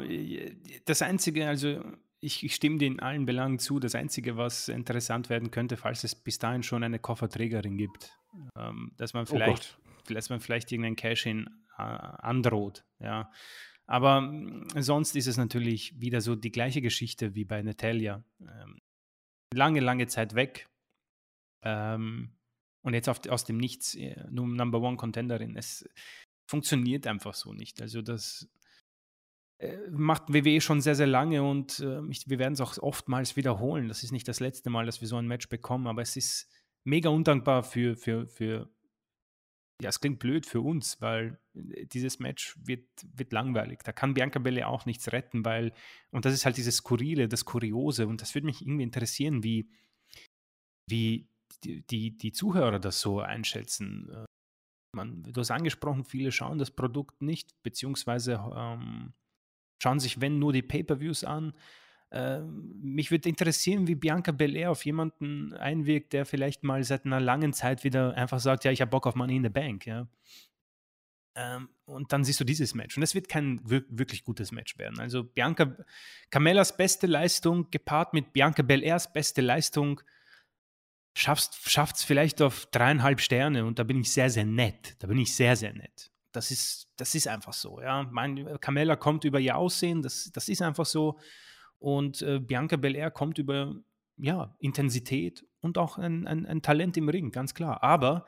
das 0.85 1.01
Einzige, 1.01 1.49
also 1.49 1.83
ich, 2.21 2.45
ich, 2.45 2.55
stimme 2.55 2.77
dir 2.77 2.89
in 2.89 3.01
allen 3.01 3.25
Belangen 3.25 3.59
zu. 3.59 3.81
Das 3.81 3.95
Einzige, 3.95 4.37
was 4.37 4.69
interessant 4.69 5.31
werden 5.31 5.51
könnte, 5.51 5.79
falls 5.79 6.05
es 6.05 6.15
bis 6.15 6.39
dahin 6.39 6.63
schon 6.63 6.85
eine 6.85 6.99
Kofferträgerin 6.99 7.79
gibt, 7.79 8.15
ähm, 8.59 8.93
dass 8.99 9.15
man 9.15 9.23
oh 9.23 9.31
vielleicht, 9.33 9.79
oh 10.07 10.13
dass 10.13 10.29
man 10.29 10.41
vielleicht 10.41 10.71
irgendein 10.71 10.97
Cash-In 10.97 11.49
äh, 11.79 11.83
androht. 11.83 12.85
Ja. 12.99 13.31
Aber 13.91 14.21
mm, 14.21 14.69
sonst 14.77 15.17
ist 15.17 15.27
es 15.27 15.37
natürlich 15.37 16.01
wieder 16.01 16.21
so 16.21 16.37
die 16.37 16.53
gleiche 16.53 16.81
Geschichte 16.81 17.35
wie 17.35 17.45
bei 17.45 17.61
Natalia. 17.61 18.23
Ähm, 18.41 18.81
lange, 19.53 19.81
lange 19.81 20.07
Zeit 20.07 20.35
weg. 20.35 20.69
Ähm, 21.63 22.31
und 22.83 22.95
jetzt 22.95 23.09
auf, 23.09 23.27
aus 23.29 23.45
dem 23.45 23.59
Nichts 23.59 23.97
äh, 23.97 24.25
nur 24.31 24.47
Number 24.47 24.81
One 24.81 24.97
Contenderin. 24.97 25.57
Es 25.57 25.89
funktioniert 26.49 27.07
einfach 27.09 27.35
so 27.35 27.53
nicht. 27.53 27.83
Also 27.83 28.01
das 28.01 28.49
äh, 29.59 29.77
macht 29.91 30.33
WWE 30.33 30.61
schon 30.61 30.81
sehr, 30.81 30.95
sehr 30.95 31.09
lange 31.09 31.43
und 31.43 31.81
äh, 31.81 32.01
ich, 32.11 32.29
wir 32.31 32.39
werden 32.39 32.55
es 32.55 32.61
auch 32.61 32.79
oftmals 32.79 33.35
wiederholen. 33.35 33.89
Das 33.89 34.05
ist 34.05 34.13
nicht 34.13 34.29
das 34.29 34.39
letzte 34.39 34.71
Mal, 34.71 34.87
dass 34.87 35.01
wir 35.01 35.09
so 35.09 35.17
ein 35.17 35.27
Match 35.27 35.49
bekommen, 35.49 35.89
aber 35.89 36.03
es 36.03 36.17
ist 36.17 36.49
mega 36.85 37.09
undankbar 37.09 37.65
für, 37.65 37.97
für, 37.97 38.29
für 38.29 38.71
ja, 39.81 39.89
es 39.89 40.01
klingt 40.01 40.19
blöd 40.19 40.47
für 40.47 40.61
uns, 40.61 41.01
weil 41.01 41.39
äh, 41.55 41.87
dieses 41.87 42.19
Match 42.19 42.57
wird, 42.63 42.87
wird 43.15 43.33
langweilig. 43.33 43.81
Da 43.85 43.93
kann 43.93 44.15
Bianca 44.15 44.39
Belle 44.39 44.67
auch 44.67 44.87
nichts 44.87 45.13
retten, 45.13 45.45
weil, 45.45 45.73
und 46.11 46.25
das 46.25 46.35
ist 46.35 46.45
halt 46.45 46.57
dieses 46.57 46.77
Skurrile, 46.77 47.29
das 47.29 47.45
Kuriose, 47.45 48.07
und 48.07 48.21
das 48.21 48.35
würde 48.35 48.47
mich 48.47 48.63
irgendwie 48.63 48.85
interessieren, 48.85 49.43
wie, 49.43 49.71
wie 50.89 51.29
die, 51.65 52.17
die, 52.17 52.33
Zuhörer 52.33 52.79
das 52.79 53.01
so 53.01 53.21
einschätzen. 53.21 54.09
Äh, 54.11 54.25
man, 54.97 55.23
du 55.23 55.41
hast 55.41 55.51
angesprochen, 55.51 56.05
viele 56.05 56.33
schauen 56.33 56.59
das 56.59 56.71
Produkt 56.71 57.23
nicht, 57.23 57.51
beziehungsweise 57.63 58.41
ähm, 58.55 59.15
schauen 59.83 60.01
sich, 60.01 60.21
wenn 60.21 60.39
nur 60.39 60.53
die 60.53 60.63
Pay-Per-Views 60.63 61.25
an. 61.25 61.55
Äh, 62.11 62.41
mich 62.41 63.11
würde 63.11 63.29
interessieren, 63.29 63.87
wie 63.87 63.95
Bianca 63.95 64.33
Belair 64.33 64.71
auf 64.71 64.85
jemanden 64.85 65.55
einwirkt, 65.55 66.13
der 66.13 66.27
vielleicht 66.27 66.65
mal 66.65 66.83
seit 66.83 67.05
einer 67.05 67.21
langen 67.21 67.53
Zeit 67.53 67.85
wieder 67.85 68.15
einfach 68.15 68.41
sagt, 68.41 68.65
ja, 68.65 68.73
ich 68.73 68.81
habe 68.81 68.91
Bock 68.91 69.07
auf 69.07 69.15
Money 69.15 69.37
in 69.37 69.45
the 69.45 69.49
Bank, 69.49 69.87
ja. 69.87 70.09
Ähm, 71.37 71.69
und 71.85 72.13
dann 72.13 72.25
siehst 72.25 72.41
du 72.41 72.45
dieses 72.45 72.75
Match. 72.75 72.97
Und 72.97 73.05
es 73.05 73.15
wird 73.15 73.29
kein 73.29 73.61
wirklich 73.65 74.25
gutes 74.25 74.51
Match 74.51 74.77
werden. 74.79 74.99
Also 74.99 75.23
Bianca, 75.23 75.77
Camellas 76.31 76.77
beste 76.77 77.07
Leistung 77.07 77.71
gepaart 77.71 78.15
mit 78.15 78.33
Bianca 78.33 78.63
Belairs 78.63 79.13
beste 79.13 79.41
Leistung 79.41 80.01
schafft 81.15 81.97
es 81.97 82.05
vielleicht 82.05 82.41
auf 82.41 82.67
dreieinhalb 82.67 83.21
Sterne 83.21 83.65
und 83.65 83.79
da 83.79 83.85
bin 83.85 84.01
ich 84.01 84.13
sehr, 84.13 84.31
sehr 84.31 84.45
nett. 84.45 84.97
Da 85.01 85.07
bin 85.07 85.19
ich 85.19 85.35
sehr, 85.35 85.57
sehr 85.57 85.73
nett. 85.73 86.11
Das 86.33 86.51
ist, 86.51 86.89
das 86.97 87.15
ist 87.15 87.27
einfach 87.27 87.53
so, 87.53 87.81
ja. 87.81 88.05
Mein 88.11 88.59
Camella 88.61 88.97
kommt 88.97 89.25
über 89.25 89.41
ihr 89.41 89.57
Aussehen, 89.57 90.03
das, 90.03 90.31
das 90.33 90.49
ist 90.49 90.63
einfach 90.63 90.87
so. 90.87 91.19
Und 91.81 92.23
äh, 92.23 92.39
Bianca 92.39 92.77
Belair 92.77 93.11
kommt 93.11 93.39
über 93.39 93.75
ja, 94.17 94.55
Intensität 94.59 95.45
und 95.61 95.79
auch 95.79 95.99
ein, 95.99 96.27
ein, 96.27 96.47
ein, 96.47 96.63
Talent 96.63 96.97
im 96.97 97.09
Ring, 97.09 97.33
ganz 97.33 97.55
klar. 97.55 97.83
Aber 97.83 98.27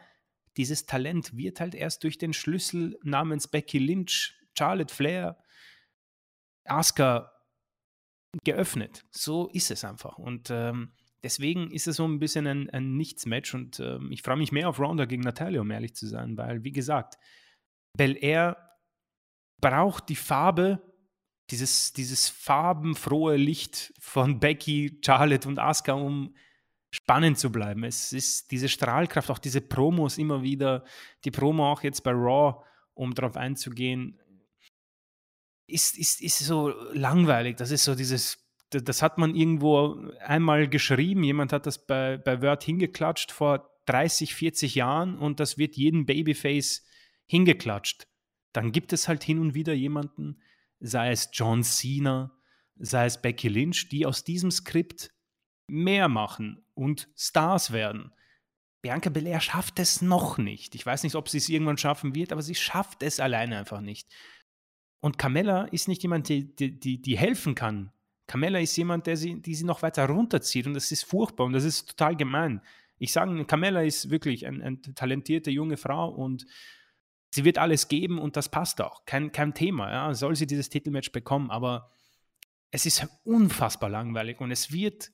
dieses 0.56 0.86
Talent 0.86 1.36
wird 1.36 1.60
halt 1.60 1.74
erst 1.74 2.02
durch 2.02 2.18
den 2.18 2.32
Schlüssel 2.32 2.98
namens 3.02 3.48
Becky 3.48 3.78
Lynch, 3.78 4.34
Charlotte 4.56 4.92
Flair, 4.92 5.38
Asuka 6.64 7.30
geöffnet. 8.44 9.04
So 9.10 9.48
ist 9.48 9.70
es 9.70 9.84
einfach. 9.84 10.16
Und 10.18 10.50
ähm, 10.50 10.92
deswegen 11.22 11.70
ist 11.70 11.86
es 11.86 11.96
so 11.96 12.06
ein 12.06 12.18
bisschen 12.18 12.46
ein, 12.46 12.70
ein 12.70 12.96
Nichts-Match 12.96 13.54
und 13.54 13.80
ähm, 13.80 14.10
ich 14.12 14.22
freue 14.22 14.36
mich 14.36 14.52
mehr 14.52 14.68
auf 14.68 14.80
Ronda 14.80 15.04
gegen 15.04 15.22
Natalia, 15.22 15.60
um 15.60 15.70
ehrlich 15.70 15.94
zu 15.94 16.06
sein, 16.06 16.38
weil, 16.38 16.64
wie 16.64 16.72
gesagt, 16.72 17.18
Belair 17.96 18.56
braucht 19.60 20.08
die 20.08 20.16
Farbe 20.16 20.91
dieses, 21.52 21.92
dieses 21.92 22.28
farbenfrohe 22.28 23.36
Licht 23.36 23.92
von 24.00 24.40
Becky, 24.40 24.98
Charlotte 25.04 25.46
und 25.46 25.58
Asuka, 25.58 25.92
um 25.92 26.34
spannend 26.90 27.38
zu 27.38 27.52
bleiben. 27.52 27.84
Es 27.84 28.12
ist 28.12 28.50
diese 28.50 28.68
Strahlkraft, 28.68 29.30
auch 29.30 29.38
diese 29.38 29.60
Promos 29.60 30.18
immer 30.18 30.42
wieder, 30.42 30.84
die 31.24 31.30
Promo 31.30 31.70
auch 31.70 31.82
jetzt 31.82 32.02
bei 32.02 32.10
Raw, 32.10 32.64
um 32.94 33.14
darauf 33.14 33.36
einzugehen, 33.36 34.18
ist, 35.66 35.96
ist, 35.96 36.20
ist 36.20 36.38
so 36.40 36.70
langweilig. 36.92 37.56
Das 37.56 37.70
ist 37.70 37.84
so 37.84 37.94
dieses, 37.94 38.38
das 38.70 39.02
hat 39.02 39.18
man 39.18 39.34
irgendwo 39.34 40.10
einmal 40.20 40.68
geschrieben, 40.68 41.22
jemand 41.22 41.52
hat 41.52 41.66
das 41.66 41.86
bei, 41.86 42.18
bei 42.18 42.42
Word 42.42 42.62
hingeklatscht 42.62 43.30
vor 43.30 43.70
30, 43.86 44.34
40 44.34 44.74
Jahren 44.74 45.18
und 45.18 45.40
das 45.40 45.58
wird 45.58 45.76
jedem 45.76 46.06
Babyface 46.06 46.84
hingeklatscht. 47.26 48.06
Dann 48.52 48.72
gibt 48.72 48.92
es 48.92 49.08
halt 49.08 49.24
hin 49.24 49.38
und 49.38 49.54
wieder 49.54 49.72
jemanden, 49.72 50.42
sei 50.82 51.12
es 51.12 51.30
John 51.32 51.62
Cena, 51.62 52.32
sei 52.76 53.06
es 53.06 53.20
Becky 53.20 53.48
Lynch, 53.48 53.88
die 53.88 54.04
aus 54.04 54.24
diesem 54.24 54.50
Skript 54.50 55.10
mehr 55.68 56.08
machen 56.08 56.64
und 56.74 57.08
Stars 57.16 57.72
werden. 57.72 58.12
Bianca 58.82 59.10
Belair 59.10 59.40
schafft 59.40 59.78
es 59.78 60.02
noch 60.02 60.38
nicht. 60.38 60.74
Ich 60.74 60.84
weiß 60.84 61.04
nicht, 61.04 61.14
ob 61.14 61.28
sie 61.28 61.38
es 61.38 61.48
irgendwann 61.48 61.78
schaffen 61.78 62.14
wird, 62.16 62.32
aber 62.32 62.42
sie 62.42 62.56
schafft 62.56 63.02
es 63.04 63.20
alleine 63.20 63.58
einfach 63.58 63.80
nicht. 63.80 64.08
Und 65.00 65.18
Carmella 65.18 65.64
ist 65.66 65.86
nicht 65.88 66.02
jemand, 66.02 66.28
die, 66.28 66.54
die, 66.54 67.00
die 67.00 67.18
helfen 67.18 67.54
kann. 67.54 67.92
Carmella 68.26 68.58
ist 68.58 68.76
jemand, 68.76 69.06
der 69.06 69.16
sie, 69.16 69.40
die 69.40 69.54
sie 69.54 69.64
noch 69.64 69.82
weiter 69.82 70.06
runterzieht 70.06 70.66
und 70.66 70.74
das 70.74 70.90
ist 70.90 71.04
furchtbar 71.04 71.44
und 71.44 71.52
das 71.52 71.64
ist 71.64 71.90
total 71.90 72.16
gemein. 72.16 72.60
Ich 72.98 73.12
sage, 73.12 73.44
Carmella 73.44 73.82
ist 73.82 74.10
wirklich 74.10 74.46
eine 74.46 74.64
ein 74.64 74.82
talentierte 74.82 75.50
junge 75.50 75.76
Frau 75.76 76.08
und 76.08 76.46
sie 77.34 77.44
wird 77.44 77.58
alles 77.58 77.88
geben 77.88 78.18
und 78.18 78.36
das 78.36 78.48
passt 78.48 78.80
auch. 78.80 79.04
Kein, 79.06 79.32
kein 79.32 79.54
Thema. 79.54 79.90
Ja. 79.90 80.14
Soll 80.14 80.36
sie 80.36 80.46
dieses 80.46 80.68
Titelmatch 80.68 81.12
bekommen, 81.12 81.50
aber 81.50 81.90
es 82.70 82.86
ist 82.86 83.06
unfassbar 83.24 83.90
langweilig 83.90 84.40
und 84.40 84.50
es 84.50 84.72
wird 84.72 85.12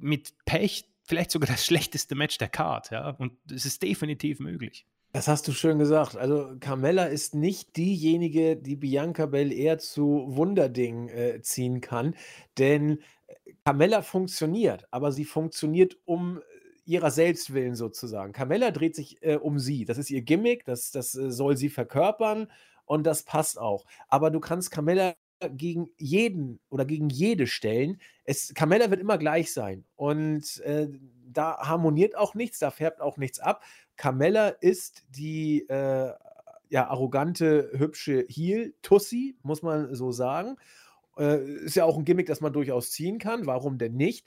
mit 0.00 0.34
Pech 0.44 0.84
vielleicht 1.04 1.30
sogar 1.30 1.48
das 1.48 1.64
schlechteste 1.66 2.14
Match 2.14 2.38
der 2.38 2.48
Card. 2.48 2.90
Ja. 2.90 3.10
Und 3.10 3.32
es 3.50 3.64
ist 3.64 3.82
definitiv 3.82 4.40
möglich. 4.40 4.86
Das 5.12 5.26
hast 5.26 5.48
du 5.48 5.52
schön 5.52 5.78
gesagt. 5.78 6.16
Also, 6.16 6.54
Carmella 6.60 7.06
ist 7.06 7.34
nicht 7.34 7.76
diejenige, 7.76 8.56
die 8.56 8.76
Bianca 8.76 9.24
Belair 9.24 9.78
zu 9.78 10.26
Wunderdingen, 10.28 11.08
äh, 11.08 11.40
ziehen 11.40 11.80
kann, 11.80 12.14
denn, 12.58 12.98
äh, 13.26 13.52
Carmella 13.64 14.02
funktioniert, 14.02 14.86
aber 14.90 15.10
sie 15.10 15.24
funktioniert 15.24 15.96
um 16.04 16.42
ihrer 16.88 17.10
selbst 17.10 17.52
willen 17.52 17.74
sozusagen. 17.74 18.32
Carmella 18.32 18.70
dreht 18.70 18.96
sich, 18.96 19.22
äh, 19.22 19.36
um 19.36 19.58
sie. 19.58 19.84
Das 19.84 19.98
ist 19.98 20.10
ihr 20.10 20.22
Gimmick, 20.22 20.64
das 20.64 20.90
das, 20.90 21.14
äh, 21.14 21.30
soll 21.30 21.56
sie 21.56 21.68
verkörpern 21.68 22.48
und 22.86 23.06
das 23.06 23.22
passt 23.24 23.58
auch. 23.60 23.84
Aber 24.08 24.30
du 24.30 24.40
kannst 24.40 24.70
Carmella 24.70 25.14
gegen 25.52 25.90
jeden 25.98 26.58
oder 26.70 26.84
gegen 26.84 27.10
jede 27.10 27.46
stellen. 27.46 28.00
Es 28.24 28.52
Carmella 28.54 28.90
wird 28.90 29.00
immer 29.00 29.18
gleich 29.18 29.52
sein 29.52 29.84
und, 29.96 30.60
äh, 30.62 30.88
da 31.30 31.58
harmoniert 31.58 32.16
auch 32.16 32.34
nichts, 32.34 32.58
da 32.58 32.70
färbt 32.70 33.00
auch 33.02 33.18
nichts 33.18 33.38
ab. 33.38 33.62
Carmella 33.96 34.48
ist 34.48 35.04
die, 35.10 35.68
äh, 35.68 36.12
ja, 36.70 36.88
arrogante, 36.88 37.70
hübsche 37.74 38.26
Heel-Tussi, 38.28 39.36
muss 39.42 39.62
man 39.62 39.94
so 39.94 40.10
sagen. 40.12 40.56
Äh, 41.18 41.44
ist 41.64 41.76
ja 41.76 41.84
auch 41.84 41.98
ein 41.98 42.04
Gimmick, 42.06 42.26
das 42.26 42.40
man 42.40 42.52
durchaus 42.52 42.90
ziehen 42.92 43.18
kann, 43.18 43.46
warum 43.46 43.78
denn 43.78 43.94
nicht? 43.96 44.26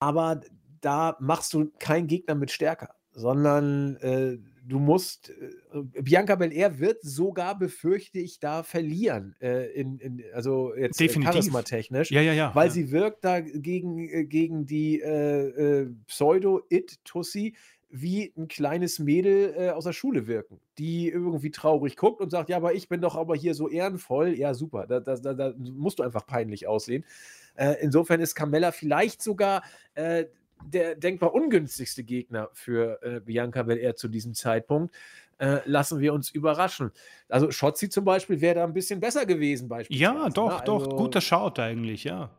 Aber 0.00 0.40
da 0.84 1.16
machst 1.20 1.52
du 1.54 1.70
keinen 1.78 2.06
Gegner 2.08 2.34
mit 2.34 2.50
stärker, 2.50 2.94
sondern, 3.12 3.96
äh, 3.96 4.38
du 4.66 4.78
musst 4.78 5.30
äh, 5.30 5.82
Bianca 6.02 6.36
Belair 6.36 6.78
wird 6.78 7.02
sogar, 7.02 7.58
befürchte 7.58 8.18
ich, 8.18 8.40
da 8.40 8.62
verlieren, 8.62 9.36
äh, 9.40 9.66
in 9.72 9.98
in 9.98 10.22
also 10.34 10.74
jetzt, 10.74 11.04
äh, 11.04 11.16
Definitiv. 11.16 11.16
charismatechnisch, 11.16 12.10
Ja, 12.10 12.20
ja, 12.20 12.32
ja, 12.32 12.52
weil 12.52 12.70
ja. 12.70 12.70
sie 12.70 12.90
wirkt 12.90 13.24
da 13.24 13.40
gegen 13.40 13.98
äh, 14.08 14.24
gegen 14.24 14.66
die, 14.66 15.00
äh, 15.00 15.86
Pseudo-It-Tussi 16.06 17.54
wie 17.96 18.32
ein 18.36 18.48
kleines 18.48 18.98
Mädel, 18.98 19.70
aus 19.70 19.84
der 19.84 19.92
Schule 19.92 20.26
wirken, 20.26 20.60
die 20.78 21.08
irgendwie 21.08 21.52
traurig 21.52 21.96
guckt 21.96 22.20
und 22.20 22.30
sagt: 22.30 22.48
„Ja, 22.48 22.56
aber 22.56 22.74
ich 22.74 22.88
bin 22.88 23.00
doch 23.00 23.14
aber 23.16 23.36
hier 23.36 23.54
so 23.54 23.68
ehrenvoll.“ 23.68 24.34
Ja, 24.36 24.52
super, 24.54 24.86
da 24.88 24.98
da 25.00 25.14
da 25.16 25.54
musst 25.56 26.00
du 26.00 26.02
einfach 26.02 26.26
peinlich 26.26 26.66
aussehen. 26.66 27.04
Insofern 27.80 28.20
ist 28.20 28.34
Carmella 28.34 28.72
vielleicht 28.72 29.22
sogar, 29.22 29.62
der 30.64 30.94
denkbar 30.96 31.34
ungünstigste 31.34 32.04
Gegner 32.04 32.48
für, 32.52 33.02
äh, 33.02 33.20
Bianca 33.20 33.62
Belair 33.62 33.96
zu 33.96 34.08
diesem 34.08 34.34
Zeitpunkt. 34.34 34.94
Äh, 35.38 35.60
lassen 35.64 36.00
wir 36.00 36.14
uns 36.14 36.30
überraschen. 36.30 36.92
Also, 37.28 37.50
Shotzi 37.50 37.88
zum 37.88 38.04
Beispiel 38.04 38.40
wäre 38.40 38.54
da 38.56 38.64
ein 38.64 38.72
bisschen 38.72 39.00
besser 39.00 39.26
gewesen 39.26 39.68
Ja, 39.88 40.28
beispielsweise, 40.28 40.30
doch, 40.30 40.58
ne? 40.58 40.64
doch, 40.64 40.82
Also 40.82 40.96
guter 40.96 41.20
Shout 41.20 41.58
eigentlich, 41.60 42.04
ja. 42.04 42.30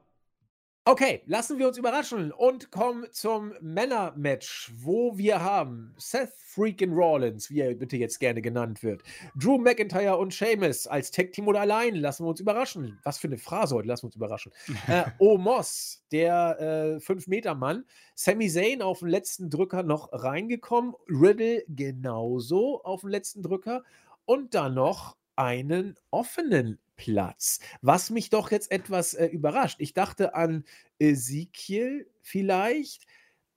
Okay, 0.88 1.24
lassen 1.26 1.58
wir 1.58 1.68
uns 1.68 1.80
überraschen 1.80 2.32
und 2.32 2.70
kommen 2.70 3.08
zum 3.10 3.54
Männermatch, 3.60 4.72
wo 4.78 5.18
wir 5.18 5.42
haben 5.42 5.96
Seth 5.98 6.30
freaking 6.38 6.94
Rollins, 6.94 7.50
wie 7.50 7.62
er 7.62 7.74
bitte 7.74 7.98
jetzt 7.98 8.20
gerne 8.20 8.40
genannt 8.40 8.84
wird, 8.84 9.02
Drew 9.36 9.58
McIntyre 9.58 10.16
und 10.16 10.32
Sheamus 10.32 10.86
als 10.86 11.10
Tag-Team 11.10 11.48
oder 11.48 11.62
allein, 11.62 11.96
lassen 11.96 12.24
wir 12.24 12.30
uns 12.30 12.40
überraschen. 12.40 13.00
Was 13.02 13.18
für 13.18 13.26
eine 13.26 13.40
Phrase 13.40 13.74
heute, 13.74 13.88
lassen 13.88 14.04
wir 14.04 14.08
uns 14.10 14.16
überraschen. 14.16 14.52
Äh, 14.88 15.06
Omos, 15.18 16.04
der 16.12 16.60
äh, 16.60 17.00
5-Meter-Mann, 17.00 17.86
Sami 18.14 18.48
Zayn 18.48 18.84
auf 18.84 19.00
den 19.00 19.08
letzten 19.08 19.50
Drücker 19.50 19.82
noch 19.82 20.10
reingekommen, 20.12 20.94
Riddle 21.10 21.64
genauso 21.68 22.84
auf 22.84 23.02
den 23.02 23.10
letzten 23.10 23.42
Drücker 23.42 23.84
und 24.26 24.54
dann 24.54 24.76
noch 24.76 25.18
einen 25.36 25.96
offenen 26.12 26.78
Platz, 26.96 27.60
was 27.82 28.10
mich 28.10 28.30
doch 28.30 28.52
jetzt 28.52 28.72
etwas, 28.72 29.14
äh, 29.14 29.28
überrascht. 29.28 29.78
Ich 29.80 29.94
dachte 29.94 30.36
an 30.36 30.64
Ezekiel 31.00 32.10
vielleicht, 32.22 33.06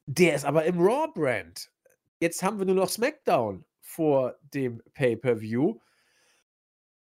der 0.06 0.34
ist 0.34 0.44
aber 0.44 0.64
im 0.64 0.80
Raw-Brand. 0.80 1.70
Jetzt 2.20 2.42
haben 2.42 2.58
wir 2.58 2.66
nur 2.66 2.74
noch 2.74 2.88
SmackDown 2.88 3.64
vor 3.80 4.34
dem 4.54 4.82
Pay-per-View. 4.94 5.78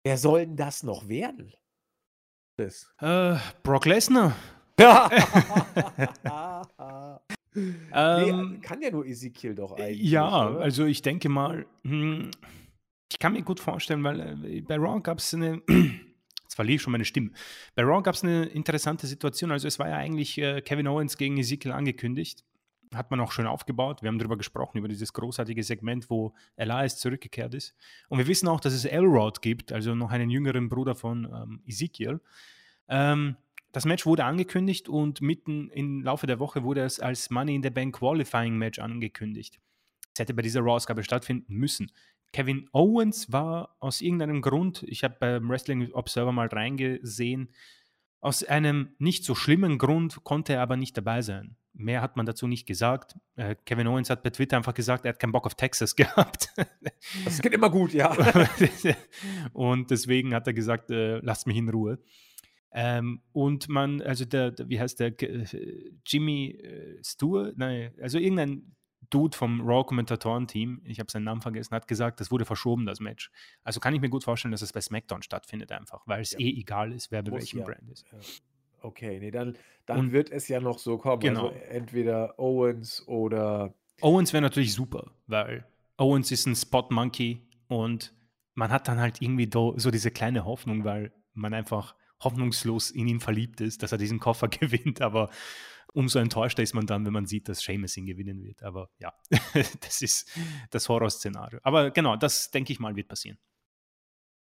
Wer 0.03 0.17
soll 0.17 0.45
denn 0.45 0.55
das 0.55 0.83
noch 0.83 1.07
werden? 1.07 1.53
Das. 2.57 2.91
Äh, 2.99 3.35
Brock 3.63 3.85
Lesnar. 3.85 4.35
Ne, 7.55 7.75
Ähm, 7.93 8.61
kann 8.61 8.81
ja 8.81 8.89
nur 8.89 9.05
Ezekiel 9.05 9.53
doch 9.53 9.73
eigentlich, 9.73 10.09
ja, 10.09 10.49
oder? 10.49 10.61
also 10.61 10.85
ich 10.85 11.03
denke 11.03 11.29
mal, 11.29 11.67
hm, 11.83 12.31
ich 13.11 13.19
kann 13.19 13.33
mir 13.33 13.43
gut 13.43 13.59
vorstellen, 13.59 14.03
weil 14.03 14.43
äh, 14.43 14.61
bei 14.61 14.77
Raw 14.77 14.99
gab 15.01 15.19
es 15.19 15.35
eine, 15.35 15.61
jetzt 16.53 16.55
verliere 16.55 16.75
ich 16.75 16.81
schon 16.81 16.91
meine 16.91 17.05
Stimme, 17.05 17.31
bei 17.75 17.83
Raw 17.83 18.01
gab 18.01 18.15
es 18.15 18.23
eine 18.23 18.45
interessante 18.45 19.07
Situation, 19.07 19.51
also 19.51 19.67
es 19.67 19.79
war 19.79 19.89
ja 19.89 19.97
eigentlich 19.97 20.37
äh, 20.37 20.61
Kevin 20.61 20.87
Owens 20.87 21.17
gegen 21.17 21.37
Ezekiel 21.37 21.71
angekündigt, 21.71 22.43
hat 22.93 23.09
man 23.09 23.19
auch 23.19 23.31
schön 23.31 23.47
aufgebaut, 23.47 24.03
wir 24.03 24.09
haben 24.09 24.19
darüber 24.19 24.37
gesprochen, 24.37 24.77
über 24.77 24.87
dieses 24.87 25.13
großartige 25.13 25.63
Segment, 25.63 26.09
wo 26.11 26.35
Elias 26.55 26.99
zurückgekehrt 26.99 27.55
ist. 27.55 27.75
Und 28.07 28.19
wir 28.19 28.27
wissen 28.27 28.47
auch, 28.47 28.59
dass 28.59 28.73
es 28.73 28.85
Elrod 28.85 29.41
gibt, 29.41 29.71
also 29.71 29.95
noch 29.95 30.11
einen 30.11 30.29
jüngeren 30.29 30.69
Bruder 30.69 30.93
von 30.93 31.25
ähm, 31.25 31.61
Ezekiel, 31.65 32.21
ähm, 32.87 33.35
das 33.71 33.85
Match 33.85 34.05
wurde 34.05 34.23
angekündigt 34.23 34.87
und 34.87 35.21
mitten 35.21 35.71
im 35.71 36.03
Laufe 36.03 36.27
der 36.27 36.37
Woche 36.37 36.61
wurde 36.61 36.81
es 36.81 36.99
als 36.99 37.31
Money 37.31 37.55
in 37.55 37.63
the 37.63 37.71
Bank 37.71 37.97
Qualifying 37.97 38.55
Match 38.55 38.77
angekündigt. 38.77 39.59
Es 40.13 40.19
hätte 40.19 40.35
bei 40.35 40.43
dieser 40.43 40.61
Raw-Ausgabe 40.61 41.03
stattfinden 41.03 41.55
müssen. 41.55 41.91
Kevin 42.33 42.67
Owens 42.73 43.31
war 43.31 43.77
aus 43.79 44.01
irgendeinem 44.01 44.41
Grund, 44.41 44.83
ich 44.87 45.03
habe 45.03 45.15
beim 45.19 45.49
Wrestling 45.49 45.91
Observer 45.93 46.31
mal 46.31 46.47
reingesehen, 46.47 47.53
aus 48.19 48.43
einem 48.43 48.95
nicht 48.97 49.23
so 49.23 49.35
schlimmen 49.35 49.77
Grund 49.77 50.23
konnte 50.23 50.53
er 50.53 50.61
aber 50.61 50.75
nicht 50.75 50.97
dabei 50.97 51.21
sein. 51.21 51.55
Mehr 51.73 52.01
hat 52.01 52.17
man 52.17 52.25
dazu 52.25 52.47
nicht 52.47 52.65
gesagt. 52.65 53.15
Äh, 53.35 53.55
Kevin 53.65 53.87
Owens 53.87 54.09
hat 54.09 54.23
bei 54.23 54.29
Twitter 54.29 54.57
einfach 54.57 54.73
gesagt, 54.73 55.05
er 55.05 55.09
hat 55.09 55.19
keinen 55.19 55.31
Bock 55.31 55.45
auf 55.45 55.55
Texas 55.55 55.95
gehabt. 55.95 56.49
Das 57.25 57.41
geht 57.41 57.53
immer 57.53 57.69
gut, 57.69 57.93
ja. 57.93 58.15
und 59.53 59.91
deswegen 59.91 60.33
hat 60.33 60.47
er 60.47 60.53
gesagt, 60.53 60.89
äh, 60.89 61.17
lasst 61.19 61.47
mich 61.47 61.57
in 61.57 61.69
Ruhe. 61.69 61.99
Ähm, 62.71 63.21
und 63.31 63.69
man, 63.69 64.01
also 64.01 64.25
der, 64.25 64.51
der, 64.51 64.69
wie 64.69 64.79
heißt 64.79 64.99
der, 64.99 65.21
äh, 65.21 65.91
Jimmy 66.05 66.51
äh, 66.51 67.03
Stewart, 67.03 67.57
nein, 67.57 67.91
also 68.01 68.17
irgendein 68.17 68.75
Dude 69.09 69.35
vom 69.37 69.61
Raw-Kommentatoren-Team, 69.61 70.81
ich 70.85 70.99
habe 70.99 71.11
seinen 71.11 71.23
Namen 71.23 71.41
vergessen, 71.41 71.75
hat 71.75 71.87
gesagt, 71.87 72.19
das 72.19 72.31
wurde 72.31 72.45
verschoben, 72.45 72.85
das 72.85 72.99
Match. 72.99 73.31
Also 73.63 73.79
kann 73.79 73.93
ich 73.93 74.01
mir 74.01 74.09
gut 74.09 74.23
vorstellen, 74.23 74.51
dass 74.51 74.61
es 74.61 74.73
bei 74.73 74.81
SmackDown 74.81 75.21
stattfindet 75.21 75.71
einfach, 75.71 76.01
weil 76.05 76.21
es 76.21 76.31
Ja. 76.31 76.39
eh 76.39 76.59
egal 76.59 76.91
ist, 76.91 77.11
wer 77.11 77.23
bei 77.23 77.31
welchem 77.31 77.59
ja. 77.59 77.65
Brand 77.65 77.89
ist. 77.89 78.05
Ja. 78.11 78.17
Okay, 78.81 79.19
ne, 79.19 79.31
dann 79.31 79.55
dann 79.85 79.99
Und 79.99 80.11
wird 80.11 80.31
es 80.31 80.47
ja 80.47 80.59
noch 80.59 80.79
so 80.79 80.97
kommen. 80.97 81.19
Genau. 81.21 81.47
Also 81.47 81.59
entweder 81.69 82.37
Owens 82.39 83.05
oder 83.07 83.73
Owens 84.01 84.33
wäre 84.33 84.41
natürlich 84.41 84.73
super, 84.73 85.11
weil 85.27 85.65
Owens 85.97 86.31
ist 86.31 86.45
ein 86.47 86.55
Spot-Monkey 86.55 87.41
und 87.67 88.13
man 88.55 88.71
hat 88.71 88.87
dann 88.87 88.99
halt 88.99 89.21
irgendwie 89.21 89.47
do, 89.47 89.73
so 89.77 89.91
diese 89.91 90.11
kleine 90.11 90.45
Hoffnung, 90.45 90.83
weil 90.83 91.11
man 91.33 91.53
einfach 91.53 91.95
hoffnungslos 92.23 92.91
in 92.91 93.07
ihn 93.07 93.19
verliebt 93.19 93.61
ist, 93.61 93.83
dass 93.83 93.91
er 93.91 93.97
diesen 93.97 94.19
Koffer 94.19 94.47
gewinnt, 94.49 95.01
aber 95.01 95.29
umso 95.93 96.19
enttäuschter 96.19 96.63
ist 96.63 96.73
man 96.73 96.85
dann, 96.85 97.05
wenn 97.05 97.13
man 97.13 97.25
sieht, 97.25 97.47
dass 97.47 97.61
Seamus 97.61 97.95
ihn 97.97 98.05
gewinnen 98.05 98.43
wird. 98.43 98.63
Aber 98.63 98.89
ja, 98.99 99.13
das 99.81 100.01
ist 100.01 100.29
das 100.71 100.89
Horrorszenario. 100.89 101.59
Aber 101.63 101.91
genau, 101.91 102.15
das 102.15 102.51
denke 102.51 102.73
ich 102.73 102.79
mal, 102.79 102.95
wird 102.95 103.07
passieren. 103.07 103.37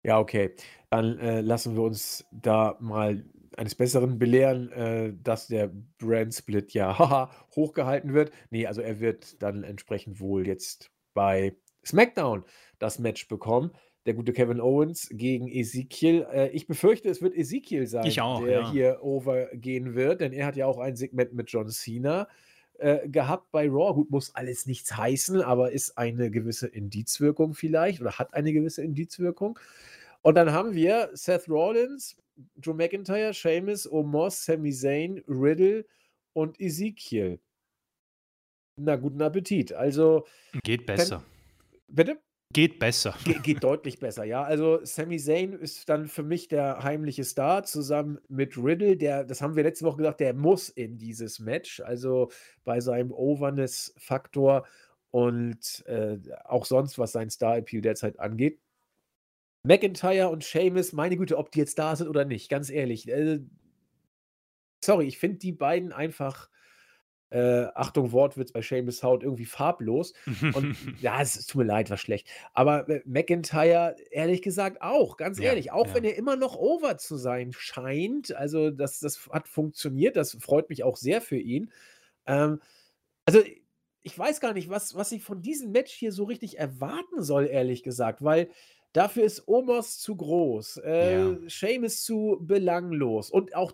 Ja, 0.04 0.20
okay. 0.20 0.56
Dann, 0.90 1.18
äh, 1.20 1.42
lassen 1.42 1.76
wir 1.76 1.82
uns 1.82 2.26
da 2.32 2.78
mal 2.80 3.26
eines 3.58 3.76
Besseren 3.76 4.20
belehren, 4.20 4.72
äh, 4.72 5.14
dass 5.22 5.48
der 5.48 5.72
Brand-Split 5.98 6.74
ja, 6.74 6.98
haha, 7.00 7.32
hochgehalten 7.56 8.14
wird. 8.14 8.32
Ne, 8.50 8.68
also 8.68 8.82
er 8.82 9.00
wird 9.00 9.42
dann 9.42 9.64
entsprechend 9.64 10.20
wohl 10.20 10.46
jetzt 10.46 10.92
bei 11.14 11.56
SmackDown 11.86 12.44
das 12.80 13.00
Match 13.00 13.28
bekommen. 13.28 13.72
Der 14.06 14.14
gute 14.14 14.34
Kevin 14.34 14.62
Owens 14.62 15.10
gegen 15.12 15.48
Ezekiel. 15.48 16.28
Äh, 16.32 16.50
ich 16.50 16.68
befürchte, 16.68 17.10
es 17.10 17.22
wird 17.22 17.36
Ezekiel 17.36 17.88
sein, 17.88 18.08
auch, 18.20 18.44
der 18.44 18.60
ja. 18.60 18.72
hier 18.72 19.00
overgehen 19.02 19.96
wird, 19.96 20.22
denn 20.22 20.32
er 20.32 20.46
hat 20.46 20.56
ja 20.56 20.68
auch 20.68 20.78
ein 20.78 20.96
Segment 20.96 21.34
mit 21.34 21.50
John 21.50 21.70
Cena 21.70 22.28
äh, 22.78 23.08
gehabt 23.10 23.52
bei 23.52 23.68
Raw. 23.68 23.94
Gut, 23.94 24.12
muss 24.12 24.36
alles 24.36 24.66
nichts 24.66 24.96
heißen, 24.96 25.42
aber 25.42 25.72
ist 25.72 25.98
eine 25.98 26.30
gewisse 26.30 26.68
Indizwirkung 26.68 27.54
vielleicht 27.54 28.02
oder 28.02 28.20
hat 28.20 28.34
eine 28.34 28.54
gewisse 28.54 28.84
Indizwirkung. 28.84 29.58
Und 30.22 30.36
dann 30.36 30.52
haben 30.52 30.74
wir 30.74 31.10
Seth 31.14 31.48
Rollins, 31.48 32.18
Drew 32.58 32.74
McIntyre, 32.74 33.34
Sheamus, 33.34 33.90
Omos, 33.92 34.44
Sami 34.44 34.72
Zayn, 34.72 35.24
Riddle 35.28 35.86
und 36.34 36.60
Ezekiel. 36.60 37.40
Na, 38.78 38.98
guten 38.98 39.22
Appetit. 39.22 39.72
Also, 39.72 40.26
Geht 40.64 40.86
besser. 40.86 41.24
bitte? 41.88 42.20
Geht 42.56 42.80
besser. 42.80 43.14
Ge 43.26 43.36
geht 43.44 43.66
deutlich 43.66 44.00
besser, 44.00 44.24
ja. 44.24 44.42
Also 44.42 44.80
Sami 44.86 45.18
Zayn 45.18 45.52
ist 45.52 45.90
dann 45.90 46.08
für 46.08 46.24
mich 46.24 46.48
der 46.48 46.84
heimliche 46.84 47.26
Star 47.26 47.66
zusammen 47.66 48.18
mit 48.30 48.58
Riddle, 48.58 48.96
der, 48.96 49.26
das 49.26 49.42
haben 49.42 49.58
wir 49.58 49.64
letzte 49.64 49.84
Woche 49.84 49.98
gesagt, 49.98 50.22
der 50.22 50.34
muss 50.34 50.70
in 50.70 50.98
dieses 50.98 51.40
Match, 51.40 51.82
also 51.82 52.32
bei 52.64 52.80
seinem 52.80 53.12
Overness-Faktor 53.12 54.66
und 55.12 55.86
äh, 55.86 56.18
auch 56.46 56.64
sonst, 56.64 56.98
was 56.98 57.12
seinen 57.12 57.30
Star-Appeal 57.30 57.82
derzeit 57.82 58.22
angeht. 58.22 58.62
McIntyre 59.64 60.30
und 60.30 60.46
Sheamus, 60.46 60.94
meine 60.94 61.18
Güte, 61.18 61.38
ob 61.38 61.52
die 61.52 61.60
jetzt 61.60 61.78
da 61.78 61.94
sind 61.98 62.08
oder 62.08 62.24
nicht, 62.24 62.50
ganz 62.50 62.70
ehrlich. 62.70 63.06
Äh, 63.10 63.42
sorry, 64.82 65.08
ich 65.08 65.18
finde 65.18 65.40
die 65.40 65.52
beiden 65.52 65.92
einfach 65.92 66.50
äh, 67.36 67.68
Achtung, 67.76 68.12
Wortwitz 68.12 68.52
bei 68.52 68.62
Seamus 68.62 69.04
Haut 69.04 69.24
irgendwie 69.24 69.46
farblos. 69.46 70.14
Und 70.52 70.70
ja, 70.96 71.22
es 71.22 71.46
tut 71.48 71.60
mir 71.60 71.66
leid, 71.68 71.90
war 71.90 71.98
schlecht. 71.98 72.28
Aber 72.54 72.88
äh, 72.90 73.02
McIntyre, 73.06 73.96
ehrlich 74.12 74.42
gesagt, 74.42 74.82
auch, 74.82 75.18
ganz 75.18 75.40
Ja, 75.40 75.44
ehrlich, 75.44 75.72
auch 75.72 75.94
ja. 75.94 75.94
wenn 75.94 76.04
er 76.06 76.16
immer 76.16 76.36
noch 76.38 76.56
over 76.56 76.98
zu 76.98 77.18
sein 77.18 77.52
scheint, 77.54 78.34
also 78.36 78.72
das, 78.72 79.00
das 79.00 79.28
hat 79.30 79.48
funktioniert, 79.48 80.16
das 80.16 80.38
freut 80.40 80.70
mich 80.70 80.84
auch 80.84 80.98
sehr 80.98 81.22
für 81.22 81.38
ihn. 81.38 81.72
Ähm, 82.28 82.60
also 83.26 83.42
ich 84.04 84.18
weiß 84.18 84.40
gar 84.40 84.54
nicht, 84.54 84.70
was, 84.70 84.96
was 84.96 85.12
ich 85.12 85.24
von 85.24 85.42
diesem 85.42 85.72
Match 85.72 85.92
hier 85.94 86.12
so 86.12 86.26
richtig 86.26 86.60
erwarten 86.60 87.24
soll, 87.24 87.48
ehrlich 87.48 87.84
gesagt, 87.84 88.24
weil 88.24 88.50
dafür 88.94 89.24
ist 89.24 89.48
Omos 89.48 90.00
zu 90.00 90.16
groß, 90.16 90.78
Ja. 91.00 91.40
äh, 91.42 91.50
Sheamus 91.50 92.04
zu 92.04 92.38
belanglos 92.42 93.32
und 93.32 93.56
auch 93.56 93.74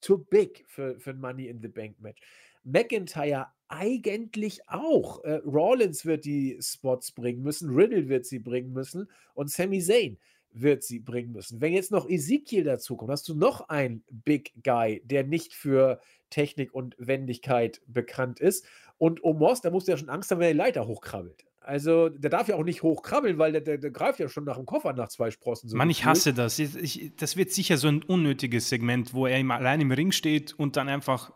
too 0.00 0.18
big 0.18 0.64
für, 0.68 0.98
für 1.00 1.10
ein 1.10 1.20
Money 1.20 1.46
in 1.48 1.60
the 1.60 1.68
Bank 1.68 2.00
Match. 2.00 2.20
McIntyre 2.64 3.46
eigentlich 3.68 4.68
auch. 4.68 5.24
Äh, 5.24 5.40
Rollins 5.46 6.04
wird 6.04 6.24
die 6.24 6.58
Spots 6.60 7.12
bringen 7.12 7.42
müssen, 7.42 7.70
Riddle 7.70 8.08
wird 8.08 8.26
sie 8.26 8.38
bringen 8.38 8.72
müssen 8.72 9.08
und 9.34 9.50
Sami 9.50 9.80
Zayn 9.80 10.18
wird 10.52 10.82
sie 10.82 10.98
bringen 10.98 11.32
müssen. 11.32 11.60
Wenn 11.60 11.72
jetzt 11.72 11.90
noch 11.90 12.08
Ezekiel 12.08 12.64
dazu 12.64 12.96
kommt, 12.96 13.10
hast 13.10 13.28
du 13.28 13.34
noch 13.34 13.68
einen 13.68 14.04
Big 14.10 14.52
Guy, 14.62 15.00
der 15.04 15.24
nicht 15.24 15.54
für 15.54 16.00
Technik 16.30 16.74
und 16.74 16.94
Wendigkeit 16.98 17.80
bekannt 17.86 18.40
ist. 18.40 18.66
Und 18.98 19.24
Omos, 19.24 19.60
da 19.60 19.70
musst 19.70 19.88
du 19.88 19.92
ja 19.92 19.98
schon 19.98 20.08
Angst 20.08 20.30
haben, 20.30 20.40
wenn 20.40 20.48
er 20.48 20.52
die 20.52 20.58
Leiter 20.58 20.86
hochkrabbelt. 20.86 21.44
Also, 21.60 22.08
der 22.08 22.30
darf 22.30 22.48
ja 22.48 22.56
auch 22.56 22.64
nicht 22.64 22.82
hochkrabbeln, 22.82 23.38
weil 23.38 23.52
der, 23.52 23.60
der, 23.60 23.78
der 23.78 23.90
greift 23.92 24.18
ja 24.18 24.28
schon 24.28 24.44
nach 24.44 24.56
dem 24.56 24.66
Koffer 24.66 24.92
nach 24.94 25.08
zwei 25.08 25.30
Sprossen. 25.30 25.68
So 25.68 25.76
Mann, 25.76 25.90
ich 25.90 26.04
hasse 26.04 26.34
das. 26.34 26.58
Ich, 26.58 26.74
ich, 26.76 27.16
das 27.16 27.36
wird 27.36 27.52
sicher 27.52 27.76
so 27.76 27.86
ein 27.86 28.02
unnötiges 28.02 28.68
Segment, 28.68 29.14
wo 29.14 29.26
er 29.26 29.38
im, 29.38 29.50
allein 29.52 29.80
im 29.80 29.92
Ring 29.92 30.10
steht 30.10 30.58
und 30.58 30.76
dann 30.76 30.88
einfach 30.88 31.32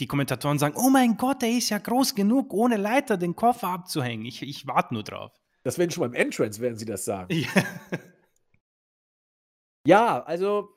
die 0.00 0.06
Kommentatoren 0.06 0.58
sagen: 0.58 0.74
Oh 0.76 0.90
mein 0.90 1.16
Gott, 1.16 1.42
er 1.42 1.50
ist 1.50 1.70
ja 1.70 1.78
groß 1.78 2.14
genug, 2.14 2.52
ohne 2.52 2.76
Leiter 2.76 3.16
den 3.16 3.36
Koffer 3.36 3.68
abzuhängen. 3.68 4.24
Ich, 4.24 4.42
ich 4.42 4.66
warte 4.66 4.94
nur 4.94 5.02
drauf. 5.02 5.32
Das 5.62 5.78
werden 5.78 5.90
schon 5.90 6.02
beim 6.02 6.14
Entrance, 6.14 6.60
werden 6.60 6.76
sie 6.76 6.86
das 6.86 7.04
sagen. 7.04 7.34
Ja. 7.34 7.48
Ja, 9.88 10.22
also 10.24 10.68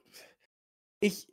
ich, 1.01 1.27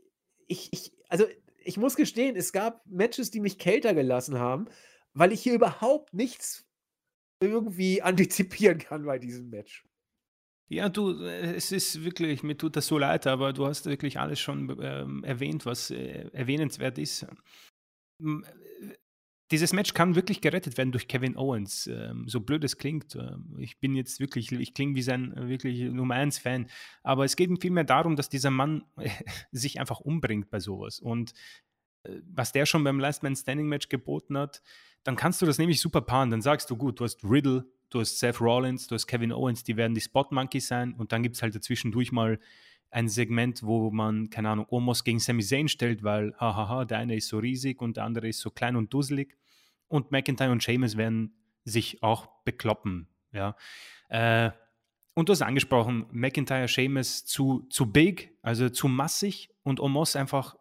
ich, 0.48 0.73
ich, 0.73 0.93
also 1.09 1.27
ich 1.62 1.77
muss 1.77 1.94
gestehen, 1.94 2.35
es 2.35 2.52
gab 2.52 2.85
Matches, 2.86 3.31
die 3.31 3.39
mich 3.39 3.56
kälter 3.56 3.94
gelassen 3.94 4.40
haben, 4.40 4.66
weil 5.12 5.31
ich 5.31 5.43
hier 5.43 5.55
überhaupt 5.55 6.12
nichts 6.12 6.66
irgendwie 7.40 8.02
antizipieren 8.02 8.78
kann 8.78 9.05
bei 9.05 9.20
diesem 9.20 9.51
Match. 9.51 9.85
Ja, 10.69 10.89
du, 10.89 11.23
äh, 11.23 11.55
es 11.55 11.70
ist 11.70 12.02
wirklich, 12.02 12.43
mir 12.43 12.56
tut 12.56 12.74
das 12.74 12.89
so 12.89 12.98
leid, 12.98 13.28
aber 13.28 13.52
du 13.52 13.66
hast 13.66 13.86
wirklich 13.86 14.19
alles 14.19 14.40
schon 14.40 14.77
ähm, 14.82 15.23
erwähnt, 15.23 15.65
was 15.65 15.93
äh, 15.93 16.28
erwähnenswert 16.32 16.98
ist. 16.98 17.27
Äh, 18.20 18.95
Dieses 19.51 19.73
Match 19.73 19.95
kann 19.95 20.15
wirklich 20.15 20.43
gerettet 20.43 20.77
werden 20.77 20.93
durch 20.93 21.09
Kevin 21.09 21.36
Owens. 21.36 21.86
Ähm, 21.86 22.28
so 22.28 22.40
blöd 22.40 22.65
es 22.65 22.77
klingt. 22.77 23.15
ähm, 23.16 23.57
Ich 23.59 23.78
bin 23.78 23.95
jetzt 23.95 24.20
wirklich, 24.20 24.53
ich 24.53 24.74
klinge 24.74 24.95
wie 24.95 25.03
sein 25.03 25.35
äh, 25.36 25.49
wirklich 25.49 25.81
Nummer 25.90 26.15
1 26.16 26.39
Fan. 26.39 26.66
Aber 27.03 27.24
es 27.24 27.35
geht 27.35 27.51
vielmehr 27.61 27.85
darum, 27.85 28.15
dass 28.16 28.28
dieser 28.28 28.51
Mann 28.51 28.85
sich 29.53 29.81
einfach 29.81 30.01
umbringt 30.01 30.51
bei 30.51 30.61
sowas. 30.61 31.01
Und 31.01 31.32
äh, 32.03 32.20
was 32.27 32.53
der 32.53 32.66
schon 32.66 32.85
beim 32.85 33.01
Last 33.01 33.23
Man 33.23 33.36
Standing 33.36 33.69
Match 33.69 33.89
geboten 33.89 34.36
hat, 34.36 34.62
dann 35.05 35.16
kannst 35.16 35.40
du 35.40 35.47
das 35.47 35.59
nämlich 35.59 35.81
super 35.81 36.03
paaren. 36.03 36.31
Dann 36.31 36.43
sagst 36.43 36.69
du, 36.70 36.77
gut, 36.77 37.01
du 37.01 37.05
hast 37.05 37.24
Riddle, 37.24 37.65
du 37.89 38.01
hast 38.01 38.19
Seth 38.19 38.40
Rollins, 38.43 38.86
du 38.86 38.95
hast 38.97 39.07
Kevin 39.07 39.32
Owens, 39.32 39.65
die 39.65 39.77
werden 39.78 39.95
die 39.95 40.03
Spot 40.03 40.27
Monkeys 40.31 40.69
sein 40.69 40.93
und 40.93 41.12
dann 41.12 41.23
gibt 41.23 41.36
es 41.36 41.43
halt 41.43 41.55
dazwischendurch 41.55 42.12
mal 42.12 42.39
ein 42.90 43.09
Segment, 43.09 43.62
wo 43.62 43.90
man, 43.90 44.31
keine 44.31 44.51
Ahnung, 44.51 44.66
Omos 44.70 45.05
gegen 45.05 45.19
Sami 45.19 45.43
Zayn 45.43 45.69
stellt, 45.69 46.02
weil, 46.02 46.35
hahaha, 46.39 46.85
der 46.85 46.98
eine 46.98 47.16
ist 47.16 47.28
so 47.28 47.39
riesig 47.39 47.81
und 47.82 47.97
der 47.97 48.05
andere 48.05 48.28
ist 48.28 48.40
so 48.40 48.51
klein 48.51 48.77
und 48.77 48.93
dusselig. 48.93 49.36
Und 49.89 50.10
McIntyre 50.10 50.52
und 50.52 50.62
Sheamus 50.62 50.97
werden 50.97 51.35
sich 51.65 52.02
auch 52.02 52.28
bekloppen, 52.44 53.09
ja. 53.32 53.56
Äh, 54.09 54.51
und 55.15 55.28
du 55.28 55.32
hast 55.32 55.43
angesprochen, 55.43 56.06
McIntyre, 56.12 56.69
Sheamus 56.69 57.24
zu, 57.24 57.66
zu 57.70 57.90
big, 57.90 58.39
also 58.40 58.69
zu 58.69 58.86
massig 58.86 59.51
und 59.65 59.81
Omos 59.81 60.15
einfach 60.15 60.55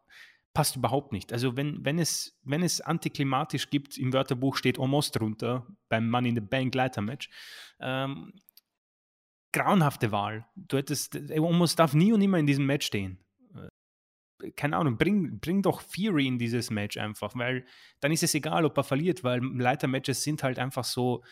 passt 0.57 0.75
überhaupt 0.75 1.11
nicht. 1.11 1.31
Also 1.31 1.55
wenn, 1.55 1.85
wenn, 1.85 1.99
es, 1.99 2.39
wenn 2.41 2.63
es 2.63 2.81
antiklimatisch 2.81 3.69
gibt, 3.69 3.99
im 3.99 4.11
Wörterbuch 4.13 4.55
steht 4.55 4.79
Omos 4.79 5.11
drunter, 5.11 5.67
beim 5.87 6.09
Money 6.09 6.29
in 6.29 6.35
the 6.35 6.41
Bank 6.41 6.73
Leitermatch, 6.73 7.29
ähm, 7.79 8.33
grauenhafte 9.57 10.11
Wahl. 10.11 10.45
Du 10.55 10.77
hättest, 10.77 11.17
Omos 11.31 11.75
darf 11.75 11.93
nie 11.93 12.13
und 12.13 12.19
nimmer 12.19 12.39
in 12.39 12.47
diesem 12.47 12.65
Match 12.65 12.85
stehen. 12.85 13.19
Äh, 13.55 14.51
Keine 14.51 14.77
Ahnung, 14.77 14.97
bring, 14.97 15.39
bring 15.39 15.61
doch 15.61 15.81
Fury 15.81 16.27
in 16.27 16.37
dieses 16.37 16.69
Match 16.69 16.97
einfach, 16.97 17.35
weil 17.35 17.65
dann 17.99 18.11
ist 18.11 18.23
es 18.23 18.33
egal, 18.35 18.65
ob 18.65 18.77
er 18.77 18.83
verliert, 18.83 19.23
weil 19.23 19.41
Leitermatches 19.41 20.23
sind 20.23 20.43
halt 20.43 20.59
einfach 20.59 20.83
so 20.83 21.23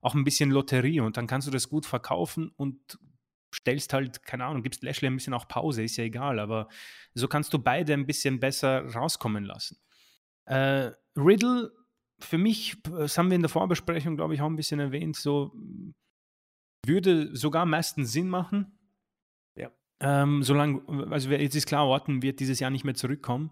auch 0.00 0.14
ein 0.14 0.24
bisschen 0.24 0.50
Lotterie 0.50 1.00
und 1.00 1.16
dann 1.16 1.26
kannst 1.26 1.48
du 1.48 1.50
das 1.50 1.68
gut 1.68 1.86
verkaufen 1.86 2.50
und 2.56 2.98
stellst 3.54 3.92
halt, 3.92 4.22
keine 4.24 4.44
Ahnung, 4.44 4.62
gibst 4.62 4.82
Lashley 4.82 5.08
ein 5.08 5.16
bisschen 5.16 5.34
auch 5.34 5.48
Pause, 5.48 5.84
ist 5.84 5.96
ja 5.96 6.04
egal, 6.04 6.38
aber 6.38 6.68
so 7.14 7.28
kannst 7.28 7.54
du 7.54 7.58
beide 7.58 7.94
ein 7.94 8.06
bisschen 8.06 8.40
besser 8.40 8.84
rauskommen 8.92 9.44
lassen. 9.44 9.78
Äh, 10.46 10.90
Riddle, 11.16 11.72
für 12.18 12.38
mich, 12.38 12.76
das 12.82 13.16
haben 13.16 13.30
wir 13.30 13.36
in 13.36 13.42
der 13.42 13.48
Vorbesprechung, 13.48 14.16
glaube 14.16 14.34
ich, 14.34 14.42
auch 14.42 14.46
ein 14.46 14.56
bisschen 14.56 14.80
erwähnt, 14.80 15.16
so 15.16 15.52
würde 16.86 17.34
sogar 17.36 17.62
am 17.62 17.70
meisten 17.70 18.04
Sinn 18.04 18.28
machen. 18.28 18.78
Ja. 19.56 19.70
Ähm, 20.00 20.42
solange, 20.42 20.82
also 21.10 21.30
jetzt 21.30 21.54
ist 21.54 21.66
klar, 21.66 21.86
Orton 21.86 22.22
wird 22.22 22.40
dieses 22.40 22.60
Jahr 22.60 22.70
nicht 22.70 22.84
mehr 22.84 22.94
zurückkommen. 22.94 23.50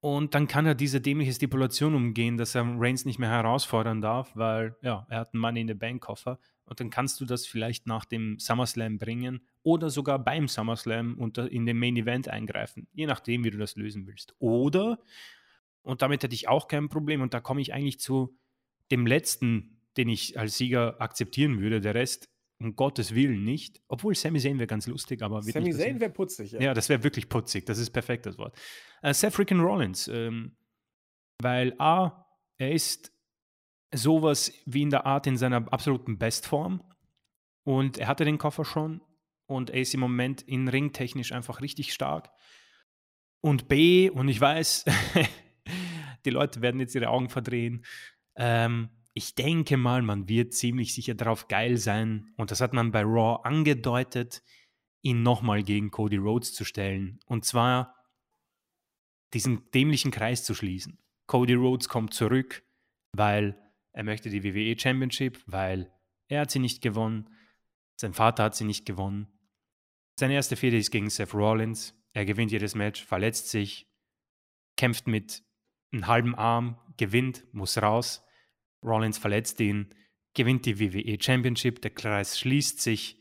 Und 0.00 0.34
dann 0.34 0.48
kann 0.48 0.64
er 0.64 0.74
diese 0.74 1.00
dämliche 1.00 1.32
Stipulation 1.32 1.94
umgehen, 1.94 2.38
dass 2.38 2.54
er 2.54 2.64
Reigns 2.78 3.04
nicht 3.04 3.18
mehr 3.18 3.28
herausfordern 3.28 4.00
darf, 4.00 4.34
weil 4.34 4.74
ja, 4.80 5.06
er 5.10 5.20
hat 5.20 5.34
einen 5.34 5.42
Money 5.42 5.60
in 5.60 5.68
the 5.68 5.74
Bank 5.74 6.02
Koffer. 6.02 6.38
Und 6.64 6.80
dann 6.80 6.88
kannst 6.88 7.20
du 7.20 7.26
das 7.26 7.46
vielleicht 7.46 7.86
nach 7.86 8.06
dem 8.06 8.38
SummerSlam 8.38 8.98
bringen 8.98 9.40
oder 9.62 9.90
sogar 9.90 10.18
beim 10.18 10.48
SummerSlam 10.48 11.18
unter, 11.18 11.50
in 11.50 11.66
den 11.66 11.78
Main 11.78 11.96
Event 11.96 12.28
eingreifen, 12.28 12.86
je 12.92 13.06
nachdem, 13.06 13.44
wie 13.44 13.50
du 13.50 13.58
das 13.58 13.76
lösen 13.76 14.06
willst. 14.06 14.34
Oder, 14.38 15.00
und 15.82 16.00
damit 16.00 16.22
hätte 16.22 16.34
ich 16.34 16.48
auch 16.48 16.68
kein 16.68 16.88
Problem, 16.88 17.20
und 17.20 17.34
da 17.34 17.40
komme 17.40 17.60
ich 17.60 17.74
eigentlich 17.74 18.00
zu 18.00 18.38
dem 18.90 19.06
letzten, 19.06 19.80
den 19.96 20.08
ich 20.08 20.38
als 20.38 20.56
Sieger 20.56 21.00
akzeptieren 21.00 21.60
würde, 21.60 21.80
der 21.80 21.94
Rest 21.94 22.30
um 22.60 22.76
Gottes 22.76 23.14
Willen 23.14 23.42
nicht. 23.42 23.80
Obwohl 23.88 24.14
Sami 24.14 24.38
Zayn 24.38 24.58
wäre 24.58 24.66
ganz 24.66 24.86
lustig, 24.86 25.22
aber 25.22 25.44
wird 25.44 25.54
Sami 25.54 25.70
passieren. 25.70 25.92
Zayn 25.92 26.00
wäre 26.00 26.10
putzig, 26.10 26.52
ja. 26.52 26.60
Ja, 26.60 26.74
das 26.74 26.88
wäre 26.88 27.02
wirklich 27.02 27.28
putzig. 27.28 27.64
Das 27.66 27.78
ist 27.78 27.90
perfekt, 27.90 28.26
das 28.26 28.38
Wort. 28.38 28.56
Äh, 29.02 29.14
Seth 29.14 29.32
Freaking 29.32 29.60
Rollins. 29.60 30.08
Ähm, 30.08 30.56
weil 31.40 31.74
A, 31.78 32.26
er 32.58 32.72
ist 32.72 33.12
sowas 33.92 34.52
wie 34.66 34.82
in 34.82 34.90
der 34.90 35.06
Art 35.06 35.26
in 35.26 35.38
seiner 35.38 35.72
absoluten 35.72 36.18
Bestform. 36.18 36.82
Und 37.64 37.98
er 37.98 38.08
hatte 38.08 38.24
den 38.24 38.38
Koffer 38.38 38.64
schon. 38.64 39.00
Und 39.46 39.70
er 39.70 39.80
ist 39.80 39.94
im 39.94 40.00
Moment 40.00 40.42
in 40.42 40.68
ringtechnisch 40.68 41.32
einfach 41.32 41.62
richtig 41.62 41.92
stark. 41.92 42.30
Und 43.40 43.68
B, 43.68 44.10
und 44.10 44.28
ich 44.28 44.40
weiß, 44.40 44.84
die 46.26 46.30
Leute 46.30 46.60
werden 46.60 46.78
jetzt 46.78 46.94
ihre 46.94 47.08
Augen 47.08 47.30
verdrehen. 47.30 47.84
Ähm, 48.36 48.90
ich 49.20 49.34
denke 49.34 49.76
mal, 49.76 50.00
man 50.00 50.30
wird 50.30 50.54
ziemlich 50.54 50.94
sicher 50.94 51.12
darauf 51.12 51.46
geil 51.46 51.76
sein. 51.76 52.32
Und 52.38 52.50
das 52.50 52.62
hat 52.62 52.72
man 52.72 52.90
bei 52.90 53.02
Raw 53.02 53.46
angedeutet 53.46 54.42
ihn 55.02 55.22
nochmal 55.22 55.62
gegen 55.62 55.90
Cody 55.90 56.16
Rhodes 56.16 56.54
zu 56.54 56.64
stellen. 56.64 57.20
Und 57.26 57.44
zwar 57.44 57.94
diesen 59.34 59.70
dämlichen 59.72 60.10
Kreis 60.10 60.42
zu 60.42 60.54
schließen. 60.54 60.98
Cody 61.26 61.52
Rhodes 61.52 61.90
kommt 61.90 62.14
zurück, 62.14 62.62
weil 63.12 63.60
er 63.92 64.04
möchte 64.04 64.30
die 64.30 64.42
WWE 64.42 64.78
Championship, 64.80 65.42
weil 65.44 65.92
er 66.28 66.40
hat 66.40 66.50
sie 66.50 66.58
nicht 66.58 66.80
gewonnen, 66.80 67.28
sein 67.96 68.14
Vater 68.14 68.44
hat 68.44 68.56
sie 68.56 68.64
nicht 68.64 68.86
gewonnen. 68.86 69.28
Seine 70.18 70.32
erste 70.32 70.56
Fehde 70.56 70.78
ist 70.78 70.90
gegen 70.90 71.10
Seth 71.10 71.34
Rollins. 71.34 71.94
Er 72.14 72.24
gewinnt 72.24 72.52
jedes 72.52 72.74
Match, 72.74 73.04
verletzt 73.04 73.50
sich, 73.50 73.86
kämpft 74.78 75.06
mit 75.06 75.42
einem 75.92 76.06
halben 76.06 76.34
Arm, 76.34 76.80
gewinnt, 76.96 77.44
muss 77.52 77.76
raus. 77.76 78.24
Rollins 78.82 79.18
verletzt 79.18 79.60
ihn, 79.60 79.94
gewinnt 80.34 80.66
die 80.66 80.78
WWE 80.78 81.18
Championship, 81.20 81.82
der 81.82 81.90
Kreis 81.90 82.38
schließt 82.38 82.80
sich 82.80 83.20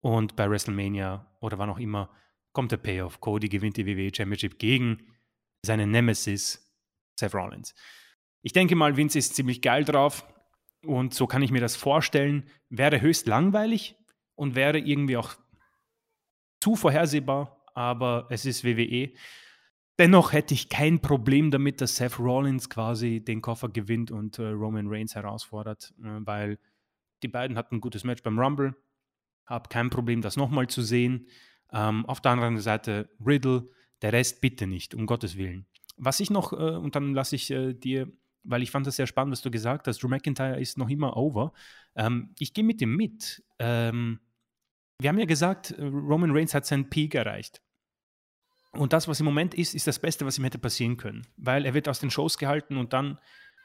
und 0.00 0.36
bei 0.36 0.48
WrestleMania 0.48 1.26
oder 1.40 1.58
wann 1.58 1.70
auch 1.70 1.78
immer 1.78 2.10
kommt 2.52 2.72
der 2.72 2.78
Payoff. 2.78 3.20
Cody 3.20 3.48
gewinnt 3.48 3.76
die 3.76 3.86
WWE 3.86 4.14
Championship 4.14 4.58
gegen 4.58 5.06
seinen 5.64 5.90
Nemesis 5.90 6.72
Seth 7.18 7.34
Rollins. 7.34 7.74
Ich 8.42 8.52
denke 8.52 8.74
mal, 8.74 8.96
Vince 8.96 9.18
ist 9.18 9.34
ziemlich 9.34 9.60
geil 9.60 9.84
drauf 9.84 10.26
und 10.82 11.14
so 11.14 11.26
kann 11.26 11.42
ich 11.42 11.50
mir 11.50 11.60
das 11.60 11.76
vorstellen. 11.76 12.48
Wäre 12.70 13.00
höchst 13.00 13.26
langweilig 13.26 13.96
und 14.34 14.54
wäre 14.54 14.78
irgendwie 14.78 15.16
auch 15.16 15.34
zu 16.60 16.76
vorhersehbar, 16.76 17.64
aber 17.74 18.26
es 18.30 18.46
ist 18.46 18.64
WWE. 18.64 19.12
Dennoch 20.00 20.32
hätte 20.32 20.54
ich 20.54 20.70
kein 20.70 21.00
Problem 21.00 21.50
damit, 21.50 21.82
dass 21.82 21.96
Seth 21.96 22.18
Rollins 22.18 22.70
quasi 22.70 23.20
den 23.20 23.42
Koffer 23.42 23.68
gewinnt 23.68 24.10
und 24.10 24.38
äh, 24.38 24.48
Roman 24.48 24.86
Reigns 24.88 25.14
herausfordert, 25.14 25.92
äh, 25.98 26.20
weil 26.20 26.58
die 27.22 27.28
beiden 27.28 27.58
hatten 27.58 27.74
ein 27.74 27.80
gutes 27.82 28.02
Match 28.02 28.22
beim 28.22 28.38
Rumble. 28.38 28.74
Habe 29.44 29.68
kein 29.68 29.90
Problem, 29.90 30.22
das 30.22 30.38
nochmal 30.38 30.68
zu 30.68 30.80
sehen. 30.80 31.26
Ähm, 31.70 32.06
auf 32.06 32.22
der 32.22 32.32
anderen 32.32 32.58
Seite 32.60 33.10
Riddle, 33.22 33.68
der 34.00 34.14
Rest 34.14 34.40
bitte 34.40 34.66
nicht, 34.66 34.94
um 34.94 35.04
Gottes 35.04 35.36
Willen. 35.36 35.66
Was 35.98 36.18
ich 36.20 36.30
noch, 36.30 36.54
äh, 36.54 36.56
und 36.56 36.96
dann 36.96 37.12
lasse 37.12 37.36
ich 37.36 37.50
äh, 37.50 37.74
dir 37.74 38.10
weil 38.42 38.62
ich 38.62 38.70
fand 38.70 38.86
das 38.86 38.96
sehr 38.96 39.06
spannend, 39.06 39.32
was 39.32 39.42
du 39.42 39.50
gesagt 39.50 39.86
hast. 39.86 40.02
Drew 40.02 40.08
McIntyre 40.08 40.58
ist 40.58 40.78
noch 40.78 40.88
immer 40.88 41.14
over. 41.18 41.52
Ähm, 41.94 42.34
ich 42.38 42.54
gehe 42.54 42.64
mit 42.64 42.80
dem 42.80 42.96
mit. 42.96 43.44
Ähm, 43.58 44.18
wir 44.98 45.10
haben 45.10 45.18
ja 45.18 45.26
gesagt, 45.26 45.74
Roman 45.78 46.30
Reigns 46.30 46.54
hat 46.54 46.64
seinen 46.64 46.88
Peak 46.88 47.14
erreicht. 47.14 47.60
Und 48.72 48.92
das, 48.92 49.08
was 49.08 49.20
im 49.20 49.26
Moment 49.26 49.54
ist, 49.54 49.74
ist 49.74 49.86
das 49.86 49.98
Beste, 49.98 50.26
was 50.26 50.38
ihm 50.38 50.44
hätte 50.44 50.58
passieren 50.58 50.96
können. 50.96 51.26
Weil 51.36 51.64
er 51.64 51.74
wird 51.74 51.88
aus 51.88 52.00
den 52.00 52.10
Shows 52.10 52.38
gehalten 52.38 52.76
und 52.76 52.92
dann, 52.92 53.18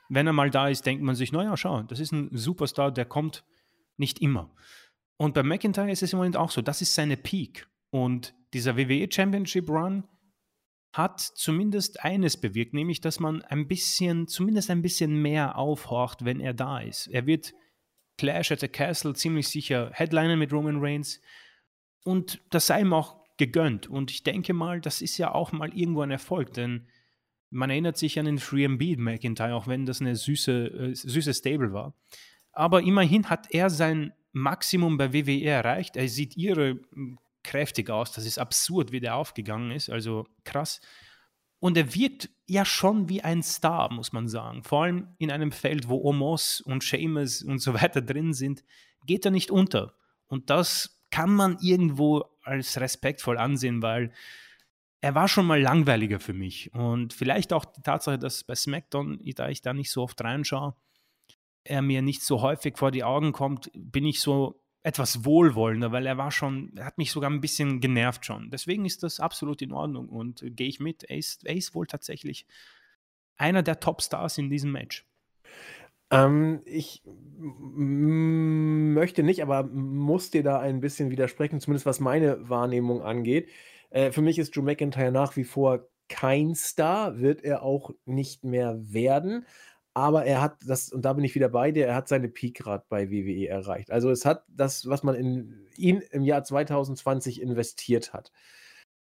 wenn 0.10 0.28
er 0.28 0.34
mal 0.34 0.50
da 0.50 0.68
ist, 0.68 0.86
denkt 0.86 1.04
man 1.04 1.16
sich, 1.16 1.32
naja, 1.32 1.56
schau, 1.58 1.84
das 1.84 2.00
ist 2.00 2.12
ein 2.12 2.30
Superstar, 2.36 2.92
der 2.92 3.06
kommt 3.06 3.44
nicht 3.98 4.20
immer. 4.22 4.54
Und 5.18 5.34
bei 5.34 5.44
McIntyre 5.44 5.92
ist 5.92 6.04
es 6.04 6.14
im 6.14 6.18
Moment 6.18 6.38
auch 6.38 6.52
so, 6.52 6.62
das 6.62 6.82
ist 6.82 6.96
seine 6.96 7.18
Peak. 7.18 7.68
Und 7.92 8.34
dieser 8.54 8.78
WWE 8.78 9.08
Championship 9.10 9.70
Run 9.70 10.06
hat 10.92 11.20
zumindest 11.20 12.04
eines 12.04 12.38
bewirkt, 12.38 12.74
nämlich, 12.74 13.02
dass 13.02 13.20
man 13.20 13.42
ein 13.44 13.68
bisschen, 13.68 14.28
zumindest 14.28 14.70
ein 14.70 14.82
bisschen 14.82 15.22
mehr 15.22 15.58
aufhorcht, 15.58 16.26
wenn 16.26 16.40
er 16.40 16.54
da 16.54 16.80
ist. 16.80 17.08
Er 17.08 17.26
wird 17.26 17.54
Clash 18.18 18.52
at 18.52 18.62
the 18.62 18.70
Castle 18.70 19.14
ziemlich 19.14 19.50
sicher 19.50 19.92
Headliner 19.94 20.38
mit 20.38 20.54
Roman 20.54 20.80
Reigns 20.80 21.22
und 22.06 22.42
das 22.50 22.68
sei 22.68 22.82
ihm 22.82 22.94
auch 22.94 23.25
gegönnt. 23.38 23.88
Und 23.88 24.12
ich 24.12 24.24
denke 24.24 24.54
mal, 24.54 24.82
das 24.82 25.02
ist 25.02 25.18
ja 25.18 25.34
auch 25.34 25.52
mal 25.52 25.74
irgendwo 25.74 26.02
ein 26.02 26.12
Erfolg, 26.12 26.54
denn 26.54 26.88
man 27.50 27.70
erinnert 27.70 27.98
sich 27.98 28.20
an 28.20 28.26
den 28.26 28.40
Free 28.40 28.68
Beat 28.68 29.00
McIntyre, 29.00 29.56
auch 29.56 29.68
wenn 29.68 29.86
das 29.86 30.02
eine 30.02 30.16
süße, 30.16 30.68
äh, 30.68 30.96
süße 30.96 31.34
Stable 31.34 31.74
war. 31.74 31.94
Aber 32.52 32.82
immerhin 32.82 33.30
hat 33.30 33.52
er 33.52 33.70
sein 33.70 34.14
Maximum 34.32 34.98
bei 34.98 35.14
WWE 35.14 35.44
erreicht. 35.46 35.96
Er 35.96 36.08
sieht 36.08 36.36
ihre 36.36 36.80
hm, 36.94 37.18
kräftig 37.44 37.90
aus. 37.90 38.12
Das 38.12 38.26
ist 38.26 38.40
absurd, 38.40 38.92
wie 38.92 39.00
der 39.00 39.16
aufgegangen 39.16 39.72
ist. 39.72 39.90
Also 39.90 40.26
krass. 40.44 40.82
Und 41.60 41.78
er 41.78 41.96
wirkt 41.96 42.30
ja 42.46 42.66
schon 42.66 43.10
wie 43.10 43.22
ein 43.22 43.42
Star, 43.42 43.92
muss 43.92 44.12
man 44.12 44.28
sagen. 44.28 44.64
Vor 44.64 44.84
allem 44.84 45.16
in 45.18 45.32
einem 45.32 45.52
Feld, 45.52 45.88
wo 45.88 46.04
Omos 46.04 46.62
und 46.62 46.84
Seamus 46.84 47.42
und 47.42 47.60
so 47.60 47.74
weiter 47.82 48.02
drin 48.02 48.34
sind, 48.34 48.64
geht 49.06 49.26
er 49.26 49.32
nicht 49.32 49.52
unter. 49.52 49.94
Und 50.28 50.50
das 50.50 51.02
kann 51.12 51.34
man 51.34 51.58
irgendwo 51.62 52.26
als 52.46 52.80
respektvoll 52.80 53.38
ansehen, 53.38 53.82
weil 53.82 54.12
er 55.02 55.16
war 55.16 55.28
schon 55.28 55.46
mal 55.46 55.62
langweiliger 55.62 56.20
für 56.20 56.34
mich. 56.34 56.74
Und 56.74 57.14
vielleicht 57.14 57.54
auch 57.54 57.66
die 57.66 57.82
Tatsache, 57.82 58.18
dass 58.18 58.44
bei 58.44 58.56
SmackDown, 58.56 59.20
da 59.36 59.50
ich 59.50 59.62
da 59.62 59.74
nicht 59.74 59.92
so 59.92 60.04
oft 60.04 60.20
reinschaue, 60.24 60.76
er 61.64 61.82
mir 61.82 62.02
nicht 62.02 62.24
so 62.24 62.42
häufig 62.42 62.78
vor 62.78 62.92
die 62.92 63.04
Augen 63.04 63.32
kommt, 63.32 63.72
bin 63.74 64.06
ich 64.06 64.20
so 64.20 64.62
etwas 64.84 65.26
wohlwollender, 65.26 65.92
weil 65.92 66.06
er 66.06 66.18
war 66.18 66.32
schon, 66.32 66.72
er 66.78 66.86
hat 66.86 67.00
mich 67.00 67.12
sogar 67.12 67.30
ein 67.32 67.42
bisschen 67.42 67.82
genervt 67.82 68.24
schon. 68.24 68.52
Deswegen 68.52 68.86
ist 68.86 69.02
das 69.02 69.20
absolut 69.20 69.64
in 69.64 69.72
Ordnung 69.72 70.10
und 70.10 70.44
äh, 70.44 70.52
gehe 70.52 70.68
ich 70.68 70.80
mit. 70.80 71.04
Er 71.04 71.18
ist, 71.18 71.44
er 71.46 71.56
ist 71.56 71.74
wohl 71.74 71.88
tatsächlich 71.88 72.46
einer 73.36 73.64
der 73.64 73.80
Topstars 73.80 74.38
in 74.38 74.50
diesem 74.50 74.72
Match. 74.72 75.08
Ähm, 76.16 76.62
ich 76.66 77.04
möchte 77.38 79.24
nicht, 79.24 79.42
aber 79.42 79.64
muss 79.64 80.32
dir 80.32 80.44
da 80.44 80.60
ein 80.60 80.80
bisschen 80.80 81.12
widersprechen, 81.12 81.60
zumindest 81.60 81.86
was 81.86 82.00
meine 82.00 82.50
Wahrnehmung 82.50 83.02
angeht. 83.02 83.50
Äh, 83.90 84.12
für 84.12 84.22
mich 84.22 84.40
ist 84.40 84.56
Drew 84.56 84.62
McIntyre 84.62 85.12
nach 85.12 85.36
wie 85.36 85.44
vor 85.44 85.88
kein 86.08 86.56
Star, 86.56 87.20
wird 87.20 87.44
er 87.44 87.64
auch 87.64 87.92
nicht 88.06 88.44
mehr 88.44 88.78
werden. 88.80 89.46
Aber 89.94 90.26
er 90.26 90.42
hat 90.42 90.58
das, 90.66 90.92
und 90.92 91.04
da 91.04 91.14
bin 91.14 91.24
ich 91.24 91.36
wieder 91.36 91.50
bei 91.50 91.72
dir, 91.72 91.88
er 91.88 91.96
hat 91.96 92.08
seine 92.08 92.28
Peak 92.28 92.58
gerade 92.58 92.86
bei 92.90 93.10
WWE 93.10 93.48
erreicht. 93.48 93.92
Also 93.92 94.10
es 94.12 94.26
hat 94.26 94.44
das, 94.50 94.88
was 94.88 95.04
man 95.04 95.16
in 95.16 95.68
ihn 95.78 96.02
im 96.12 96.24
Jahr 96.24 96.44
2020 96.44 97.42
investiert 97.42 98.14
hat, 98.14 98.32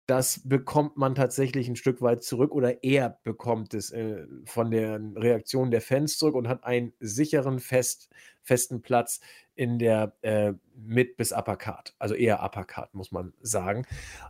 das 0.10 0.42
bekommt 0.44 0.98
man 0.98 1.14
tatsächlich 1.14 1.68
ein 1.68 1.76
Stück 1.76 2.02
weit 2.02 2.24
zurück 2.24 2.52
oder 2.52 2.84
er 2.84 3.20
bekommt 3.24 3.76
es 3.76 3.92
äh, 3.92 4.26
von 4.46 4.72
der 4.72 5.00
Reaktion 5.16 5.70
der 5.70 5.82
Fans 5.82 6.18
zurück 6.18 6.34
und 6.34 6.48
hat 6.48 6.64
einen 6.64 6.94
sicheren, 7.00 7.60
fest, 7.60 8.10
festen 8.42 8.82
Platz 8.82 9.20
in 9.54 9.78
der 9.78 10.16
äh, 10.22 10.54
Mid- 10.76 11.16
bis 11.16 11.32
Uppercard. 11.32 11.94
Also 12.00 12.16
eher 12.16 12.44
Uppercard, 12.44 12.96
muss 12.96 13.12
man 13.12 13.34
sagen. 13.42 13.86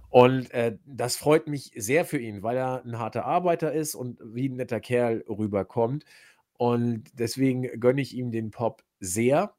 Und 0.09 0.51
äh, 0.51 0.77
das 0.85 1.15
freut 1.15 1.47
mich 1.47 1.71
sehr 1.75 2.03
für 2.03 2.19
ihn, 2.19 2.43
weil 2.43 2.57
er 2.57 2.83
ein 2.83 2.99
harter 2.99 3.23
Arbeiter 3.23 3.71
ist 3.71 3.95
und 3.95 4.19
wie 4.21 4.49
ein 4.49 4.57
netter 4.57 4.81
Kerl 4.81 5.23
rüberkommt. 5.29 6.03
Und 6.57 7.05
deswegen 7.13 7.79
gönne 7.79 8.01
ich 8.01 8.13
ihm 8.17 8.31
den 8.31 8.51
Pop 8.51 8.83
sehr. 8.99 9.55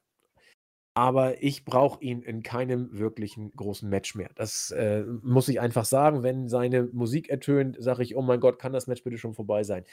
Aber 0.93 1.41
ich 1.41 1.63
brauche 1.63 2.03
ihn 2.03 2.21
in 2.21 2.43
keinem 2.43 2.89
wirklichen 2.91 3.51
großen 3.51 3.89
Match 3.89 4.13
mehr. 4.15 4.29
Das 4.35 4.71
äh, 4.71 5.03
muss 5.21 5.47
ich 5.47 5.61
einfach 5.61 5.85
sagen. 5.85 6.21
Wenn 6.21 6.49
seine 6.49 6.83
Musik 6.83 7.29
ertönt, 7.29 7.77
sage 7.79 8.03
ich, 8.03 8.17
oh 8.17 8.21
mein 8.21 8.41
Gott, 8.41 8.59
kann 8.59 8.73
das 8.73 8.87
Match 8.87 9.03
bitte 9.03 9.17
schon 9.17 9.33
vorbei 9.33 9.63
sein. 9.63 9.85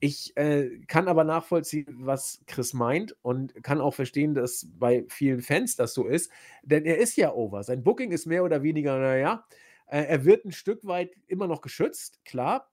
Ich 0.00 0.34
äh, 0.36 0.78
kann 0.86 1.06
aber 1.06 1.24
nachvollziehen, 1.24 1.86
was 2.00 2.40
Chris 2.46 2.72
meint 2.72 3.14
und 3.20 3.62
kann 3.62 3.80
auch 3.80 3.94
verstehen, 3.94 4.34
dass 4.34 4.66
bei 4.78 5.04
vielen 5.08 5.42
Fans 5.42 5.76
das 5.76 5.92
so 5.92 6.06
ist. 6.06 6.30
Denn 6.62 6.86
er 6.86 6.96
ist 6.98 7.16
ja 7.16 7.34
over. 7.34 7.62
Sein 7.62 7.84
Booking 7.84 8.12
ist 8.12 8.24
mehr 8.26 8.42
oder 8.42 8.62
weniger, 8.62 8.98
naja, 8.98 9.44
äh, 9.86 10.02
er 10.04 10.24
wird 10.24 10.46
ein 10.46 10.52
Stück 10.52 10.86
weit 10.86 11.10
immer 11.26 11.46
noch 11.46 11.60
geschützt, 11.60 12.24
klar 12.24 12.70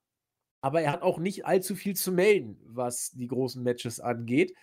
aber 0.66 0.82
er 0.82 0.94
hat 0.94 1.04
auch 1.04 1.20
nicht 1.20 1.46
allzu 1.46 1.76
viel 1.76 1.96
zu 1.96 2.12
melden, 2.12 2.58
was 2.66 3.12
die 3.12 3.28
großen 3.28 3.62
Matches 3.62 4.00
angeht. 4.00 4.56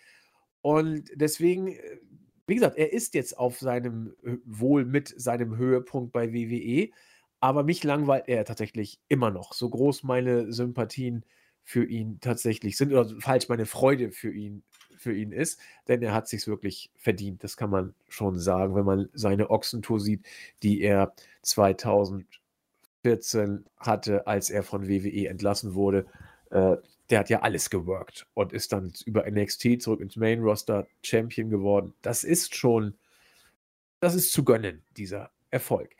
Und 0.61 1.09
deswegen, 1.15 1.69
äh, 1.69 1.99
wie 2.47 2.55
gesagt, 2.55 2.77
er 2.77 2.93
ist 2.93 3.15
jetzt 3.15 3.39
auf 3.39 3.59
seinem, 3.59 4.15
äh, 4.25 4.37
wohl 4.45 4.85
mit 4.85 5.15
seinem 5.17 5.57
Höhepunkt 5.57 6.13
bei 6.13 6.33
WWE, 6.33 6.91
aber 7.41 7.65
mich 7.65 7.85
langweilt 7.85 8.29
er 8.29 8.45
tatsächlich 8.45 9.01
immer 9.09 9.31
noch. 9.31 9.53
So 9.53 9.69
groß 9.69 10.05
meine 10.05 10.53
Sympathien 10.53 11.25
für 11.65 11.85
ihn 11.85 12.19
tatsächlich 12.21 12.77
sind, 12.77 12.93
oder 12.93 13.09
falsch, 13.21 13.49
meine 13.49 13.67
Freude 13.67 14.11
für 14.13 14.33
ihn, 14.33 14.63
für 14.97 15.15
ihn 15.15 15.33
ist, 15.33 15.61
denn 15.89 16.03
er 16.03 16.15
hat 16.15 16.29
sich 16.29 16.47
wirklich 16.47 16.91
verdient. 16.97 17.43
Das 17.45 17.57
kann 17.57 17.71
man 17.71 17.95
schon 18.09 18.39
sagen, 18.39 18.75
wenn 18.75 18.85
man 18.85 19.09
seine 19.13 19.51
Ochsentour 19.51 20.01
sieht, 20.01 20.27
die 20.63 20.81
er 20.81 21.15
2000 21.43 22.27
14 23.03 23.65
hatte, 23.77 24.27
als 24.27 24.51
er 24.51 24.63
von 24.63 24.89
WWE 24.89 25.29
entlassen 25.29 25.75
wurde. 25.75 26.07
Äh, 26.53 26.77
der 27.11 27.19
hat 27.19 27.29
ja 27.29 27.41
alles 27.41 27.69
geworkt 27.69 28.27
und 28.35 28.53
ist 28.53 28.73
dann 28.73 28.93
über 29.05 29.29
NXT 29.29 29.83
zurück 29.83 30.01
ins 30.01 30.17
Main 30.17 30.41
Roster 30.41 30.87
Champion 31.03 31.51
geworden. 31.51 31.95
Das 32.01 32.25
ist 32.25 32.55
schon, 32.55 32.95
das 34.01 34.15
ist 34.15 34.33
zu 34.33 34.45
gönnen, 34.45 34.83
dieser 34.97 35.31
Erfolg. 35.51 35.95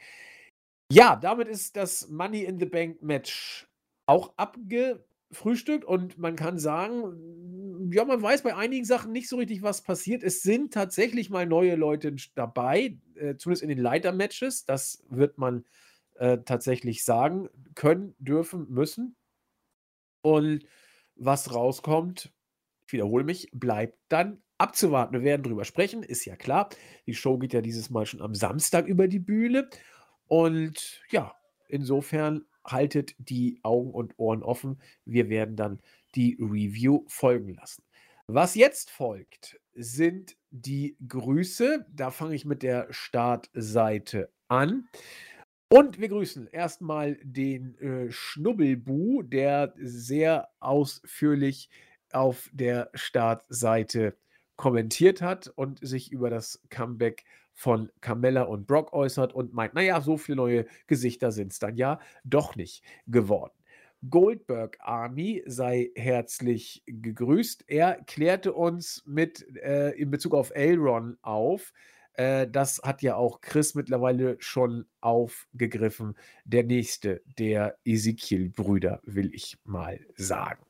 Ja, 0.91 1.17
damit 1.17 1.49
ist 1.49 1.77
das 1.77 2.09
Money 2.09 2.45
in 2.45 2.59
the 2.59 2.67
Bank 2.67 3.03
Match 3.03 3.69
auch 4.07 4.33
abgefrühstückt 4.37 5.85
und 5.85 6.19
man 6.19 6.37
kann 6.37 6.59
sagen, 6.59 7.91
ja, 7.93 8.05
man 8.05 8.23
weiß 8.23 8.43
bei 8.43 8.55
einigen 8.55 8.85
Sachen 8.85 9.13
nicht 9.13 9.29
so 9.29 9.37
richtig, 9.37 9.63
was 9.63 9.83
passiert. 9.83 10.23
Es 10.23 10.43
sind 10.43 10.73
tatsächlich 10.73 11.31
mal 11.31 11.47
neue 11.47 11.77
Leute 11.77 12.15
dabei, 12.35 12.99
äh, 13.17 13.37
zumindest 13.37 13.63
in 13.63 13.69
den 13.69 13.79
Leiter-Matches. 13.79 14.65
Das 14.65 15.03
wird 15.11 15.37
man 15.37 15.65
äh, 16.15 16.39
tatsächlich 16.39 17.05
sagen 17.05 17.49
können, 17.75 18.15
dürfen, 18.19 18.67
müssen. 18.71 19.17
Und 20.23 20.65
was 21.17 21.55
rauskommt, 21.55 22.33
ich 22.87 22.93
wiederhole 22.93 23.25
mich, 23.25 23.49
bleibt 23.53 23.99
dann 24.09 24.43
abzuwarten. 24.59 25.15
Wir 25.15 25.23
werden 25.23 25.43
drüber 25.43 25.65
sprechen, 25.65 26.03
ist 26.03 26.25
ja 26.25 26.37
klar. 26.37 26.69
Die 27.07 27.15
Show 27.15 27.39
geht 27.39 27.53
ja 27.53 27.61
dieses 27.61 27.91
Mal 27.91 28.07
schon 28.07 28.23
am 28.23 28.35
Samstag 28.35 28.87
über 28.87 29.09
die 29.09 29.19
Bühne. 29.19 29.69
Und 30.29 31.03
ja, 31.11 31.35
insofern 31.69 32.45
haltet 32.65 33.15
die 33.19 33.59
Augen 33.63 33.91
und 33.91 34.19
Ohren 34.19 34.43
offen. 34.43 34.81
Wir 35.05 35.29
werden 35.29 35.57
dann 35.57 35.81
die 36.15 36.37
Review 36.41 37.05
folgen 37.09 37.55
lassen. 37.55 37.83
Was 38.27 38.55
jetzt 38.55 38.91
folgt, 38.91 39.61
sind 39.75 40.37
die 40.51 40.97
Grüße. 41.07 41.87
Da 41.91 42.11
fange 42.11 42.35
ich 42.35 42.45
mit 42.45 42.63
der 42.63 42.87
Startseite 42.91 44.31
an. 44.49 44.89
Und 45.73 45.99
wir 45.99 46.11
grüßen 46.11 46.49
erstmal 46.49 47.17
den 47.23 47.79
äh, 47.79 48.13
Schnubbelbu, 48.13 49.23
der 49.23 49.73
sehr 49.79 50.51
ausführlich 50.61 51.71
auf 52.13 52.51
der 52.53 52.91
Startseite 52.93 54.15
kommentiert 54.57 55.23
hat 55.23 55.49
und 55.49 55.79
sich 55.81 56.13
über 56.13 56.29
das 56.29 56.61
Comeback 56.69 57.25
von 57.55 57.91
Carmella 58.03 58.43
und 58.43 58.67
Brock 58.67 58.93
äußert 58.93 59.33
und 59.33 59.55
meint, 59.55 59.73
naja, 59.73 60.03
so 60.03 60.19
viele 60.19 60.37
neue 60.37 60.67
Gesichter 60.89 61.33
sind 61.33 61.53
es 61.53 61.59
dann 61.59 61.79
ja 61.79 62.01
doch 62.23 62.55
nicht 62.55 62.85
geworden. 63.07 63.55
Goldberg 64.11 64.77
Army 64.79 65.43
sei 65.47 65.91
herzlich 65.95 66.83
gegrüßt. 66.85 67.65
Er 67.69 67.95
klärte 68.07 68.53
uns 68.53 69.03
mit 69.07 69.47
äh, 69.57 69.93
in 69.93 70.11
Bezug 70.11 70.35
auf 70.35 70.51
Elron 70.55 71.17
auf, 71.23 71.73
äh, 72.15 72.47
das 72.49 72.81
hat 72.83 73.03
ja 73.03 73.17
auch 73.17 73.41
Chris 73.41 73.75
mittlerweile 73.75 74.37
schon 74.41 74.87
aufgegriffen. 75.01 76.17
Der 76.45 76.65
nächste 76.65 77.23
der 77.39 77.79
Ezekiel-Brüder, 77.85 79.01
will 79.05 79.35
ich 79.35 79.59
mal 79.65 80.01
sagen. 80.17 80.63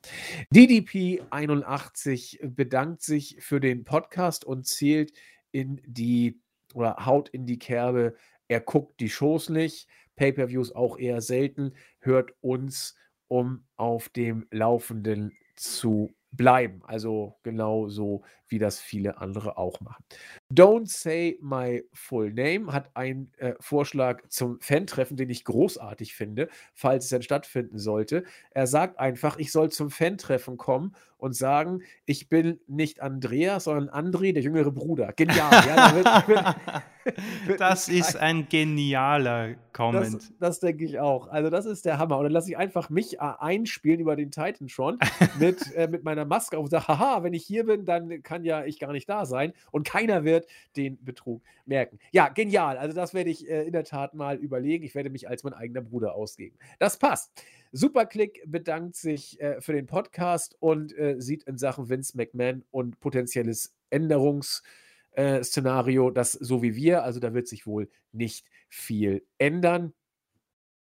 DDP 0.50 1.22
81 1.30 2.40
bedankt 2.42 3.02
sich 3.02 3.36
für 3.40 3.60
den 3.60 3.84
Podcast 3.84 4.44
und 4.44 4.66
zählt 4.66 5.12
in 5.50 5.80
die 5.84 6.40
oder 6.74 7.04
haut 7.04 7.28
in 7.28 7.46
die 7.46 7.58
Kerbe. 7.58 8.14
Er 8.48 8.60
guckt 8.60 9.00
die 9.00 9.10
Shows 9.10 9.48
nicht, 9.48 9.88
Pay-per-Views 10.16 10.72
auch 10.72 10.98
eher 10.98 11.20
selten, 11.20 11.72
hört 12.00 12.32
uns, 12.40 12.94
um 13.28 13.64
auf 13.76 14.08
dem 14.10 14.46
Laufenden 14.50 15.32
zu 15.56 16.10
bleiben. 16.32 16.82
Also 16.84 17.38
genau 17.42 17.88
so, 17.88 18.22
wie 18.52 18.58
das 18.58 18.78
viele 18.78 19.18
andere 19.18 19.56
auch 19.56 19.80
machen. 19.80 20.04
Don't 20.52 20.88
Say 20.88 21.38
My 21.40 21.82
Full 21.92 22.32
Name 22.32 22.72
hat 22.72 22.94
einen 22.94 23.32
äh, 23.38 23.54
Vorschlag 23.58 24.22
zum 24.28 24.60
Fan-Treffen, 24.60 25.16
den 25.16 25.30
ich 25.30 25.44
großartig 25.44 26.14
finde, 26.14 26.48
falls 26.74 27.04
es 27.04 27.10
dann 27.10 27.22
stattfinden 27.22 27.78
sollte. 27.78 28.24
Er 28.50 28.66
sagt 28.66 29.00
einfach, 29.00 29.38
ich 29.38 29.50
soll 29.50 29.70
zum 29.70 29.90
Fan-Treffen 29.90 30.58
kommen 30.58 30.94
und 31.22 31.36
sagen, 31.36 31.82
ich 32.04 32.28
bin 32.28 32.58
nicht 32.66 33.00
Andreas, 33.00 33.64
sondern 33.64 33.88
André, 33.90 34.32
der 34.32 34.42
jüngere 34.42 34.72
Bruder. 34.72 35.12
Genial. 35.12 35.52
ja, 35.52 35.94
wird, 35.94 36.06
wird, 37.46 37.60
das 37.60 37.88
ist 37.88 38.16
ein 38.16 38.48
genialer 38.48 39.54
Comment. 39.72 40.14
Das, 40.14 40.32
das 40.40 40.58
denke 40.58 40.84
ich 40.84 40.98
auch. 40.98 41.28
Also 41.28 41.48
das 41.48 41.64
ist 41.64 41.84
der 41.84 41.98
Hammer. 41.98 42.18
Und 42.18 42.24
dann 42.24 42.32
lasse 42.32 42.50
ich 42.50 42.56
einfach 42.56 42.90
mich 42.90 43.18
äh, 43.18 43.34
einspielen 43.38 44.00
über 44.00 44.16
den 44.16 44.32
Titan 44.32 44.68
schon 44.68 44.98
mit, 45.38 45.72
äh, 45.76 45.86
mit 45.86 46.02
meiner 46.02 46.24
Maske 46.24 46.58
auf 46.58 46.64
und 46.64 46.70
sage, 46.70 46.88
haha, 46.88 47.22
wenn 47.22 47.34
ich 47.34 47.44
hier 47.44 47.66
bin, 47.66 47.84
dann 47.84 48.24
kann 48.24 48.41
ja 48.44 48.64
ich 48.64 48.78
gar 48.78 48.92
nicht 48.92 49.08
da 49.08 49.26
sein. 49.26 49.52
Und 49.70 49.86
keiner 49.86 50.24
wird 50.24 50.46
den 50.76 51.02
Betrug 51.04 51.42
merken. 51.64 51.98
Ja, 52.12 52.28
genial. 52.28 52.78
Also 52.78 52.94
das 52.94 53.14
werde 53.14 53.30
ich 53.30 53.48
äh, 53.48 53.64
in 53.64 53.72
der 53.72 53.84
Tat 53.84 54.14
mal 54.14 54.36
überlegen. 54.36 54.84
Ich 54.84 54.94
werde 54.94 55.10
mich 55.10 55.28
als 55.28 55.44
mein 55.44 55.54
eigener 55.54 55.82
Bruder 55.82 56.14
ausgeben. 56.14 56.58
Das 56.78 56.98
passt. 56.98 57.32
Superclick 57.72 58.42
bedankt 58.46 58.96
sich 58.96 59.40
äh, 59.40 59.60
für 59.60 59.72
den 59.72 59.86
Podcast 59.86 60.56
und 60.60 60.96
äh, 60.96 61.16
sieht 61.18 61.42
in 61.44 61.58
Sachen 61.58 61.88
Vince 61.88 62.16
McMahon 62.16 62.64
und 62.70 63.00
potenzielles 63.00 63.74
Änderungsszenario 63.90 66.10
äh, 66.10 66.12
das 66.12 66.32
so 66.32 66.62
wie 66.62 66.76
wir. 66.76 67.02
Also 67.02 67.18
da 67.20 67.34
wird 67.34 67.48
sich 67.48 67.66
wohl 67.66 67.88
nicht 68.12 68.46
viel 68.68 69.26
ändern. 69.38 69.92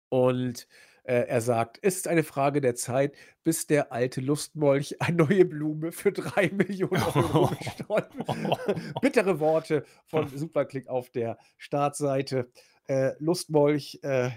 Und 0.09 0.69
äh, 1.07 1.27
er 1.29 1.41
sagt, 1.41 1.79
es 1.83 1.97
ist 1.97 2.09
eine 2.09 2.25
Frage 2.25 2.61
der 2.61 2.75
Zeit, 2.75 3.15
bis 3.45 3.67
der 3.67 3.93
alte 3.93 4.21
Lustmolch 4.21 4.97
eine 5.01 5.17
neue 5.19 5.45
Blume 5.45 5.93
für 5.93 6.13
drei 6.13 6.51
Millionen 6.53 7.03
Euro 7.03 7.51
Bittere 9.01 9.39
Worte 9.39 9.85
von 10.07 10.29
Superclick 10.29 10.89
auf 10.89 11.11
der 11.11 11.39
Startseite. 11.57 12.51
Äh, 12.89 13.13
Lustmolch, 13.19 13.99
äh, 14.03 14.31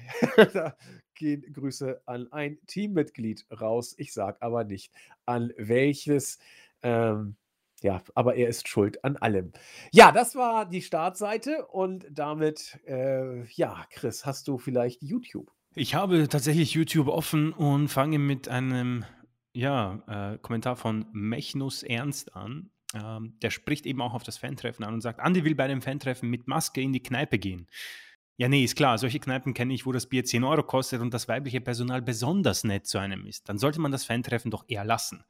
da 0.54 0.76
gehen 1.14 1.41
Grüße 1.54 2.02
an 2.06 2.32
ein 2.32 2.58
Teammitglied 2.66 3.46
raus. 3.62 3.94
Ich 3.98 4.14
sage 4.14 4.41
aber 4.41 4.64
nicht 4.64 4.91
an 5.26 5.54
welches. 5.58 6.40
Ähm, 6.82 7.36
ja, 7.82 8.02
aber 8.16 8.36
er 8.36 8.50
ist 8.50 8.68
schuld 8.68 9.04
an 9.04 9.18
allem. 9.18 9.54
Ja, 9.91 10.12
das 10.12 10.36
war 10.36 10.66
die 10.68 10.82
Startseite 10.82 11.66
und 11.68 12.08
damit, 12.12 12.80
äh, 12.86 13.44
ja, 13.54 13.86
Chris, 13.91 14.26
hast 14.26 14.48
du 14.48 14.58
vielleicht 14.58 15.02
YouTube? 15.02 15.52
Ich 15.76 15.96
habe 15.96 16.28
tatsächlich 16.28 16.74
YouTube 16.74 17.08
offen 17.08 17.54
und 17.54 17.90
fange 17.90 18.20
mit 18.20 18.48
einem 18.48 19.06
ja, 19.54 20.34
äh, 20.34 20.38
Kommentar 20.40 20.76
von 20.76 21.06
Mechnus 21.12 21.84
Ernst 21.84 22.36
an. 22.36 22.72
Ähm, 22.96 23.38
der 23.41 23.52
spricht 23.52 23.86
eben 23.86 24.02
auch 24.02 24.14
auf 24.14 24.24
das 24.24 24.38
Fantreffen 24.38 24.84
an 24.84 24.96
und 24.96 25.02
sagt, 25.02 25.20
Andi 25.20 25.44
will 25.44 25.56
bei 25.56 25.68
dem 25.68 25.82
Fantreffen 25.82 26.30
mit 26.30 26.48
Maske 26.48 26.82
in 26.82 26.91
die 26.91 27.04
Kneipe 27.04 27.38
gehen. 27.38 27.68
Ja, 28.38 28.48
nee, 28.48 28.64
ist 28.64 28.78
klar. 28.78 28.98
Solche 28.98 29.20
Kneipen 29.20 29.54
kenne 29.54 29.74
ich, 29.74 29.86
wo 29.86 29.91
das 29.91 30.08
Bier 30.08 30.24
10 30.24 30.44
Euro 30.44 30.64
kostet 30.64 31.02
und 31.02 31.14
das 31.14 31.28
weibliche 31.28 31.62
Personal 31.62 32.02
besonders 32.02 32.64
nett 32.64 32.88
zu 32.88 32.98
einem 32.98 33.26
ist. 33.26 33.50
Dann 33.50 33.58
sollte 33.58 33.82
man 33.82 33.91
das 33.91 34.06
Fantreffen 34.06 34.50
doch 34.50 34.64
eher 34.68 34.86
lassen. 34.86 35.24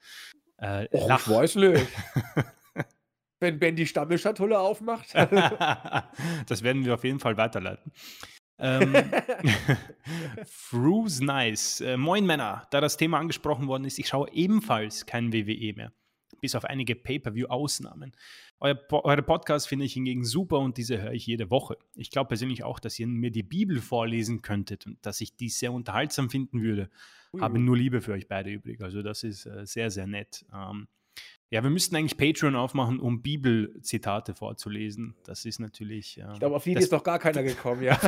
Äh, 0.57 0.88
Och, 0.94 1.07
lach. 1.07 1.22
ich 1.22 1.34
weiß 1.34 1.56
nicht. 1.56 1.88
Wenn 3.40 3.57
Ben 3.57 3.76
die 3.76 3.88
Stammelschatulle 3.88 4.60
aufmacht. 4.60 5.14
das 6.48 6.61
werden 6.61 6.86
wir 6.86 6.94
auf 6.94 7.03
jeden 7.03 7.20
Fall 7.20 7.36
weiterleiten. 7.36 7.91
Ähm, 8.60 8.94
Fru's 10.45 11.19
Nice. 11.22 11.81
Äh, 11.81 11.98
moin 11.98 12.26
Männer, 12.26 12.68
da 12.72 12.81
das 12.81 12.98
Thema 12.98 13.19
angesprochen 13.19 13.68
worden 13.68 13.86
ist, 13.86 13.99
ich 13.99 14.07
schaue 14.07 14.31
ebenfalls 14.31 15.06
kein 15.06 15.34
WWE 15.34 15.73
mehr. 15.73 15.94
Bis 16.41 16.56
auf 16.56 16.65
einige 16.65 16.95
Pay-Per-View-Ausnahmen. 16.95 18.14
Euer, 18.61 18.77
eure 18.91 19.23
Podcast 19.23 19.68
finde 19.68 19.86
ich 19.86 19.94
hingegen 19.94 20.23
super 20.23 20.60
und 20.60 20.77
diese 20.77 21.02
höre 21.02 21.14
ich 21.14 21.26
jede 21.26 21.49
Woche. 21.49 21.77
Ich 21.95 22.11
glaube 22.11 22.30
persönlich 22.30 22.64
auch, 22.64 22.80
dass 22.80 22.99
ihr 22.99 23.07
mir 23.07 23.31
die 23.31 23.44
Bibel 23.44 23.81
vorlesen 23.81 24.41
könntet 24.41 24.86
und 24.86 24.98
dass 25.06 25.22
ich 25.22 25.36
dies 25.36 25.60
sehr 25.60 25.73
unterhaltsam 25.73 26.30
finden 26.30 26.61
würde. 26.61 26.90
Ui. 27.34 27.41
Habe 27.41 27.60
nur 27.60 27.77
Liebe 27.77 28.02
für 28.02 28.14
euch 28.14 28.27
beide 28.27 28.52
übrig. 28.52 28.81
Also 28.81 29.02
das 29.02 29.23
ist 29.23 29.45
äh, 29.45 29.65
sehr, 29.65 29.91
sehr 29.91 30.07
nett. 30.07 30.45
Ähm, 30.53 30.88
ja, 31.51 31.63
wir 31.63 31.71
müssten 31.71 31.95
eigentlich 31.95 32.15
Patreon 32.15 32.55
aufmachen, 32.55 32.99
um 32.99 33.23
Bibelzitate 33.23 34.35
vorzulesen. 34.35 35.15
Das 35.23 35.45
ist 35.45 35.59
natürlich. 35.59 36.19
Äh, 36.19 36.31
ich 36.34 36.39
glaube, 36.39 36.55
auf 36.55 36.63
die 36.63 36.73
ist 36.73 36.93
doch 36.93 37.03
gar 37.03 37.17
keiner 37.17 37.41
gekommen, 37.43 37.81
ja. 37.81 37.99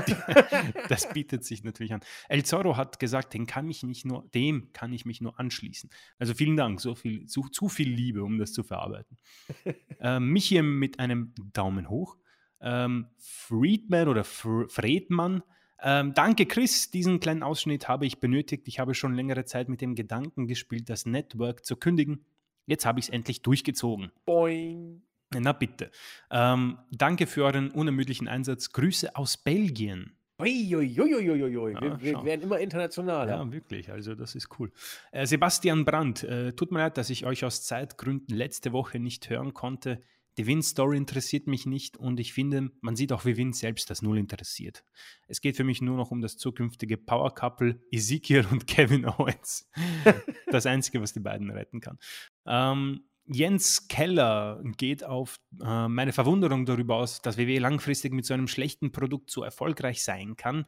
das 0.90 1.12
bietet 1.12 1.44
sich 1.44 1.64
natürlich 1.64 1.92
an. 1.92 2.02
El 2.30 2.44
Zorro 2.44 2.78
hat 2.78 3.00
gesagt, 3.00 3.34
den 3.34 3.48
kann 3.48 3.68
ich 3.70 3.82
nicht 3.82 4.06
nur, 4.06 4.30
dem 4.36 4.72
kann 4.74 4.94
ich 4.94 5.06
mich 5.06 5.22
nur 5.22 5.40
anschließen. 5.40 5.90
Also 6.20 6.36
vielen 6.36 6.56
Dank, 6.56 6.82
so 6.82 6.94
viel, 6.94 7.26
zu, 7.26 7.42
zu 7.50 7.68
viel 7.68 7.90
Liebe, 7.90 8.24
um 8.24 8.38
das 8.38 8.54
zu 8.54 8.62
verarbeiten. 8.62 9.18
ähm, 10.00 10.30
mich 10.30 10.46
hier 10.46 10.62
mit 10.62 11.00
einem 11.00 11.34
Daumen 11.54 11.90
hoch. 11.90 12.18
Ähm, 12.62 13.08
Friedman 13.18 14.08
oder 14.08 14.24
Fr 14.24 14.70
Fredmann. 14.70 15.42
Ähm, 15.82 16.14
danke, 16.14 16.46
Chris. 16.46 16.92
Diesen 16.92 17.20
kleinen 17.20 17.42
Ausschnitt 17.42 17.88
habe 17.88 18.06
ich 18.06 18.20
benötigt. 18.20 18.68
Ich 18.68 18.78
habe 18.78 18.94
schon 18.94 19.16
längere 19.16 19.46
Zeit 19.46 19.68
mit 19.68 19.82
dem 19.82 19.96
Gedanken 19.96 20.46
gespielt, 20.46 20.92
das 20.92 21.08
Network 21.08 21.66
zu 21.66 21.76
kündigen. 21.76 22.24
Jetzt 22.72 22.86
habe 22.86 23.02
ich 23.02 23.08
es 23.08 23.10
endlich 23.10 23.42
durchgezogen. 23.42 24.14
Boing. 24.26 25.02
Na 25.38 25.52
bitte. 25.52 25.92
Ähm, 26.30 26.78
danke 26.90 27.28
für 27.28 27.44
euren 27.44 27.70
unermüdlichen 27.70 28.30
Einsatz. 28.30 28.72
Grüße 28.72 29.14
aus 29.18 29.36
Belgien. 29.36 30.14
Uiuiuiuiui. 30.40 31.74
Ja, 31.74 31.82
wir, 31.82 32.02
wir 32.02 32.24
werden 32.24 32.44
immer 32.44 32.60
internationaler. 32.60 33.30
Ja, 33.30 33.52
wirklich. 33.52 33.92
Also, 33.92 34.16
das 34.16 34.36
ist 34.36 34.58
cool. 34.58 34.72
Äh, 35.12 35.26
Sebastian 35.26 35.84
Brandt, 35.84 36.24
äh, 36.24 36.54
tut 36.54 36.72
mir 36.72 36.80
leid, 36.80 36.98
dass 36.98 37.10
ich 37.10 37.26
euch 37.26 37.44
aus 37.44 37.62
Zeitgründen 37.64 38.38
letzte 38.38 38.72
Woche 38.72 39.00
nicht 39.00 39.30
hören 39.30 39.54
konnte. 39.54 40.02
Die 40.38 40.48
Win-Story 40.48 40.98
interessiert 40.98 41.48
mich 41.48 41.66
nicht 41.66 41.98
und 41.98 42.20
ich 42.20 42.34
finde, 42.34 42.72
man 42.82 42.96
sieht 42.96 43.12
auch, 43.12 43.26
wie 43.26 43.36
Win 43.36 43.54
selbst 43.54 43.90
das 43.90 44.02
Null 44.02 44.18
interessiert. 44.18 44.84
Es 45.28 45.42
geht 45.42 45.58
für 45.58 45.64
mich 45.64 45.82
nur 45.82 45.98
noch 45.98 46.12
um 46.12 46.22
das 46.22 46.38
zukünftige 46.38 46.98
Power-Couple 46.98 47.82
Ezekiel 47.92 48.46
und 48.50 48.66
Kevin 48.68 49.06
Owens. 49.06 49.70
das 50.48 50.66
Einzige, 50.66 51.02
was 51.02 51.14
die 51.14 51.20
beiden 51.20 51.50
retten 51.50 51.82
kann. 51.82 51.98
Ähm, 52.46 53.04
Jens 53.26 53.88
Keller 53.88 54.62
geht 54.78 55.04
auf 55.04 55.40
äh, 55.62 55.88
meine 55.88 56.14
Verwunderung 56.14 56.66
darüber 56.66 56.96
aus, 56.96 57.22
dass 57.22 57.38
WWE 57.38 57.60
langfristig 57.60 58.14
mit 58.14 58.26
so 58.26 58.34
einem 58.34 58.48
schlechten 58.48 58.92
Produkt 58.92 59.32
so 59.32 59.44
erfolgreich 59.44 60.04
sein 60.04 60.36
kann. 60.36 60.66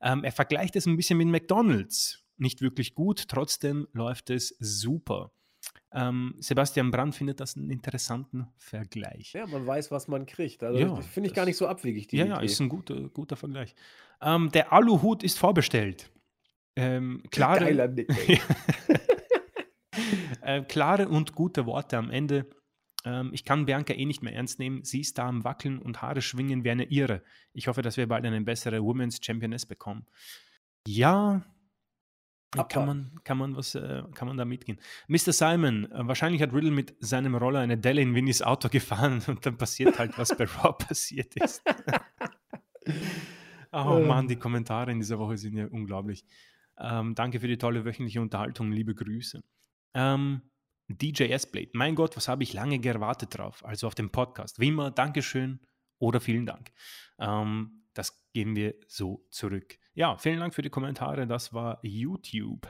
Ähm, 0.00 0.22
er 0.22 0.32
vergleicht 0.32 0.76
es 0.76 0.86
ein 0.86 0.96
bisschen 0.96 1.18
mit 1.18 1.28
McDonald's. 1.28 2.24
Nicht 2.36 2.60
wirklich 2.60 2.94
gut, 2.94 3.28
trotzdem 3.28 3.86
läuft 3.92 4.30
es 4.30 4.56
super. 4.58 5.32
Ähm, 5.96 6.34
Sebastian 6.40 6.90
Brandt 6.90 7.14
findet 7.14 7.38
das 7.38 7.56
einen 7.56 7.70
interessanten 7.70 8.48
Vergleich. 8.56 9.32
Ja, 9.32 9.46
man 9.46 9.64
weiß, 9.64 9.92
was 9.92 10.08
man 10.08 10.26
kriegt. 10.26 10.62
Also 10.64 10.78
ja, 10.78 10.96
finde 11.02 11.28
ich 11.28 11.34
gar 11.34 11.44
nicht 11.44 11.56
so 11.56 11.68
abwegig. 11.68 12.12
ja, 12.12 12.26
ja, 12.26 12.40
ist 12.40 12.60
ein 12.60 12.68
guter, 12.68 13.08
guter 13.10 13.36
Vergleich. 13.36 13.76
Ähm, 14.20 14.50
der 14.50 14.72
Aluhut 14.72 15.22
ist 15.22 15.38
vorbestellt. 15.38 16.10
Ähm, 16.74 17.22
klare, 17.30 17.70
äh, 20.42 20.62
klare 20.62 21.08
und 21.08 21.34
gute 21.34 21.64
Worte 21.66 21.96
am 21.96 22.10
Ende. 22.10 22.50
Ähm, 23.04 23.30
ich 23.32 23.44
kann 23.44 23.66
Bianca 23.66 23.94
eh 23.94 24.04
nicht 24.04 24.22
mehr 24.22 24.34
ernst 24.34 24.58
nehmen. 24.58 24.82
Sie 24.82 25.00
ist 25.00 25.18
da 25.18 25.28
am 25.28 25.44
Wackeln 25.44 25.78
und 25.78 26.02
Haare 26.02 26.22
schwingen 26.22 26.64
wie 26.64 26.70
eine 26.70 26.90
Irre. 26.90 27.22
Ich 27.52 27.68
hoffe, 27.68 27.82
dass 27.82 27.96
wir 27.96 28.08
bald 28.08 28.24
eine 28.24 28.40
bessere 28.40 28.82
Women's 28.82 29.20
Championess 29.22 29.64
bekommen. 29.64 30.06
Ja, 30.88 31.44
kann 32.62 32.86
man, 32.86 33.20
kann, 33.24 33.38
man 33.38 33.56
was, 33.56 33.74
äh, 33.74 34.02
kann 34.14 34.28
man 34.28 34.36
da 34.36 34.44
mitgehen? 34.44 34.78
Mr. 35.08 35.32
Simon, 35.32 35.90
äh, 35.90 36.06
wahrscheinlich 36.06 36.40
hat 36.40 36.52
Riddle 36.52 36.70
mit 36.70 36.94
seinem 37.00 37.34
Roller 37.34 37.60
eine 37.60 37.76
Delle 37.76 38.00
in 38.00 38.14
Winnys 38.14 38.42
Auto 38.42 38.68
gefahren 38.70 39.22
und 39.26 39.44
dann 39.44 39.56
passiert 39.56 39.98
halt, 39.98 40.16
was 40.18 40.36
bei 40.36 40.44
Raw 40.44 40.72
passiert 40.72 41.34
ist. 41.36 41.62
oh 43.72 44.00
Mann, 44.06 44.28
die 44.28 44.36
Kommentare 44.36 44.92
in 44.92 45.00
dieser 45.00 45.18
Woche 45.18 45.36
sind 45.36 45.56
ja 45.56 45.66
unglaublich. 45.66 46.24
Ähm, 46.78 47.14
danke 47.14 47.40
für 47.40 47.48
die 47.48 47.58
tolle 47.58 47.84
wöchentliche 47.84 48.20
Unterhaltung, 48.20 48.72
liebe 48.72 48.94
Grüße. 48.94 49.42
Ähm, 49.94 50.42
DJ 50.88 51.24
S-Blade, 51.24 51.70
mein 51.72 51.94
Gott, 51.94 52.16
was 52.16 52.28
habe 52.28 52.42
ich 52.42 52.52
lange 52.52 52.78
gewartet 52.78 53.38
drauf? 53.38 53.64
Also 53.64 53.86
auf 53.86 53.94
dem 53.94 54.10
Podcast. 54.10 54.60
Wie 54.60 54.68
immer, 54.68 54.90
Dankeschön 54.90 55.60
oder 55.98 56.20
vielen 56.20 56.46
Dank. 56.46 56.72
Ähm, 57.18 57.83
das 57.94 58.22
geben 58.32 58.56
wir 58.56 58.74
so 58.86 59.24
zurück. 59.30 59.78
Ja, 59.94 60.16
vielen 60.16 60.40
Dank 60.40 60.54
für 60.54 60.62
die 60.62 60.70
Kommentare. 60.70 61.26
Das 61.26 61.54
war 61.54 61.78
YouTube. 61.82 62.68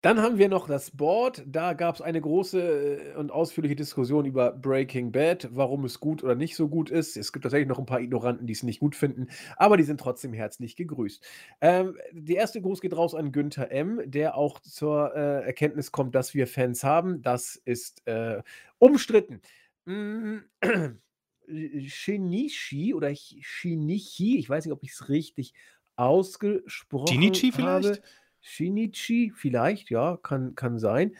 Dann 0.00 0.22
haben 0.22 0.38
wir 0.38 0.48
noch 0.48 0.68
das 0.68 0.92
Board. 0.92 1.42
Da 1.44 1.72
gab 1.72 1.96
es 1.96 2.00
eine 2.00 2.20
große 2.20 2.60
äh, 2.60 3.16
und 3.16 3.32
ausführliche 3.32 3.74
Diskussion 3.74 4.26
über 4.26 4.52
Breaking 4.52 5.10
Bad, 5.10 5.48
warum 5.50 5.84
es 5.84 5.98
gut 5.98 6.22
oder 6.22 6.36
nicht 6.36 6.54
so 6.54 6.68
gut 6.68 6.88
ist. 6.88 7.16
Es 7.16 7.32
gibt 7.32 7.42
tatsächlich 7.42 7.68
noch 7.68 7.80
ein 7.80 7.86
paar 7.86 8.00
Ignoranten, 8.00 8.46
die 8.46 8.52
es 8.52 8.62
nicht 8.62 8.78
gut 8.78 8.94
finden, 8.94 9.26
aber 9.56 9.76
die 9.76 9.82
sind 9.82 9.98
trotzdem 9.98 10.32
herzlich 10.32 10.76
gegrüßt. 10.76 11.26
Ähm, 11.60 11.98
die 12.12 12.36
erste 12.36 12.60
Gruß 12.60 12.80
geht 12.80 12.96
raus 12.96 13.16
an 13.16 13.32
Günther 13.32 13.72
M., 13.72 14.00
der 14.04 14.36
auch 14.36 14.60
zur 14.60 15.16
äh, 15.16 15.44
Erkenntnis 15.44 15.90
kommt, 15.90 16.14
dass 16.14 16.32
wir 16.32 16.46
Fans 16.46 16.84
haben. 16.84 17.20
Das 17.22 17.56
ist 17.56 18.06
äh, 18.06 18.42
umstritten. 18.78 19.40
Mm 19.84 20.38
Shinichi 21.86 22.94
oder 22.94 23.14
Shinichi, 23.14 24.38
ich 24.38 24.48
weiß 24.48 24.64
nicht, 24.64 24.72
ob 24.72 24.82
ich 24.82 24.92
es 24.92 25.08
richtig 25.08 25.54
ausgesprochen 25.96 27.08
Shinichi 27.08 27.52
vielleicht? 27.52 28.02
Shinichi, 28.40 29.32
vielleicht, 29.34 29.90
ja, 29.90 30.16
kann, 30.16 30.54
kann 30.54 30.78
sein. 30.78 31.16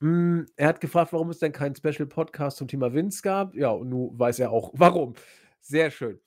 Hm, 0.00 0.46
er 0.56 0.68
hat 0.68 0.80
gefragt, 0.80 1.12
warum 1.12 1.30
es 1.30 1.38
denn 1.38 1.52
keinen 1.52 1.76
Special 1.76 2.06
Podcast 2.06 2.56
zum 2.56 2.66
Thema 2.66 2.92
Vince 2.92 3.22
gab. 3.22 3.54
Ja, 3.54 3.70
und 3.70 3.88
nun 3.88 4.18
weiß 4.18 4.40
er 4.40 4.50
auch 4.50 4.70
warum. 4.74 5.14
Sehr 5.60 5.90
schön. 5.90 6.18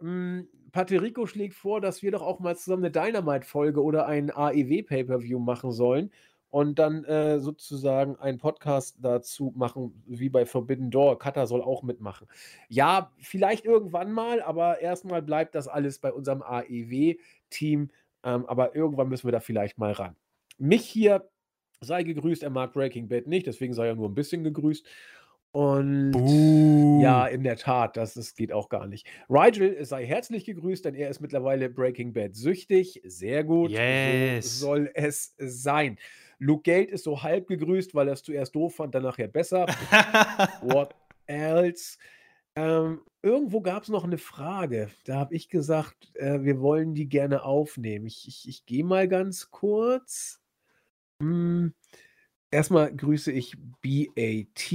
Hm, 0.00 0.48
Paterico 0.72 1.26
schlägt 1.26 1.54
vor, 1.54 1.80
dass 1.80 2.02
wir 2.02 2.10
doch 2.10 2.22
auch 2.22 2.40
mal 2.40 2.56
zusammen 2.56 2.84
eine 2.84 2.90
Dynamite-Folge 2.90 3.82
oder 3.82 4.06
ein 4.06 4.30
AEW-Pay-Per-View 4.30 5.38
machen 5.38 5.72
sollen 5.72 6.10
und 6.52 6.78
dann 6.78 7.02
äh, 7.04 7.40
sozusagen 7.40 8.16
einen 8.16 8.36
Podcast 8.36 8.98
dazu 9.00 9.54
machen, 9.56 10.02
wie 10.06 10.28
bei 10.28 10.44
Forbidden 10.44 10.90
Door. 10.90 11.18
Kata 11.18 11.46
soll 11.46 11.62
auch 11.62 11.82
mitmachen. 11.82 12.28
Ja, 12.68 13.10
vielleicht 13.16 13.64
irgendwann 13.64 14.12
mal, 14.12 14.42
aber 14.42 14.80
erstmal 14.80 15.22
bleibt 15.22 15.54
das 15.54 15.66
alles 15.66 15.98
bei 15.98 16.12
unserem 16.12 16.42
AEW-Team. 16.42 17.90
Ähm, 18.22 18.46
aber 18.46 18.76
irgendwann 18.76 19.08
müssen 19.08 19.26
wir 19.26 19.32
da 19.32 19.40
vielleicht 19.40 19.78
mal 19.78 19.92
ran. 19.92 20.14
Mich 20.58 20.84
hier 20.84 21.26
sei 21.80 22.02
gegrüßt, 22.02 22.42
er 22.42 22.50
mag 22.50 22.74
Breaking 22.74 23.08
Bad 23.08 23.26
nicht, 23.26 23.46
deswegen 23.46 23.72
sei 23.72 23.86
er 23.86 23.94
nur 23.94 24.10
ein 24.10 24.14
bisschen 24.14 24.44
gegrüßt. 24.44 24.86
Und 25.52 26.12
Buh. 26.12 27.00
ja, 27.02 27.26
in 27.26 27.44
der 27.44 27.56
Tat, 27.56 27.96
das, 27.96 28.12
das 28.12 28.34
geht 28.34 28.52
auch 28.52 28.68
gar 28.68 28.86
nicht. 28.86 29.06
Rigel 29.30 29.82
sei 29.86 30.04
herzlich 30.04 30.44
gegrüßt, 30.44 30.84
denn 30.84 30.94
er 30.94 31.08
ist 31.08 31.20
mittlerweile 31.20 31.70
Breaking 31.70 32.12
Bad 32.12 32.36
süchtig. 32.36 33.00
Sehr 33.04 33.42
gut. 33.42 33.70
Yes. 33.70 34.60
So 34.60 34.66
soll 34.66 34.90
es 34.94 35.34
sein. 35.38 35.98
Luke 36.42 36.62
Gate 36.62 36.90
ist 36.90 37.04
so 37.04 37.22
halb 37.22 37.46
gegrüßt, 37.46 37.94
weil 37.94 38.08
er 38.08 38.14
es 38.14 38.24
zuerst 38.24 38.54
doof 38.56 38.74
fand, 38.74 38.94
dann 38.94 39.04
nachher 39.04 39.28
besser. 39.28 39.66
What 40.60 40.94
else? 41.26 41.98
Ähm, 42.56 43.00
irgendwo 43.22 43.60
gab 43.60 43.84
es 43.84 43.88
noch 43.88 44.02
eine 44.02 44.18
Frage. 44.18 44.90
Da 45.04 45.16
habe 45.16 45.36
ich 45.36 45.48
gesagt, 45.48 46.14
äh, 46.16 46.42
wir 46.42 46.60
wollen 46.60 46.94
die 46.94 47.08
gerne 47.08 47.44
aufnehmen. 47.44 48.06
Ich, 48.06 48.26
ich, 48.26 48.48
ich 48.48 48.66
gehe 48.66 48.84
mal 48.84 49.06
ganz 49.06 49.52
kurz. 49.52 50.40
Hm, 51.20 51.74
erstmal 52.50 52.94
grüße 52.94 53.30
ich 53.30 53.56
BAT. 53.80 54.72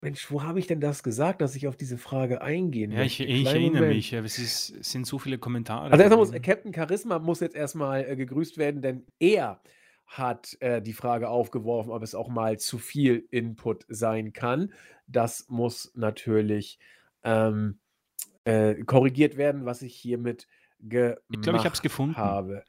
Mensch, 0.00 0.30
wo 0.30 0.42
habe 0.42 0.58
ich 0.58 0.66
denn 0.66 0.80
das 0.80 1.02
gesagt, 1.02 1.40
dass 1.40 1.56
ich 1.56 1.66
auf 1.66 1.76
diese 1.76 1.98
Frage 1.98 2.42
eingehen 2.42 2.92
ja, 2.92 3.02
ich, 3.02 3.18
möchte? 3.18 3.24
ich 3.24 3.42
Kleinen 3.42 3.56
erinnere 3.56 3.82
Moment. 3.82 3.96
mich, 3.96 4.12
es, 4.12 4.38
ist, 4.38 4.70
es 4.80 4.92
sind 4.92 5.06
so 5.06 5.18
viele 5.18 5.38
Kommentare. 5.38 5.90
Also 5.90 6.02
erstmal 6.02 6.18
muss 6.18 6.28
gewesen. 6.28 6.42
Captain 6.42 6.74
Charisma 6.74 7.18
muss 7.18 7.40
jetzt 7.40 7.56
erstmal 7.56 8.04
äh, 8.04 8.16
gegrüßt 8.16 8.58
werden, 8.58 8.82
denn 8.82 9.06
er 9.18 9.60
hat 10.06 10.56
äh, 10.60 10.80
die 10.80 10.92
Frage 10.92 11.28
aufgeworfen, 11.28 11.90
ob 11.90 12.02
es 12.02 12.14
auch 12.14 12.28
mal 12.28 12.58
zu 12.58 12.78
viel 12.78 13.26
Input 13.30 13.84
sein 13.88 14.32
kann. 14.32 14.72
Das 15.06 15.46
muss 15.48 15.92
natürlich 15.94 16.78
ähm, 17.24 17.78
äh, 18.44 18.74
korrigiert 18.84 19.36
werden, 19.36 19.64
was 19.64 19.82
ich 19.82 19.96
hiermit 19.96 20.46
gemacht 20.78 21.18
Ich 21.30 21.40
glaube, 21.40 21.58
ich 21.58 21.64
habe 21.64 21.74
es 21.74 21.82
gefunden. 21.82 22.16
habe. 22.16 22.64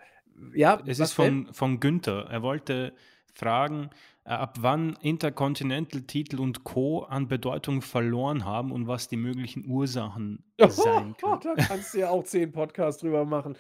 Ja, 0.54 0.82
Es 0.86 1.00
ist 1.00 1.14
von, 1.14 1.54
von 1.54 1.80
Günther. 1.80 2.28
Er 2.30 2.42
wollte 2.42 2.94
fragen, 3.34 3.90
ab 4.28 4.58
wann 4.60 4.98
Intercontinental-Titel 5.02 6.40
und 6.40 6.64
Co. 6.64 7.04
an 7.04 7.28
Bedeutung 7.28 7.82
verloren 7.82 8.46
haben 8.46 8.72
und 8.72 8.88
was 8.88 9.08
die 9.08 9.18
möglichen 9.18 9.66
Ursachen 9.70 10.44
sein 10.68 11.16
können. 11.22 11.40
da 11.42 11.56
kannst 11.56 11.94
du 11.94 12.00
ja 12.00 12.10
auch 12.10 12.24
zehn 12.24 12.52
Podcasts 12.52 13.02
drüber 13.02 13.26
machen. 13.26 13.58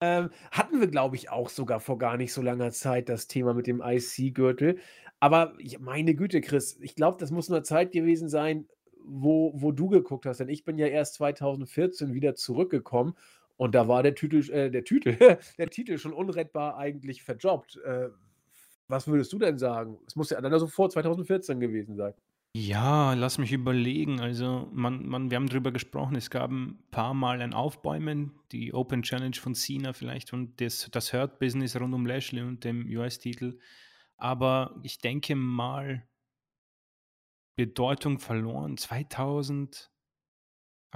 Ähm, 0.00 0.30
hatten 0.50 0.80
wir, 0.80 0.88
glaube 0.88 1.16
ich, 1.16 1.30
auch 1.30 1.48
sogar 1.48 1.80
vor 1.80 1.98
gar 1.98 2.16
nicht 2.16 2.32
so 2.32 2.42
langer 2.42 2.70
Zeit 2.70 3.08
das 3.08 3.26
Thema 3.26 3.54
mit 3.54 3.66
dem 3.66 3.82
IC-Gürtel. 3.82 4.78
Aber 5.20 5.54
ich, 5.58 5.80
meine 5.80 6.14
Güte, 6.14 6.40
Chris, 6.40 6.78
ich 6.82 6.94
glaube, 6.94 7.16
das 7.18 7.30
muss 7.30 7.50
eine 7.50 7.62
Zeit 7.62 7.92
gewesen 7.92 8.28
sein, 8.28 8.68
wo, 9.02 9.52
wo 9.54 9.72
du 9.72 9.88
geguckt 9.88 10.26
hast. 10.26 10.38
Denn 10.40 10.50
ich 10.50 10.64
bin 10.64 10.78
ja 10.78 10.86
erst 10.86 11.14
2014 11.14 12.12
wieder 12.12 12.34
zurückgekommen 12.34 13.14
und 13.56 13.74
da 13.74 13.88
war 13.88 14.02
der 14.02 14.14
Titel, 14.14 14.48
äh, 14.52 14.70
der 14.70 14.84
Titel, 14.84 15.16
der 15.58 15.70
Titel 15.70 15.98
schon 15.98 16.12
unrettbar 16.12 16.76
eigentlich 16.76 17.22
verjobbt. 17.22 17.80
Äh, 17.84 18.10
was 18.88 19.06
würdest 19.06 19.32
du 19.32 19.38
denn 19.38 19.58
sagen? 19.58 19.98
Es 20.06 20.16
muss 20.16 20.30
ja 20.30 20.40
dann 20.40 20.52
also 20.52 20.66
vor 20.66 20.90
2014 20.90 21.60
gewesen 21.60 21.96
sein. 21.96 22.14
Ja, 22.58 23.12
lass 23.12 23.36
mich 23.36 23.52
überlegen. 23.52 24.18
Also, 24.20 24.70
man, 24.72 25.06
man, 25.06 25.30
wir 25.30 25.36
haben 25.36 25.48
darüber 25.48 25.72
gesprochen, 25.72 26.16
es 26.16 26.30
gab 26.30 26.50
ein 26.50 26.82
paar 26.90 27.12
Mal 27.12 27.42
ein 27.42 27.52
Aufbäumen, 27.52 28.32
die 28.50 28.72
Open 28.72 29.02
Challenge 29.02 29.36
von 29.36 29.54
Cena 29.54 29.92
vielleicht 29.92 30.32
und 30.32 30.58
das, 30.60 30.88
das 30.90 31.12
Hurt-Business 31.12 31.78
rund 31.78 31.94
um 31.94 32.06
Lashley 32.06 32.40
und 32.40 32.64
dem 32.64 32.86
US-Titel. 32.88 33.58
Aber 34.16 34.80
ich 34.82 34.98
denke 34.98 35.36
mal, 35.36 36.08
Bedeutung 37.56 38.18
verloren 38.18 38.78
2000. 38.78 39.90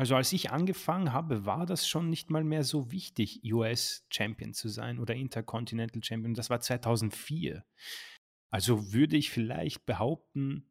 Also, 0.01 0.17
als 0.17 0.33
ich 0.33 0.51
angefangen 0.51 1.13
habe, 1.13 1.45
war 1.45 1.67
das 1.67 1.87
schon 1.87 2.09
nicht 2.09 2.31
mal 2.31 2.43
mehr 2.43 2.65
so 2.65 2.91
wichtig, 2.91 3.43
US-Champion 3.45 4.55
zu 4.55 4.71
sein 4.71 4.99
oder 4.99 5.15
Intercontinental 5.15 6.03
Champion. 6.03 6.33
Das 6.33 6.49
war 6.49 6.59
2004. 6.59 7.67
Also 8.49 8.95
würde 8.95 9.19
ich 9.19 9.29
vielleicht 9.29 9.85
behaupten, 9.85 10.65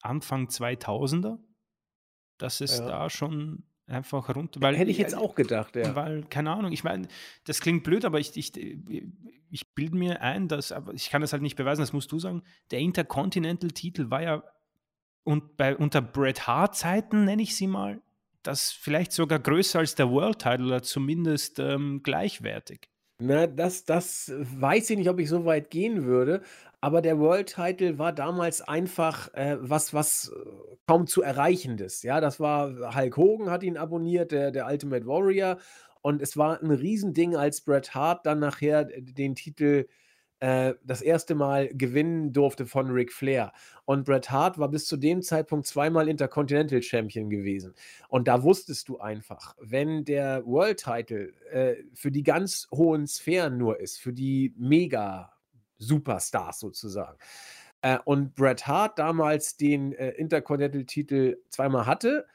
Anfang 0.00 0.48
2000er, 0.48 1.38
dass 2.38 2.60
es 2.60 2.80
Ja. 2.80 2.86
da 2.88 3.08
schon 3.08 3.62
einfach 3.86 4.34
runter. 4.34 4.60
Weil, 4.60 4.76
Hätte 4.76 4.90
ich 4.90 4.98
jetzt 4.98 5.14
auch 5.14 5.36
gedacht, 5.36 5.76
ja. 5.76 5.94
Weil, 5.94 6.24
keine 6.24 6.50
Ahnung, 6.50 6.72
ich 6.72 6.82
meine, 6.82 7.06
das 7.44 7.60
klingt 7.60 7.84
blöd, 7.84 8.04
aber 8.04 8.18
ich, 8.18 8.36
ich, 8.36 8.52
ich 9.48 9.74
bilde 9.76 9.96
mir 9.96 10.22
ein, 10.22 10.48
dass, 10.48 10.72
aber 10.72 10.92
ich 10.92 11.08
kann 11.08 11.20
das 11.20 11.32
halt 11.32 11.42
nicht 11.42 11.54
beweisen, 11.54 11.82
das 11.82 11.92
musst 11.92 12.10
du 12.10 12.18
sagen, 12.18 12.42
der 12.72 12.80
Intercontinental-Titel 12.80 14.10
war 14.10 14.22
ja 14.24 14.42
und 15.22 15.56
bei, 15.56 15.76
unter 15.76 16.02
Bret 16.02 16.48
Hart-Zeiten, 16.48 17.26
nenne 17.26 17.42
ich 17.42 17.54
sie 17.54 17.68
mal, 17.68 18.02
das 18.42 18.72
vielleicht 18.72 19.12
sogar 19.12 19.38
größer 19.38 19.78
als 19.78 19.94
der 19.94 20.10
World-Title 20.10 20.66
oder 20.66 20.82
zumindest 20.82 21.58
ähm, 21.58 22.00
gleichwertig. 22.02 22.88
Na, 23.18 23.46
das, 23.46 23.84
das 23.84 24.32
weiß 24.34 24.90
ich 24.90 24.98
nicht, 24.98 25.08
ob 25.08 25.20
ich 25.20 25.28
so 25.28 25.44
weit 25.44 25.70
gehen 25.70 26.04
würde. 26.04 26.42
Aber 26.80 27.00
der 27.00 27.20
World 27.20 27.54
Title 27.54 27.98
war 27.98 28.12
damals 28.12 28.60
einfach 28.60 29.32
äh, 29.34 29.56
was, 29.60 29.94
was 29.94 30.32
äh, 30.34 30.76
kaum 30.86 31.06
zu 31.06 31.22
erreichendes. 31.22 32.02
Ja, 32.02 32.20
das 32.20 32.40
war 32.40 32.94
Hulk 32.96 33.16
Hogan 33.16 33.50
hat 33.50 33.62
ihn 33.62 33.76
abonniert, 33.76 34.32
der, 34.32 34.50
der 34.50 34.66
Ultimate 34.66 35.06
Warrior. 35.06 35.58
Und 36.00 36.20
es 36.20 36.36
war 36.36 36.60
ein 36.60 36.72
Riesending, 36.72 37.36
als 37.36 37.60
Bret 37.60 37.94
Hart 37.94 38.26
dann 38.26 38.40
nachher 38.40 38.84
den 38.84 39.36
Titel 39.36 39.86
äh, 39.86 40.01
das 40.42 41.02
erste 41.02 41.36
Mal 41.36 41.68
gewinnen 41.68 42.32
durfte 42.32 42.66
von 42.66 42.90
Ric 42.90 43.12
Flair. 43.12 43.52
Und 43.84 44.04
Bret 44.04 44.30
Hart 44.30 44.58
war 44.58 44.68
bis 44.68 44.86
zu 44.86 44.96
dem 44.96 45.22
Zeitpunkt 45.22 45.68
zweimal 45.68 46.08
Intercontinental 46.08 46.82
Champion 46.82 47.30
gewesen. 47.30 47.74
Und 48.08 48.26
da 48.26 48.42
wusstest 48.42 48.88
du 48.88 48.98
einfach, 48.98 49.54
wenn 49.60 50.04
der 50.04 50.44
World 50.44 50.82
Title 50.82 51.32
äh, 51.52 51.76
für 51.94 52.10
die 52.10 52.24
ganz 52.24 52.66
hohen 52.72 53.06
Sphären 53.06 53.56
nur 53.56 53.78
ist, 53.78 54.00
für 54.00 54.12
die 54.12 54.52
mega 54.56 55.32
Superstars 55.78 56.58
sozusagen. 56.58 57.18
Äh, 57.82 57.98
und 58.04 58.34
Bret 58.34 58.66
Hart 58.66 58.98
damals 58.98 59.56
den 59.56 59.92
äh, 59.92 60.10
Intercontinental-Titel 60.10 61.38
zweimal 61.50 61.86
hatte 61.86 62.26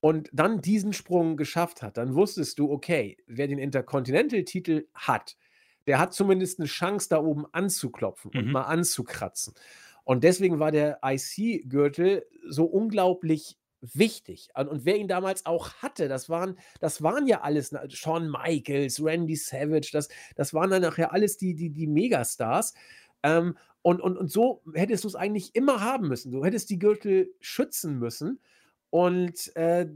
und 0.00 0.30
dann 0.32 0.60
diesen 0.60 0.92
Sprung 0.92 1.36
geschafft 1.36 1.82
hat, 1.82 1.96
dann 1.96 2.14
wusstest 2.14 2.58
du, 2.58 2.70
okay, 2.70 3.16
wer 3.26 3.46
den 3.46 3.58
Intercontinental-Titel 3.58 4.86
hat, 4.94 5.36
der 5.86 5.98
hat 5.98 6.14
zumindest 6.14 6.58
eine 6.58 6.66
Chance, 6.68 7.08
da 7.08 7.18
oben 7.18 7.46
anzuklopfen 7.52 8.30
und 8.34 8.46
Mhm. 8.46 8.52
mal 8.52 8.62
anzukratzen. 8.64 9.54
Und 10.04 10.24
deswegen 10.24 10.58
war 10.60 10.70
der 10.72 11.00
IC-Gürtel 11.04 12.26
so 12.48 12.64
unglaublich 12.64 13.58
wichtig. 13.80 14.48
Und, 14.54 14.68
und 14.68 14.84
wer 14.84 14.96
ihn 14.96 15.08
damals 15.08 15.46
auch 15.46 15.72
hatte, 15.74 16.08
das 16.08 16.28
waren, 16.28 16.58
das 16.80 17.02
waren 17.02 17.26
ja 17.26 17.40
alles, 17.42 17.74
Shawn 17.88 18.30
Michaels, 18.30 19.02
Randy 19.04 19.36
Savage, 19.36 19.90
das, 19.92 20.08
das 20.34 20.54
waren 20.54 20.70
dann 20.70 20.82
nachher 20.82 21.12
alles 21.12 21.36
die, 21.38 21.54
die, 21.54 21.70
die 21.70 21.86
Megastars. 21.86 22.74
Ähm, 23.22 23.56
und, 23.82 24.00
und, 24.00 24.16
und 24.16 24.30
so 24.30 24.62
hättest 24.74 25.04
du 25.04 25.08
es 25.08 25.14
eigentlich 25.14 25.54
immer 25.54 25.80
haben 25.80 26.08
müssen. 26.08 26.32
Du 26.32 26.44
hättest 26.44 26.70
die 26.70 26.78
Gürtel 26.78 27.30
schützen 27.40 27.98
müssen. 27.98 28.40
Und 28.90 29.54
äh, 29.56 29.88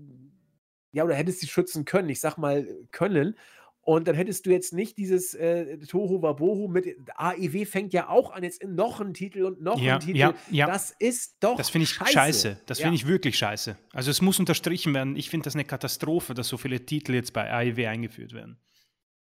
ja, 0.92 1.04
oder 1.04 1.14
hättest 1.14 1.40
sie 1.40 1.46
schützen 1.46 1.84
können, 1.84 2.08
ich 2.08 2.20
sag 2.20 2.36
mal 2.36 2.66
können. 2.90 3.36
Und 3.82 4.06
dann 4.08 4.14
hättest 4.14 4.44
du 4.44 4.50
jetzt 4.50 4.74
nicht 4.74 4.98
dieses 4.98 5.32
äh, 5.34 5.78
Toho 5.78 6.20
Wabohu 6.22 6.68
mit 6.68 6.96
AEW 7.16 7.64
fängt 7.64 7.92
ja 7.94 8.08
auch 8.10 8.30
an, 8.30 8.42
jetzt 8.44 8.62
noch 8.62 9.00
einen 9.00 9.14
Titel 9.14 9.44
und 9.44 9.62
noch 9.62 9.80
Ja, 9.80 9.92
einen 9.94 10.00
Titel. 10.00 10.18
ja, 10.18 10.34
ja. 10.50 10.66
Das 10.66 10.94
ist 10.98 11.36
doch 11.40 11.56
Das 11.56 11.70
finde 11.70 11.84
ich 11.84 11.90
scheiße. 11.90 12.12
scheiße. 12.12 12.60
Das 12.66 12.80
finde 12.80 12.96
ich 12.96 13.06
wirklich 13.06 13.38
scheiße. 13.38 13.76
Also 13.92 14.10
es 14.10 14.20
muss 14.20 14.38
unterstrichen 14.38 14.92
werden. 14.94 15.16
Ich 15.16 15.30
finde 15.30 15.44
das 15.44 15.54
eine 15.54 15.64
Katastrophe, 15.64 16.34
dass 16.34 16.48
so 16.48 16.58
viele 16.58 16.84
Titel 16.84 17.14
jetzt 17.14 17.32
bei 17.32 17.50
AEW 17.50 17.86
eingeführt 17.88 18.34
werden. 18.34 18.58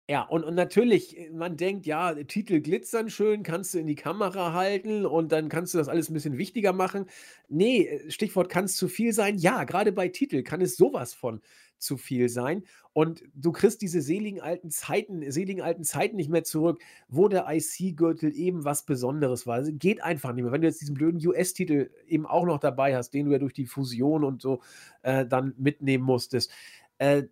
Ja, 0.10 0.22
und, 0.22 0.46
und 0.46 0.56
natürlich, 0.56 1.18
äh, 1.18 1.30
man 1.32 1.58
denkt, 1.58 1.86
ja, 1.86 2.14
Titel 2.24 2.62
glitzern 2.62 3.10
schön, 3.10 3.44
kannst 3.44 3.74
du 3.74 3.80
in 3.80 3.88
die 3.88 3.96
Kamera 3.96 4.54
halten 4.54 5.06
und 5.06 5.34
dann 5.34 5.50
kannst 5.50 5.74
du 5.74 5.78
das 5.80 5.90
alles 5.90 6.10
ein 6.10 6.14
bisschen 6.14 6.38
wichtiger 6.38 6.72
machen. 6.72 7.08
Nee, 7.50 7.86
äh, 7.88 8.10
Stichwort 8.10 8.48
kann 8.48 8.64
es 8.64 8.78
zu 8.78 8.88
viel 8.88 9.12
sein. 9.12 9.38
Ja, 9.38 9.66
gerade 9.66 9.92
bei 9.92 10.08
Titel 10.08 10.44
kann 10.44 10.62
es 10.62 10.78
sowas 10.78 11.14
von 11.14 11.42
zu 11.78 11.98
viel 11.98 12.30
sein. 12.30 12.64
Und 12.94 13.24
du 13.36 13.52
kriegst 13.52 13.82
diese 13.82 14.02
seligen 14.02 14.42
alten 14.42 14.72
Zeiten, 14.72 15.30
seligen 15.32 15.62
alten 15.62 15.84
Zeiten 15.84 16.16
nicht 16.16 16.30
mehr 16.30 16.44
zurück, 16.44 16.82
wo 17.08 17.28
der 17.28 17.46
IC-Gürtel 17.48 18.36
eben 18.36 18.66
was 18.66 18.86
Besonderes 18.86 19.46
war. 19.46 19.56
Also 19.56 19.72
geht 19.74 20.02
einfach 20.02 20.34
nicht 20.34 20.44
mehr. 20.44 20.52
Wenn 20.52 20.62
du 20.62 20.68
jetzt 20.68 20.82
diesen 20.82 20.96
blöden 20.96 21.26
US-Titel 21.26 21.92
eben 22.08 22.26
auch 22.26 22.46
noch 22.46 22.60
dabei 22.60 22.96
hast, 22.96 23.12
den 23.12 23.28
du 23.28 23.32
ja 23.32 23.40
durch 23.40 23.54
die 23.54 23.68
Fusion 23.68 24.24
und 24.24 24.42
so 24.42 24.62
äh, 25.04 25.26
dann 25.26 25.54
mitnehmen 25.58 26.04
musstest. 26.04 26.52
Äh, 26.98 27.24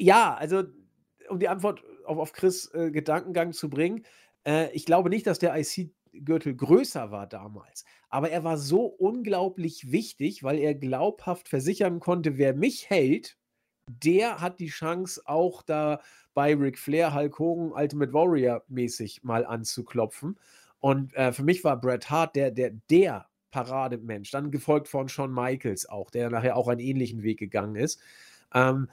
ja, 0.00 0.34
also 0.34 0.62
um 1.28 1.38
die 1.38 1.48
Antwort 1.48 1.82
auf, 2.04 2.18
auf 2.18 2.32
Chris 2.32 2.72
äh, 2.74 2.90
Gedankengang 2.90 3.52
zu 3.52 3.68
bringen, 3.68 4.04
äh, 4.46 4.70
ich 4.72 4.86
glaube 4.86 5.10
nicht, 5.10 5.26
dass 5.26 5.38
der 5.38 5.56
IC 5.56 5.90
Gürtel 6.12 6.54
größer 6.54 7.10
war 7.10 7.26
damals. 7.26 7.84
Aber 8.08 8.30
er 8.30 8.44
war 8.44 8.58
so 8.58 8.84
unglaublich 8.86 9.92
wichtig, 9.92 10.42
weil 10.42 10.58
er 10.58 10.74
glaubhaft 10.74 11.48
versichern 11.48 12.00
konnte, 12.00 12.38
wer 12.38 12.54
mich 12.54 12.90
hält, 12.90 13.36
der 13.86 14.40
hat 14.40 14.60
die 14.60 14.68
Chance, 14.68 15.22
auch 15.24 15.62
da 15.62 16.00
bei 16.34 16.54
Ric 16.54 16.78
Flair, 16.78 17.14
Hulk 17.14 17.38
Hogan, 17.38 17.72
Ultimate 17.72 18.12
Warrior 18.12 18.62
mäßig 18.68 19.22
mal 19.24 19.44
anzuklopfen. 19.44 20.38
Und 20.78 21.14
äh, 21.14 21.32
für 21.32 21.42
mich 21.42 21.64
war 21.64 21.80
Bret 21.80 22.08
Hart 22.10 22.36
der, 22.36 22.50
der, 22.50 22.70
der 22.88 23.26
Parademensch. 23.50 24.30
Dann 24.30 24.50
gefolgt 24.50 24.88
von 24.88 25.08
Shawn 25.08 25.32
Michaels 25.32 25.88
auch, 25.88 26.10
der 26.10 26.30
nachher 26.30 26.56
auch 26.56 26.68
einen 26.68 26.80
ähnlichen 26.80 27.22
Weg 27.22 27.38
gegangen 27.38 27.76
ist. 27.76 28.00
Ähm, 28.54 28.88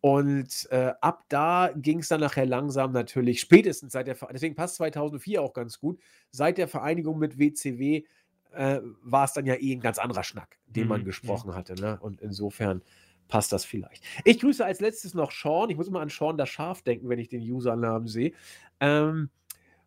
und 0.00 0.66
äh, 0.70 0.92
ab 1.00 1.24
da 1.28 1.70
ging 1.76 1.98
es 1.98 2.08
dann 2.08 2.20
nachher 2.20 2.46
langsam 2.46 2.92
natürlich, 2.92 3.40
spätestens 3.40 3.92
seit 3.92 4.06
der, 4.06 4.16
deswegen 4.32 4.54
passt 4.54 4.76
2004 4.76 5.42
auch 5.42 5.52
ganz 5.52 5.78
gut, 5.78 6.00
seit 6.30 6.58
der 6.58 6.68
Vereinigung 6.68 7.18
mit 7.18 7.38
WCW 7.38 8.04
äh, 8.52 8.80
war 9.02 9.24
es 9.24 9.32
dann 9.34 9.46
ja 9.46 9.54
eh 9.54 9.72
ein 9.74 9.80
ganz 9.80 9.98
anderer 9.98 10.24
Schnack, 10.24 10.58
den 10.66 10.88
man 10.88 11.00
Mhm, 11.00 11.04
gesprochen 11.04 11.54
hatte. 11.54 11.74
Ne? 11.78 11.98
Und 12.00 12.20
insofern 12.20 12.82
passt 13.28 13.52
das 13.52 13.64
vielleicht. 13.64 14.04
Ich 14.24 14.40
grüße 14.40 14.64
als 14.64 14.80
letztes 14.80 15.14
noch 15.14 15.30
Sean. 15.32 15.70
Ich 15.70 15.76
muss 15.76 15.88
immer 15.88 16.00
an 16.00 16.08
Sean 16.08 16.36
das 16.36 16.48
Schaf 16.48 16.82
denken, 16.82 17.08
wenn 17.08 17.18
ich 17.18 17.28
den 17.28 17.42
Usernamen 17.42 18.08
sehe. 18.08 18.32
Ähm, 18.80 19.30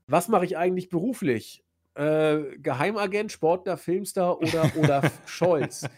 was 0.08 0.28
mache 0.28 0.46
ich 0.46 0.58
eigentlich 0.58 0.90
beruflich? 0.90 1.64
Äh, 1.96 2.58
Geheimagent, 2.60 3.32
Sportler, 3.32 3.78
Filmstar 3.78 4.42
oder 4.42 4.76
Olaf 4.76 5.22
Scholz? 5.26 5.90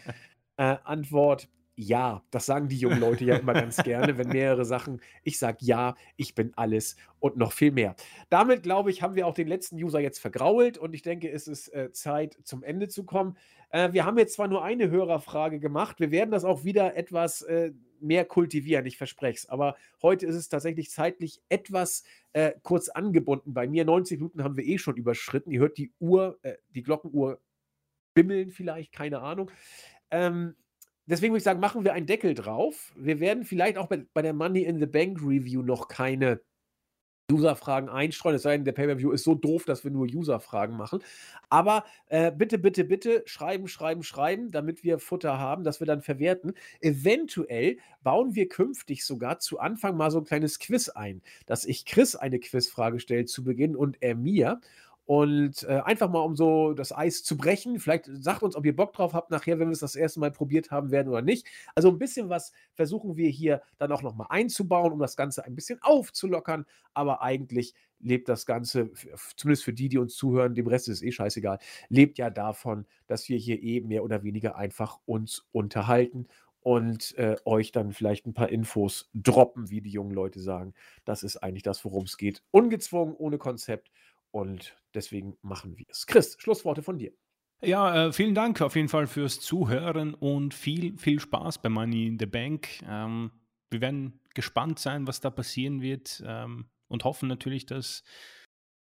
Äh, 0.58 0.78
Antwort: 0.84 1.50
Ja. 1.76 2.24
Das 2.32 2.46
sagen 2.46 2.70
die 2.70 2.78
jungen 2.78 3.00
Leute 3.00 3.26
ja 3.26 3.36
immer 3.36 3.54
ganz 3.54 3.78
gerne, 3.78 4.18
wenn 4.18 4.28
mehrere 4.30 4.66
Sachen. 4.66 5.02
Ich 5.24 5.38
sage 5.38 5.58
ja, 5.62 5.96
ich 6.16 6.34
bin 6.34 6.54
alles 6.56 6.96
und 7.20 7.38
noch 7.38 7.52
viel 7.52 7.72
mehr. 7.72 7.96
Damit, 8.30 8.64
glaube 8.64 8.92
ich, 8.92 9.02
haben 9.02 9.16
wir 9.16 9.28
auch 9.28 9.36
den 9.36 9.48
letzten 9.48 9.76
User 9.76 10.00
jetzt 10.00 10.20
vergrault 10.20 10.78
und 10.78 10.94
ich 10.94 11.02
denke, 11.02 11.30
es 11.30 11.48
ist 11.48 11.68
äh, 11.74 11.92
Zeit, 11.92 12.38
zum 12.44 12.64
Ende 12.64 12.88
zu 12.88 13.04
kommen. 13.04 13.38
Äh, 13.72 13.92
wir 13.92 14.06
haben 14.06 14.18
jetzt 14.18 14.36
zwar 14.36 14.48
nur 14.48 14.64
eine 14.64 14.90
Hörerfrage 14.90 15.60
gemacht, 15.60 16.00
wir 16.00 16.12
werden 16.12 16.32
das 16.32 16.46
auch 16.46 16.64
wieder 16.64 16.96
etwas 16.96 17.42
äh, 17.42 17.72
mehr 18.00 18.26
kultivieren, 18.26 18.86
ich 18.86 18.98
verspreche 18.98 19.40
es. 19.40 19.50
Aber 19.50 19.76
heute 20.02 20.26
ist 20.26 20.36
es 20.36 20.50
tatsächlich 20.50 20.92
zeitlich 20.92 21.42
etwas 21.50 22.04
äh, 22.34 22.54
kurz 22.62 22.90
angebunden. 22.90 23.54
Bei 23.54 23.68
mir 23.68 23.84
90 23.86 24.20
Minuten 24.20 24.44
haben 24.44 24.58
wir 24.58 24.66
eh 24.66 24.78
schon 24.78 24.96
überschritten. 24.96 25.52
Ihr 25.52 25.60
hört 25.60 25.78
die 25.78 25.92
Uhr, 26.00 26.40
äh, 26.44 26.56
die 26.70 26.84
Glockenuhr 26.84 27.40
bimmeln 28.14 28.52
vielleicht, 28.52 28.92
keine 28.92 29.20
Ahnung. 29.20 29.52
Ähm, 30.12 30.56
deswegen 31.06 31.34
würde 31.34 31.40
ich 31.40 31.44
sagen, 31.44 31.60
machen 31.60 31.84
wir 31.84 31.94
einen 31.94 32.08
Deckel 32.08 32.34
drauf. 32.34 32.94
Wir 32.96 33.20
werden 33.20 33.44
vielleicht 33.44 33.78
auch 33.78 33.88
bei, 33.88 34.06
bei 34.14 34.22
der 34.22 34.34
Money 34.34 34.64
in 34.64 34.80
the 34.80 34.86
Bank 34.86 35.20
Review 35.22 35.62
noch 35.62 35.88
keine 35.88 36.42
User-Fragen 37.32 37.90
einstreuen, 37.90 38.36
es 38.36 38.44
sei 38.44 38.56
denn, 38.56 38.66
der 38.66 38.72
Pay-Per-View 38.74 39.12
ist 39.12 39.24
so 39.24 39.34
doof, 39.34 39.66
dass 39.66 39.84
wir 39.84 39.90
nur 39.90 40.06
User-Fragen 40.06 40.78
machen. 40.78 41.00
Aber 41.50 41.86
äh, 42.08 42.32
bitte, 42.32 42.60
bitte, 42.60 42.84
bitte 42.84 43.24
schreiben, 43.26 43.68
schreiben, 43.68 44.04
schreiben, 44.04 44.52
damit 44.52 44.84
wir 44.84 45.00
Futter 45.00 45.40
haben, 45.40 45.64
dass 45.64 45.80
wir 45.80 45.88
dann 45.88 46.02
verwerten. 46.02 46.54
Eventuell 46.82 47.78
bauen 48.04 48.36
wir 48.36 48.48
künftig 48.48 49.06
sogar 49.06 49.40
zu 49.40 49.60
Anfang 49.60 49.98
mal 49.98 50.12
so 50.12 50.20
ein 50.20 50.26
kleines 50.26 50.60
Quiz 50.60 50.90
ein, 50.90 51.24
dass 51.48 51.66
ich 51.66 51.86
Chris 51.86 52.16
eine 52.16 52.40
Quizfrage 52.40 53.00
stelle 53.00 53.26
zu 53.26 53.44
Beginn 53.44 53.76
und 53.76 53.98
er 54.02 54.16
mir. 54.16 54.62
Und 55.06 55.64
äh, 55.64 55.82
einfach 55.86 56.10
mal, 56.10 56.22
um 56.22 56.36
so 56.36 56.74
das 56.74 56.92
Eis 56.92 57.24
zu 57.24 57.38
brechen. 57.38 57.80
Vielleicht 57.80 58.10
sagt 58.12 58.42
uns, 58.42 58.56
ob 58.56 58.66
ihr 58.66 58.76
Bock 58.76 58.94
drauf 58.94 59.14
habt, 59.14 59.30
nachher, 59.30 59.60
wenn 59.60 59.68
wir 59.68 59.74
es 59.74 59.80
das 59.80 59.96
erste 59.96 60.20
Mal 60.20 60.32
probiert 60.32 60.72
haben 60.72 60.90
werden 60.90 61.10
oder 61.10 61.22
nicht. 61.22 61.46
Also 61.76 61.90
ein 61.90 62.00
bisschen 62.00 62.30
was 62.30 62.52
versuchen 62.74 63.16
wir 63.16 63.30
hier 63.30 63.62
dann 63.78 63.92
auch 63.92 64.02
nochmal 64.02 64.28
einzubauen, 64.30 64.92
um 64.92 65.00
das 65.00 65.16
Ganze 65.16 65.46
ein 65.46 65.56
bisschen 65.56 65.80
aufzulockern. 65.82 66.66
Aber 66.94 67.22
eigentlich 67.22 67.76
lebt 68.00 68.30
das 68.30 68.46
Ganze, 68.46 68.92
zumindest 69.36 69.64
für 69.64 69.74
die, 69.74 69.90
die 69.90 69.98
uns 69.98 70.16
zuhören, 70.16 70.56
dem 70.56 70.68
Rest 70.68 70.90
ist 70.90 71.04
eh 71.04 71.12
scheißegal, 71.12 71.60
lebt 71.90 72.18
ja 72.18 72.30
davon, 72.30 72.86
dass 73.08 73.30
wir 73.30 73.38
hier 73.38 73.62
eben 73.62 73.88
mehr 73.88 74.04
oder 74.04 74.24
weniger 74.24 74.56
einfach 74.56 75.00
uns 75.06 75.48
unterhalten 75.52 76.28
und 76.66 77.16
äh, 77.20 77.36
euch 77.46 77.72
dann 77.72 77.94
vielleicht 77.94 78.26
ein 78.26 78.34
paar 78.34 78.50
Infos 78.50 79.12
droppen, 79.14 79.70
wie 79.70 79.82
die 79.82 79.92
jungen 79.92 80.16
Leute 80.16 80.40
sagen. 80.40 80.74
Das 81.06 81.22
ist 81.22 81.38
eigentlich 81.38 81.62
das, 81.62 81.86
worum 81.86 82.06
es 82.06 82.18
geht. 82.18 82.42
Ungezwungen, 82.50 83.16
ohne 83.16 83.38
Konzept. 83.38 83.92
Und 84.36 84.76
deswegen 84.94 85.38
machen 85.44 85.78
wir 85.78 85.86
es. 85.88 86.06
Chris, 86.06 86.36
Schlussworte 86.38 86.84
von 86.84 86.98
dir. 86.98 87.14
Ja, 87.64 88.08
äh, 88.08 88.12
vielen 88.12 88.36
Dank 88.36 88.60
auf 88.60 88.76
jeden 88.76 88.90
Fall 88.90 89.08
fürs 89.08 89.40
Zuhören 89.40 90.14
und 90.14 90.54
viel, 90.54 90.98
viel 90.98 91.22
Spaß 91.22 91.62
bei 91.62 91.70
Money 91.70 92.08
in 92.08 92.20
the 92.20 92.26
Bank. 92.26 92.82
Ähm, 92.86 93.32
wir 93.70 93.80
werden 93.80 94.20
gespannt 94.34 94.78
sein, 94.80 95.08
was 95.08 95.22
da 95.22 95.30
passieren 95.30 95.82
wird 95.82 96.22
ähm, 96.28 96.70
und 96.90 97.06
hoffen 97.06 97.30
natürlich, 97.30 97.66
dass 97.66 98.04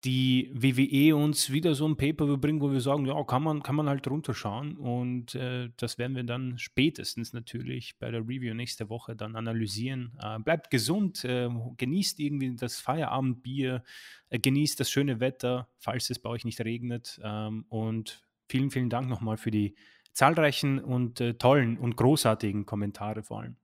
die 0.05 0.51
WWE 0.55 1.17
uns 1.17 1.51
wieder 1.51 1.75
so 1.75 1.87
ein 1.87 1.97
Paper 1.97 2.37
bringt, 2.37 2.63
wo 2.63 2.71
wir 2.71 2.81
sagen, 2.81 3.05
ja, 3.07 3.21
kann 3.25 3.43
man, 3.43 3.63
kann 3.63 3.75
man 3.75 3.89
halt 3.89 4.07
runterschauen 4.09 4.77
und 4.77 5.35
äh, 5.35 5.71
das 5.77 5.99
werden 5.99 6.15
wir 6.15 6.23
dann 6.23 6.57
spätestens 6.57 7.33
natürlich 7.33 7.99
bei 7.99 8.11
der 8.11 8.21
Review 8.21 8.55
nächste 8.55 8.89
Woche 8.91 9.17
dann 9.17 9.35
analysieren. 9.35 10.17
Äh, 10.23 10.39
bleibt 10.39 10.71
gesund, 10.71 11.25
äh, 11.25 11.49
genießt 11.77 12.21
irgendwie 12.21 12.55
das 12.55 12.79
Feierabendbier, 12.79 13.83
äh, 14.31 14.39
genießt 14.39 14.79
das 14.79 14.89
schöne 14.89 15.19
Wetter, 15.19 15.69
falls 15.79 16.11
es 16.11 16.21
bei 16.21 16.31
euch 16.31 16.45
nicht 16.45 16.61
regnet 16.61 17.21
ähm, 17.25 17.65
und 17.69 18.23
vielen, 18.49 18.71
vielen 18.71 18.91
Dank 18.91 19.09
nochmal 19.09 19.37
für 19.37 19.51
die 19.51 19.75
zahlreichen 20.13 20.79
und 20.79 21.21
äh, 21.21 21.35
tollen 21.35 21.77
und 21.77 21.97
großartigen 21.97 22.67
Kommentare 22.67 23.25
vor 23.25 23.41
allem. 23.41 23.57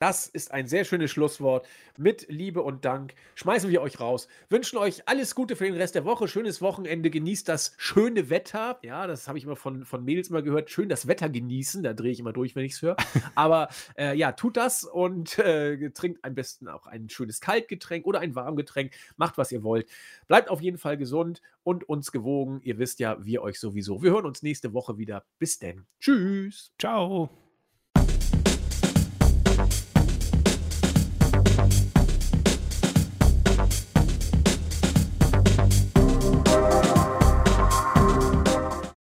Das 0.00 0.26
ist 0.26 0.50
ein 0.50 0.66
sehr 0.66 0.86
schönes 0.86 1.10
Schlusswort. 1.10 1.68
Mit 1.98 2.24
Liebe 2.30 2.62
und 2.62 2.86
Dank 2.86 3.12
schmeißen 3.34 3.68
wir 3.68 3.82
euch 3.82 4.00
raus. 4.00 4.28
Wünschen 4.48 4.78
euch 4.78 5.06
alles 5.06 5.34
Gute 5.34 5.56
für 5.56 5.64
den 5.64 5.74
Rest 5.74 5.94
der 5.94 6.06
Woche. 6.06 6.26
Schönes 6.26 6.62
Wochenende. 6.62 7.10
Genießt 7.10 7.46
das 7.46 7.74
schöne 7.76 8.30
Wetter. 8.30 8.78
Ja, 8.82 9.06
das 9.06 9.28
habe 9.28 9.36
ich 9.36 9.44
immer 9.44 9.56
von, 9.56 9.84
von 9.84 10.02
Mädels 10.02 10.30
mal 10.30 10.42
gehört. 10.42 10.70
Schön 10.70 10.88
das 10.88 11.06
Wetter 11.06 11.28
genießen. 11.28 11.82
Da 11.82 11.92
drehe 11.92 12.12
ich 12.12 12.18
immer 12.18 12.32
durch, 12.32 12.56
wenn 12.56 12.64
ich 12.64 12.72
es 12.72 12.80
höre. 12.80 12.96
Aber 13.34 13.68
äh, 13.98 14.16
ja, 14.16 14.32
tut 14.32 14.56
das 14.56 14.84
und 14.84 15.38
äh, 15.38 15.90
trinkt 15.90 16.24
am 16.24 16.34
besten 16.34 16.68
auch 16.68 16.86
ein 16.86 17.10
schönes 17.10 17.42
Kaltgetränk 17.42 18.06
oder 18.06 18.20
ein 18.20 18.34
Warmgetränk. 18.34 18.94
Macht, 19.18 19.36
was 19.36 19.52
ihr 19.52 19.62
wollt. 19.62 19.86
Bleibt 20.28 20.48
auf 20.48 20.62
jeden 20.62 20.78
Fall 20.78 20.96
gesund 20.96 21.42
und 21.62 21.86
uns 21.86 22.10
gewogen. 22.10 22.62
Ihr 22.64 22.78
wisst 22.78 23.00
ja, 23.00 23.22
wir 23.22 23.42
euch 23.42 23.60
sowieso. 23.60 24.02
Wir 24.02 24.12
hören 24.12 24.24
uns 24.24 24.42
nächste 24.42 24.72
Woche 24.72 24.96
wieder. 24.96 25.26
Bis 25.38 25.58
denn. 25.58 25.84
Tschüss. 26.00 26.72
Ciao. 26.78 27.49